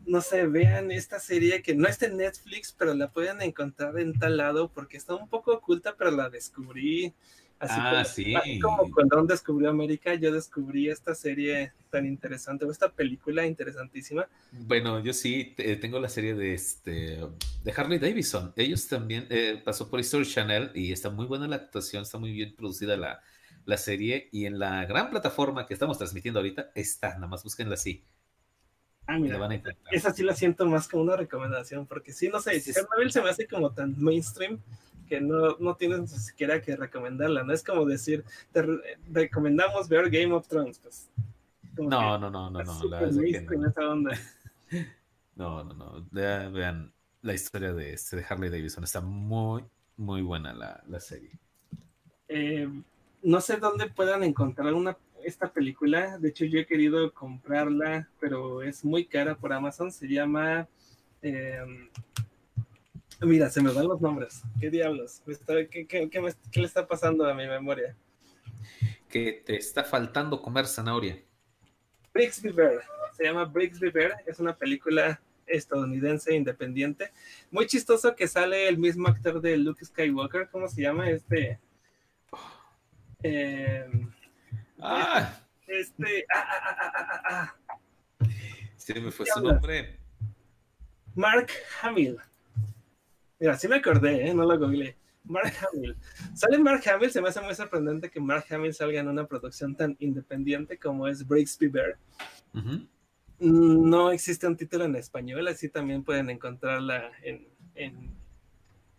no 0.06 0.22
sé, 0.22 0.48
vean 0.48 0.92
esta 0.92 1.20
serie 1.20 1.62
que 1.62 1.76
no 1.76 1.88
está 1.88 2.08
en 2.08 2.18
Netflix, 2.18 2.74
pero 2.78 2.94
la 2.96 3.12
pueden 3.12 3.42
encontrar 3.42 3.98
en 4.00 4.18
tal 4.18 4.38
lado 4.38 4.70
porque 4.70 4.98
está 4.98 5.16
un 5.16 5.30
poco 5.30 5.54
oculta, 5.54 5.96
pero 5.96 6.12
la 6.12 6.30
descubrí 6.30 7.14
Así, 7.66 8.36
ah, 8.36 8.42
como, 8.42 8.44
sí. 8.44 8.60
como 8.60 8.92
cuando 8.92 9.24
descubrió 9.24 9.70
América, 9.70 10.14
yo 10.16 10.32
descubrí 10.32 10.90
esta 10.90 11.16
serie 11.16 11.74
tan 11.90 12.06
interesante, 12.06 12.66
o 12.66 12.72
esta 12.72 12.90
película 12.90 13.46
interesantísima. 13.46 14.28
Bueno, 14.52 15.00
yo 15.00 15.14
sí 15.14 15.56
tengo 15.82 16.00
la 16.00 16.10
serie 16.10 16.36
de 16.36 16.54
este 16.54 17.20
de 17.64 17.72
Harley 17.76 18.00
Davidson. 18.00 18.54
Ellos 18.56 18.88
también 18.88 19.28
eh, 19.30 19.62
pasó 19.64 19.90
por 19.90 20.00
History 20.00 20.26
Channel 20.26 20.72
y 20.74 20.92
está 20.92 21.10
muy 21.10 21.26
buena 21.26 21.48
la 21.48 21.56
actuación, 21.56 22.04
está 22.04 22.18
muy 22.18 22.32
bien 22.32 22.56
producida 22.56 22.98
la, 22.98 23.22
la 23.66 23.78
serie 23.78 24.30
y 24.32 24.46
en 24.46 24.60
la 24.60 24.86
gran 24.86 25.10
plataforma 25.10 25.66
que 25.66 25.74
estamos 25.74 25.98
transmitiendo 25.98 26.40
ahorita 26.40 26.72
está, 26.76 27.16
nada 27.16 27.28
más 27.28 27.44
búsquenla 27.44 27.74
así. 27.74 28.04
Ah, 29.08 29.20
mira, 29.20 29.38
esa 29.92 30.12
sí 30.12 30.24
la 30.24 30.34
siento 30.34 30.66
más 30.66 30.88
como 30.88 31.04
una 31.04 31.16
recomendación, 31.16 31.86
porque 31.86 32.12
sí, 32.12 32.28
no 32.28 32.40
sé, 32.40 32.60
si 32.60 32.74
Chernobyl 32.74 33.12
se 33.12 33.22
me 33.22 33.30
hace 33.30 33.48
como 33.48 33.72
tan 33.72 33.94
mainstream 34.02 34.60
que 35.06 35.22
no, 35.22 35.56
no 35.60 35.76
tienes 35.76 36.00
ni 36.00 36.08
siquiera 36.08 36.62
que 36.62 36.76
recomendarla, 36.76 37.44
no 37.44 37.54
es 37.54 37.64
como 37.64 37.86
decir, 37.86 38.26
te 38.52 38.66
recomendamos 39.12 39.88
ver 39.88 40.10
Game 40.10 40.34
of 40.34 40.48
Thrones, 40.48 40.80
pues. 40.80 41.10
No, 41.78 42.18
no, 42.18 42.30
no, 42.30 42.50
no, 42.50 42.52
no, 42.52 42.64
la 42.90 43.02
no. 45.36 45.64
no, 45.64 45.74
no, 45.74 46.08
vean 46.12 46.92
la 47.22 47.34
historia 47.34 47.74
de, 47.74 47.94
este, 47.94 48.18
de 48.18 48.26
Harley 48.28 48.50
Davidson, 48.50 48.84
está 48.84 49.02
muy, 49.02 49.64
muy 49.98 50.22
buena 50.22 50.54
la, 50.54 50.84
la 50.88 51.00
serie. 51.00 51.32
Eh, 52.28 52.70
no 53.24 53.42
sé 53.42 53.58
dónde 53.58 53.90
puedan 53.90 54.24
encontrar 54.24 54.74
una, 54.74 54.98
esta 55.24 55.52
película, 55.52 56.18
de 56.18 56.30
hecho 56.30 56.46
yo 56.46 56.60
he 56.60 56.66
querido 56.66 57.14
comprarla, 57.14 58.08
pero 58.20 58.62
es 58.62 58.86
muy 58.86 59.06
cara 59.06 59.36
por 59.36 59.54
Amazon, 59.54 59.92
se 59.92 60.08
llama... 60.08 60.68
Eh, 61.22 61.90
Mira, 63.22 63.50
se 63.50 63.62
me 63.62 63.74
dan 63.74 63.88
los 63.88 64.02
nombres. 64.02 64.42
¿Qué 64.60 64.70
diablos? 64.70 65.22
¿Qué, 65.26 66.50
le 66.54 66.66
está 66.66 66.88
pasando 66.88 67.26
a 67.26 67.34
mi 67.34 67.48
memoria? 67.48 67.96
Que 69.10 69.44
te 69.46 69.56
está 69.56 69.84
faltando 69.84 70.42
comer 70.42 70.68
zanahoria. 70.68 71.22
Brixby 72.14 72.52
Bear. 72.52 72.84
Se 73.16 73.24
llama 73.24 73.46
Brixby 73.46 73.90
Bear. 73.90 74.24
Es 74.26 74.40
una 74.40 74.56
película 74.56 75.22
estadounidense 75.46 76.36
independiente. 76.36 77.12
Muy 77.52 77.68
chistoso 77.68 78.16
que 78.16 78.28
sale 78.28 78.68
el 78.68 78.78
mismo 78.78 79.08
actor 79.08 79.42
de 79.42 79.58
Luke 79.58 79.86
Skywalker. 79.86 80.50
¿Cómo 80.50 80.68
se 80.68 80.82
llama? 80.82 81.10
Este. 81.10 81.60
Eh, 83.24 83.90
ah. 84.82 85.40
Este. 85.68 86.26
Ah, 86.34 86.46
ah, 86.50 86.78
ah, 86.82 86.92
ah, 86.96 87.56
ah. 88.20 88.28
Sí, 88.76 88.94
me 89.00 89.12
fue 89.12 89.26
su 89.26 89.42
nombre. 89.42 90.00
Mark 91.16 91.50
Hamill. 91.82 92.20
Mira, 93.40 93.58
sí 93.58 93.68
me 93.68 93.76
acordé, 93.76 94.28
¿eh? 94.28 94.34
no 94.34 94.44
lo 94.46 94.58
googleé. 94.58 94.96
Mark 95.28 95.54
Hamill. 95.74 95.98
Sale 96.34 96.58
Mark 96.60 96.84
Hamill, 96.88 97.12
se 97.12 97.22
me 97.22 97.30
hace 97.30 97.42
muy 97.42 97.56
sorprendente 97.56 98.10
que 98.10 98.20
Mark 98.20 98.46
Hamill 98.50 98.74
salga 98.74 99.00
en 99.00 99.08
una 99.08 99.26
producción 99.26 99.76
tan 99.76 99.96
independiente 100.00 100.78
como 100.78 101.08
es 101.08 101.26
Breaksby 101.28 101.68
Bear. 101.68 101.98
No 103.40 104.12
existe 104.12 104.48
un 104.48 104.56
título 104.56 104.86
en 104.86 104.96
español, 104.96 105.48
así 105.48 105.70
también 105.70 106.04
pueden 106.04 106.30
encontrarla 106.30 107.12
en, 107.24 108.16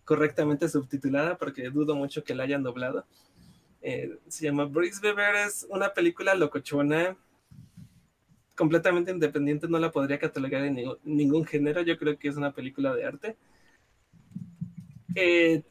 correctamente 0.04 0.68
subtitulada, 0.68 1.38
porque 1.38 1.70
dudo 1.70 1.96
mucho 1.96 2.22
que 2.22 2.34
la 2.34 2.44
hayan 2.44 2.62
doblado. 2.62 3.06
Eh, 3.80 4.18
se 4.28 4.44
llama 4.44 4.64
Breaksby 4.64 5.12
Bear, 5.12 5.36
es 5.36 5.66
una 5.70 5.94
película 5.94 6.34
locochona, 6.34 7.16
completamente 8.54 9.10
independiente, 9.10 9.68
no 9.68 9.78
la 9.78 9.92
podría 9.92 10.18
catalogar 10.18 10.64
en 10.64 10.76
ningún 11.04 11.44
género, 11.44 11.82
yo 11.82 11.96
creo 11.96 12.18
que 12.18 12.28
es 12.28 12.36
una 12.36 12.52
película 12.52 12.94
de 12.94 13.04
arte 13.04 13.36
eh, 15.16 15.62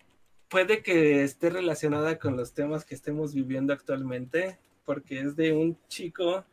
puede 0.49 0.81
que 0.81 1.23
esté 1.23 1.49
relacionada 1.49 2.17
con 2.17 2.35
los 2.35 2.53
temas 2.53 2.83
que 2.83 2.95
estemos 2.95 3.33
viviendo 3.33 3.73
actualmente, 3.73 4.57
porque 4.83 5.19
es 5.19 5.35
de 5.35 5.53
un 5.53 5.77
chico 5.87 6.45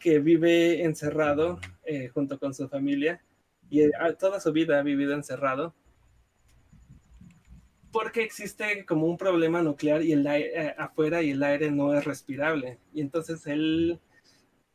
que 0.00 0.20
vive 0.20 0.84
encerrado 0.84 1.58
eh, 1.84 2.08
junto 2.08 2.38
con 2.38 2.54
su 2.54 2.68
familia 2.68 3.20
y 3.68 3.82
eh, 3.82 3.92
toda 4.18 4.40
su 4.40 4.52
vida 4.52 4.78
ha 4.78 4.82
vivido 4.82 5.14
encerrado 5.14 5.74
porque 7.90 8.22
existe 8.22 8.86
como 8.86 9.06
un 9.06 9.18
problema 9.18 9.60
nuclear 9.60 10.02
y 10.02 10.12
el 10.12 10.26
aire, 10.26 10.74
afuera 10.78 11.22
y 11.22 11.30
el 11.32 11.42
aire 11.42 11.70
no 11.70 11.92
es 11.92 12.04
respirable. 12.04 12.78
Y 12.94 13.02
entonces 13.02 13.46
él 13.46 14.00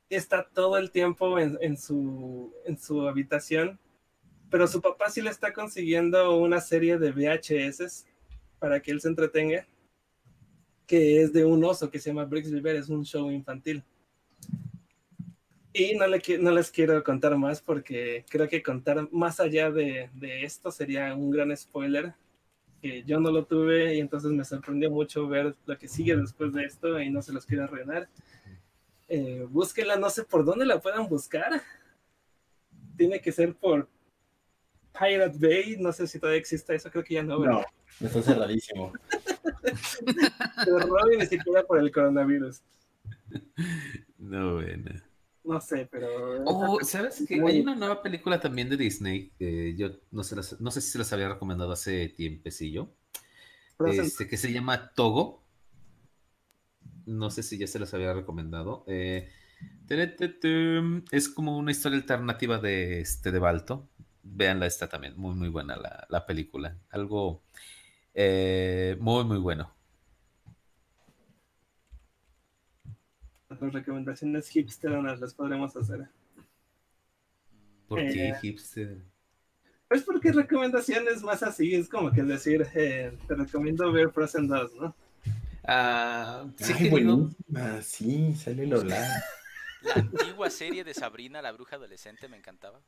está 0.10 0.48
todo 0.48 0.78
el 0.78 0.91
tiempo 0.91 1.40
en, 1.40 1.78
su, 1.78 2.53
en 2.65 2.78
su 2.78 3.07
habitación 3.07 3.80
pero 4.49 4.68
su 4.68 4.82
papá 4.82 5.10
sí 5.10 5.22
le 5.22 5.30
está 5.30 5.52
consiguiendo 5.53 6.38
una 6.38 6.61
serie 6.61 6.98
de 6.98 7.11
VHS 7.11 8.06
para 8.60 8.82
que 8.82 8.91
él 8.91 9.02
se 9.02 9.10
entretenga, 9.10 9.68
que 10.86 11.22
es 11.22 11.34
de 11.34 11.45
un 11.45 11.64
oso 11.64 11.90
que 11.90 11.99
se 11.99 12.10
llama 12.10 12.26
Brix 12.26 12.52
River, 12.52 12.78
es 12.78 12.90
un 12.90 13.03
show 13.03 13.30
infantil. 13.30 13.84
Y 15.74 15.95
no 15.95 16.52
les 16.52 16.72
quiero 16.72 17.03
contar 17.03 17.38
más 17.38 17.61
porque 17.61 18.26
creo 18.30 18.48
que 18.48 18.64
contar 18.64 19.07
más 19.11 19.40
allá 19.40 19.69
de, 19.69 20.10
esto 20.41 20.72
sería 20.72 21.14
un 21.14 21.30
gran 21.30 21.56
spoiler, 21.56 22.15
que 22.82 23.03
yo 23.03 23.19
no 23.19 23.32
lo 23.32 23.45
tuve 23.45 23.95
y 23.95 23.99
entonces 23.99 24.32
me 24.32 24.45
sorprendió 24.45 24.90
mucho 24.90 25.28
ver 25.28 25.56
lo 25.65 25.78
que 25.78 25.88
sigue 25.88 26.15
después 26.15 26.53
de 26.53 26.64
esto 26.64 26.99
y 26.99 27.10
no 27.10 27.22
se 27.22 27.34
los 27.34 27.45
quiero 27.45 27.65
arruinar. 27.65 28.10
Eh, 29.07 29.45
búsquenla, 29.49 29.98
no 29.98 30.10
sé 30.10 30.24
por 30.24 30.45
dónde 30.45 30.65
la 30.65 30.80
puedan 30.80 31.07
buscar. 31.07 31.61
Tiene 32.95 33.22
que 33.22 33.32
ser 33.32 33.53
por 33.53 33.88
Pirate 34.99 35.38
Bay, 35.40 35.78
no 35.80 35.91
sé 35.91 36.07
si 36.07 36.19
todavía 36.19 36.40
existe 36.40 36.76
eso, 36.76 36.90
creo 36.90 37.03
que 37.03 37.15
ya 37.15 37.24
no. 37.24 37.40
No, 37.40 37.61
está 37.99 38.22
cerradísimo. 38.22 38.94
Pero 40.65 40.80
Robin 40.80 41.19
ni 41.19 41.26
siquiera 41.26 41.64
por 41.64 41.80
el 41.80 41.91
coronavirus. 41.91 42.61
No, 44.18 44.56
bueno. 44.56 44.91
No 45.44 45.61
sé, 45.61 45.88
pero. 45.90 46.44
Oh, 46.45 46.80
¿sabes 46.84 47.24
qué? 47.26 47.36
Hay 47.36 47.61
una 47.61 47.74
nueva 47.74 48.02
película 48.02 48.38
también 48.40 48.69
de 48.69 48.76
Disney. 48.76 49.32
yo 49.78 49.91
no 50.11 50.24
sé, 50.24 50.36
no 50.60 50.72
sé 50.72 50.82
si 50.82 50.91
se 50.91 50.98
las 50.98 51.14
había 51.14 51.30
recomendado 51.30 51.72
hace 51.72 52.10
tiempecillo. 52.10 52.90
Este, 53.86 54.28
que 54.28 54.38
se 54.38 54.52
llama 54.52 54.91
Togo. 54.94 55.44
no 57.06 57.30
sé 57.30 57.44
si 57.44 57.57
ya 57.57 57.68
se 57.68 57.80
las 57.80 57.94
había 57.94 58.14
recomendado. 58.14 58.84
Eh, 58.88 59.30
es 61.11 61.30
como 61.30 61.57
una 61.57 61.72
historia 61.72 61.98
alternativa 61.98 62.60
de, 62.60 62.99
este, 62.99 63.32
de 63.32 63.40
Balto. 63.40 63.88
Veanla, 64.35 64.65
está 64.65 64.87
también 64.87 65.13
muy, 65.17 65.35
muy 65.35 65.49
buena 65.49 65.77
la, 66.09 66.25
película. 66.25 66.77
Algo 66.89 67.43
eh, 68.13 68.97
muy, 68.99 69.23
muy 69.23 69.37
bueno. 69.37 69.71
Las 73.49 73.73
recomendaciones 73.73 74.55
hipsteronas 74.55 75.19
las 75.19 75.33
podremos 75.33 75.75
hacer. 75.75 76.07
¿Por 77.87 77.99
qué 77.99 78.29
eh, 78.29 78.35
hipster? 78.41 78.97
Pues 79.87 80.03
porque 80.03 80.33
recomendaciones 80.33 81.23
más 81.23 81.41
así, 81.43 81.73
es 81.73 81.87
como 81.87 82.11
que 82.11 82.21
decir, 82.23 82.67
eh, 82.75 83.17
te 83.27 83.35
recomiendo 83.35 83.89
ver 83.91 84.11
Frozen 84.11 84.47
2, 84.47 84.75
¿no? 84.75 84.95
Ah, 85.63 86.45
sí, 86.57 86.89
bueno. 86.89 87.33
sí, 87.81 88.35
sale 88.35 88.67
Lola. 88.67 89.23
La 89.81 89.93
antigua 89.93 90.49
serie 90.49 90.83
de 90.83 90.93
Sabrina, 90.93 91.41
la 91.41 91.51
bruja 91.51 91.75
adolescente, 91.75 92.27
me 92.27 92.37
encantaba. 92.37 92.81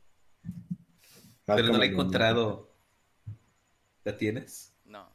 Pero 1.55 1.73
no 1.73 1.77
la 1.77 1.85
he 1.85 1.89
encontrado. 1.89 2.73
¿La 4.03 4.15
tienes? 4.17 4.73
No. 4.85 5.09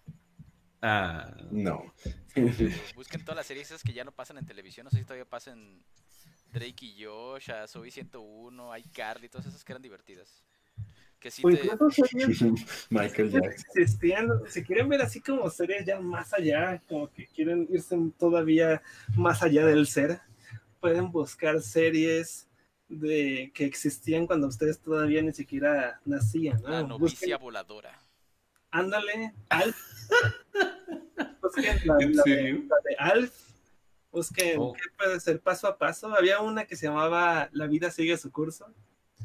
Ah. 0.82 1.34
No. 1.50 1.92
Busquen 2.94 3.24
todas 3.24 3.36
las 3.36 3.46
series 3.46 3.82
que 3.82 3.92
ya 3.92 4.04
no 4.04 4.12
pasan 4.12 4.38
en 4.38 4.46
televisión. 4.46 4.84
No 4.84 4.90
sé 4.90 4.98
si 4.98 5.04
todavía 5.04 5.24
pasan 5.24 5.82
Drake 6.52 6.86
y 6.86 7.04
Josh, 7.04 7.50
Soy 7.66 7.90
101, 7.90 8.78
iCarly, 8.78 9.28
todas 9.28 9.46
esas 9.46 9.64
que 9.64 9.72
eran 9.72 9.82
divertidas. 9.82 10.44
Que 11.18 11.30
sí 11.30 11.42
te... 11.42 11.48
Michael 12.90 13.30
Jackson. 13.30 14.42
Si 14.48 14.62
quieren 14.62 14.88
ver 14.88 15.02
así 15.02 15.20
como 15.20 15.48
series 15.48 15.86
ya 15.86 15.98
más 15.98 16.32
allá, 16.34 16.82
como 16.86 17.10
que 17.10 17.26
quieren 17.28 17.66
irse 17.70 17.96
todavía 18.18 18.82
más 19.16 19.42
allá 19.42 19.64
del 19.64 19.86
ser, 19.86 20.20
pueden 20.80 21.10
buscar 21.10 21.62
series 21.62 22.46
de 22.94 23.52
que 23.54 23.64
existían 23.64 24.26
cuando 24.26 24.46
ustedes 24.46 24.80
todavía 24.80 25.22
ni 25.22 25.32
siquiera 25.32 26.00
nacían. 26.04 26.62
La 26.62 26.82
novicia 26.82 27.36
voladora. 27.36 27.98
Ándale, 28.70 29.32
Alf. 29.50 29.76
busquen 31.42 31.78
la, 31.84 31.96
de 31.96 32.96
Alf. 32.98 33.32
Busquen 34.10 34.56
oh. 34.58 34.72
qué 34.72 34.82
puede 34.96 35.20
ser 35.20 35.40
paso 35.40 35.68
a 35.68 35.78
paso. 35.78 36.14
Había 36.14 36.40
una 36.40 36.66
que 36.66 36.76
se 36.76 36.86
llamaba 36.86 37.48
La 37.52 37.66
vida 37.66 37.90
sigue 37.90 38.16
su 38.16 38.32
curso. 38.32 38.66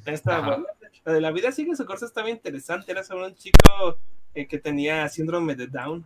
Esta, 0.06 0.64
la 1.06 1.14
de 1.14 1.22
La 1.22 1.32
vida 1.32 1.52
sigue 1.52 1.76
su 1.76 1.86
curso 1.86 2.06
estaba 2.06 2.30
interesante. 2.30 2.91
Era 2.91 3.04
sobre 3.04 3.28
un 3.28 3.36
chico 3.36 3.98
eh, 4.34 4.48
que 4.48 4.60
tenía 4.60 5.08
síndrome 5.10 5.56
de 5.56 5.68
Down. 5.68 6.06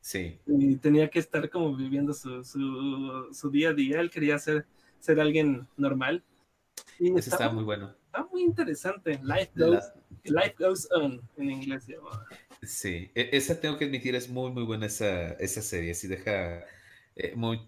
Sí. 0.00 0.38
Y 0.46 0.76
tenía 0.76 1.08
que 1.08 1.18
estar 1.18 1.48
como 1.50 1.74
viviendo 1.74 2.14
su, 2.14 2.44
su, 2.44 3.28
su 3.32 3.50
día 3.50 3.70
a 3.70 3.74
día. 3.74 4.00
Él 4.00 4.10
quería 4.10 4.38
ser, 4.38 4.66
ser 5.00 5.20
alguien 5.20 5.66
normal. 5.76 6.22
Y 6.98 7.16
Ese 7.18 7.30
está 7.30 7.50
muy 7.50 7.64
bueno. 7.64 7.94
Está 8.06 8.24
muy 8.24 8.42
interesante. 8.42 9.20
Life 9.22 9.50
goes, 9.54 9.84
Life 10.24 10.54
goes 10.58 10.88
on 10.92 11.20
en 11.36 11.50
inglés. 11.50 11.86
Sí, 12.62 13.10
e, 13.14 13.30
esa 13.32 13.60
tengo 13.60 13.76
que 13.76 13.84
admitir 13.84 14.14
es 14.14 14.28
muy, 14.28 14.50
muy 14.50 14.64
buena 14.64 14.86
esa, 14.86 15.32
esa 15.34 15.62
serie. 15.62 15.94
Sí, 15.94 16.08
deja 16.08 16.64
eh, 17.14 17.34
muy. 17.34 17.58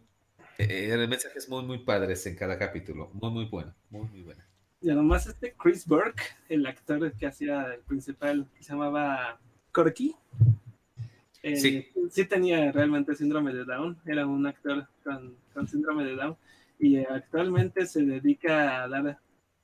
Eh, 0.59 0.91
eh 0.91 1.07
mensajes 1.07 1.49
muy, 1.49 1.65
muy 1.65 1.79
padres 1.79 2.25
en 2.27 2.35
cada 2.37 2.59
capítulo. 2.59 3.11
Muy, 3.13 3.31
muy 3.31 3.45
bueno. 3.45 3.75
Muy, 3.91 4.09
muy 4.09 4.23
buena. 4.23 4.47
Y 4.81 4.91
además, 4.91 5.27
este 5.27 5.55
Chris 5.55 5.87
Burke, 5.87 6.23
el 6.49 6.65
actor 6.67 7.13
que 7.13 7.27
hacía 7.27 7.75
el 7.75 7.81
principal, 7.81 8.47
se 8.61 8.73
llamaba 8.73 9.39
Corky. 9.73 10.15
Eh, 11.43 11.57
sí. 11.57 11.89
sí 12.11 12.25
tenía 12.25 12.73
realmente 12.73 13.15
síndrome 13.15 13.53
de 13.53 13.65
Down, 13.65 13.99
era 14.05 14.27
un 14.27 14.47
actor 14.47 14.89
con, 15.05 15.69
síndrome 15.69 16.05
de 16.05 16.17
Down 16.17 16.37
y 16.79 16.99
actualmente 16.99 17.87
se 17.87 18.03
dedica 18.03 18.83
a 18.83 18.89
dar 18.89 19.19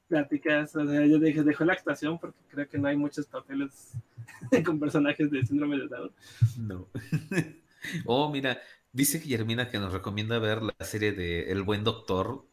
pláticas, 0.09 0.75
o 0.77 0.87
sea, 0.87 1.07
yo 1.07 1.19
dije, 1.19 1.43
dejó 1.43 1.65
la 1.65 1.73
actuación 1.73 2.19
porque 2.19 2.39
creo 2.49 2.69
que 2.69 2.79
no 2.79 2.89
hay 2.89 2.97
muchos 2.97 3.27
papeles 3.27 3.93
con 4.65 4.79
personajes 4.79 5.31
de 5.31 5.45
síndrome 5.45 5.79
de 5.79 5.89
Down. 5.89 6.13
No. 6.59 6.89
oh, 8.07 8.31
mira, 8.31 8.61
dice 8.93 9.19
Guillermina 9.19 9.71
que 9.71 9.79
nos 9.79 9.93
recomienda 9.93 10.39
ver 10.39 10.63
la 10.63 10.85
serie 10.85 11.13
de 11.13 11.51
El 11.51 11.63
Buen 11.63 11.85
Doctor. 11.85 12.47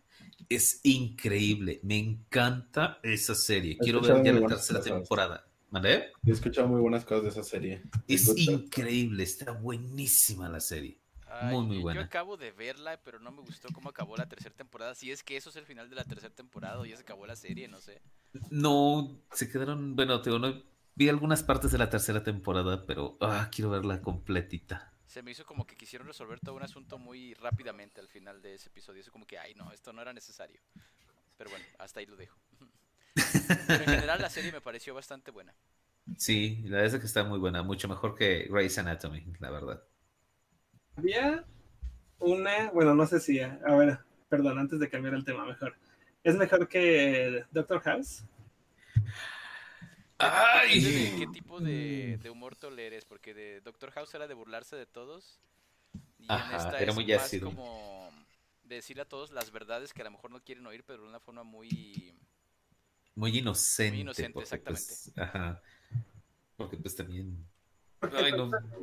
Es 0.49 0.81
increíble, 0.83 1.79
me 1.83 1.97
encanta 1.97 2.99
esa 3.03 3.35
serie. 3.35 3.77
Quiero 3.77 4.01
ver 4.01 4.23
ya 4.23 4.33
la 4.33 4.47
tercera 4.47 4.81
temporada. 4.81 5.45
¿Vale? 5.69 6.11
He 6.25 6.31
escuchado 6.31 6.67
muy 6.67 6.81
buenas 6.81 7.05
cosas 7.05 7.23
de 7.23 7.29
esa 7.29 7.43
serie. 7.43 7.81
Es 8.05 8.27
increíble, 8.37 9.23
está 9.23 9.53
buenísima 9.53 10.49
la 10.49 10.59
serie. 10.59 11.00
Muy, 11.43 11.65
muy 11.65 11.77
buena. 11.79 12.01
Yo 12.01 12.05
acabo 12.05 12.37
de 12.37 12.51
verla, 12.51 12.99
pero 13.03 13.19
no 13.19 13.31
me 13.31 13.41
gustó 13.41 13.69
cómo 13.73 13.89
acabó 13.89 14.17
la 14.17 14.27
tercera 14.27 14.55
temporada. 14.55 14.95
Si 14.95 15.11
es 15.11 15.23
que 15.23 15.37
eso 15.37 15.49
es 15.49 15.55
el 15.55 15.65
final 15.65 15.89
de 15.89 15.95
la 15.95 16.03
tercera 16.03 16.33
temporada 16.33 16.79
o 16.79 16.85
ya 16.85 16.95
se 16.95 17.03
acabó 17.03 17.25
la 17.25 17.35
serie, 17.35 17.67
no 17.67 17.79
sé. 17.79 18.01
No, 18.49 19.21
se 19.31 19.49
quedaron, 19.49 19.95
bueno, 19.95 20.21
te, 20.21 20.29
no, 20.29 20.63
vi 20.95 21.09
algunas 21.09 21.43
partes 21.43 21.71
de 21.71 21.77
la 21.77 21.89
tercera 21.89 22.23
temporada, 22.23 22.85
pero 22.85 23.17
ah, 23.21 23.49
quiero 23.51 23.71
verla 23.71 24.01
completita. 24.01 24.93
Se 25.07 25.21
me 25.21 25.31
hizo 25.31 25.45
como 25.45 25.67
que 25.67 25.75
quisieron 25.75 26.07
resolver 26.07 26.39
todo 26.39 26.55
un 26.55 26.63
asunto 26.63 26.97
muy 26.97 27.33
rápidamente 27.33 27.99
al 27.99 28.07
final 28.07 28.41
de 28.41 28.55
ese 28.55 28.69
episodio. 28.69 29.01
Eso 29.01 29.11
como 29.11 29.25
que, 29.25 29.37
ay, 29.37 29.53
no, 29.55 29.71
esto 29.71 29.91
no 29.91 30.01
era 30.01 30.13
necesario. 30.13 30.61
Pero 31.37 31.49
bueno, 31.49 31.65
hasta 31.79 31.99
ahí 31.99 32.05
lo 32.05 32.15
dejo. 32.15 32.37
Pero 33.13 33.15
en 33.83 33.89
general 33.89 34.21
la 34.21 34.29
serie 34.29 34.51
me 34.51 34.61
pareció 34.61 34.93
bastante 34.93 35.31
buena. 35.31 35.53
Sí, 36.17 36.61
la 36.63 36.77
verdad 36.77 36.95
es 36.95 36.99
que 36.99 37.07
está 37.07 37.23
muy 37.23 37.39
buena, 37.39 37.63
mucho 37.63 37.87
mejor 37.87 38.15
que 38.15 38.47
Grey's 38.49 38.77
Anatomy, 38.77 39.25
la 39.39 39.49
verdad. 39.49 39.83
Había 40.95 41.45
una, 42.19 42.71
bueno, 42.71 42.93
no 42.93 43.05
sé 43.07 43.19
si, 43.19 43.39
a 43.39 43.57
ver, 43.75 43.99
perdón, 44.29 44.59
antes 44.59 44.79
de 44.79 44.89
cambiar 44.89 45.13
el 45.13 45.25
tema, 45.25 45.45
mejor. 45.45 45.75
¿Es 46.23 46.35
mejor 46.35 46.67
que 46.67 47.45
Doctor 47.51 47.81
House? 47.81 48.23
Ay. 50.17 51.15
¿Qué 51.17 51.27
tipo 51.33 51.59
de, 51.59 52.19
humor 52.31 52.55
toleres? 52.55 53.05
Porque 53.05 53.33
de 53.33 53.61
Doctor 53.61 53.91
House 53.91 54.13
era 54.13 54.27
de 54.27 54.33
burlarse 54.33 54.75
de 54.75 54.85
todos. 54.85 55.39
Y 56.19 56.25
en 56.31 56.55
esta 56.55 56.79
era 56.79 56.91
es 56.91 56.95
muy 56.95 57.07
más 57.07 57.35
como 57.41 58.11
decir 58.63 59.01
a 59.01 59.05
todos 59.05 59.31
las 59.31 59.51
verdades 59.51 59.93
que 59.93 60.01
a 60.01 60.05
lo 60.05 60.11
mejor 60.11 60.31
no 60.31 60.43
quieren 60.43 60.65
oír, 60.67 60.83
pero 60.85 61.01
de 61.01 61.09
una 61.09 61.19
forma 61.19 61.43
muy 61.43 62.15
muy 63.15 63.37
inocente. 63.37 63.91
Muy 63.91 64.01
inocente, 64.01 64.33
pues, 64.33 64.53
exactamente. 64.53 65.21
ajá. 65.21 65.61
Porque 66.55 66.77
pues 66.77 66.95
también. 66.95 67.45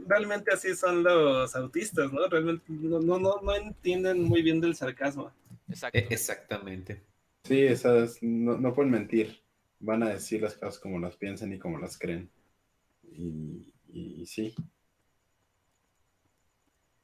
Realmente 0.07 0.53
así 0.53 0.75
son 0.75 1.03
los 1.03 1.55
autistas, 1.57 2.13
¿no? 2.13 2.27
Realmente 2.29 2.65
no, 2.69 3.01
no, 3.01 3.19
no, 3.19 3.55
entienden 3.55 4.23
muy 4.23 4.43
bien 4.43 4.61
del 4.61 4.77
sarcasmo. 4.77 5.33
Exacto. 5.69 5.99
E, 5.99 6.07
exactamente. 6.11 7.03
Sí, 7.45 7.63
esas 7.63 8.23
no, 8.23 8.57
no 8.59 8.75
pueden 8.75 8.93
mentir. 8.93 9.43
Van 9.81 10.03
a 10.03 10.11
decir 10.11 10.43
las 10.43 10.55
cosas 10.55 10.79
como 10.79 10.99
las 10.99 11.17
piensan 11.17 11.53
y 11.53 11.59
como 11.59 11.79
las 11.79 11.99
creen. 11.99 12.31
Y, 13.03 13.73
y 13.89 14.27
sí. 14.27 14.55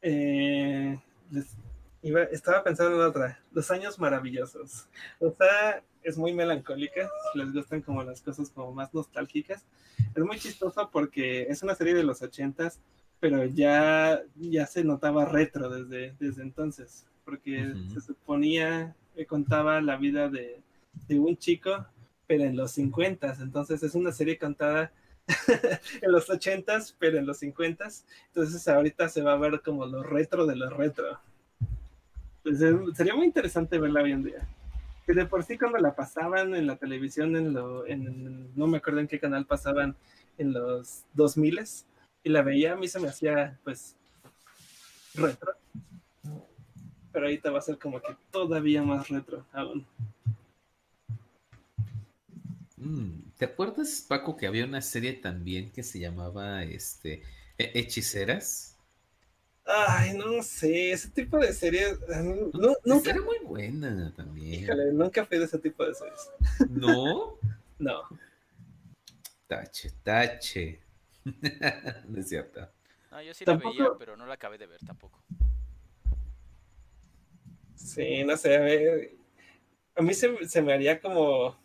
Eh, 0.02 0.98
estaba 2.30 2.62
pensando 2.62 2.96
en 2.96 3.08
otra. 3.08 3.40
Los 3.52 3.70
años 3.70 3.98
maravillosos. 3.98 4.88
O 5.20 5.30
sea, 5.30 5.82
es 6.02 6.18
muy 6.18 6.32
melancólica, 6.32 7.08
si 7.32 7.38
les 7.38 7.52
gustan 7.52 7.80
como 7.80 8.02
las 8.02 8.20
cosas 8.20 8.50
como 8.50 8.72
más 8.72 8.92
nostálgicas. 8.92 9.64
Es 10.14 10.22
muy 10.22 10.38
chistoso 10.38 10.90
porque 10.92 11.42
es 11.42 11.62
una 11.62 11.74
serie 11.74 11.94
de 11.94 12.04
los 12.04 12.22
ochentas, 12.22 12.80
pero 13.20 13.44
ya, 13.46 14.22
ya 14.36 14.66
se 14.66 14.84
notaba 14.84 15.24
retro 15.24 15.70
desde, 15.70 16.14
desde 16.20 16.42
entonces, 16.42 17.06
porque 17.24 17.74
se 17.92 18.00
suponía 18.00 18.94
que 19.14 19.26
contaba 19.26 19.80
la 19.80 19.96
vida 19.96 20.28
de, 20.28 20.60
de 21.08 21.18
un 21.18 21.36
chico, 21.38 21.86
pero 22.26 22.44
en 22.44 22.56
los 22.56 22.72
cincuentas, 22.72 23.40
entonces 23.40 23.82
es 23.82 23.94
una 23.94 24.12
serie 24.12 24.38
contada 24.38 24.92
en 26.02 26.12
los 26.12 26.28
ochentas, 26.28 26.94
pero 26.98 27.18
en 27.18 27.26
los 27.26 27.38
cincuentas, 27.38 28.04
entonces 28.26 28.66
ahorita 28.68 29.08
se 29.08 29.22
va 29.22 29.32
a 29.32 29.38
ver 29.38 29.62
como 29.62 29.86
lo 29.86 30.02
retro 30.02 30.44
de 30.46 30.56
lo 30.56 30.68
retro. 30.68 31.18
Entonces, 32.44 32.96
sería 32.96 33.14
muy 33.14 33.26
interesante 33.26 33.78
verla 33.78 34.02
hoy 34.02 34.12
en 34.12 34.24
día 34.24 34.48
que 35.06 35.12
de 35.12 35.26
por 35.26 35.44
sí 35.44 35.58
cuando 35.58 35.78
la 35.78 35.94
pasaban 35.94 36.54
en 36.54 36.66
la 36.66 36.76
televisión, 36.76 37.36
en 37.36 37.52
lo, 37.52 37.86
en, 37.86 38.54
no 38.56 38.66
me 38.66 38.78
acuerdo 38.78 39.00
en 39.00 39.08
qué 39.08 39.18
canal 39.20 39.46
pasaban 39.46 39.94
en 40.38 40.52
los 40.52 41.04
2000 41.12 41.60
y 42.22 42.30
la 42.30 42.42
veía, 42.42 42.72
a 42.72 42.76
mí 42.76 42.88
se 42.88 43.00
me 43.00 43.08
hacía 43.08 43.58
pues 43.64 43.96
retro. 45.14 45.52
Pero 47.12 47.26
ahorita 47.26 47.50
va 47.50 47.58
a 47.58 47.62
ser 47.62 47.78
como 47.78 48.00
que 48.00 48.16
todavía 48.30 48.82
más 48.82 49.08
retro 49.08 49.44
aún. 49.52 49.86
Mm, 52.76 53.30
¿Te 53.36 53.44
acuerdas, 53.44 54.04
Paco, 54.08 54.36
que 54.36 54.46
había 54.46 54.64
una 54.64 54.80
serie 54.80 55.12
también 55.12 55.70
que 55.70 55.82
se 55.82 56.00
llamaba 56.00 56.64
este 56.64 57.22
Hechiceras? 57.58 58.73
Ay, 59.66 60.16
no 60.16 60.42
sé, 60.42 60.92
ese 60.92 61.08
tipo 61.08 61.38
de 61.38 61.52
series. 61.52 61.98
No, 62.52 62.74
nunca... 62.84 63.10
Era 63.10 63.22
muy 63.22 63.38
buena 63.44 64.12
también. 64.14 64.62
Híjole, 64.62 64.92
nunca 64.92 65.24
fui 65.24 65.38
de 65.38 65.44
ese 65.44 65.58
tipo 65.58 65.86
de 65.86 65.94
series. 65.94 66.30
¿No? 66.68 67.38
no. 67.78 68.02
Tache, 69.46 69.90
tache. 70.02 70.80
no 71.24 72.20
es 72.20 72.28
cierto. 72.28 72.68
No, 73.10 73.22
yo 73.22 73.32
sí 73.32 73.44
la 73.46 73.56
veía, 73.56 73.88
pero 73.98 74.16
no 74.16 74.26
la 74.26 74.34
acabé 74.34 74.58
de 74.58 74.66
ver 74.66 74.80
tampoco. 74.84 75.22
Sí, 77.74 78.22
no 78.24 78.36
sé, 78.36 78.56
a 78.56 78.60
ver, 78.60 79.14
a 79.96 80.02
mí 80.02 80.14
se, 80.14 80.48
se 80.48 80.62
me 80.62 80.72
haría 80.72 81.00
como, 81.00 81.56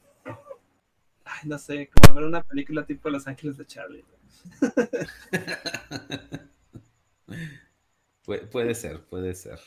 ay, 1.24 1.40
no 1.46 1.58
sé, 1.58 1.90
como 1.90 2.16
ver 2.16 2.26
una 2.26 2.44
película 2.44 2.86
tipo 2.86 3.10
Los 3.10 3.28
Ángeles 3.28 3.58
de 3.58 3.66
Charlie. 3.66 4.06
puede 8.52 8.76
ser, 8.76 9.02
puede 9.02 9.34
ser. 9.34 9.60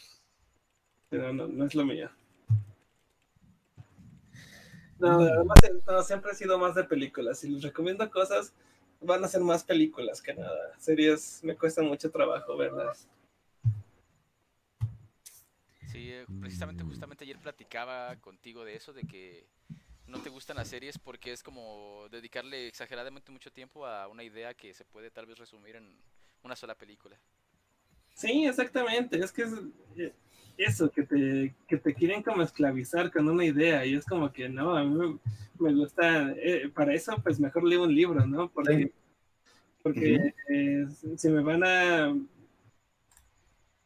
Pero 1.09 1.33
no, 1.33 1.47
no 1.47 1.67
es 1.67 1.75
lo 1.75 1.85
mío. 1.85 2.11
No, 4.99 5.19
además, 5.21 5.59
no, 5.87 6.03
siempre 6.03 6.31
he 6.31 6.35
sido 6.35 6.59
más 6.59 6.75
de 6.75 6.85
películas. 6.85 7.41
Si 7.41 7.49
les 7.49 7.63
recomiendo 7.63 8.09
cosas, 8.11 8.53
van 9.01 9.25
a 9.25 9.29
ser 9.29 9.41
más 9.41 9.65
películas 9.65 10.23
que 10.23 10.33
nada. 10.33 10.79
Series 10.79 11.41
me 11.43 11.57
cuesta 11.57 11.83
mucho 11.83 12.11
trabajo 12.11 12.57
verlas. 12.57 13.09
Sí, 15.91 16.11
eh, 16.13 16.25
precisamente, 16.41 16.85
justamente 16.85 17.25
ayer 17.25 17.39
platicaba 17.39 18.17
contigo 18.17 18.65
de 18.65 18.77
eso, 18.77 18.93
de 18.93 19.03
que 19.03 19.45
no 20.07 20.21
te 20.21 20.31
gustan 20.31 20.57
las 20.57 20.69
series 20.69 20.99
porque 20.99 21.33
es 21.33 21.43
como 21.43 22.07
dedicarle 22.11 22.67
exageradamente 22.67 23.33
mucho 23.33 23.51
tiempo 23.51 23.87
a 23.87 24.09
una 24.09 24.23
idea 24.23 24.55
que 24.55 24.73
se 24.73 24.85
puede 24.85 25.11
tal 25.11 25.27
vez 25.27 25.39
resumir 25.39 25.77
en 25.77 25.97
una 26.43 26.57
sola 26.57 26.75
película. 26.75 27.19
Sí, 28.15 28.45
exactamente. 28.47 29.19
Es 29.19 29.33
que 29.33 29.43
es 29.43 29.53
eh, 29.97 30.13
eso, 30.57 30.91
que 30.91 31.03
te, 31.03 31.55
que 31.67 31.77
te 31.77 31.95
quieren 31.95 32.23
como 32.23 32.43
esclavizar 32.43 33.11
con 33.11 33.29
una 33.29 33.45
idea 33.45 33.85
y 33.87 33.95
es 33.95 34.05
como 34.05 34.33
que 34.33 34.49
no, 34.49 34.77
a 34.77 34.85
mí 34.85 35.19
me, 35.59 35.73
gusta, 35.75 36.33
eh, 36.33 36.71
para 36.75 36.95
eso 36.95 37.17
pues 37.23 37.41
mejor 37.41 37.65
leo 37.65 37.85
un 37.85 37.95
libro, 37.95 38.27
¿no? 38.27 38.51
Porque, 38.51 38.93
porque 39.83 40.35
eh, 40.49 40.87
si 41.17 41.29
me 41.29 41.43
van 41.43 41.65
a 41.65 42.15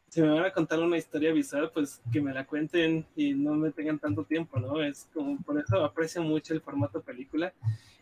si 0.09 0.21
me 0.21 0.29
van 0.29 0.45
a 0.45 0.51
contar 0.51 0.79
una 0.79 0.97
historia 0.97 1.31
visual, 1.31 1.69
pues 1.71 2.01
que 2.11 2.21
me 2.21 2.33
la 2.33 2.45
cuenten 2.45 3.05
y 3.15 3.33
no 3.33 3.53
me 3.53 3.71
tengan 3.71 3.99
tanto 3.99 4.23
tiempo, 4.23 4.59
¿no? 4.59 4.81
Es 4.81 5.07
como, 5.13 5.37
por 5.43 5.59
eso 5.59 5.83
aprecio 5.83 6.23
mucho 6.23 6.53
el 6.55 6.61
formato 6.61 7.01
película. 7.01 7.53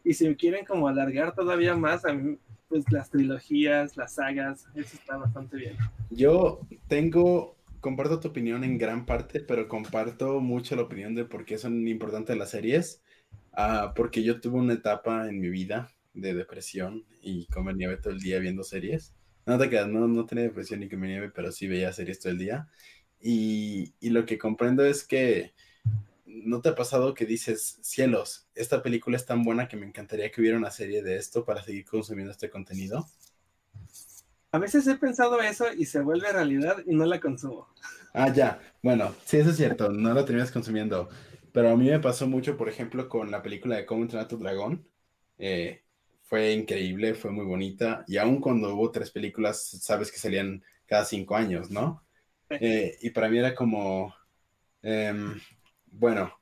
Y 0.03 0.13
si 0.13 0.27
me 0.27 0.35
quieren 0.35 0.65
como 0.65 0.87
alargar 0.87 1.35
todavía 1.35 1.75
más, 1.75 2.05
a 2.05 2.13
mí, 2.13 2.37
pues 2.83 2.91
las 2.91 3.09
trilogías, 3.09 3.95
las 3.95 4.15
sagas, 4.15 4.67
eso 4.75 4.97
está 4.97 5.15
bastante 5.15 5.55
bien. 5.55 5.77
Yo 6.09 6.59
tengo, 6.87 7.55
comparto 7.79 8.19
tu 8.19 8.27
opinión 8.27 8.65
en 8.65 8.77
gran 8.77 9.05
parte, 9.05 9.39
pero 9.39 9.69
comparto 9.69 10.41
mucho 10.41 10.75
la 10.75 10.81
opinión 10.81 11.15
de 11.15 11.23
por 11.23 11.45
qué 11.45 11.57
son 11.57 11.87
importantes 11.87 12.37
las 12.37 12.49
series, 12.49 13.01
uh, 13.53 13.93
porque 13.95 14.23
yo 14.23 14.41
tuve 14.41 14.59
una 14.59 14.73
etapa 14.73 15.29
en 15.29 15.39
mi 15.39 15.49
vida 15.49 15.89
de 16.13 16.33
depresión 16.33 17.05
y 17.21 17.45
como 17.47 17.71
nieve 17.71 17.97
todo 17.97 18.11
el 18.11 18.19
día 18.19 18.39
viendo 18.39 18.63
series 18.63 19.13
no 19.45 19.57
te 19.57 19.69
quedas, 19.69 19.87
no, 19.87 20.07
no 20.07 20.25
tenía 20.25 20.45
depresión 20.45 20.79
ni 20.79 20.87
me 20.87 21.07
nieve, 21.07 21.29
pero 21.29 21.51
sí 21.51 21.67
veía 21.67 21.93
series 21.93 22.19
todo 22.19 22.31
el 22.31 22.39
día. 22.39 22.67
Y, 23.21 23.93
y, 23.99 24.09
lo 24.09 24.25
que 24.25 24.37
comprendo 24.37 24.83
es 24.83 25.05
que 25.05 25.53
no 26.43 26.61
te 26.61 26.69
ha 26.69 26.75
pasado 26.75 27.13
que 27.13 27.25
dices, 27.25 27.79
cielos, 27.81 28.47
esta 28.55 28.83
película 28.83 29.17
es 29.17 29.25
tan 29.25 29.43
buena 29.43 29.67
que 29.67 29.77
me 29.77 29.85
encantaría 29.85 30.31
que 30.31 30.41
hubiera 30.41 30.57
una 30.57 30.71
serie 30.71 31.01
de 31.01 31.17
esto 31.17 31.45
para 31.45 31.63
seguir 31.63 31.85
consumiendo 31.85 32.31
este 32.31 32.49
contenido. 32.49 33.07
A 34.51 34.57
veces 34.57 34.87
he 34.87 34.95
pensado 34.95 35.41
eso 35.41 35.65
y 35.73 35.85
se 35.85 36.01
vuelve 36.01 36.31
realidad 36.31 36.77
y 36.85 36.95
no 36.95 37.05
la 37.05 37.19
consumo. 37.19 37.67
Ah, 38.13 38.31
ya. 38.33 38.59
Bueno, 38.81 39.13
sí, 39.25 39.37
eso 39.37 39.49
es 39.49 39.57
cierto, 39.57 39.89
no 39.91 40.13
la 40.13 40.23
terminas 40.25 40.51
consumiendo. 40.51 41.09
Pero 41.51 41.71
a 41.71 41.75
mí 41.77 41.89
me 41.89 41.99
pasó 41.99 42.27
mucho, 42.27 42.57
por 42.57 42.69
ejemplo, 42.69 43.09
con 43.09 43.31
la 43.31 43.41
película 43.41 43.75
de 43.75 43.85
Cómo 43.85 44.03
entrenar 44.03 44.25
a 44.25 44.29
tu 44.29 44.37
dragón. 44.37 44.87
Eh, 45.37 45.83
fue 46.23 46.53
increíble, 46.53 47.13
fue 47.15 47.31
muy 47.31 47.45
bonita. 47.45 48.03
Y 48.07 48.17
aún 48.17 48.39
cuando 48.39 48.73
hubo 48.73 48.91
tres 48.91 49.11
películas, 49.11 49.61
sabes 49.81 50.11
que 50.11 50.17
salían 50.17 50.63
cada 50.85 51.05
cinco 51.05 51.35
años, 51.35 51.69
¿no? 51.69 52.05
Eh, 52.49 52.97
y 53.01 53.09
para 53.09 53.29
mí 53.29 53.37
era 53.37 53.55
como, 53.55 54.13
em, 54.81 55.39
bueno, 55.97 56.39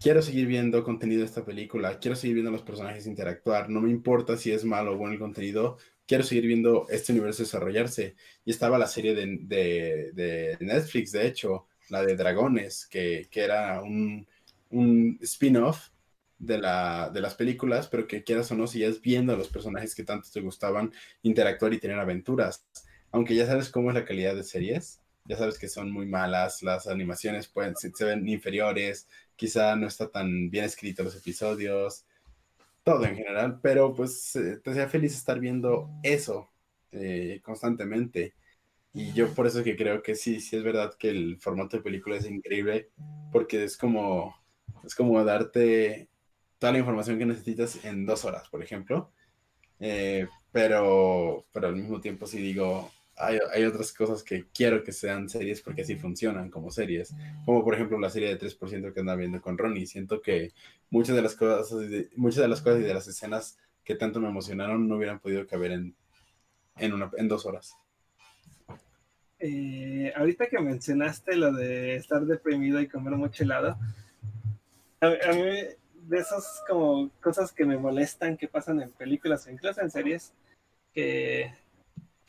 quiero 0.00 0.22
seguir 0.22 0.46
viendo 0.46 0.82
contenido 0.82 1.20
de 1.20 1.26
esta 1.26 1.44
película, 1.44 1.98
quiero 1.98 2.16
seguir 2.16 2.34
viendo 2.34 2.50
a 2.50 2.52
los 2.52 2.62
personajes 2.62 3.06
interactuar, 3.06 3.68
no 3.68 3.80
me 3.80 3.90
importa 3.90 4.36
si 4.36 4.50
es 4.50 4.64
malo 4.64 4.94
o 4.94 4.96
bueno 4.96 5.12
el 5.14 5.20
contenido, 5.20 5.76
quiero 6.06 6.24
seguir 6.24 6.46
viendo 6.46 6.86
este 6.88 7.12
universo 7.12 7.42
desarrollarse. 7.42 8.16
Y 8.44 8.50
estaba 8.50 8.78
la 8.78 8.86
serie 8.86 9.14
de, 9.14 10.10
de, 10.12 10.56
Netflix, 10.60 11.12
de 11.12 11.26
hecho, 11.26 11.66
la 11.88 12.02
de 12.02 12.16
Dragones, 12.16 12.86
que, 12.86 13.28
que 13.30 13.42
era 13.42 13.82
un, 13.82 14.26
un 14.70 15.18
spin-off 15.20 15.90
de, 16.38 16.58
la, 16.58 17.10
de 17.10 17.20
las 17.20 17.34
películas, 17.34 17.86
pero 17.88 18.06
que 18.06 18.24
quieras 18.24 18.50
o 18.50 18.56
no, 18.56 18.64
es 18.64 19.00
viendo 19.00 19.34
a 19.34 19.36
los 19.36 19.48
personajes 19.48 19.94
que 19.94 20.02
tanto 20.02 20.28
te 20.32 20.40
gustaban 20.40 20.92
interactuar 21.22 21.72
y 21.74 21.78
tener 21.78 21.98
aventuras. 21.98 22.66
Aunque 23.12 23.34
ya 23.34 23.46
sabes 23.46 23.68
cómo 23.68 23.90
es 23.90 23.94
la 23.94 24.04
calidad 24.04 24.34
de 24.34 24.42
series, 24.42 25.00
ya 25.30 25.36
sabes 25.36 25.60
que 25.60 25.68
son 25.68 25.92
muy 25.92 26.06
malas, 26.06 26.60
las 26.60 26.88
animaciones 26.88 27.46
pueden, 27.46 27.76
se, 27.76 27.92
ven 28.04 28.26
inferiores, 28.28 29.08
quizá 29.36 29.76
no 29.76 29.86
está 29.86 30.10
tan 30.10 30.50
bien 30.50 30.64
escrito 30.64 31.04
los 31.04 31.14
episodios, 31.14 32.04
todo 32.82 33.04
en 33.04 33.14
general, 33.14 33.60
pero 33.62 33.94
pues 33.94 34.34
eh, 34.34 34.56
te 34.56 34.70
hacía 34.70 34.88
feliz 34.88 35.14
estar 35.14 35.38
viendo 35.38 35.88
eso 36.02 36.50
eh, 36.90 37.40
constantemente. 37.44 38.34
Y 38.92 39.12
yo 39.12 39.32
por 39.32 39.46
eso 39.46 39.62
que 39.62 39.76
creo 39.76 40.02
que 40.02 40.16
sí, 40.16 40.40
sí 40.40 40.56
es 40.56 40.64
verdad 40.64 40.94
que 40.98 41.10
el 41.10 41.38
formato 41.38 41.76
de 41.76 41.84
película 41.84 42.16
es 42.16 42.28
increíble, 42.28 42.90
porque 43.30 43.62
es 43.62 43.76
como, 43.76 44.34
es 44.84 44.96
como 44.96 45.22
darte 45.24 46.08
toda 46.58 46.72
la 46.72 46.80
información 46.80 47.20
que 47.20 47.26
necesitas 47.26 47.84
en 47.84 48.04
dos 48.04 48.24
horas, 48.24 48.48
por 48.48 48.64
ejemplo. 48.64 49.12
Eh, 49.78 50.26
pero, 50.50 51.46
pero 51.52 51.68
al 51.68 51.76
mismo 51.76 52.00
tiempo 52.00 52.26
sí 52.26 52.40
digo, 52.40 52.90
hay, 53.20 53.38
hay, 53.52 53.64
otras 53.64 53.92
cosas 53.92 54.22
que 54.22 54.46
quiero 54.54 54.82
que 54.82 54.92
sean 54.92 55.28
series 55.28 55.60
porque 55.60 55.82
así 55.82 55.96
funcionan 55.96 56.50
como 56.50 56.70
series. 56.70 57.14
Como 57.44 57.64
por 57.64 57.74
ejemplo 57.74 57.98
la 57.98 58.10
serie 58.10 58.28
de 58.28 58.38
3% 58.38 58.92
que 58.92 59.00
anda 59.00 59.14
viendo 59.14 59.40
con 59.40 59.58
Ronnie. 59.58 59.86
Siento 59.86 60.20
que 60.20 60.52
muchas 60.90 61.16
de 61.16 61.22
las 61.22 61.34
cosas, 61.34 61.76
muchas 62.16 62.42
de 62.42 62.48
las 62.48 62.60
cosas 62.60 62.80
y 62.80 62.84
de 62.84 62.94
las 62.94 63.06
escenas 63.06 63.58
que 63.84 63.94
tanto 63.94 64.20
me 64.20 64.28
emocionaron 64.28 64.88
no 64.88 64.96
hubieran 64.96 65.20
podido 65.20 65.46
caber 65.46 65.72
en, 65.72 65.94
en, 66.78 66.92
una, 66.92 67.10
en 67.16 67.28
dos 67.28 67.46
horas. 67.46 67.76
Eh, 69.38 70.12
ahorita 70.16 70.48
que 70.48 70.58
mencionaste 70.58 71.36
lo 71.36 71.52
de 71.52 71.96
estar 71.96 72.24
deprimido 72.26 72.80
y 72.80 72.88
comer 72.88 73.14
mucho 73.14 73.44
helado, 73.44 73.78
a, 75.00 75.06
a 75.06 75.32
mí 75.32 75.50
de 76.08 76.18
esas 76.18 76.62
como 76.68 77.10
cosas 77.20 77.52
que 77.52 77.64
me 77.64 77.78
molestan 77.78 78.36
que 78.36 78.48
pasan 78.48 78.82
en 78.82 78.90
películas 78.90 79.46
o 79.46 79.50
incluso 79.50 79.80
en 79.80 79.90
series 79.90 80.32
que, 80.92 81.52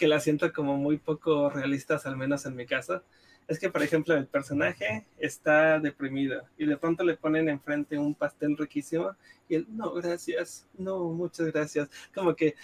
que 0.01 0.07
las 0.07 0.23
siento 0.23 0.51
como 0.51 0.77
muy 0.77 0.97
poco 0.97 1.51
realistas, 1.51 2.07
al 2.07 2.17
menos 2.17 2.47
en 2.47 2.55
mi 2.55 2.65
caso, 2.65 3.03
es 3.47 3.59
que, 3.59 3.69
por 3.69 3.83
ejemplo, 3.83 4.15
el 4.15 4.25
personaje 4.25 5.05
está 5.19 5.79
deprimido 5.79 6.41
y 6.57 6.65
de 6.65 6.75
pronto 6.75 7.03
le 7.03 7.17
ponen 7.17 7.47
enfrente 7.47 7.99
un 7.99 8.15
pastel 8.15 8.57
riquísimo 8.57 9.15
y 9.47 9.57
él, 9.57 9.67
no, 9.69 9.93
gracias, 9.93 10.67
no, 10.75 11.09
muchas 11.09 11.51
gracias. 11.51 11.87
Como 12.15 12.35
que, 12.35 12.55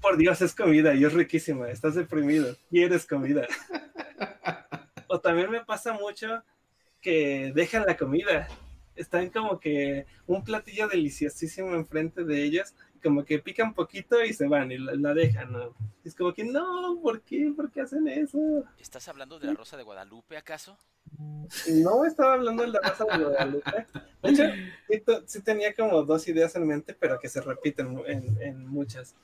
por 0.00 0.16
Dios, 0.16 0.42
es 0.42 0.56
comida 0.56 0.92
y 0.92 1.04
es 1.04 1.12
riquísima, 1.12 1.70
estás 1.70 1.94
deprimido, 1.94 2.56
quieres 2.68 3.06
comida. 3.06 3.46
o 5.06 5.20
también 5.20 5.52
me 5.52 5.64
pasa 5.64 5.92
mucho 5.92 6.42
que 7.00 7.52
dejan 7.54 7.86
la 7.86 7.96
comida 7.96 8.48
están 8.98 9.30
como 9.30 9.58
que 9.58 10.06
un 10.26 10.44
platillo 10.44 10.88
deliciosísimo 10.88 11.74
enfrente 11.74 12.24
de 12.24 12.42
ellos, 12.42 12.74
como 13.02 13.24
que 13.24 13.38
pican 13.38 13.74
poquito 13.74 14.22
y 14.24 14.32
se 14.32 14.46
van 14.46 14.70
y 14.72 14.78
la, 14.78 15.14
dejan, 15.14 15.52
¿no? 15.52 15.74
Es 16.04 16.14
como 16.14 16.32
que, 16.32 16.44
no, 16.44 16.98
¿por 17.02 17.22
qué? 17.22 17.52
¿Por 17.54 17.70
qué 17.70 17.82
hacen 17.82 18.08
eso? 18.08 18.64
¿Estás 18.78 19.08
hablando 19.08 19.38
de 19.38 19.46
la 19.48 19.54
Rosa 19.54 19.76
de 19.76 19.82
Guadalupe, 19.82 20.36
acaso? 20.36 20.78
No 21.82 22.04
estaba 22.04 22.34
hablando 22.34 22.62
de 22.62 22.70
la 22.70 22.80
Rosa 22.80 23.04
de 23.04 23.24
Guadalupe. 23.24 23.86
De 24.22 24.96
hecho, 24.96 25.22
sí, 25.26 25.42
tenía 25.42 25.74
como 25.74 26.02
dos 26.02 26.26
ideas 26.28 26.54
en 26.56 26.66
mente, 26.66 26.94
pero 26.94 27.18
que 27.18 27.28
se 27.28 27.40
repiten 27.40 28.02
en, 28.06 28.66
muchas. 28.66 29.14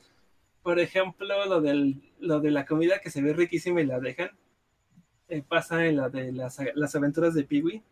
Por 0.62 0.78
ejemplo, 0.78 1.46
lo, 1.46 1.60
del, 1.60 2.12
lo 2.20 2.40
de 2.40 2.50
la 2.50 2.64
comida 2.66 3.00
que 3.00 3.10
se 3.10 3.22
ve 3.22 3.32
riquísima 3.32 3.80
y 3.80 3.86
la 3.86 4.00
dejan. 4.00 4.30
Eh, 5.28 5.42
pasa 5.42 5.86
en 5.86 5.96
la 5.96 6.10
de 6.10 6.32
las, 6.32 6.58
las 6.74 6.94
aventuras 6.94 7.34
de 7.34 7.44
Peewee 7.44 7.82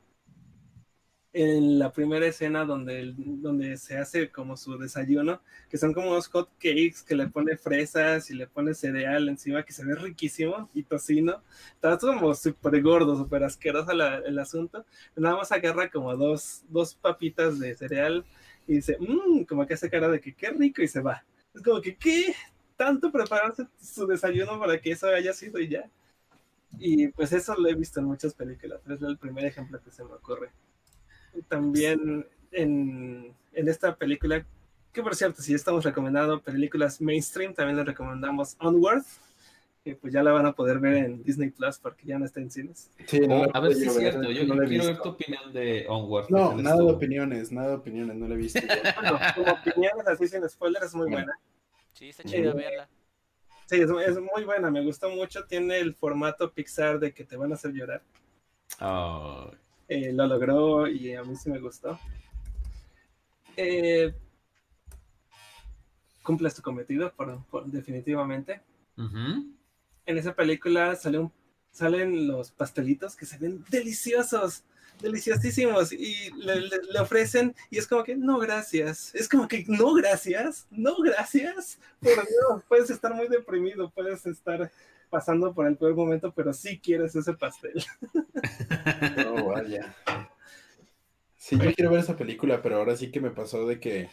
en 1.32 1.78
la 1.78 1.92
primera 1.92 2.26
escena 2.26 2.64
donde, 2.64 3.14
donde 3.16 3.78
se 3.78 3.96
hace 3.96 4.30
como 4.30 4.56
su 4.56 4.76
desayuno, 4.76 5.40
que 5.70 5.78
son 5.78 5.94
como 5.94 6.10
unos 6.10 6.28
hot 6.28 6.50
cakes 6.59 6.96
que 7.06 7.14
le 7.14 7.28
pone 7.28 7.56
fresas 7.56 8.30
y 8.30 8.34
le 8.34 8.46
pone 8.46 8.74
cereal 8.74 9.28
encima, 9.28 9.62
que 9.62 9.72
se 9.72 9.84
ve 9.84 9.94
riquísimo, 9.94 10.68
y 10.74 10.82
tocino. 10.82 11.42
Está 11.74 11.98
como 11.98 12.34
súper 12.34 12.82
gordo, 12.82 13.16
súper 13.16 13.44
asqueroso 13.44 13.92
el 13.92 14.38
asunto. 14.38 14.84
Nada 15.16 15.36
más 15.36 15.52
agarra 15.52 15.90
como 15.90 16.14
dos, 16.16 16.64
dos 16.68 16.94
papitas 16.94 17.59
de 17.59 17.74
cereal 17.74 18.24
y 18.66 18.74
dice, 18.74 18.98
mmm, 19.00 19.44
como 19.44 19.66
que 19.66 19.74
hace 19.74 19.90
cara 19.90 20.09
de 20.09 20.20
que 20.20 20.34
qué 20.34 20.50
rico 20.50 20.82
y 20.82 20.88
se 20.88 21.00
va. 21.00 21.24
Es 21.54 21.62
como 21.62 21.80
que, 21.80 21.96
¿qué? 21.96 22.34
Tanto 22.76 23.10
prepararse 23.10 23.66
su 23.80 24.06
desayuno 24.06 24.59
para 24.59 24.78
que 24.80 24.92
eso 24.92 25.09
haya 25.09 25.32
sido 25.32 25.59
y 25.60 25.68
ya. 25.68 25.88
Y 26.78 27.09
pues 27.09 27.32
eso 27.32 27.54
lo 27.56 27.68
he 27.68 27.74
visto 27.74 28.00
en 28.00 28.06
muchas 28.06 28.34
películas. 28.34 28.80
Es 28.88 29.02
el 29.02 29.18
primer 29.18 29.44
ejemplo 29.46 29.80
que 29.82 29.90
se 29.90 30.04
me 30.04 30.12
ocurre 30.12 30.50
también 31.48 32.26
en, 32.52 33.34
esta 33.52 33.96
película, 33.96 34.44
que 34.92 35.02
por 35.02 35.14
cierto, 35.14 35.42
si 35.42 35.54
estamos 35.54 35.84
recomendando 35.84 36.40
películas 36.40 37.00
mainstream, 37.00 37.54
también 37.54 37.76
les 37.76 37.86
recomendamos 37.86 38.56
Onward, 38.60 39.02
que 39.84 39.96
pues 39.96 40.12
ya 40.12 40.22
la 40.22 40.32
van 40.32 40.46
a 40.46 40.52
poder 40.52 40.78
ver 40.78 40.94
en 40.94 41.22
Disney 41.22 41.50
Plus 41.50 41.78
porque 41.78 42.06
ya 42.06 42.18
no 42.18 42.24
está 42.24 42.40
en 42.40 42.50
cines. 42.50 42.90
Sí, 43.06 43.20
no, 43.20 43.44
a 43.52 43.60
ver 43.60 43.74
si 43.74 43.86
es 43.86 43.94
cierto, 43.94 44.30
yo, 44.30 44.46
quiero 44.46 44.86
ver 44.86 45.00
tu 45.00 45.09
opinión 45.09 45.52
de 45.52 45.86
Onward. 45.88 46.30
No, 46.30 46.56
nada 46.56 46.76
de 46.76 46.92
opiniones, 46.92 47.50
nada 47.50 47.68
de 47.68 47.74
opiniones, 47.74 48.16
no 48.16 48.28
la 48.28 48.34
he 48.34 48.38
visto. 48.38 48.60
bueno, 49.00 49.18
como 49.34 49.52
opiniones 49.52 50.06
así 50.06 50.28
sin 50.28 50.48
spoilers 50.48 50.86
es 50.86 50.94
muy 50.94 51.10
buena. 51.10 51.32
Sí, 51.92 52.09
está 52.09 52.22
chida 52.22 52.52
verla. 52.52 52.88
Sí, 53.66 53.76
es, 53.76 53.90
es, 53.90 54.20
muy 54.20 54.44
buena, 54.44 54.70
me 54.70 54.84
gustó 54.84 55.09
mucho, 55.10 55.44
tiene 55.44 55.78
el 55.78 55.94
formato 55.94 56.52
Pixar 56.52 56.98
de 56.98 57.12
que 57.12 57.24
te 57.24 57.36
van 57.36 57.52
a 57.52 57.54
hacer 57.54 57.72
llorar. 57.72 58.02
Oh. 58.80 59.50
Eh, 59.94 60.10
lo 60.10 60.27
logró 60.27 60.89
y 60.89 61.14
a 61.14 61.23
mí 61.23 61.36
sí 61.36 61.51
me 61.51 61.59
gustó. 61.59 62.01
Eh, 63.59 64.14
cumples 66.23 66.55
tu 66.55 66.62
cometido, 66.62 67.12
por, 67.12 67.66
definitivamente. 67.66 68.62
En 68.97 69.55
esa 70.06 70.35
película 70.35 70.97
salen 70.97 72.27
los 72.27 72.51
pastelitos 72.52 73.14
que 73.14 73.27
se 73.27 73.36
ven 73.36 73.62
deliciosos, 73.69 74.64
deliciosísimos, 74.98 75.93
y 75.93 76.31
le, 76.36 76.98
ofrecen, 76.98 77.55
y 77.69 77.77
es 77.77 77.86
como 77.86 78.02
que, 78.02 78.16
no, 78.16 78.39
gracias. 78.39 79.14
Es 79.14 79.28
como 79.28 79.47
que, 79.47 79.66
no, 79.69 79.93
gracias, 79.93 80.66
no, 80.70 80.97
gracias. 81.02 81.78
Por 82.01 82.14
Dios, 82.14 82.62
puedes 82.66 82.89
estar 82.89 83.12
muy 83.12 83.28
deprimido, 83.28 83.90
puedes 83.90 84.24
estar 84.24 84.73
pasando 85.12 85.52
por 85.52 85.66
el 85.66 85.76
peor 85.76 85.94
momento, 85.94 86.32
pero 86.34 86.55
sí 86.55 86.80
quieres 86.80 87.14
ese 87.14 87.34
pastel. 87.34 87.84
No, 89.18 89.44
vaya. 89.48 89.94
Sí, 91.36 91.59
yo 91.59 91.70
quiero 91.74 91.90
ver 91.90 92.01
esa 92.01 92.16
película, 92.16 92.62
pero 92.62 92.76
ahora 92.76 92.97
sí 92.97 93.10
que 93.10 93.20
me 93.20 93.30
pasó 93.30 93.66
de 93.66 93.78
que 93.78 94.09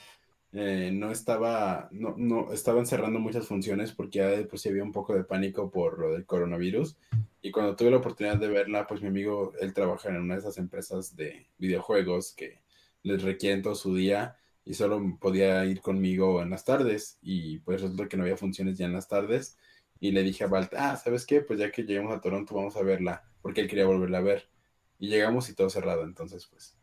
eh, 0.52 0.92
no 0.92 1.10
estaba, 1.10 1.88
no, 1.92 2.16
no, 2.18 2.52
estaban 2.52 2.86
cerrando 2.86 3.18
muchas 3.18 3.48
funciones 3.48 3.94
porque 3.94 4.20
ya 4.20 4.48
pues 4.50 4.66
había 4.68 4.84
un 4.84 4.92
poco 4.92 5.16
de 5.16 5.24
pánico 5.24 5.72
por 5.72 6.00
lo 6.00 6.12
del 6.12 6.26
coronavirus. 6.26 6.98
Y 7.42 7.52
cuando 7.52 7.78
tuve 7.78 7.92
la 7.92 7.98
oportunidad 7.98 8.36
de 8.36 8.50
verla, 8.50 8.86
pues 8.86 9.02
mi 9.02 9.08
amigo, 9.08 9.54
él 9.62 9.74
trabaja 9.74 10.10
en 10.10 10.18
una 10.18 10.34
de 10.34 10.42
esas 10.42 10.58
empresas 10.58 11.16
de 11.16 11.48
videojuegos 11.58 12.34
que 12.34 12.60
les 13.04 13.24
requieren 13.24 13.62
todo 13.62 13.76
su 13.76 13.96
día 13.96 14.36
y 14.66 14.74
solo 14.74 15.18
podía 15.18 15.64
ir 15.64 15.80
conmigo 15.80 16.42
en 16.42 16.50
las 16.50 16.66
tardes. 16.66 17.20
Y 17.22 17.60
pues 17.60 17.82
resulta 17.82 18.10
que 18.10 18.18
no 18.18 18.24
había 18.24 18.36
funciones 18.36 18.78
ya 18.78 18.86
en 18.86 18.94
las 18.94 19.08
tardes. 19.08 19.58
Y 20.00 20.12
le 20.12 20.24
dije 20.24 20.46
a 20.46 20.48
Balt, 20.48 20.74
ah, 20.76 20.96
¿sabes 20.96 21.26
qué? 21.26 21.42
Pues 21.42 21.60
ya 21.60 21.72
que 21.72 21.84
lleguemos 21.84 22.16
a 22.16 22.22
Toronto 22.22 22.56
vamos 22.56 22.76
a 22.78 22.84
verla, 22.84 23.24
porque 23.42 23.62
él 23.62 23.68
quería 23.68 23.86
volverla 23.86 24.20
a 24.20 24.22
ver. 24.22 24.50
Y 24.98 25.10
llegamos 25.10 25.50
y 25.50 25.56
todo 25.56 25.70
cerrado, 25.70 26.04
entonces 26.04 26.48
pues 26.48 26.80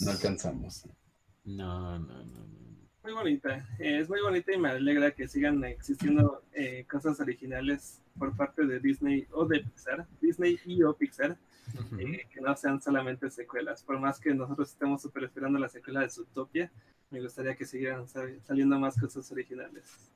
no 0.00 0.10
alcanzamos. 0.10 0.86
No, 1.44 1.98
no, 1.98 2.24
no, 2.24 2.46
Muy 3.02 3.12
bonita, 3.12 3.68
es 3.78 4.08
muy 4.08 4.20
bonita 4.20 4.52
y 4.52 4.58
me 4.58 4.70
alegra 4.70 5.10
que 5.10 5.26
sigan 5.26 5.64
existiendo 5.64 6.44
eh, 6.52 6.86
cosas 6.88 7.18
originales 7.20 8.00
por 8.18 8.36
parte 8.36 8.64
de 8.64 8.78
Disney 8.78 9.26
o 9.32 9.44
de 9.44 9.60
Pixar, 9.60 10.06
Disney 10.20 10.58
y 10.64 10.82
o 10.82 10.94
Pixar, 10.94 11.36
eh, 11.98 12.26
que 12.30 12.40
no 12.40 12.54
sean 12.56 12.80
solamente 12.80 13.30
secuelas. 13.30 13.82
Por 13.82 13.98
más 13.98 14.20
que 14.20 14.34
nosotros 14.34 14.70
estemos 14.70 15.02
súper 15.02 15.24
esperando 15.24 15.58
la 15.58 15.68
secuela 15.68 16.00
de 16.00 16.10
Zootopia, 16.10 16.70
me 17.10 17.20
gustaría 17.20 17.56
que 17.56 17.66
sigan 17.66 18.06
saliendo 18.08 18.78
más 18.78 18.98
cosas 18.98 19.30
originales. 19.32 20.10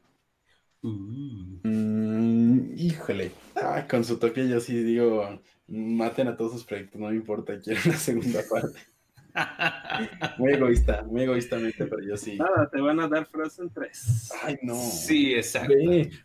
Mm, 0.89 2.75
híjole, 2.77 3.33
ah, 3.57 3.87
con 3.89 4.05
Zootopia 4.05 4.45
yo 4.45 4.61
sí 4.61 4.83
digo, 4.83 5.41
maten 5.67 6.29
a 6.29 6.37
todos 6.37 6.53
sus 6.53 6.65
proyectos, 6.65 7.01
no 7.01 7.09
me 7.09 7.17
importa, 7.17 7.59
quiero 7.61 7.81
una 7.87 7.97
segunda 7.97 8.41
parte. 8.49 8.79
Muy 10.39 10.53
egoísta, 10.55 11.03
muy 11.03 11.23
egoístamente, 11.25 11.85
pero 11.85 12.03
yo 12.03 12.17
sí. 12.17 12.39
Nada, 12.39 12.71
te 12.71 12.81
van 12.81 13.01
a 13.01 13.09
dar 13.09 13.27
Frozen 13.27 13.71
3. 13.71 14.31
Ay, 14.43 14.59
no. 14.63 14.75
Sí, 14.75 15.35
exacto. 15.35 15.75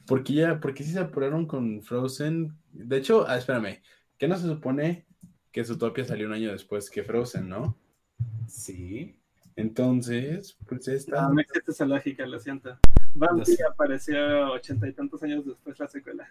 porque 0.07 0.33
ya, 0.33 0.61
porque 0.61 0.83
sí 0.83 0.93
se 0.93 0.99
apuraron 0.99 1.45
con 1.45 1.81
Frozen. 1.81 2.53
De 2.71 2.97
hecho, 2.97 3.25
ah, 3.27 3.37
espérame, 3.37 3.81
¿qué 4.17 4.29
no 4.29 4.37
se 4.37 4.47
supone 4.47 5.05
que 5.51 5.65
Zootopia 5.65 6.05
salió 6.05 6.27
un 6.27 6.33
año 6.33 6.53
después 6.53 6.89
que 6.89 7.03
Frozen, 7.03 7.49
no? 7.49 7.77
Sí. 8.47 9.19
Entonces, 9.57 10.57
pues 10.65 10.87
esta. 10.87 11.23
No, 11.23 11.33
no 11.33 11.41
existe 11.41 11.71
esa 11.71 11.85
lógica, 11.85 12.25
lo 12.25 12.39
siento. 12.39 12.77
Bambi 13.13 13.43
apareció 13.69 14.53
ochenta 14.53 14.87
y 14.87 14.93
tantos 14.93 15.21
años 15.23 15.45
después 15.45 15.79
la 15.79 15.87
secuela. 15.87 16.29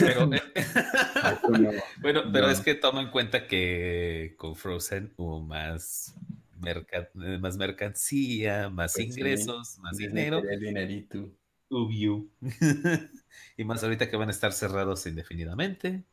Pero, 0.00 0.32
eh, 0.32 0.42
bueno, 2.00 2.22
pero 2.32 2.48
es 2.48 2.60
que 2.60 2.74
toma 2.74 3.02
en 3.02 3.10
cuenta 3.10 3.46
que 3.46 4.34
con 4.38 4.56
Frozen 4.56 5.12
hubo 5.16 5.40
más, 5.40 6.14
más 6.58 7.56
mercancía, 7.56 8.70
más 8.70 8.94
pues 8.94 9.06
ingresos, 9.06 9.78
más 9.80 9.96
dinero. 9.98 10.42
El 10.48 10.60
dinerito. 10.60 11.30
y 13.56 13.64
más 13.64 13.82
ahorita 13.82 14.08
que 14.08 14.16
van 14.16 14.28
a 14.28 14.30
estar 14.30 14.52
cerrados 14.52 15.06
indefinidamente. 15.06 16.04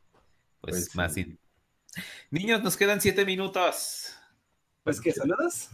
Pues, 0.60 0.90
pues 0.92 0.96
más. 0.96 1.14
Niños, 2.30 2.62
nos 2.62 2.76
quedan 2.76 3.00
siete 3.00 3.24
minutos. 3.24 4.16
Pues 4.82 5.00
que 5.00 5.12
saludos. 5.12 5.70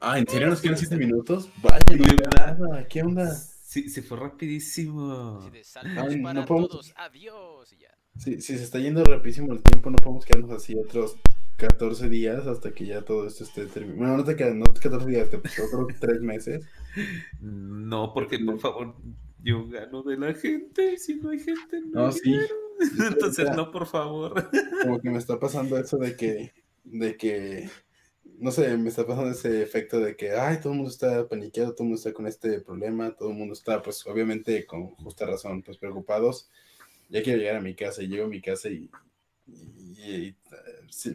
Ah, 0.00 0.18
¿en 0.18 0.28
serio 0.28 0.48
nos 0.48 0.60
quedan 0.60 0.78
siete 0.78 0.96
minutos? 0.96 1.50
Vaya, 1.60 2.86
¿qué 2.88 3.02
onda? 3.02 3.34
Sí, 3.34 3.88
se 3.88 4.02
fue 4.02 4.18
rapidísimo. 4.18 5.40
no 5.42 6.46
podemos... 6.46 6.94
Adiós. 6.96 7.74
si 8.16 8.40
se 8.40 8.54
está 8.54 8.78
yendo 8.78 9.02
rapidísimo 9.04 9.52
el 9.52 9.62
tiempo, 9.62 9.90
no 9.90 9.96
podemos 9.96 10.24
quedarnos 10.24 10.52
así 10.52 10.76
otros 10.76 11.16
14 11.56 12.08
días 12.08 12.46
hasta 12.46 12.70
que 12.70 12.86
ya 12.86 13.02
todo 13.02 13.26
esto 13.26 13.42
esté 13.42 13.66
terminado. 13.66 13.98
Bueno, 13.98 14.16
no 14.18 14.24
te 14.24 14.36
quedan, 14.36 14.60
no 14.60 14.66
14 14.66 15.06
días, 15.06 15.28
te 15.30 15.36
otros 15.36 15.88
3 16.00 16.20
meses. 16.20 16.64
No, 17.40 18.12
porque 18.12 18.38
por 18.40 18.58
favor, 18.58 18.96
yo 19.42 19.66
gano 19.68 20.02
de 20.02 20.16
la 20.16 20.34
gente, 20.34 20.98
si 20.98 21.14
no 21.16 21.30
hay 21.30 21.38
gente, 21.38 21.80
no. 21.80 22.06
No, 22.06 22.12
sí. 22.12 22.36
Entonces, 23.08 23.50
no, 23.54 23.70
por 23.70 23.86
favor. 23.86 24.50
Como 24.82 25.00
que 25.00 25.10
me 25.10 25.18
está 25.18 25.38
pasando 25.38 25.78
eso 25.78 25.96
de 25.96 26.16
que, 26.16 26.52
de 26.84 27.16
que 27.16 27.70
no 28.40 28.52
sé, 28.52 28.76
me 28.76 28.88
está 28.88 29.06
pasando 29.06 29.30
ese 29.30 29.62
efecto 29.62 29.98
de 30.00 30.16
que, 30.16 30.32
ay, 30.32 30.60
todo 30.60 30.72
el 30.72 30.76
mundo 30.76 30.90
está 30.90 31.26
paniqueado, 31.28 31.72
todo 31.72 31.82
el 31.82 31.88
mundo 31.88 31.98
está 31.98 32.12
con 32.12 32.26
este 32.26 32.60
problema, 32.60 33.10
todo 33.10 33.30
el 33.30 33.36
mundo 33.36 33.52
está, 33.52 33.82
pues, 33.82 34.06
obviamente, 34.06 34.64
con 34.64 34.88
justa 34.96 35.26
razón, 35.26 35.62
pues, 35.62 35.76
preocupados. 35.78 36.48
Ya 37.08 37.22
quiero 37.22 37.38
llegar 37.38 37.56
a 37.56 37.60
mi 37.60 37.74
casa 37.74 38.02
y 38.02 38.08
llego 38.08 38.26
a 38.26 38.28
mi 38.28 38.40
casa 38.40 38.68
y, 38.68 38.90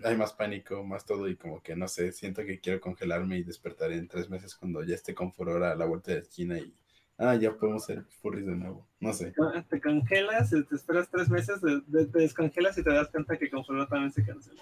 hay 0.04 0.18
más 0.18 0.34
pánico, 0.34 0.84
más 0.84 1.06
todo 1.06 1.28
y 1.28 1.36
como 1.36 1.62
que, 1.62 1.76
no 1.76 1.88
sé, 1.88 2.12
siento 2.12 2.44
que 2.46 2.60
quiero 2.60 2.80
congelarme 2.80 3.38
y 3.38 3.44
despertar 3.44 3.92
en 3.92 4.08
tres 4.08 4.30
meses 4.30 4.56
cuando 4.56 4.84
ya 4.84 4.96
esté 4.96 5.14
con 5.14 5.32
furor 5.32 5.64
a 5.64 5.76
la 5.76 5.86
vuelta 5.86 6.12
de 6.12 6.18
la 6.18 6.24
esquina 6.24 6.60
y, 6.60 6.74
ah, 7.18 7.36
ya 7.36 7.56
podemos 7.56 7.86
ser 7.86 8.04
furries 8.22 8.46
de 8.46 8.56
nuevo, 8.56 8.88
no 9.00 9.14
sé. 9.14 9.34
Te 9.70 9.82
congelas, 9.82 10.50
te 10.50 10.76
esperas 10.76 11.10
tres 11.10 11.30
meses, 11.30 11.62
te, 11.62 12.06
descongelas 12.20 12.78
y 12.78 12.84
te 12.84 12.92
das 12.92 13.08
cuenta 13.10 13.38
que 13.38 13.50
con 13.50 13.64
furor 13.66 13.88
también 13.88 14.12
se 14.12 14.26
cancela. 14.26 14.62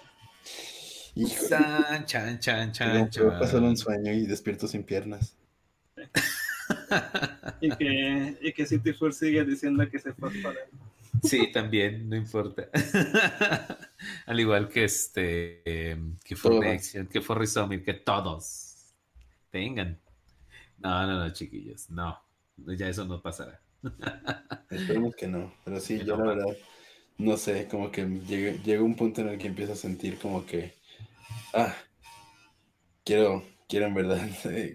Chan, 1.14 2.06
chan, 2.06 2.38
chan, 2.40 2.72
chan, 2.72 3.10
chan. 3.10 3.38
pasar 3.38 3.62
un 3.62 3.76
sueño 3.76 4.12
y 4.12 4.26
despierto 4.26 4.66
sin 4.66 4.82
piernas. 4.82 5.36
y 7.60 7.70
que, 7.76 8.38
y 8.40 8.52
que 8.52 8.66
City 8.66 8.92
Four 8.92 9.12
sigue 9.12 9.44
diciendo 9.44 9.88
que 9.90 9.98
se 9.98 10.12
fue 10.14 10.30
para 10.42 10.58
Sí, 11.22 11.52
también, 11.52 12.08
no 12.08 12.16
importa. 12.16 12.68
Al 14.26 14.40
igual 14.40 14.68
que 14.68 14.84
este, 14.84 15.62
que 16.24 16.34
Fornexion, 16.34 17.06
que 17.06 17.20
Forrisomir, 17.20 17.84
que 17.84 17.94
todos 17.94 18.94
tengan. 19.50 20.00
No, 20.78 21.06
no, 21.06 21.18
no, 21.18 21.30
chiquillos, 21.32 21.90
no. 21.90 22.18
Ya 22.56 22.88
eso 22.88 23.04
no 23.04 23.22
pasará. 23.22 23.60
Esperemos 24.70 25.14
que 25.14 25.28
no, 25.28 25.52
pero 25.64 25.78
sí, 25.78 26.02
yo 26.04 26.16
la 26.16 26.34
verdad, 26.34 26.56
no 27.18 27.36
sé, 27.36 27.68
como 27.68 27.90
que 27.90 28.04
llega 28.04 28.82
un 28.82 28.96
punto 28.96 29.20
en 29.20 29.28
el 29.28 29.38
que 29.38 29.48
empiezo 29.48 29.74
a 29.74 29.76
sentir 29.76 30.18
como 30.18 30.44
que 30.44 30.74
Ah, 31.54 31.74
quiero, 33.04 33.42
quiero 33.68 33.86
en 33.86 33.94
verdad. 33.94 34.28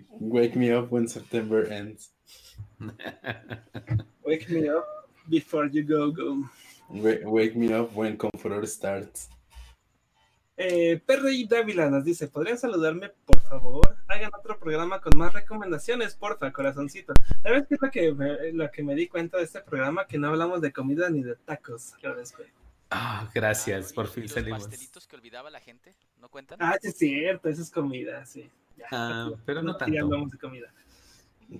Wake 0.09 0.55
me 0.55 0.75
up 0.75 0.91
when 0.91 1.07
September 1.07 1.71
ends. 1.71 2.11
Wake 4.23 4.49
me 4.49 4.69
up 4.69 4.85
before 5.29 5.67
you 5.67 5.83
go 5.83 6.11
go. 6.11 6.43
Wake, 6.89 7.55
me 7.55 7.73
up 7.73 7.93
when 7.93 8.17
Comforter 8.17 8.65
starts. 8.65 9.29
Eh, 10.59 10.99
Perry 11.05 11.45
Dávila 11.45 11.89
nos 11.89 12.03
dice, 12.03 12.27
¿podrían 12.27 12.57
saludarme, 12.57 13.09
por 13.25 13.39
favor? 13.41 13.95
Hagan 14.07 14.31
otro 14.33 14.57
programa 14.57 14.99
con 15.01 15.15
más 15.15 15.31
recomendaciones, 15.33 16.15
porfa, 16.15 16.51
corazoncito. 16.51 17.13
¿Sabes 17.43 17.67
qué 17.67 17.75
es 17.75 17.81
lo 17.81 17.91
que, 17.91 18.13
me, 18.13 18.53
lo 18.53 18.71
que 18.71 18.83
me 18.83 18.95
di 18.95 19.07
cuenta 19.07 19.37
de 19.37 19.43
este 19.43 19.61
programa? 19.61 20.07
Que 20.07 20.17
no 20.17 20.29
hablamos 20.29 20.61
de 20.61 20.73
comida 20.73 21.09
ni 21.11 21.21
de 21.21 21.35
tacos. 21.35 21.93
Ah, 22.89 23.29
gracias, 23.33 23.91
por 23.91 24.07
fin 24.07 24.29
salimos. 24.29 24.59
¿Los 24.59 24.69
pastelitos 24.69 25.07
que 25.07 25.15
olvidaba 25.15 25.49
la 25.49 25.59
gente? 25.59 25.95
¿No 26.19 26.29
cuentan? 26.29 26.57
Ah, 26.61 26.77
sí, 26.81 26.87
es 26.87 26.97
cierto, 26.97 27.49
eso 27.49 27.61
es 27.61 27.69
comida, 27.69 28.25
sí. 28.25 28.49
ah, 28.91 29.29
pero 29.45 29.61
no, 29.61 29.75
tanto. 29.75 29.93
Ya 29.93 30.01
hablamos 30.01 30.31
de 30.31 30.37
comida. 30.37 30.73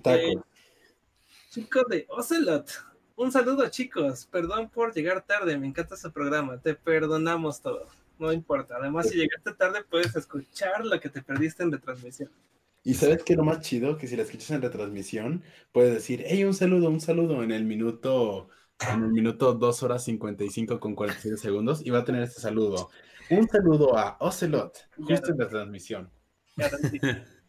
Taco. 0.02 0.16
Eh, 0.16 0.36
chico 1.50 1.84
de 1.84 2.06
Ocelot. 2.08 2.70
Un 3.16 3.32
saludo, 3.32 3.68
chicos. 3.68 4.26
Perdón 4.30 4.70
por 4.70 4.94
llegar 4.94 5.26
tarde, 5.26 5.58
me 5.58 5.66
encanta 5.66 5.96
ese 5.96 6.10
programa. 6.10 6.58
Te 6.58 6.74
perdonamos 6.74 7.60
todo. 7.60 7.88
No 8.18 8.32
importa. 8.32 8.76
Además, 8.76 9.08
si 9.08 9.16
llegaste 9.16 9.52
tarde, 9.54 9.84
puedes 9.88 10.14
escuchar 10.14 10.84
lo 10.84 10.98
que 11.00 11.08
te 11.08 11.22
perdiste 11.22 11.62
en 11.62 11.72
retransmisión. 11.72 12.30
Y 12.84 12.94
sabes 12.94 13.22
que 13.22 13.34
lo 13.34 13.44
más 13.44 13.60
chido, 13.60 13.98
que 13.98 14.06
si 14.06 14.16
la 14.16 14.22
escuchas 14.22 14.50
en 14.52 14.62
retransmisión, 14.62 15.42
puedes 15.72 15.92
decir, 15.92 16.24
hey, 16.26 16.44
un 16.44 16.54
saludo, 16.54 16.88
un 16.88 17.00
saludo 17.00 17.42
en 17.42 17.50
el 17.50 17.64
minuto, 17.64 18.48
en 18.80 19.02
el 19.02 19.12
minuto 19.12 19.54
2 19.54 19.82
horas 19.82 20.04
55 20.04 20.78
con 20.78 20.94
47 20.94 21.36
segundos 21.36 21.84
y 21.84 21.90
va 21.90 22.00
a 22.00 22.04
tener 22.04 22.22
este 22.22 22.40
saludo. 22.40 22.90
Un 23.30 23.48
saludo 23.48 23.96
a 23.98 24.16
Ocelot, 24.20 24.88
justo 24.96 25.32
en 25.32 25.38
la 25.38 25.48
transmisión. 25.48 26.10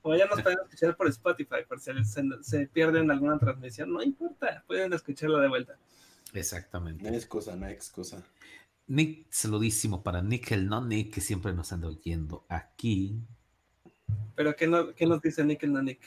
O 0.01 0.15
ya 0.15 0.25
nos 0.27 0.41
pueden 0.41 0.57
escuchar 0.63 0.95
por 0.95 1.07
Spotify, 1.09 1.57
por 1.67 1.79
si 1.79 1.91
se, 2.05 2.23
se 2.41 2.67
pierden 2.67 3.11
alguna 3.11 3.37
transmisión, 3.37 3.91
no 3.91 4.01
importa, 4.01 4.63
pueden 4.65 4.93
escucharlo 4.93 5.39
de 5.39 5.49
vuelta. 5.49 5.77
Exactamente. 6.33 7.03
No 7.03 7.09
hay 7.09 7.15
excusa, 7.15 7.55
no 7.55 7.65
hay 7.65 7.73
excusa. 7.73 8.23
Nick, 8.87 9.27
saludísimo 9.29 10.01
para 10.01 10.21
Nick 10.21 10.51
el 10.51 10.67
no 10.67 10.83
Nick, 10.83 11.13
que 11.13 11.21
siempre 11.21 11.53
nos 11.53 11.71
anda 11.73 11.89
oyendo 11.89 12.45
aquí. 12.49 13.19
Pero 14.35 14.55
¿qué, 14.55 14.67
no, 14.67 14.93
qué 14.95 15.05
nos 15.05 15.21
dice 15.21 15.43
Nick 15.43 15.63
el 15.63 15.73
no 15.73 15.81
Nick? 15.83 15.99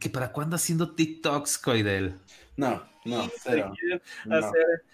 ¿Que 0.00 0.10
para 0.10 0.32
cuándo 0.32 0.56
haciendo 0.56 0.94
TikToks, 0.94 1.58
Coidel? 1.58 2.14
No, 2.58 2.82
no, 3.04 3.30
cero. 3.40 3.72
Hacer 4.28 4.84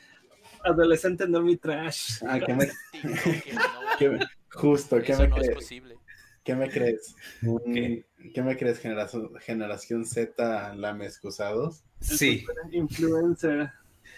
adolescente 0.63 1.27
no 1.27 1.41
mi 1.41 1.57
trash. 1.57 2.23
Ah, 2.29 2.39
¿qué 2.39 2.55
me... 2.55 2.69
Justo, 4.53 5.01
¿qué 5.01 5.17
me 5.17 5.29
no 5.29 5.35
crees? 5.35 5.49
Es 5.49 5.55
posible. 5.55 5.99
¿Qué 6.45 6.55
me 6.55 6.69
crees? 6.69 7.17
¿Qué? 7.73 8.05
¿Qué 8.35 8.43
me 8.43 8.57
crees, 8.59 8.79
generación, 8.81 9.31
generación 9.41 10.05
Z, 10.05 10.75
lame 10.75 11.07
excusados? 11.07 11.85
Sí. 12.01 12.45
Influencer. 12.71 13.71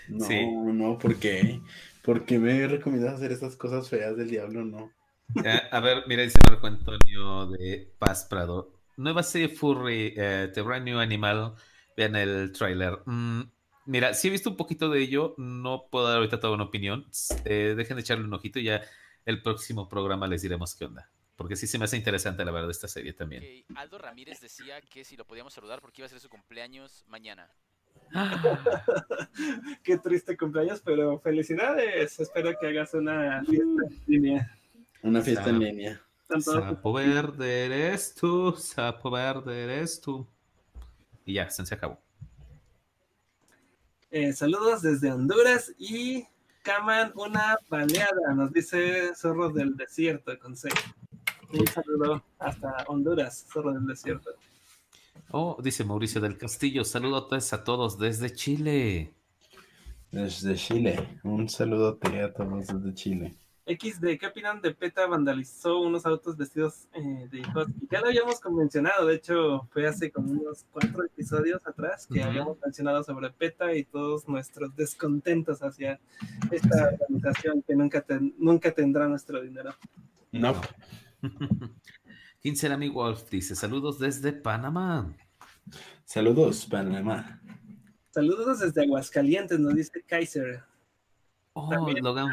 No, 0.09 0.25
Sí. 0.25 0.45
no, 0.45 0.99
¿por 0.99 1.17
qué? 1.17 1.61
Porque 2.03 2.41
me 2.41 2.67
recomiendas 2.67 3.15
hacer 3.15 3.31
estas 3.31 3.55
cosas 3.55 3.89
feas 3.89 4.17
del 4.17 4.29
diablo, 4.29 4.65
no. 4.65 4.91
Eh, 5.45 5.61
a 5.71 5.81
ver, 5.81 6.03
mira, 6.09 6.23
dice 6.23 6.39
Marco 6.49 6.67
Antonio 6.67 7.47
de 7.47 7.93
Paz 7.99 8.27
Prado. 8.29 8.73
Nueva 8.97 9.23
serie 9.23 9.49
Furry, 9.49 10.15
eh, 10.17 10.51
The 10.53 10.63
Brand 10.63 10.85
New 10.85 10.99
Animal. 10.99 11.55
Vean 11.97 12.17
el 12.17 12.53
tráiler. 12.53 12.99
Mm, 13.07 13.43
mira, 13.87 14.15
sí 14.15 14.29
he 14.29 14.31
visto 14.31 14.51
un 14.51 14.57
poquito 14.57 14.91
de 14.91 15.01
ello. 15.01 15.35
No 15.39 15.89
puedo 15.91 16.07
dar 16.07 16.17
ahorita 16.17 16.41
toda 16.41 16.55
una 16.55 16.65
opinión. 16.65 17.07
Eh, 17.45 17.75
dejen 17.77 17.97
de 17.97 18.03
echarle 18.03 18.25
un 18.25 18.35
ojito 18.35 18.59
y 18.59 18.65
ya 18.65 18.83
el 19.25 19.43
próximo 19.43 19.89
programa 19.89 20.27
les 20.27 20.43
diremos 20.43 20.75
qué 20.75 20.85
onda. 20.85 21.11
Porque 21.37 21.57
sí 21.57 21.67
se 21.67 21.79
me 21.79 21.85
hace 21.85 21.97
interesante 21.97 22.45
la 22.45 22.51
verdad 22.51 22.71
esta 22.71 22.89
serie 22.89 23.13
también. 23.13 23.65
Aldo 23.75 23.99
Ramírez 23.99 24.41
decía 24.41 24.81
que 24.81 25.05
si 25.05 25.17
lo 25.17 25.27
podíamos 25.27 25.53
saludar 25.53 25.81
porque 25.81 26.01
iba 26.01 26.07
a 26.07 26.09
ser 26.09 26.21
su 26.21 26.29
cumpleaños 26.29 27.05
mañana. 27.09 27.51
Qué 29.83 29.99
triste 29.99 30.37
cumpleaños, 30.37 30.81
pero 30.83 31.19
felicidades. 31.21 32.19
Espero 32.19 32.55
que 32.59 32.69
hagas 32.69 32.95
una 32.95 33.43
fiesta 33.45 33.83
en 33.87 34.03
línea. 34.07 34.59
Una 35.03 35.21
fiesta 35.23 35.51
en 35.51 35.59
línea. 35.59 36.01
Sapo 36.41 36.93
verde 36.93 37.67
eres 37.67 38.15
tú, 38.15 38.53
sapo 38.57 39.11
verde 39.11 39.65
eres 39.65 40.01
tú. 40.01 40.27
Y 41.27 41.35
ya, 41.35 41.51
se 41.51 41.75
acabó. 41.75 42.01
Eh, 44.11 44.33
saludos 44.33 44.81
desde 44.81 45.13
Honduras 45.13 45.75
y 45.79 46.25
Caman 46.63 47.13
una 47.17 47.59
baleada, 47.69 48.33
nos 48.35 48.53
dice 48.53 49.15
Zorro 49.15 49.51
del 49.51 49.77
Desierto 49.77 50.39
con 50.39 50.57
C. 50.57 50.69
Un 51.53 51.67
saludo 51.67 52.25
hasta 52.39 52.85
Honduras, 52.87 53.45
Zorro 53.53 53.73
del 53.73 53.87
Desierto. 53.87 54.31
Oh, 55.31 55.59
dice 55.63 55.85
Mauricio 55.85 56.21
del 56.21 56.39
Castillo. 56.39 56.85
Saludos 56.85 57.53
a 57.53 57.65
todos 57.65 57.99
desde 57.99 58.33
Chile. 58.33 59.13
Desde 60.11 60.55
Chile. 60.55 61.21
Un 61.25 61.49
saludote 61.49 62.23
a 62.23 62.33
todos 62.33 62.69
desde 62.69 62.95
Chile. 62.95 63.35
XD, 63.67 64.19
¿qué 64.21 64.27
opinan 64.29 64.61
de 64.61 64.73
PETA 64.73 65.07
vandalizó 65.07 65.81
unos 65.81 66.07
autos 66.07 66.37
vestidos 66.37 66.87
eh, 66.93 67.29
de 67.31 67.39
hijos? 67.41 67.67
Ya 67.91 68.01
lo 68.01 68.07
habíamos 68.07 68.39
mencionado, 68.53 69.07
de 69.07 69.17
hecho 69.17 69.67
fue 69.73 69.87
hace 69.89 70.11
como 70.13 70.31
unos 70.31 70.65
cuatro 70.71 71.05
episodios 71.05 71.61
atrás 71.67 72.07
que 72.07 72.23
habíamos 72.23 72.59
mencionado 72.65 73.03
sobre 73.03 73.31
PETA 73.31 73.75
y 73.75 73.83
todos 73.85 74.29
nuestros 74.29 74.75
descontentos 74.77 75.63
hacia 75.65 75.99
esta 76.53 76.91
organización 77.01 77.63
que 77.67 77.75
nunca, 77.75 78.01
ten- 78.03 78.35
nunca 78.39 78.71
tendrá 78.73 79.09
nuestro 79.09 79.43
dinero. 79.43 79.75
No. 80.31 80.55
15 82.43 82.69
amigo 82.69 83.03
Wolf 83.03 83.29
dice: 83.31 83.57
Saludos 83.57 83.99
desde 83.99 84.33
Panamá. 84.33 85.13
Saludos, 86.05 86.67
Panamá. 86.67 87.41
Saludos 88.11 88.61
desde 88.61 88.85
Aguascalientes, 88.85 89.59
nos 89.59 89.75
dice 89.75 90.03
Kaiser. 90.07 90.63
Oh, 91.55 91.69
También. 91.69 92.05
Logan. 92.05 92.31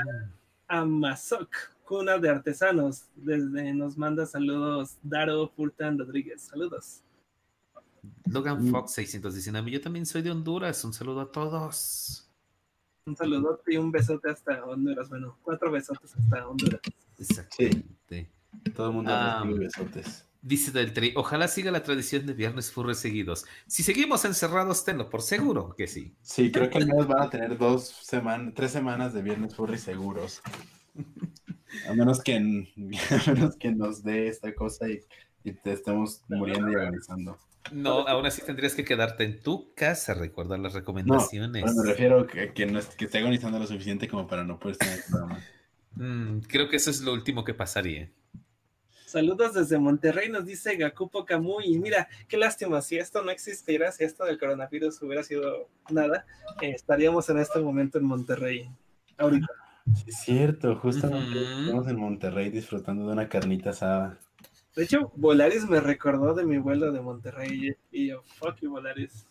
Amazoc, 0.68 1.50
cuna 1.86 2.18
de 2.18 2.30
artesanos. 2.30 3.06
Desde 3.16 3.74
nos 3.74 3.98
manda 3.98 4.26
saludos 4.26 4.98
Daro 5.04 5.48
Furtan 5.56 5.98
Rodríguez. 6.00 6.44
Saludos. 6.44 7.02
Logan 8.26 8.68
Fox 8.68 8.92
619. 8.94 9.72
Yo 9.72 9.82
también 9.82 10.06
soy 10.06 10.22
de 10.22 10.32
Honduras. 10.32 10.84
Un 10.84 10.94
saludo 10.94 11.22
a 11.22 11.32
todos. 11.32 12.30
Un 13.06 13.16
saludote 13.16 13.74
y 13.74 13.78
un 13.78 13.92
besote 13.92 14.30
hasta 14.30 14.64
Honduras. 14.66 15.10
Bueno, 15.10 15.38
cuatro 15.44 15.72
besotes 15.72 16.16
hasta 16.16 16.48
Honduras. 16.48 16.82
Exactamente. 17.18 18.30
Todo 18.76 18.88
el 18.88 18.94
mundo 18.94 19.12
Ah. 19.14 19.42
recibe 19.44 19.60
besotes. 19.66 20.26
Dice 20.46 20.72
del 20.72 20.92
Tri, 20.92 21.14
ojalá 21.16 21.48
siga 21.48 21.72
la 21.72 21.84
tradición 21.84 22.26
de 22.26 22.34
viernes 22.34 22.70
furres 22.70 22.98
seguidos. 23.00 23.46
Si 23.66 23.82
seguimos 23.82 24.26
encerrados, 24.26 24.84
tenlo 24.84 25.10
por 25.10 25.22
seguro 25.22 25.74
que 25.78 25.88
sí. 25.88 26.14
Sí, 26.22 26.52
creo 26.52 26.70
que 26.70 26.80
al 26.80 26.86
menos 26.88 27.08
van 27.08 27.22
a 27.24 27.30
tener 27.30 27.58
dos 27.58 27.88
semanas, 27.88 28.54
tres 28.54 28.72
semanas 28.72 29.14
de 29.14 29.22
viernes 29.22 29.56
furry 29.56 29.78
seguros. 29.78 30.42
A 31.88 31.94
menos 31.94 32.22
que, 32.22 32.36
a 32.36 33.32
menos 33.32 33.56
que 33.56 33.72
nos 33.72 34.04
dé 34.04 34.28
esta 34.28 34.54
cosa 34.54 34.90
y, 34.90 35.00
y 35.46 35.54
te 35.54 35.72
estemos 35.74 36.22
muriendo 36.28 36.70
y 36.72 36.76
agonizando. 36.76 37.38
No, 37.72 38.06
aún 38.06 38.26
así 38.26 38.42
tendrías 38.42 38.76
que 38.76 38.84
quedarte 38.84 39.24
en 39.24 39.42
tu 39.42 39.74
casa, 39.74 40.14
recuerda 40.14 40.58
las 40.58 40.74
recomendaciones. 40.74 41.64
Bueno, 41.64 41.84
me 41.84 41.90
refiero 41.90 42.20
a 42.20 42.28
que, 42.28 42.52
que, 42.54 42.66
no 42.66 42.80
es- 42.80 42.88
que 42.88 43.06
esté 43.06 43.20
agonizando 43.20 43.58
lo 43.60 43.66
suficiente 43.66 44.10
como 44.10 44.28
para 44.28 44.44
no 44.44 44.60
poder 44.60 44.74
estar 44.74 44.90
en 44.90 44.96
el 44.96 45.04
programa. 45.10 45.40
Mm, 45.96 46.40
creo 46.42 46.68
que 46.68 46.76
eso 46.76 46.90
es 46.92 47.00
lo 47.02 47.14
último 47.14 47.46
que 47.46 47.54
pasaría. 47.54 48.12
Saludos 49.14 49.54
desde 49.54 49.78
Monterrey, 49.78 50.28
nos 50.28 50.44
dice 50.44 50.76
Gakupo 50.76 51.24
Camuy. 51.24 51.66
Y 51.68 51.78
mira, 51.78 52.08
qué 52.28 52.36
lástima, 52.36 52.82
si 52.82 52.98
esto 52.98 53.22
no 53.22 53.30
existiera, 53.30 53.92
si 53.92 54.04
esto 54.04 54.26
del 54.26 54.40
coronavirus 54.40 55.00
hubiera 55.04 55.22
sido 55.22 55.70
nada, 55.92 56.26
eh, 56.62 56.72
estaríamos 56.72 57.30
en 57.30 57.38
este 57.38 57.60
momento 57.60 58.00
en 58.00 58.06
Monterrey. 58.06 58.72
Ahorita. 59.20 59.46
Sí, 59.94 60.06
es 60.08 60.18
cierto, 60.22 60.76
justamente 60.78 61.44
estamos 61.44 61.88
en 61.90 62.00
Monterrey 62.00 62.50
disfrutando 62.50 63.06
de 63.06 63.14
una 63.14 63.30
carnita 63.30 63.70
asada. 63.70 64.18
De 64.76 64.84
hecho, 64.84 65.12
Volaris 65.16 65.70
me 65.70 65.80
recordó 65.80 66.34
de 66.34 66.44
mi 66.44 66.58
vuelo 66.58 66.92
de 66.92 67.00
Monterrey 67.00 67.76
y 67.92 68.08
yo, 68.08 68.24
fuck 68.40 68.56
you, 68.62 68.72
Volaris. 68.72 69.28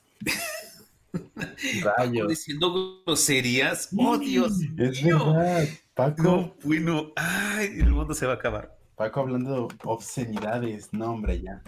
Paco 1.82 2.28
diciendo 2.28 3.02
groserías. 3.04 3.88
¡Oh, 3.98 4.16
Dios 4.16 4.60
Es 4.78 5.02
mío! 5.02 5.34
verdad. 5.34 5.68
Paco, 5.94 6.22
No, 6.22 6.54
bueno. 6.62 7.12
¡Ay! 7.16 7.80
El 7.80 7.90
mundo 7.90 8.14
se 8.14 8.26
va 8.26 8.34
a 8.34 8.36
acabar. 8.36 8.80
Paco 9.02 9.18
hablando 9.22 9.66
de 9.66 9.74
obscenidades. 9.82 10.92
No, 10.92 11.10
hombre, 11.10 11.40
ya. 11.42 11.60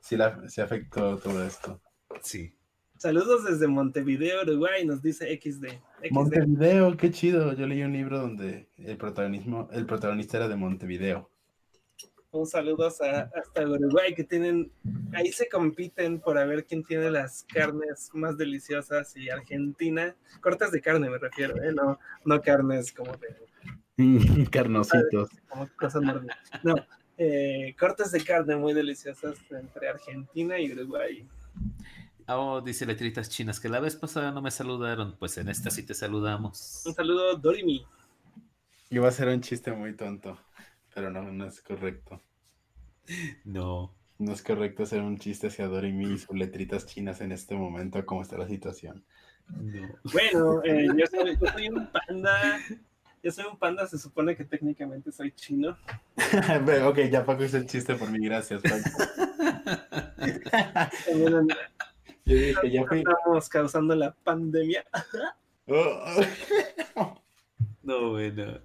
Sí, 0.00 0.16
la, 0.16 0.48
se 0.48 0.62
afectó 0.62 1.18
todo 1.18 1.44
esto. 1.44 1.78
Sí. 2.22 2.56
Saludos 2.96 3.44
desde 3.44 3.66
Montevideo, 3.66 4.40
Uruguay, 4.40 4.86
nos 4.86 5.02
dice 5.02 5.38
XD. 5.38 5.66
XD. 5.66 6.12
Montevideo, 6.12 6.96
qué 6.96 7.10
chido. 7.10 7.52
Yo 7.52 7.66
leí 7.66 7.82
un 7.82 7.92
libro 7.92 8.20
donde 8.20 8.70
el 8.78 8.96
protagonismo, 8.96 9.68
el 9.70 9.84
protagonista 9.84 10.38
era 10.38 10.48
de 10.48 10.56
Montevideo. 10.56 11.28
Un 12.30 12.46
saludo 12.46 12.86
a- 12.86 13.30
hasta 13.38 13.68
Uruguay, 13.68 14.14
que 14.14 14.24
tienen, 14.24 14.72
ahí 15.12 15.30
se 15.30 15.50
compiten 15.50 16.20
por 16.20 16.38
a 16.38 16.46
ver 16.46 16.64
quién 16.64 16.82
tiene 16.84 17.10
las 17.10 17.44
carnes 17.52 18.08
más 18.14 18.38
deliciosas 18.38 19.14
y 19.14 19.28
Argentina, 19.28 20.16
cortes 20.40 20.70
de 20.72 20.80
carne 20.80 21.10
me 21.10 21.18
refiero, 21.18 21.62
¿eh? 21.62 21.74
no, 21.74 21.98
no 22.24 22.40
carnes 22.40 22.94
como 22.94 23.12
de 23.18 23.28
Carnositos. 24.50 25.30
como 25.48 25.68
cosas 25.76 26.02
normales. 26.02 26.36
No, 26.62 26.74
eh, 27.18 27.74
cortes 27.78 28.12
de 28.12 28.24
carne 28.24 28.56
muy 28.56 28.72
deliciosas 28.72 29.38
entre 29.50 29.88
Argentina 29.88 30.58
y 30.58 30.72
Uruguay. 30.72 31.28
Oh, 32.28 32.60
dice 32.60 32.86
letritas 32.86 33.28
chinas 33.28 33.60
que 33.60 33.68
la 33.68 33.80
vez 33.80 33.96
pasada 33.96 34.30
no 34.30 34.40
me 34.40 34.50
saludaron. 34.50 35.16
Pues 35.18 35.36
en 35.38 35.48
esta 35.48 35.70
sí 35.70 35.82
te 35.82 35.94
saludamos. 35.94 36.82
Un 36.86 36.94
saludo, 36.94 37.36
Dorimi. 37.36 37.84
Iba 38.90 39.08
a 39.08 39.12
ser 39.12 39.28
un 39.28 39.40
chiste 39.40 39.72
muy 39.72 39.94
tonto, 39.96 40.38
pero 40.94 41.10
no, 41.10 41.22
no 41.22 41.46
es 41.46 41.60
correcto. 41.60 42.20
No. 43.44 43.94
No 44.18 44.32
es 44.32 44.42
correcto 44.42 44.84
hacer 44.84 45.00
un 45.00 45.18
chiste 45.18 45.48
hacia 45.48 45.66
Dorimi 45.66 46.12
y 46.14 46.18
sus 46.18 46.36
letritas 46.36 46.86
chinas 46.86 47.20
en 47.20 47.32
este 47.32 47.56
momento, 47.56 48.04
como 48.06 48.22
está 48.22 48.38
la 48.38 48.46
situación. 48.46 49.04
No. 49.48 49.88
Bueno, 50.12 50.62
eh, 50.64 50.86
yo, 50.96 51.06
soy, 51.06 51.36
yo 51.40 51.50
soy 51.50 51.68
un 51.68 51.88
panda. 51.90 52.60
Yo 53.22 53.30
soy 53.30 53.44
un 53.44 53.56
panda, 53.56 53.86
se 53.86 53.98
supone 53.98 54.34
que 54.36 54.44
técnicamente 54.44 55.12
soy 55.12 55.32
chino. 55.32 55.76
Ok, 56.84 56.98
ya 57.10 57.24
Paco 57.24 57.44
hizo 57.44 57.56
el 57.56 57.66
chiste 57.66 57.94
por 57.94 58.10
mí, 58.10 58.18
gracias, 58.24 58.60
Paco. 58.62 58.90
Yo 62.24 62.36
dije, 62.36 62.70
ya 62.70 62.84
fui. 62.86 62.98
estamos 62.98 63.48
causando 63.48 63.94
la 63.94 64.12
pandemia. 64.12 64.84
Oh, 65.66 66.04
No, 66.94 67.22
No, 67.82 68.10
bueno. 68.10 68.60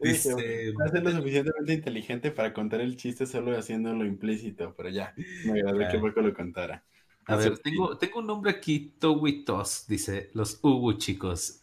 Dice, 0.00 0.72
va 0.72 0.84
a 0.86 0.88
ser 0.88 1.02
lo 1.02 1.10
suficientemente 1.12 1.72
inteligente 1.72 2.30
para 2.30 2.52
contar 2.52 2.80
el 2.80 2.96
chiste 2.96 3.26
solo 3.26 3.56
haciéndolo 3.56 4.04
implícito, 4.04 4.74
pero 4.76 4.88
ya, 4.88 5.14
me 5.44 5.52
agradó 5.52 5.78
que 5.90 5.98
Paco 5.98 6.20
lo 6.20 6.34
contara. 6.34 6.84
A 7.26 7.36
ver, 7.36 7.58
tengo, 7.58 7.98
tengo 7.98 8.20
un 8.20 8.26
nombre 8.26 8.50
aquí, 8.50 8.94
Towitos, 8.98 9.86
dice, 9.86 10.30
los 10.34 10.60
Ubu 10.62 10.94
chicos. 10.94 11.62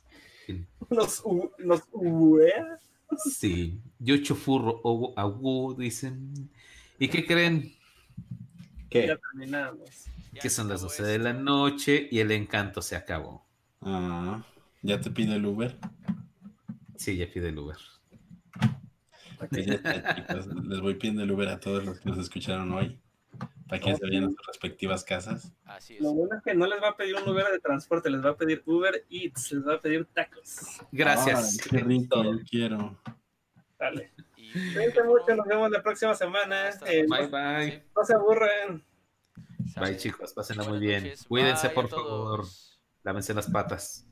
Los 0.90 1.22
Ubu, 1.24 2.40
¿eh? 2.40 2.54
Sí, 3.18 3.80
yo 4.00 4.18
chufurro, 4.18 4.82
Agu, 5.16 5.76
dicen. 5.78 6.50
¿Y 7.00 7.08
qué 7.08 7.26
creen? 7.26 7.74
¿Qué? 8.90 9.08
Ya 9.08 9.18
terminamos. 9.18 9.90
Que 10.42 10.50
son 10.50 10.68
las 10.68 10.82
12 10.82 11.04
de 11.04 11.20
la 11.20 11.34
noche 11.34 12.08
y 12.12 12.20
el 12.20 12.32
encanto 12.32 12.82
se 12.82 12.96
acabó. 12.96 13.46
Ah, 13.82 14.44
¿ya 14.82 15.00
te 15.00 15.10
pide 15.12 15.36
el 15.36 15.46
Uber? 15.46 15.78
Sí, 16.98 17.16
ya 17.16 17.32
pide 17.32 17.50
el 17.50 17.60
Uber. 17.60 17.78
les 19.52 20.82
voy 20.82 20.96
pidiendo 20.96 21.24
el 21.24 21.32
Uber 21.32 21.50
a 21.50 21.60
todos 21.60 21.86
los 21.86 22.00
que 22.00 22.10
nos 22.10 22.18
escucharon 22.18 22.72
hoy 22.74 23.00
para 23.68 23.82
que 23.82 23.96
se 23.96 24.04
vayan 24.04 24.26
a 24.26 24.28
sus 24.28 24.48
respectivas 24.48 25.04
casas. 25.04 25.52
Así 25.66 25.96
es. 25.96 26.02
Lo 26.02 26.14
bueno 26.14 26.36
es 26.36 26.44
que 26.44 26.54
no 26.54 26.68
les 26.68 26.82
va 26.82 26.90
a 26.90 26.98
pedir 26.98 27.16
un 27.16 27.28
Uber 27.28 27.46
de 27.52 27.60
transporte, 27.60 28.10
les 28.10 28.24
va 28.24 28.32
a 28.32 28.38
pedir 28.38 28.62
Uber 28.66 29.06
Eats, 29.10 29.52
les 29.52 29.68
va 29.68 29.76
a 29.76 29.82
pedir 29.82 30.06
tacos. 30.14 30.82
Gracias. 30.92 31.58
qué 31.70 31.78
rico, 31.80 32.24
yo 32.24 32.40
quiero. 32.50 33.00
Dale. 33.80 34.14
Cuídense 34.54 35.04
mucho, 35.04 35.36
nos 35.36 35.48
vemos 35.48 35.70
la 35.72 35.84
próxima 35.84 36.16
semana. 36.16 36.70
Eh, 36.86 37.06
bye, 37.10 37.28
bye. 37.28 37.84
No 37.96 38.04
se 38.04 38.14
aburren. 38.14 38.86
Bye, 39.76 39.98
chicos, 39.98 40.34
pásenla 40.34 40.64
muy 40.64 40.80
bien. 40.80 41.12
Cuídense, 41.28 41.70
por 41.70 41.90
favor. 41.90 42.46
Lávense 43.04 43.34
las 43.34 43.50
patas. 43.50 44.08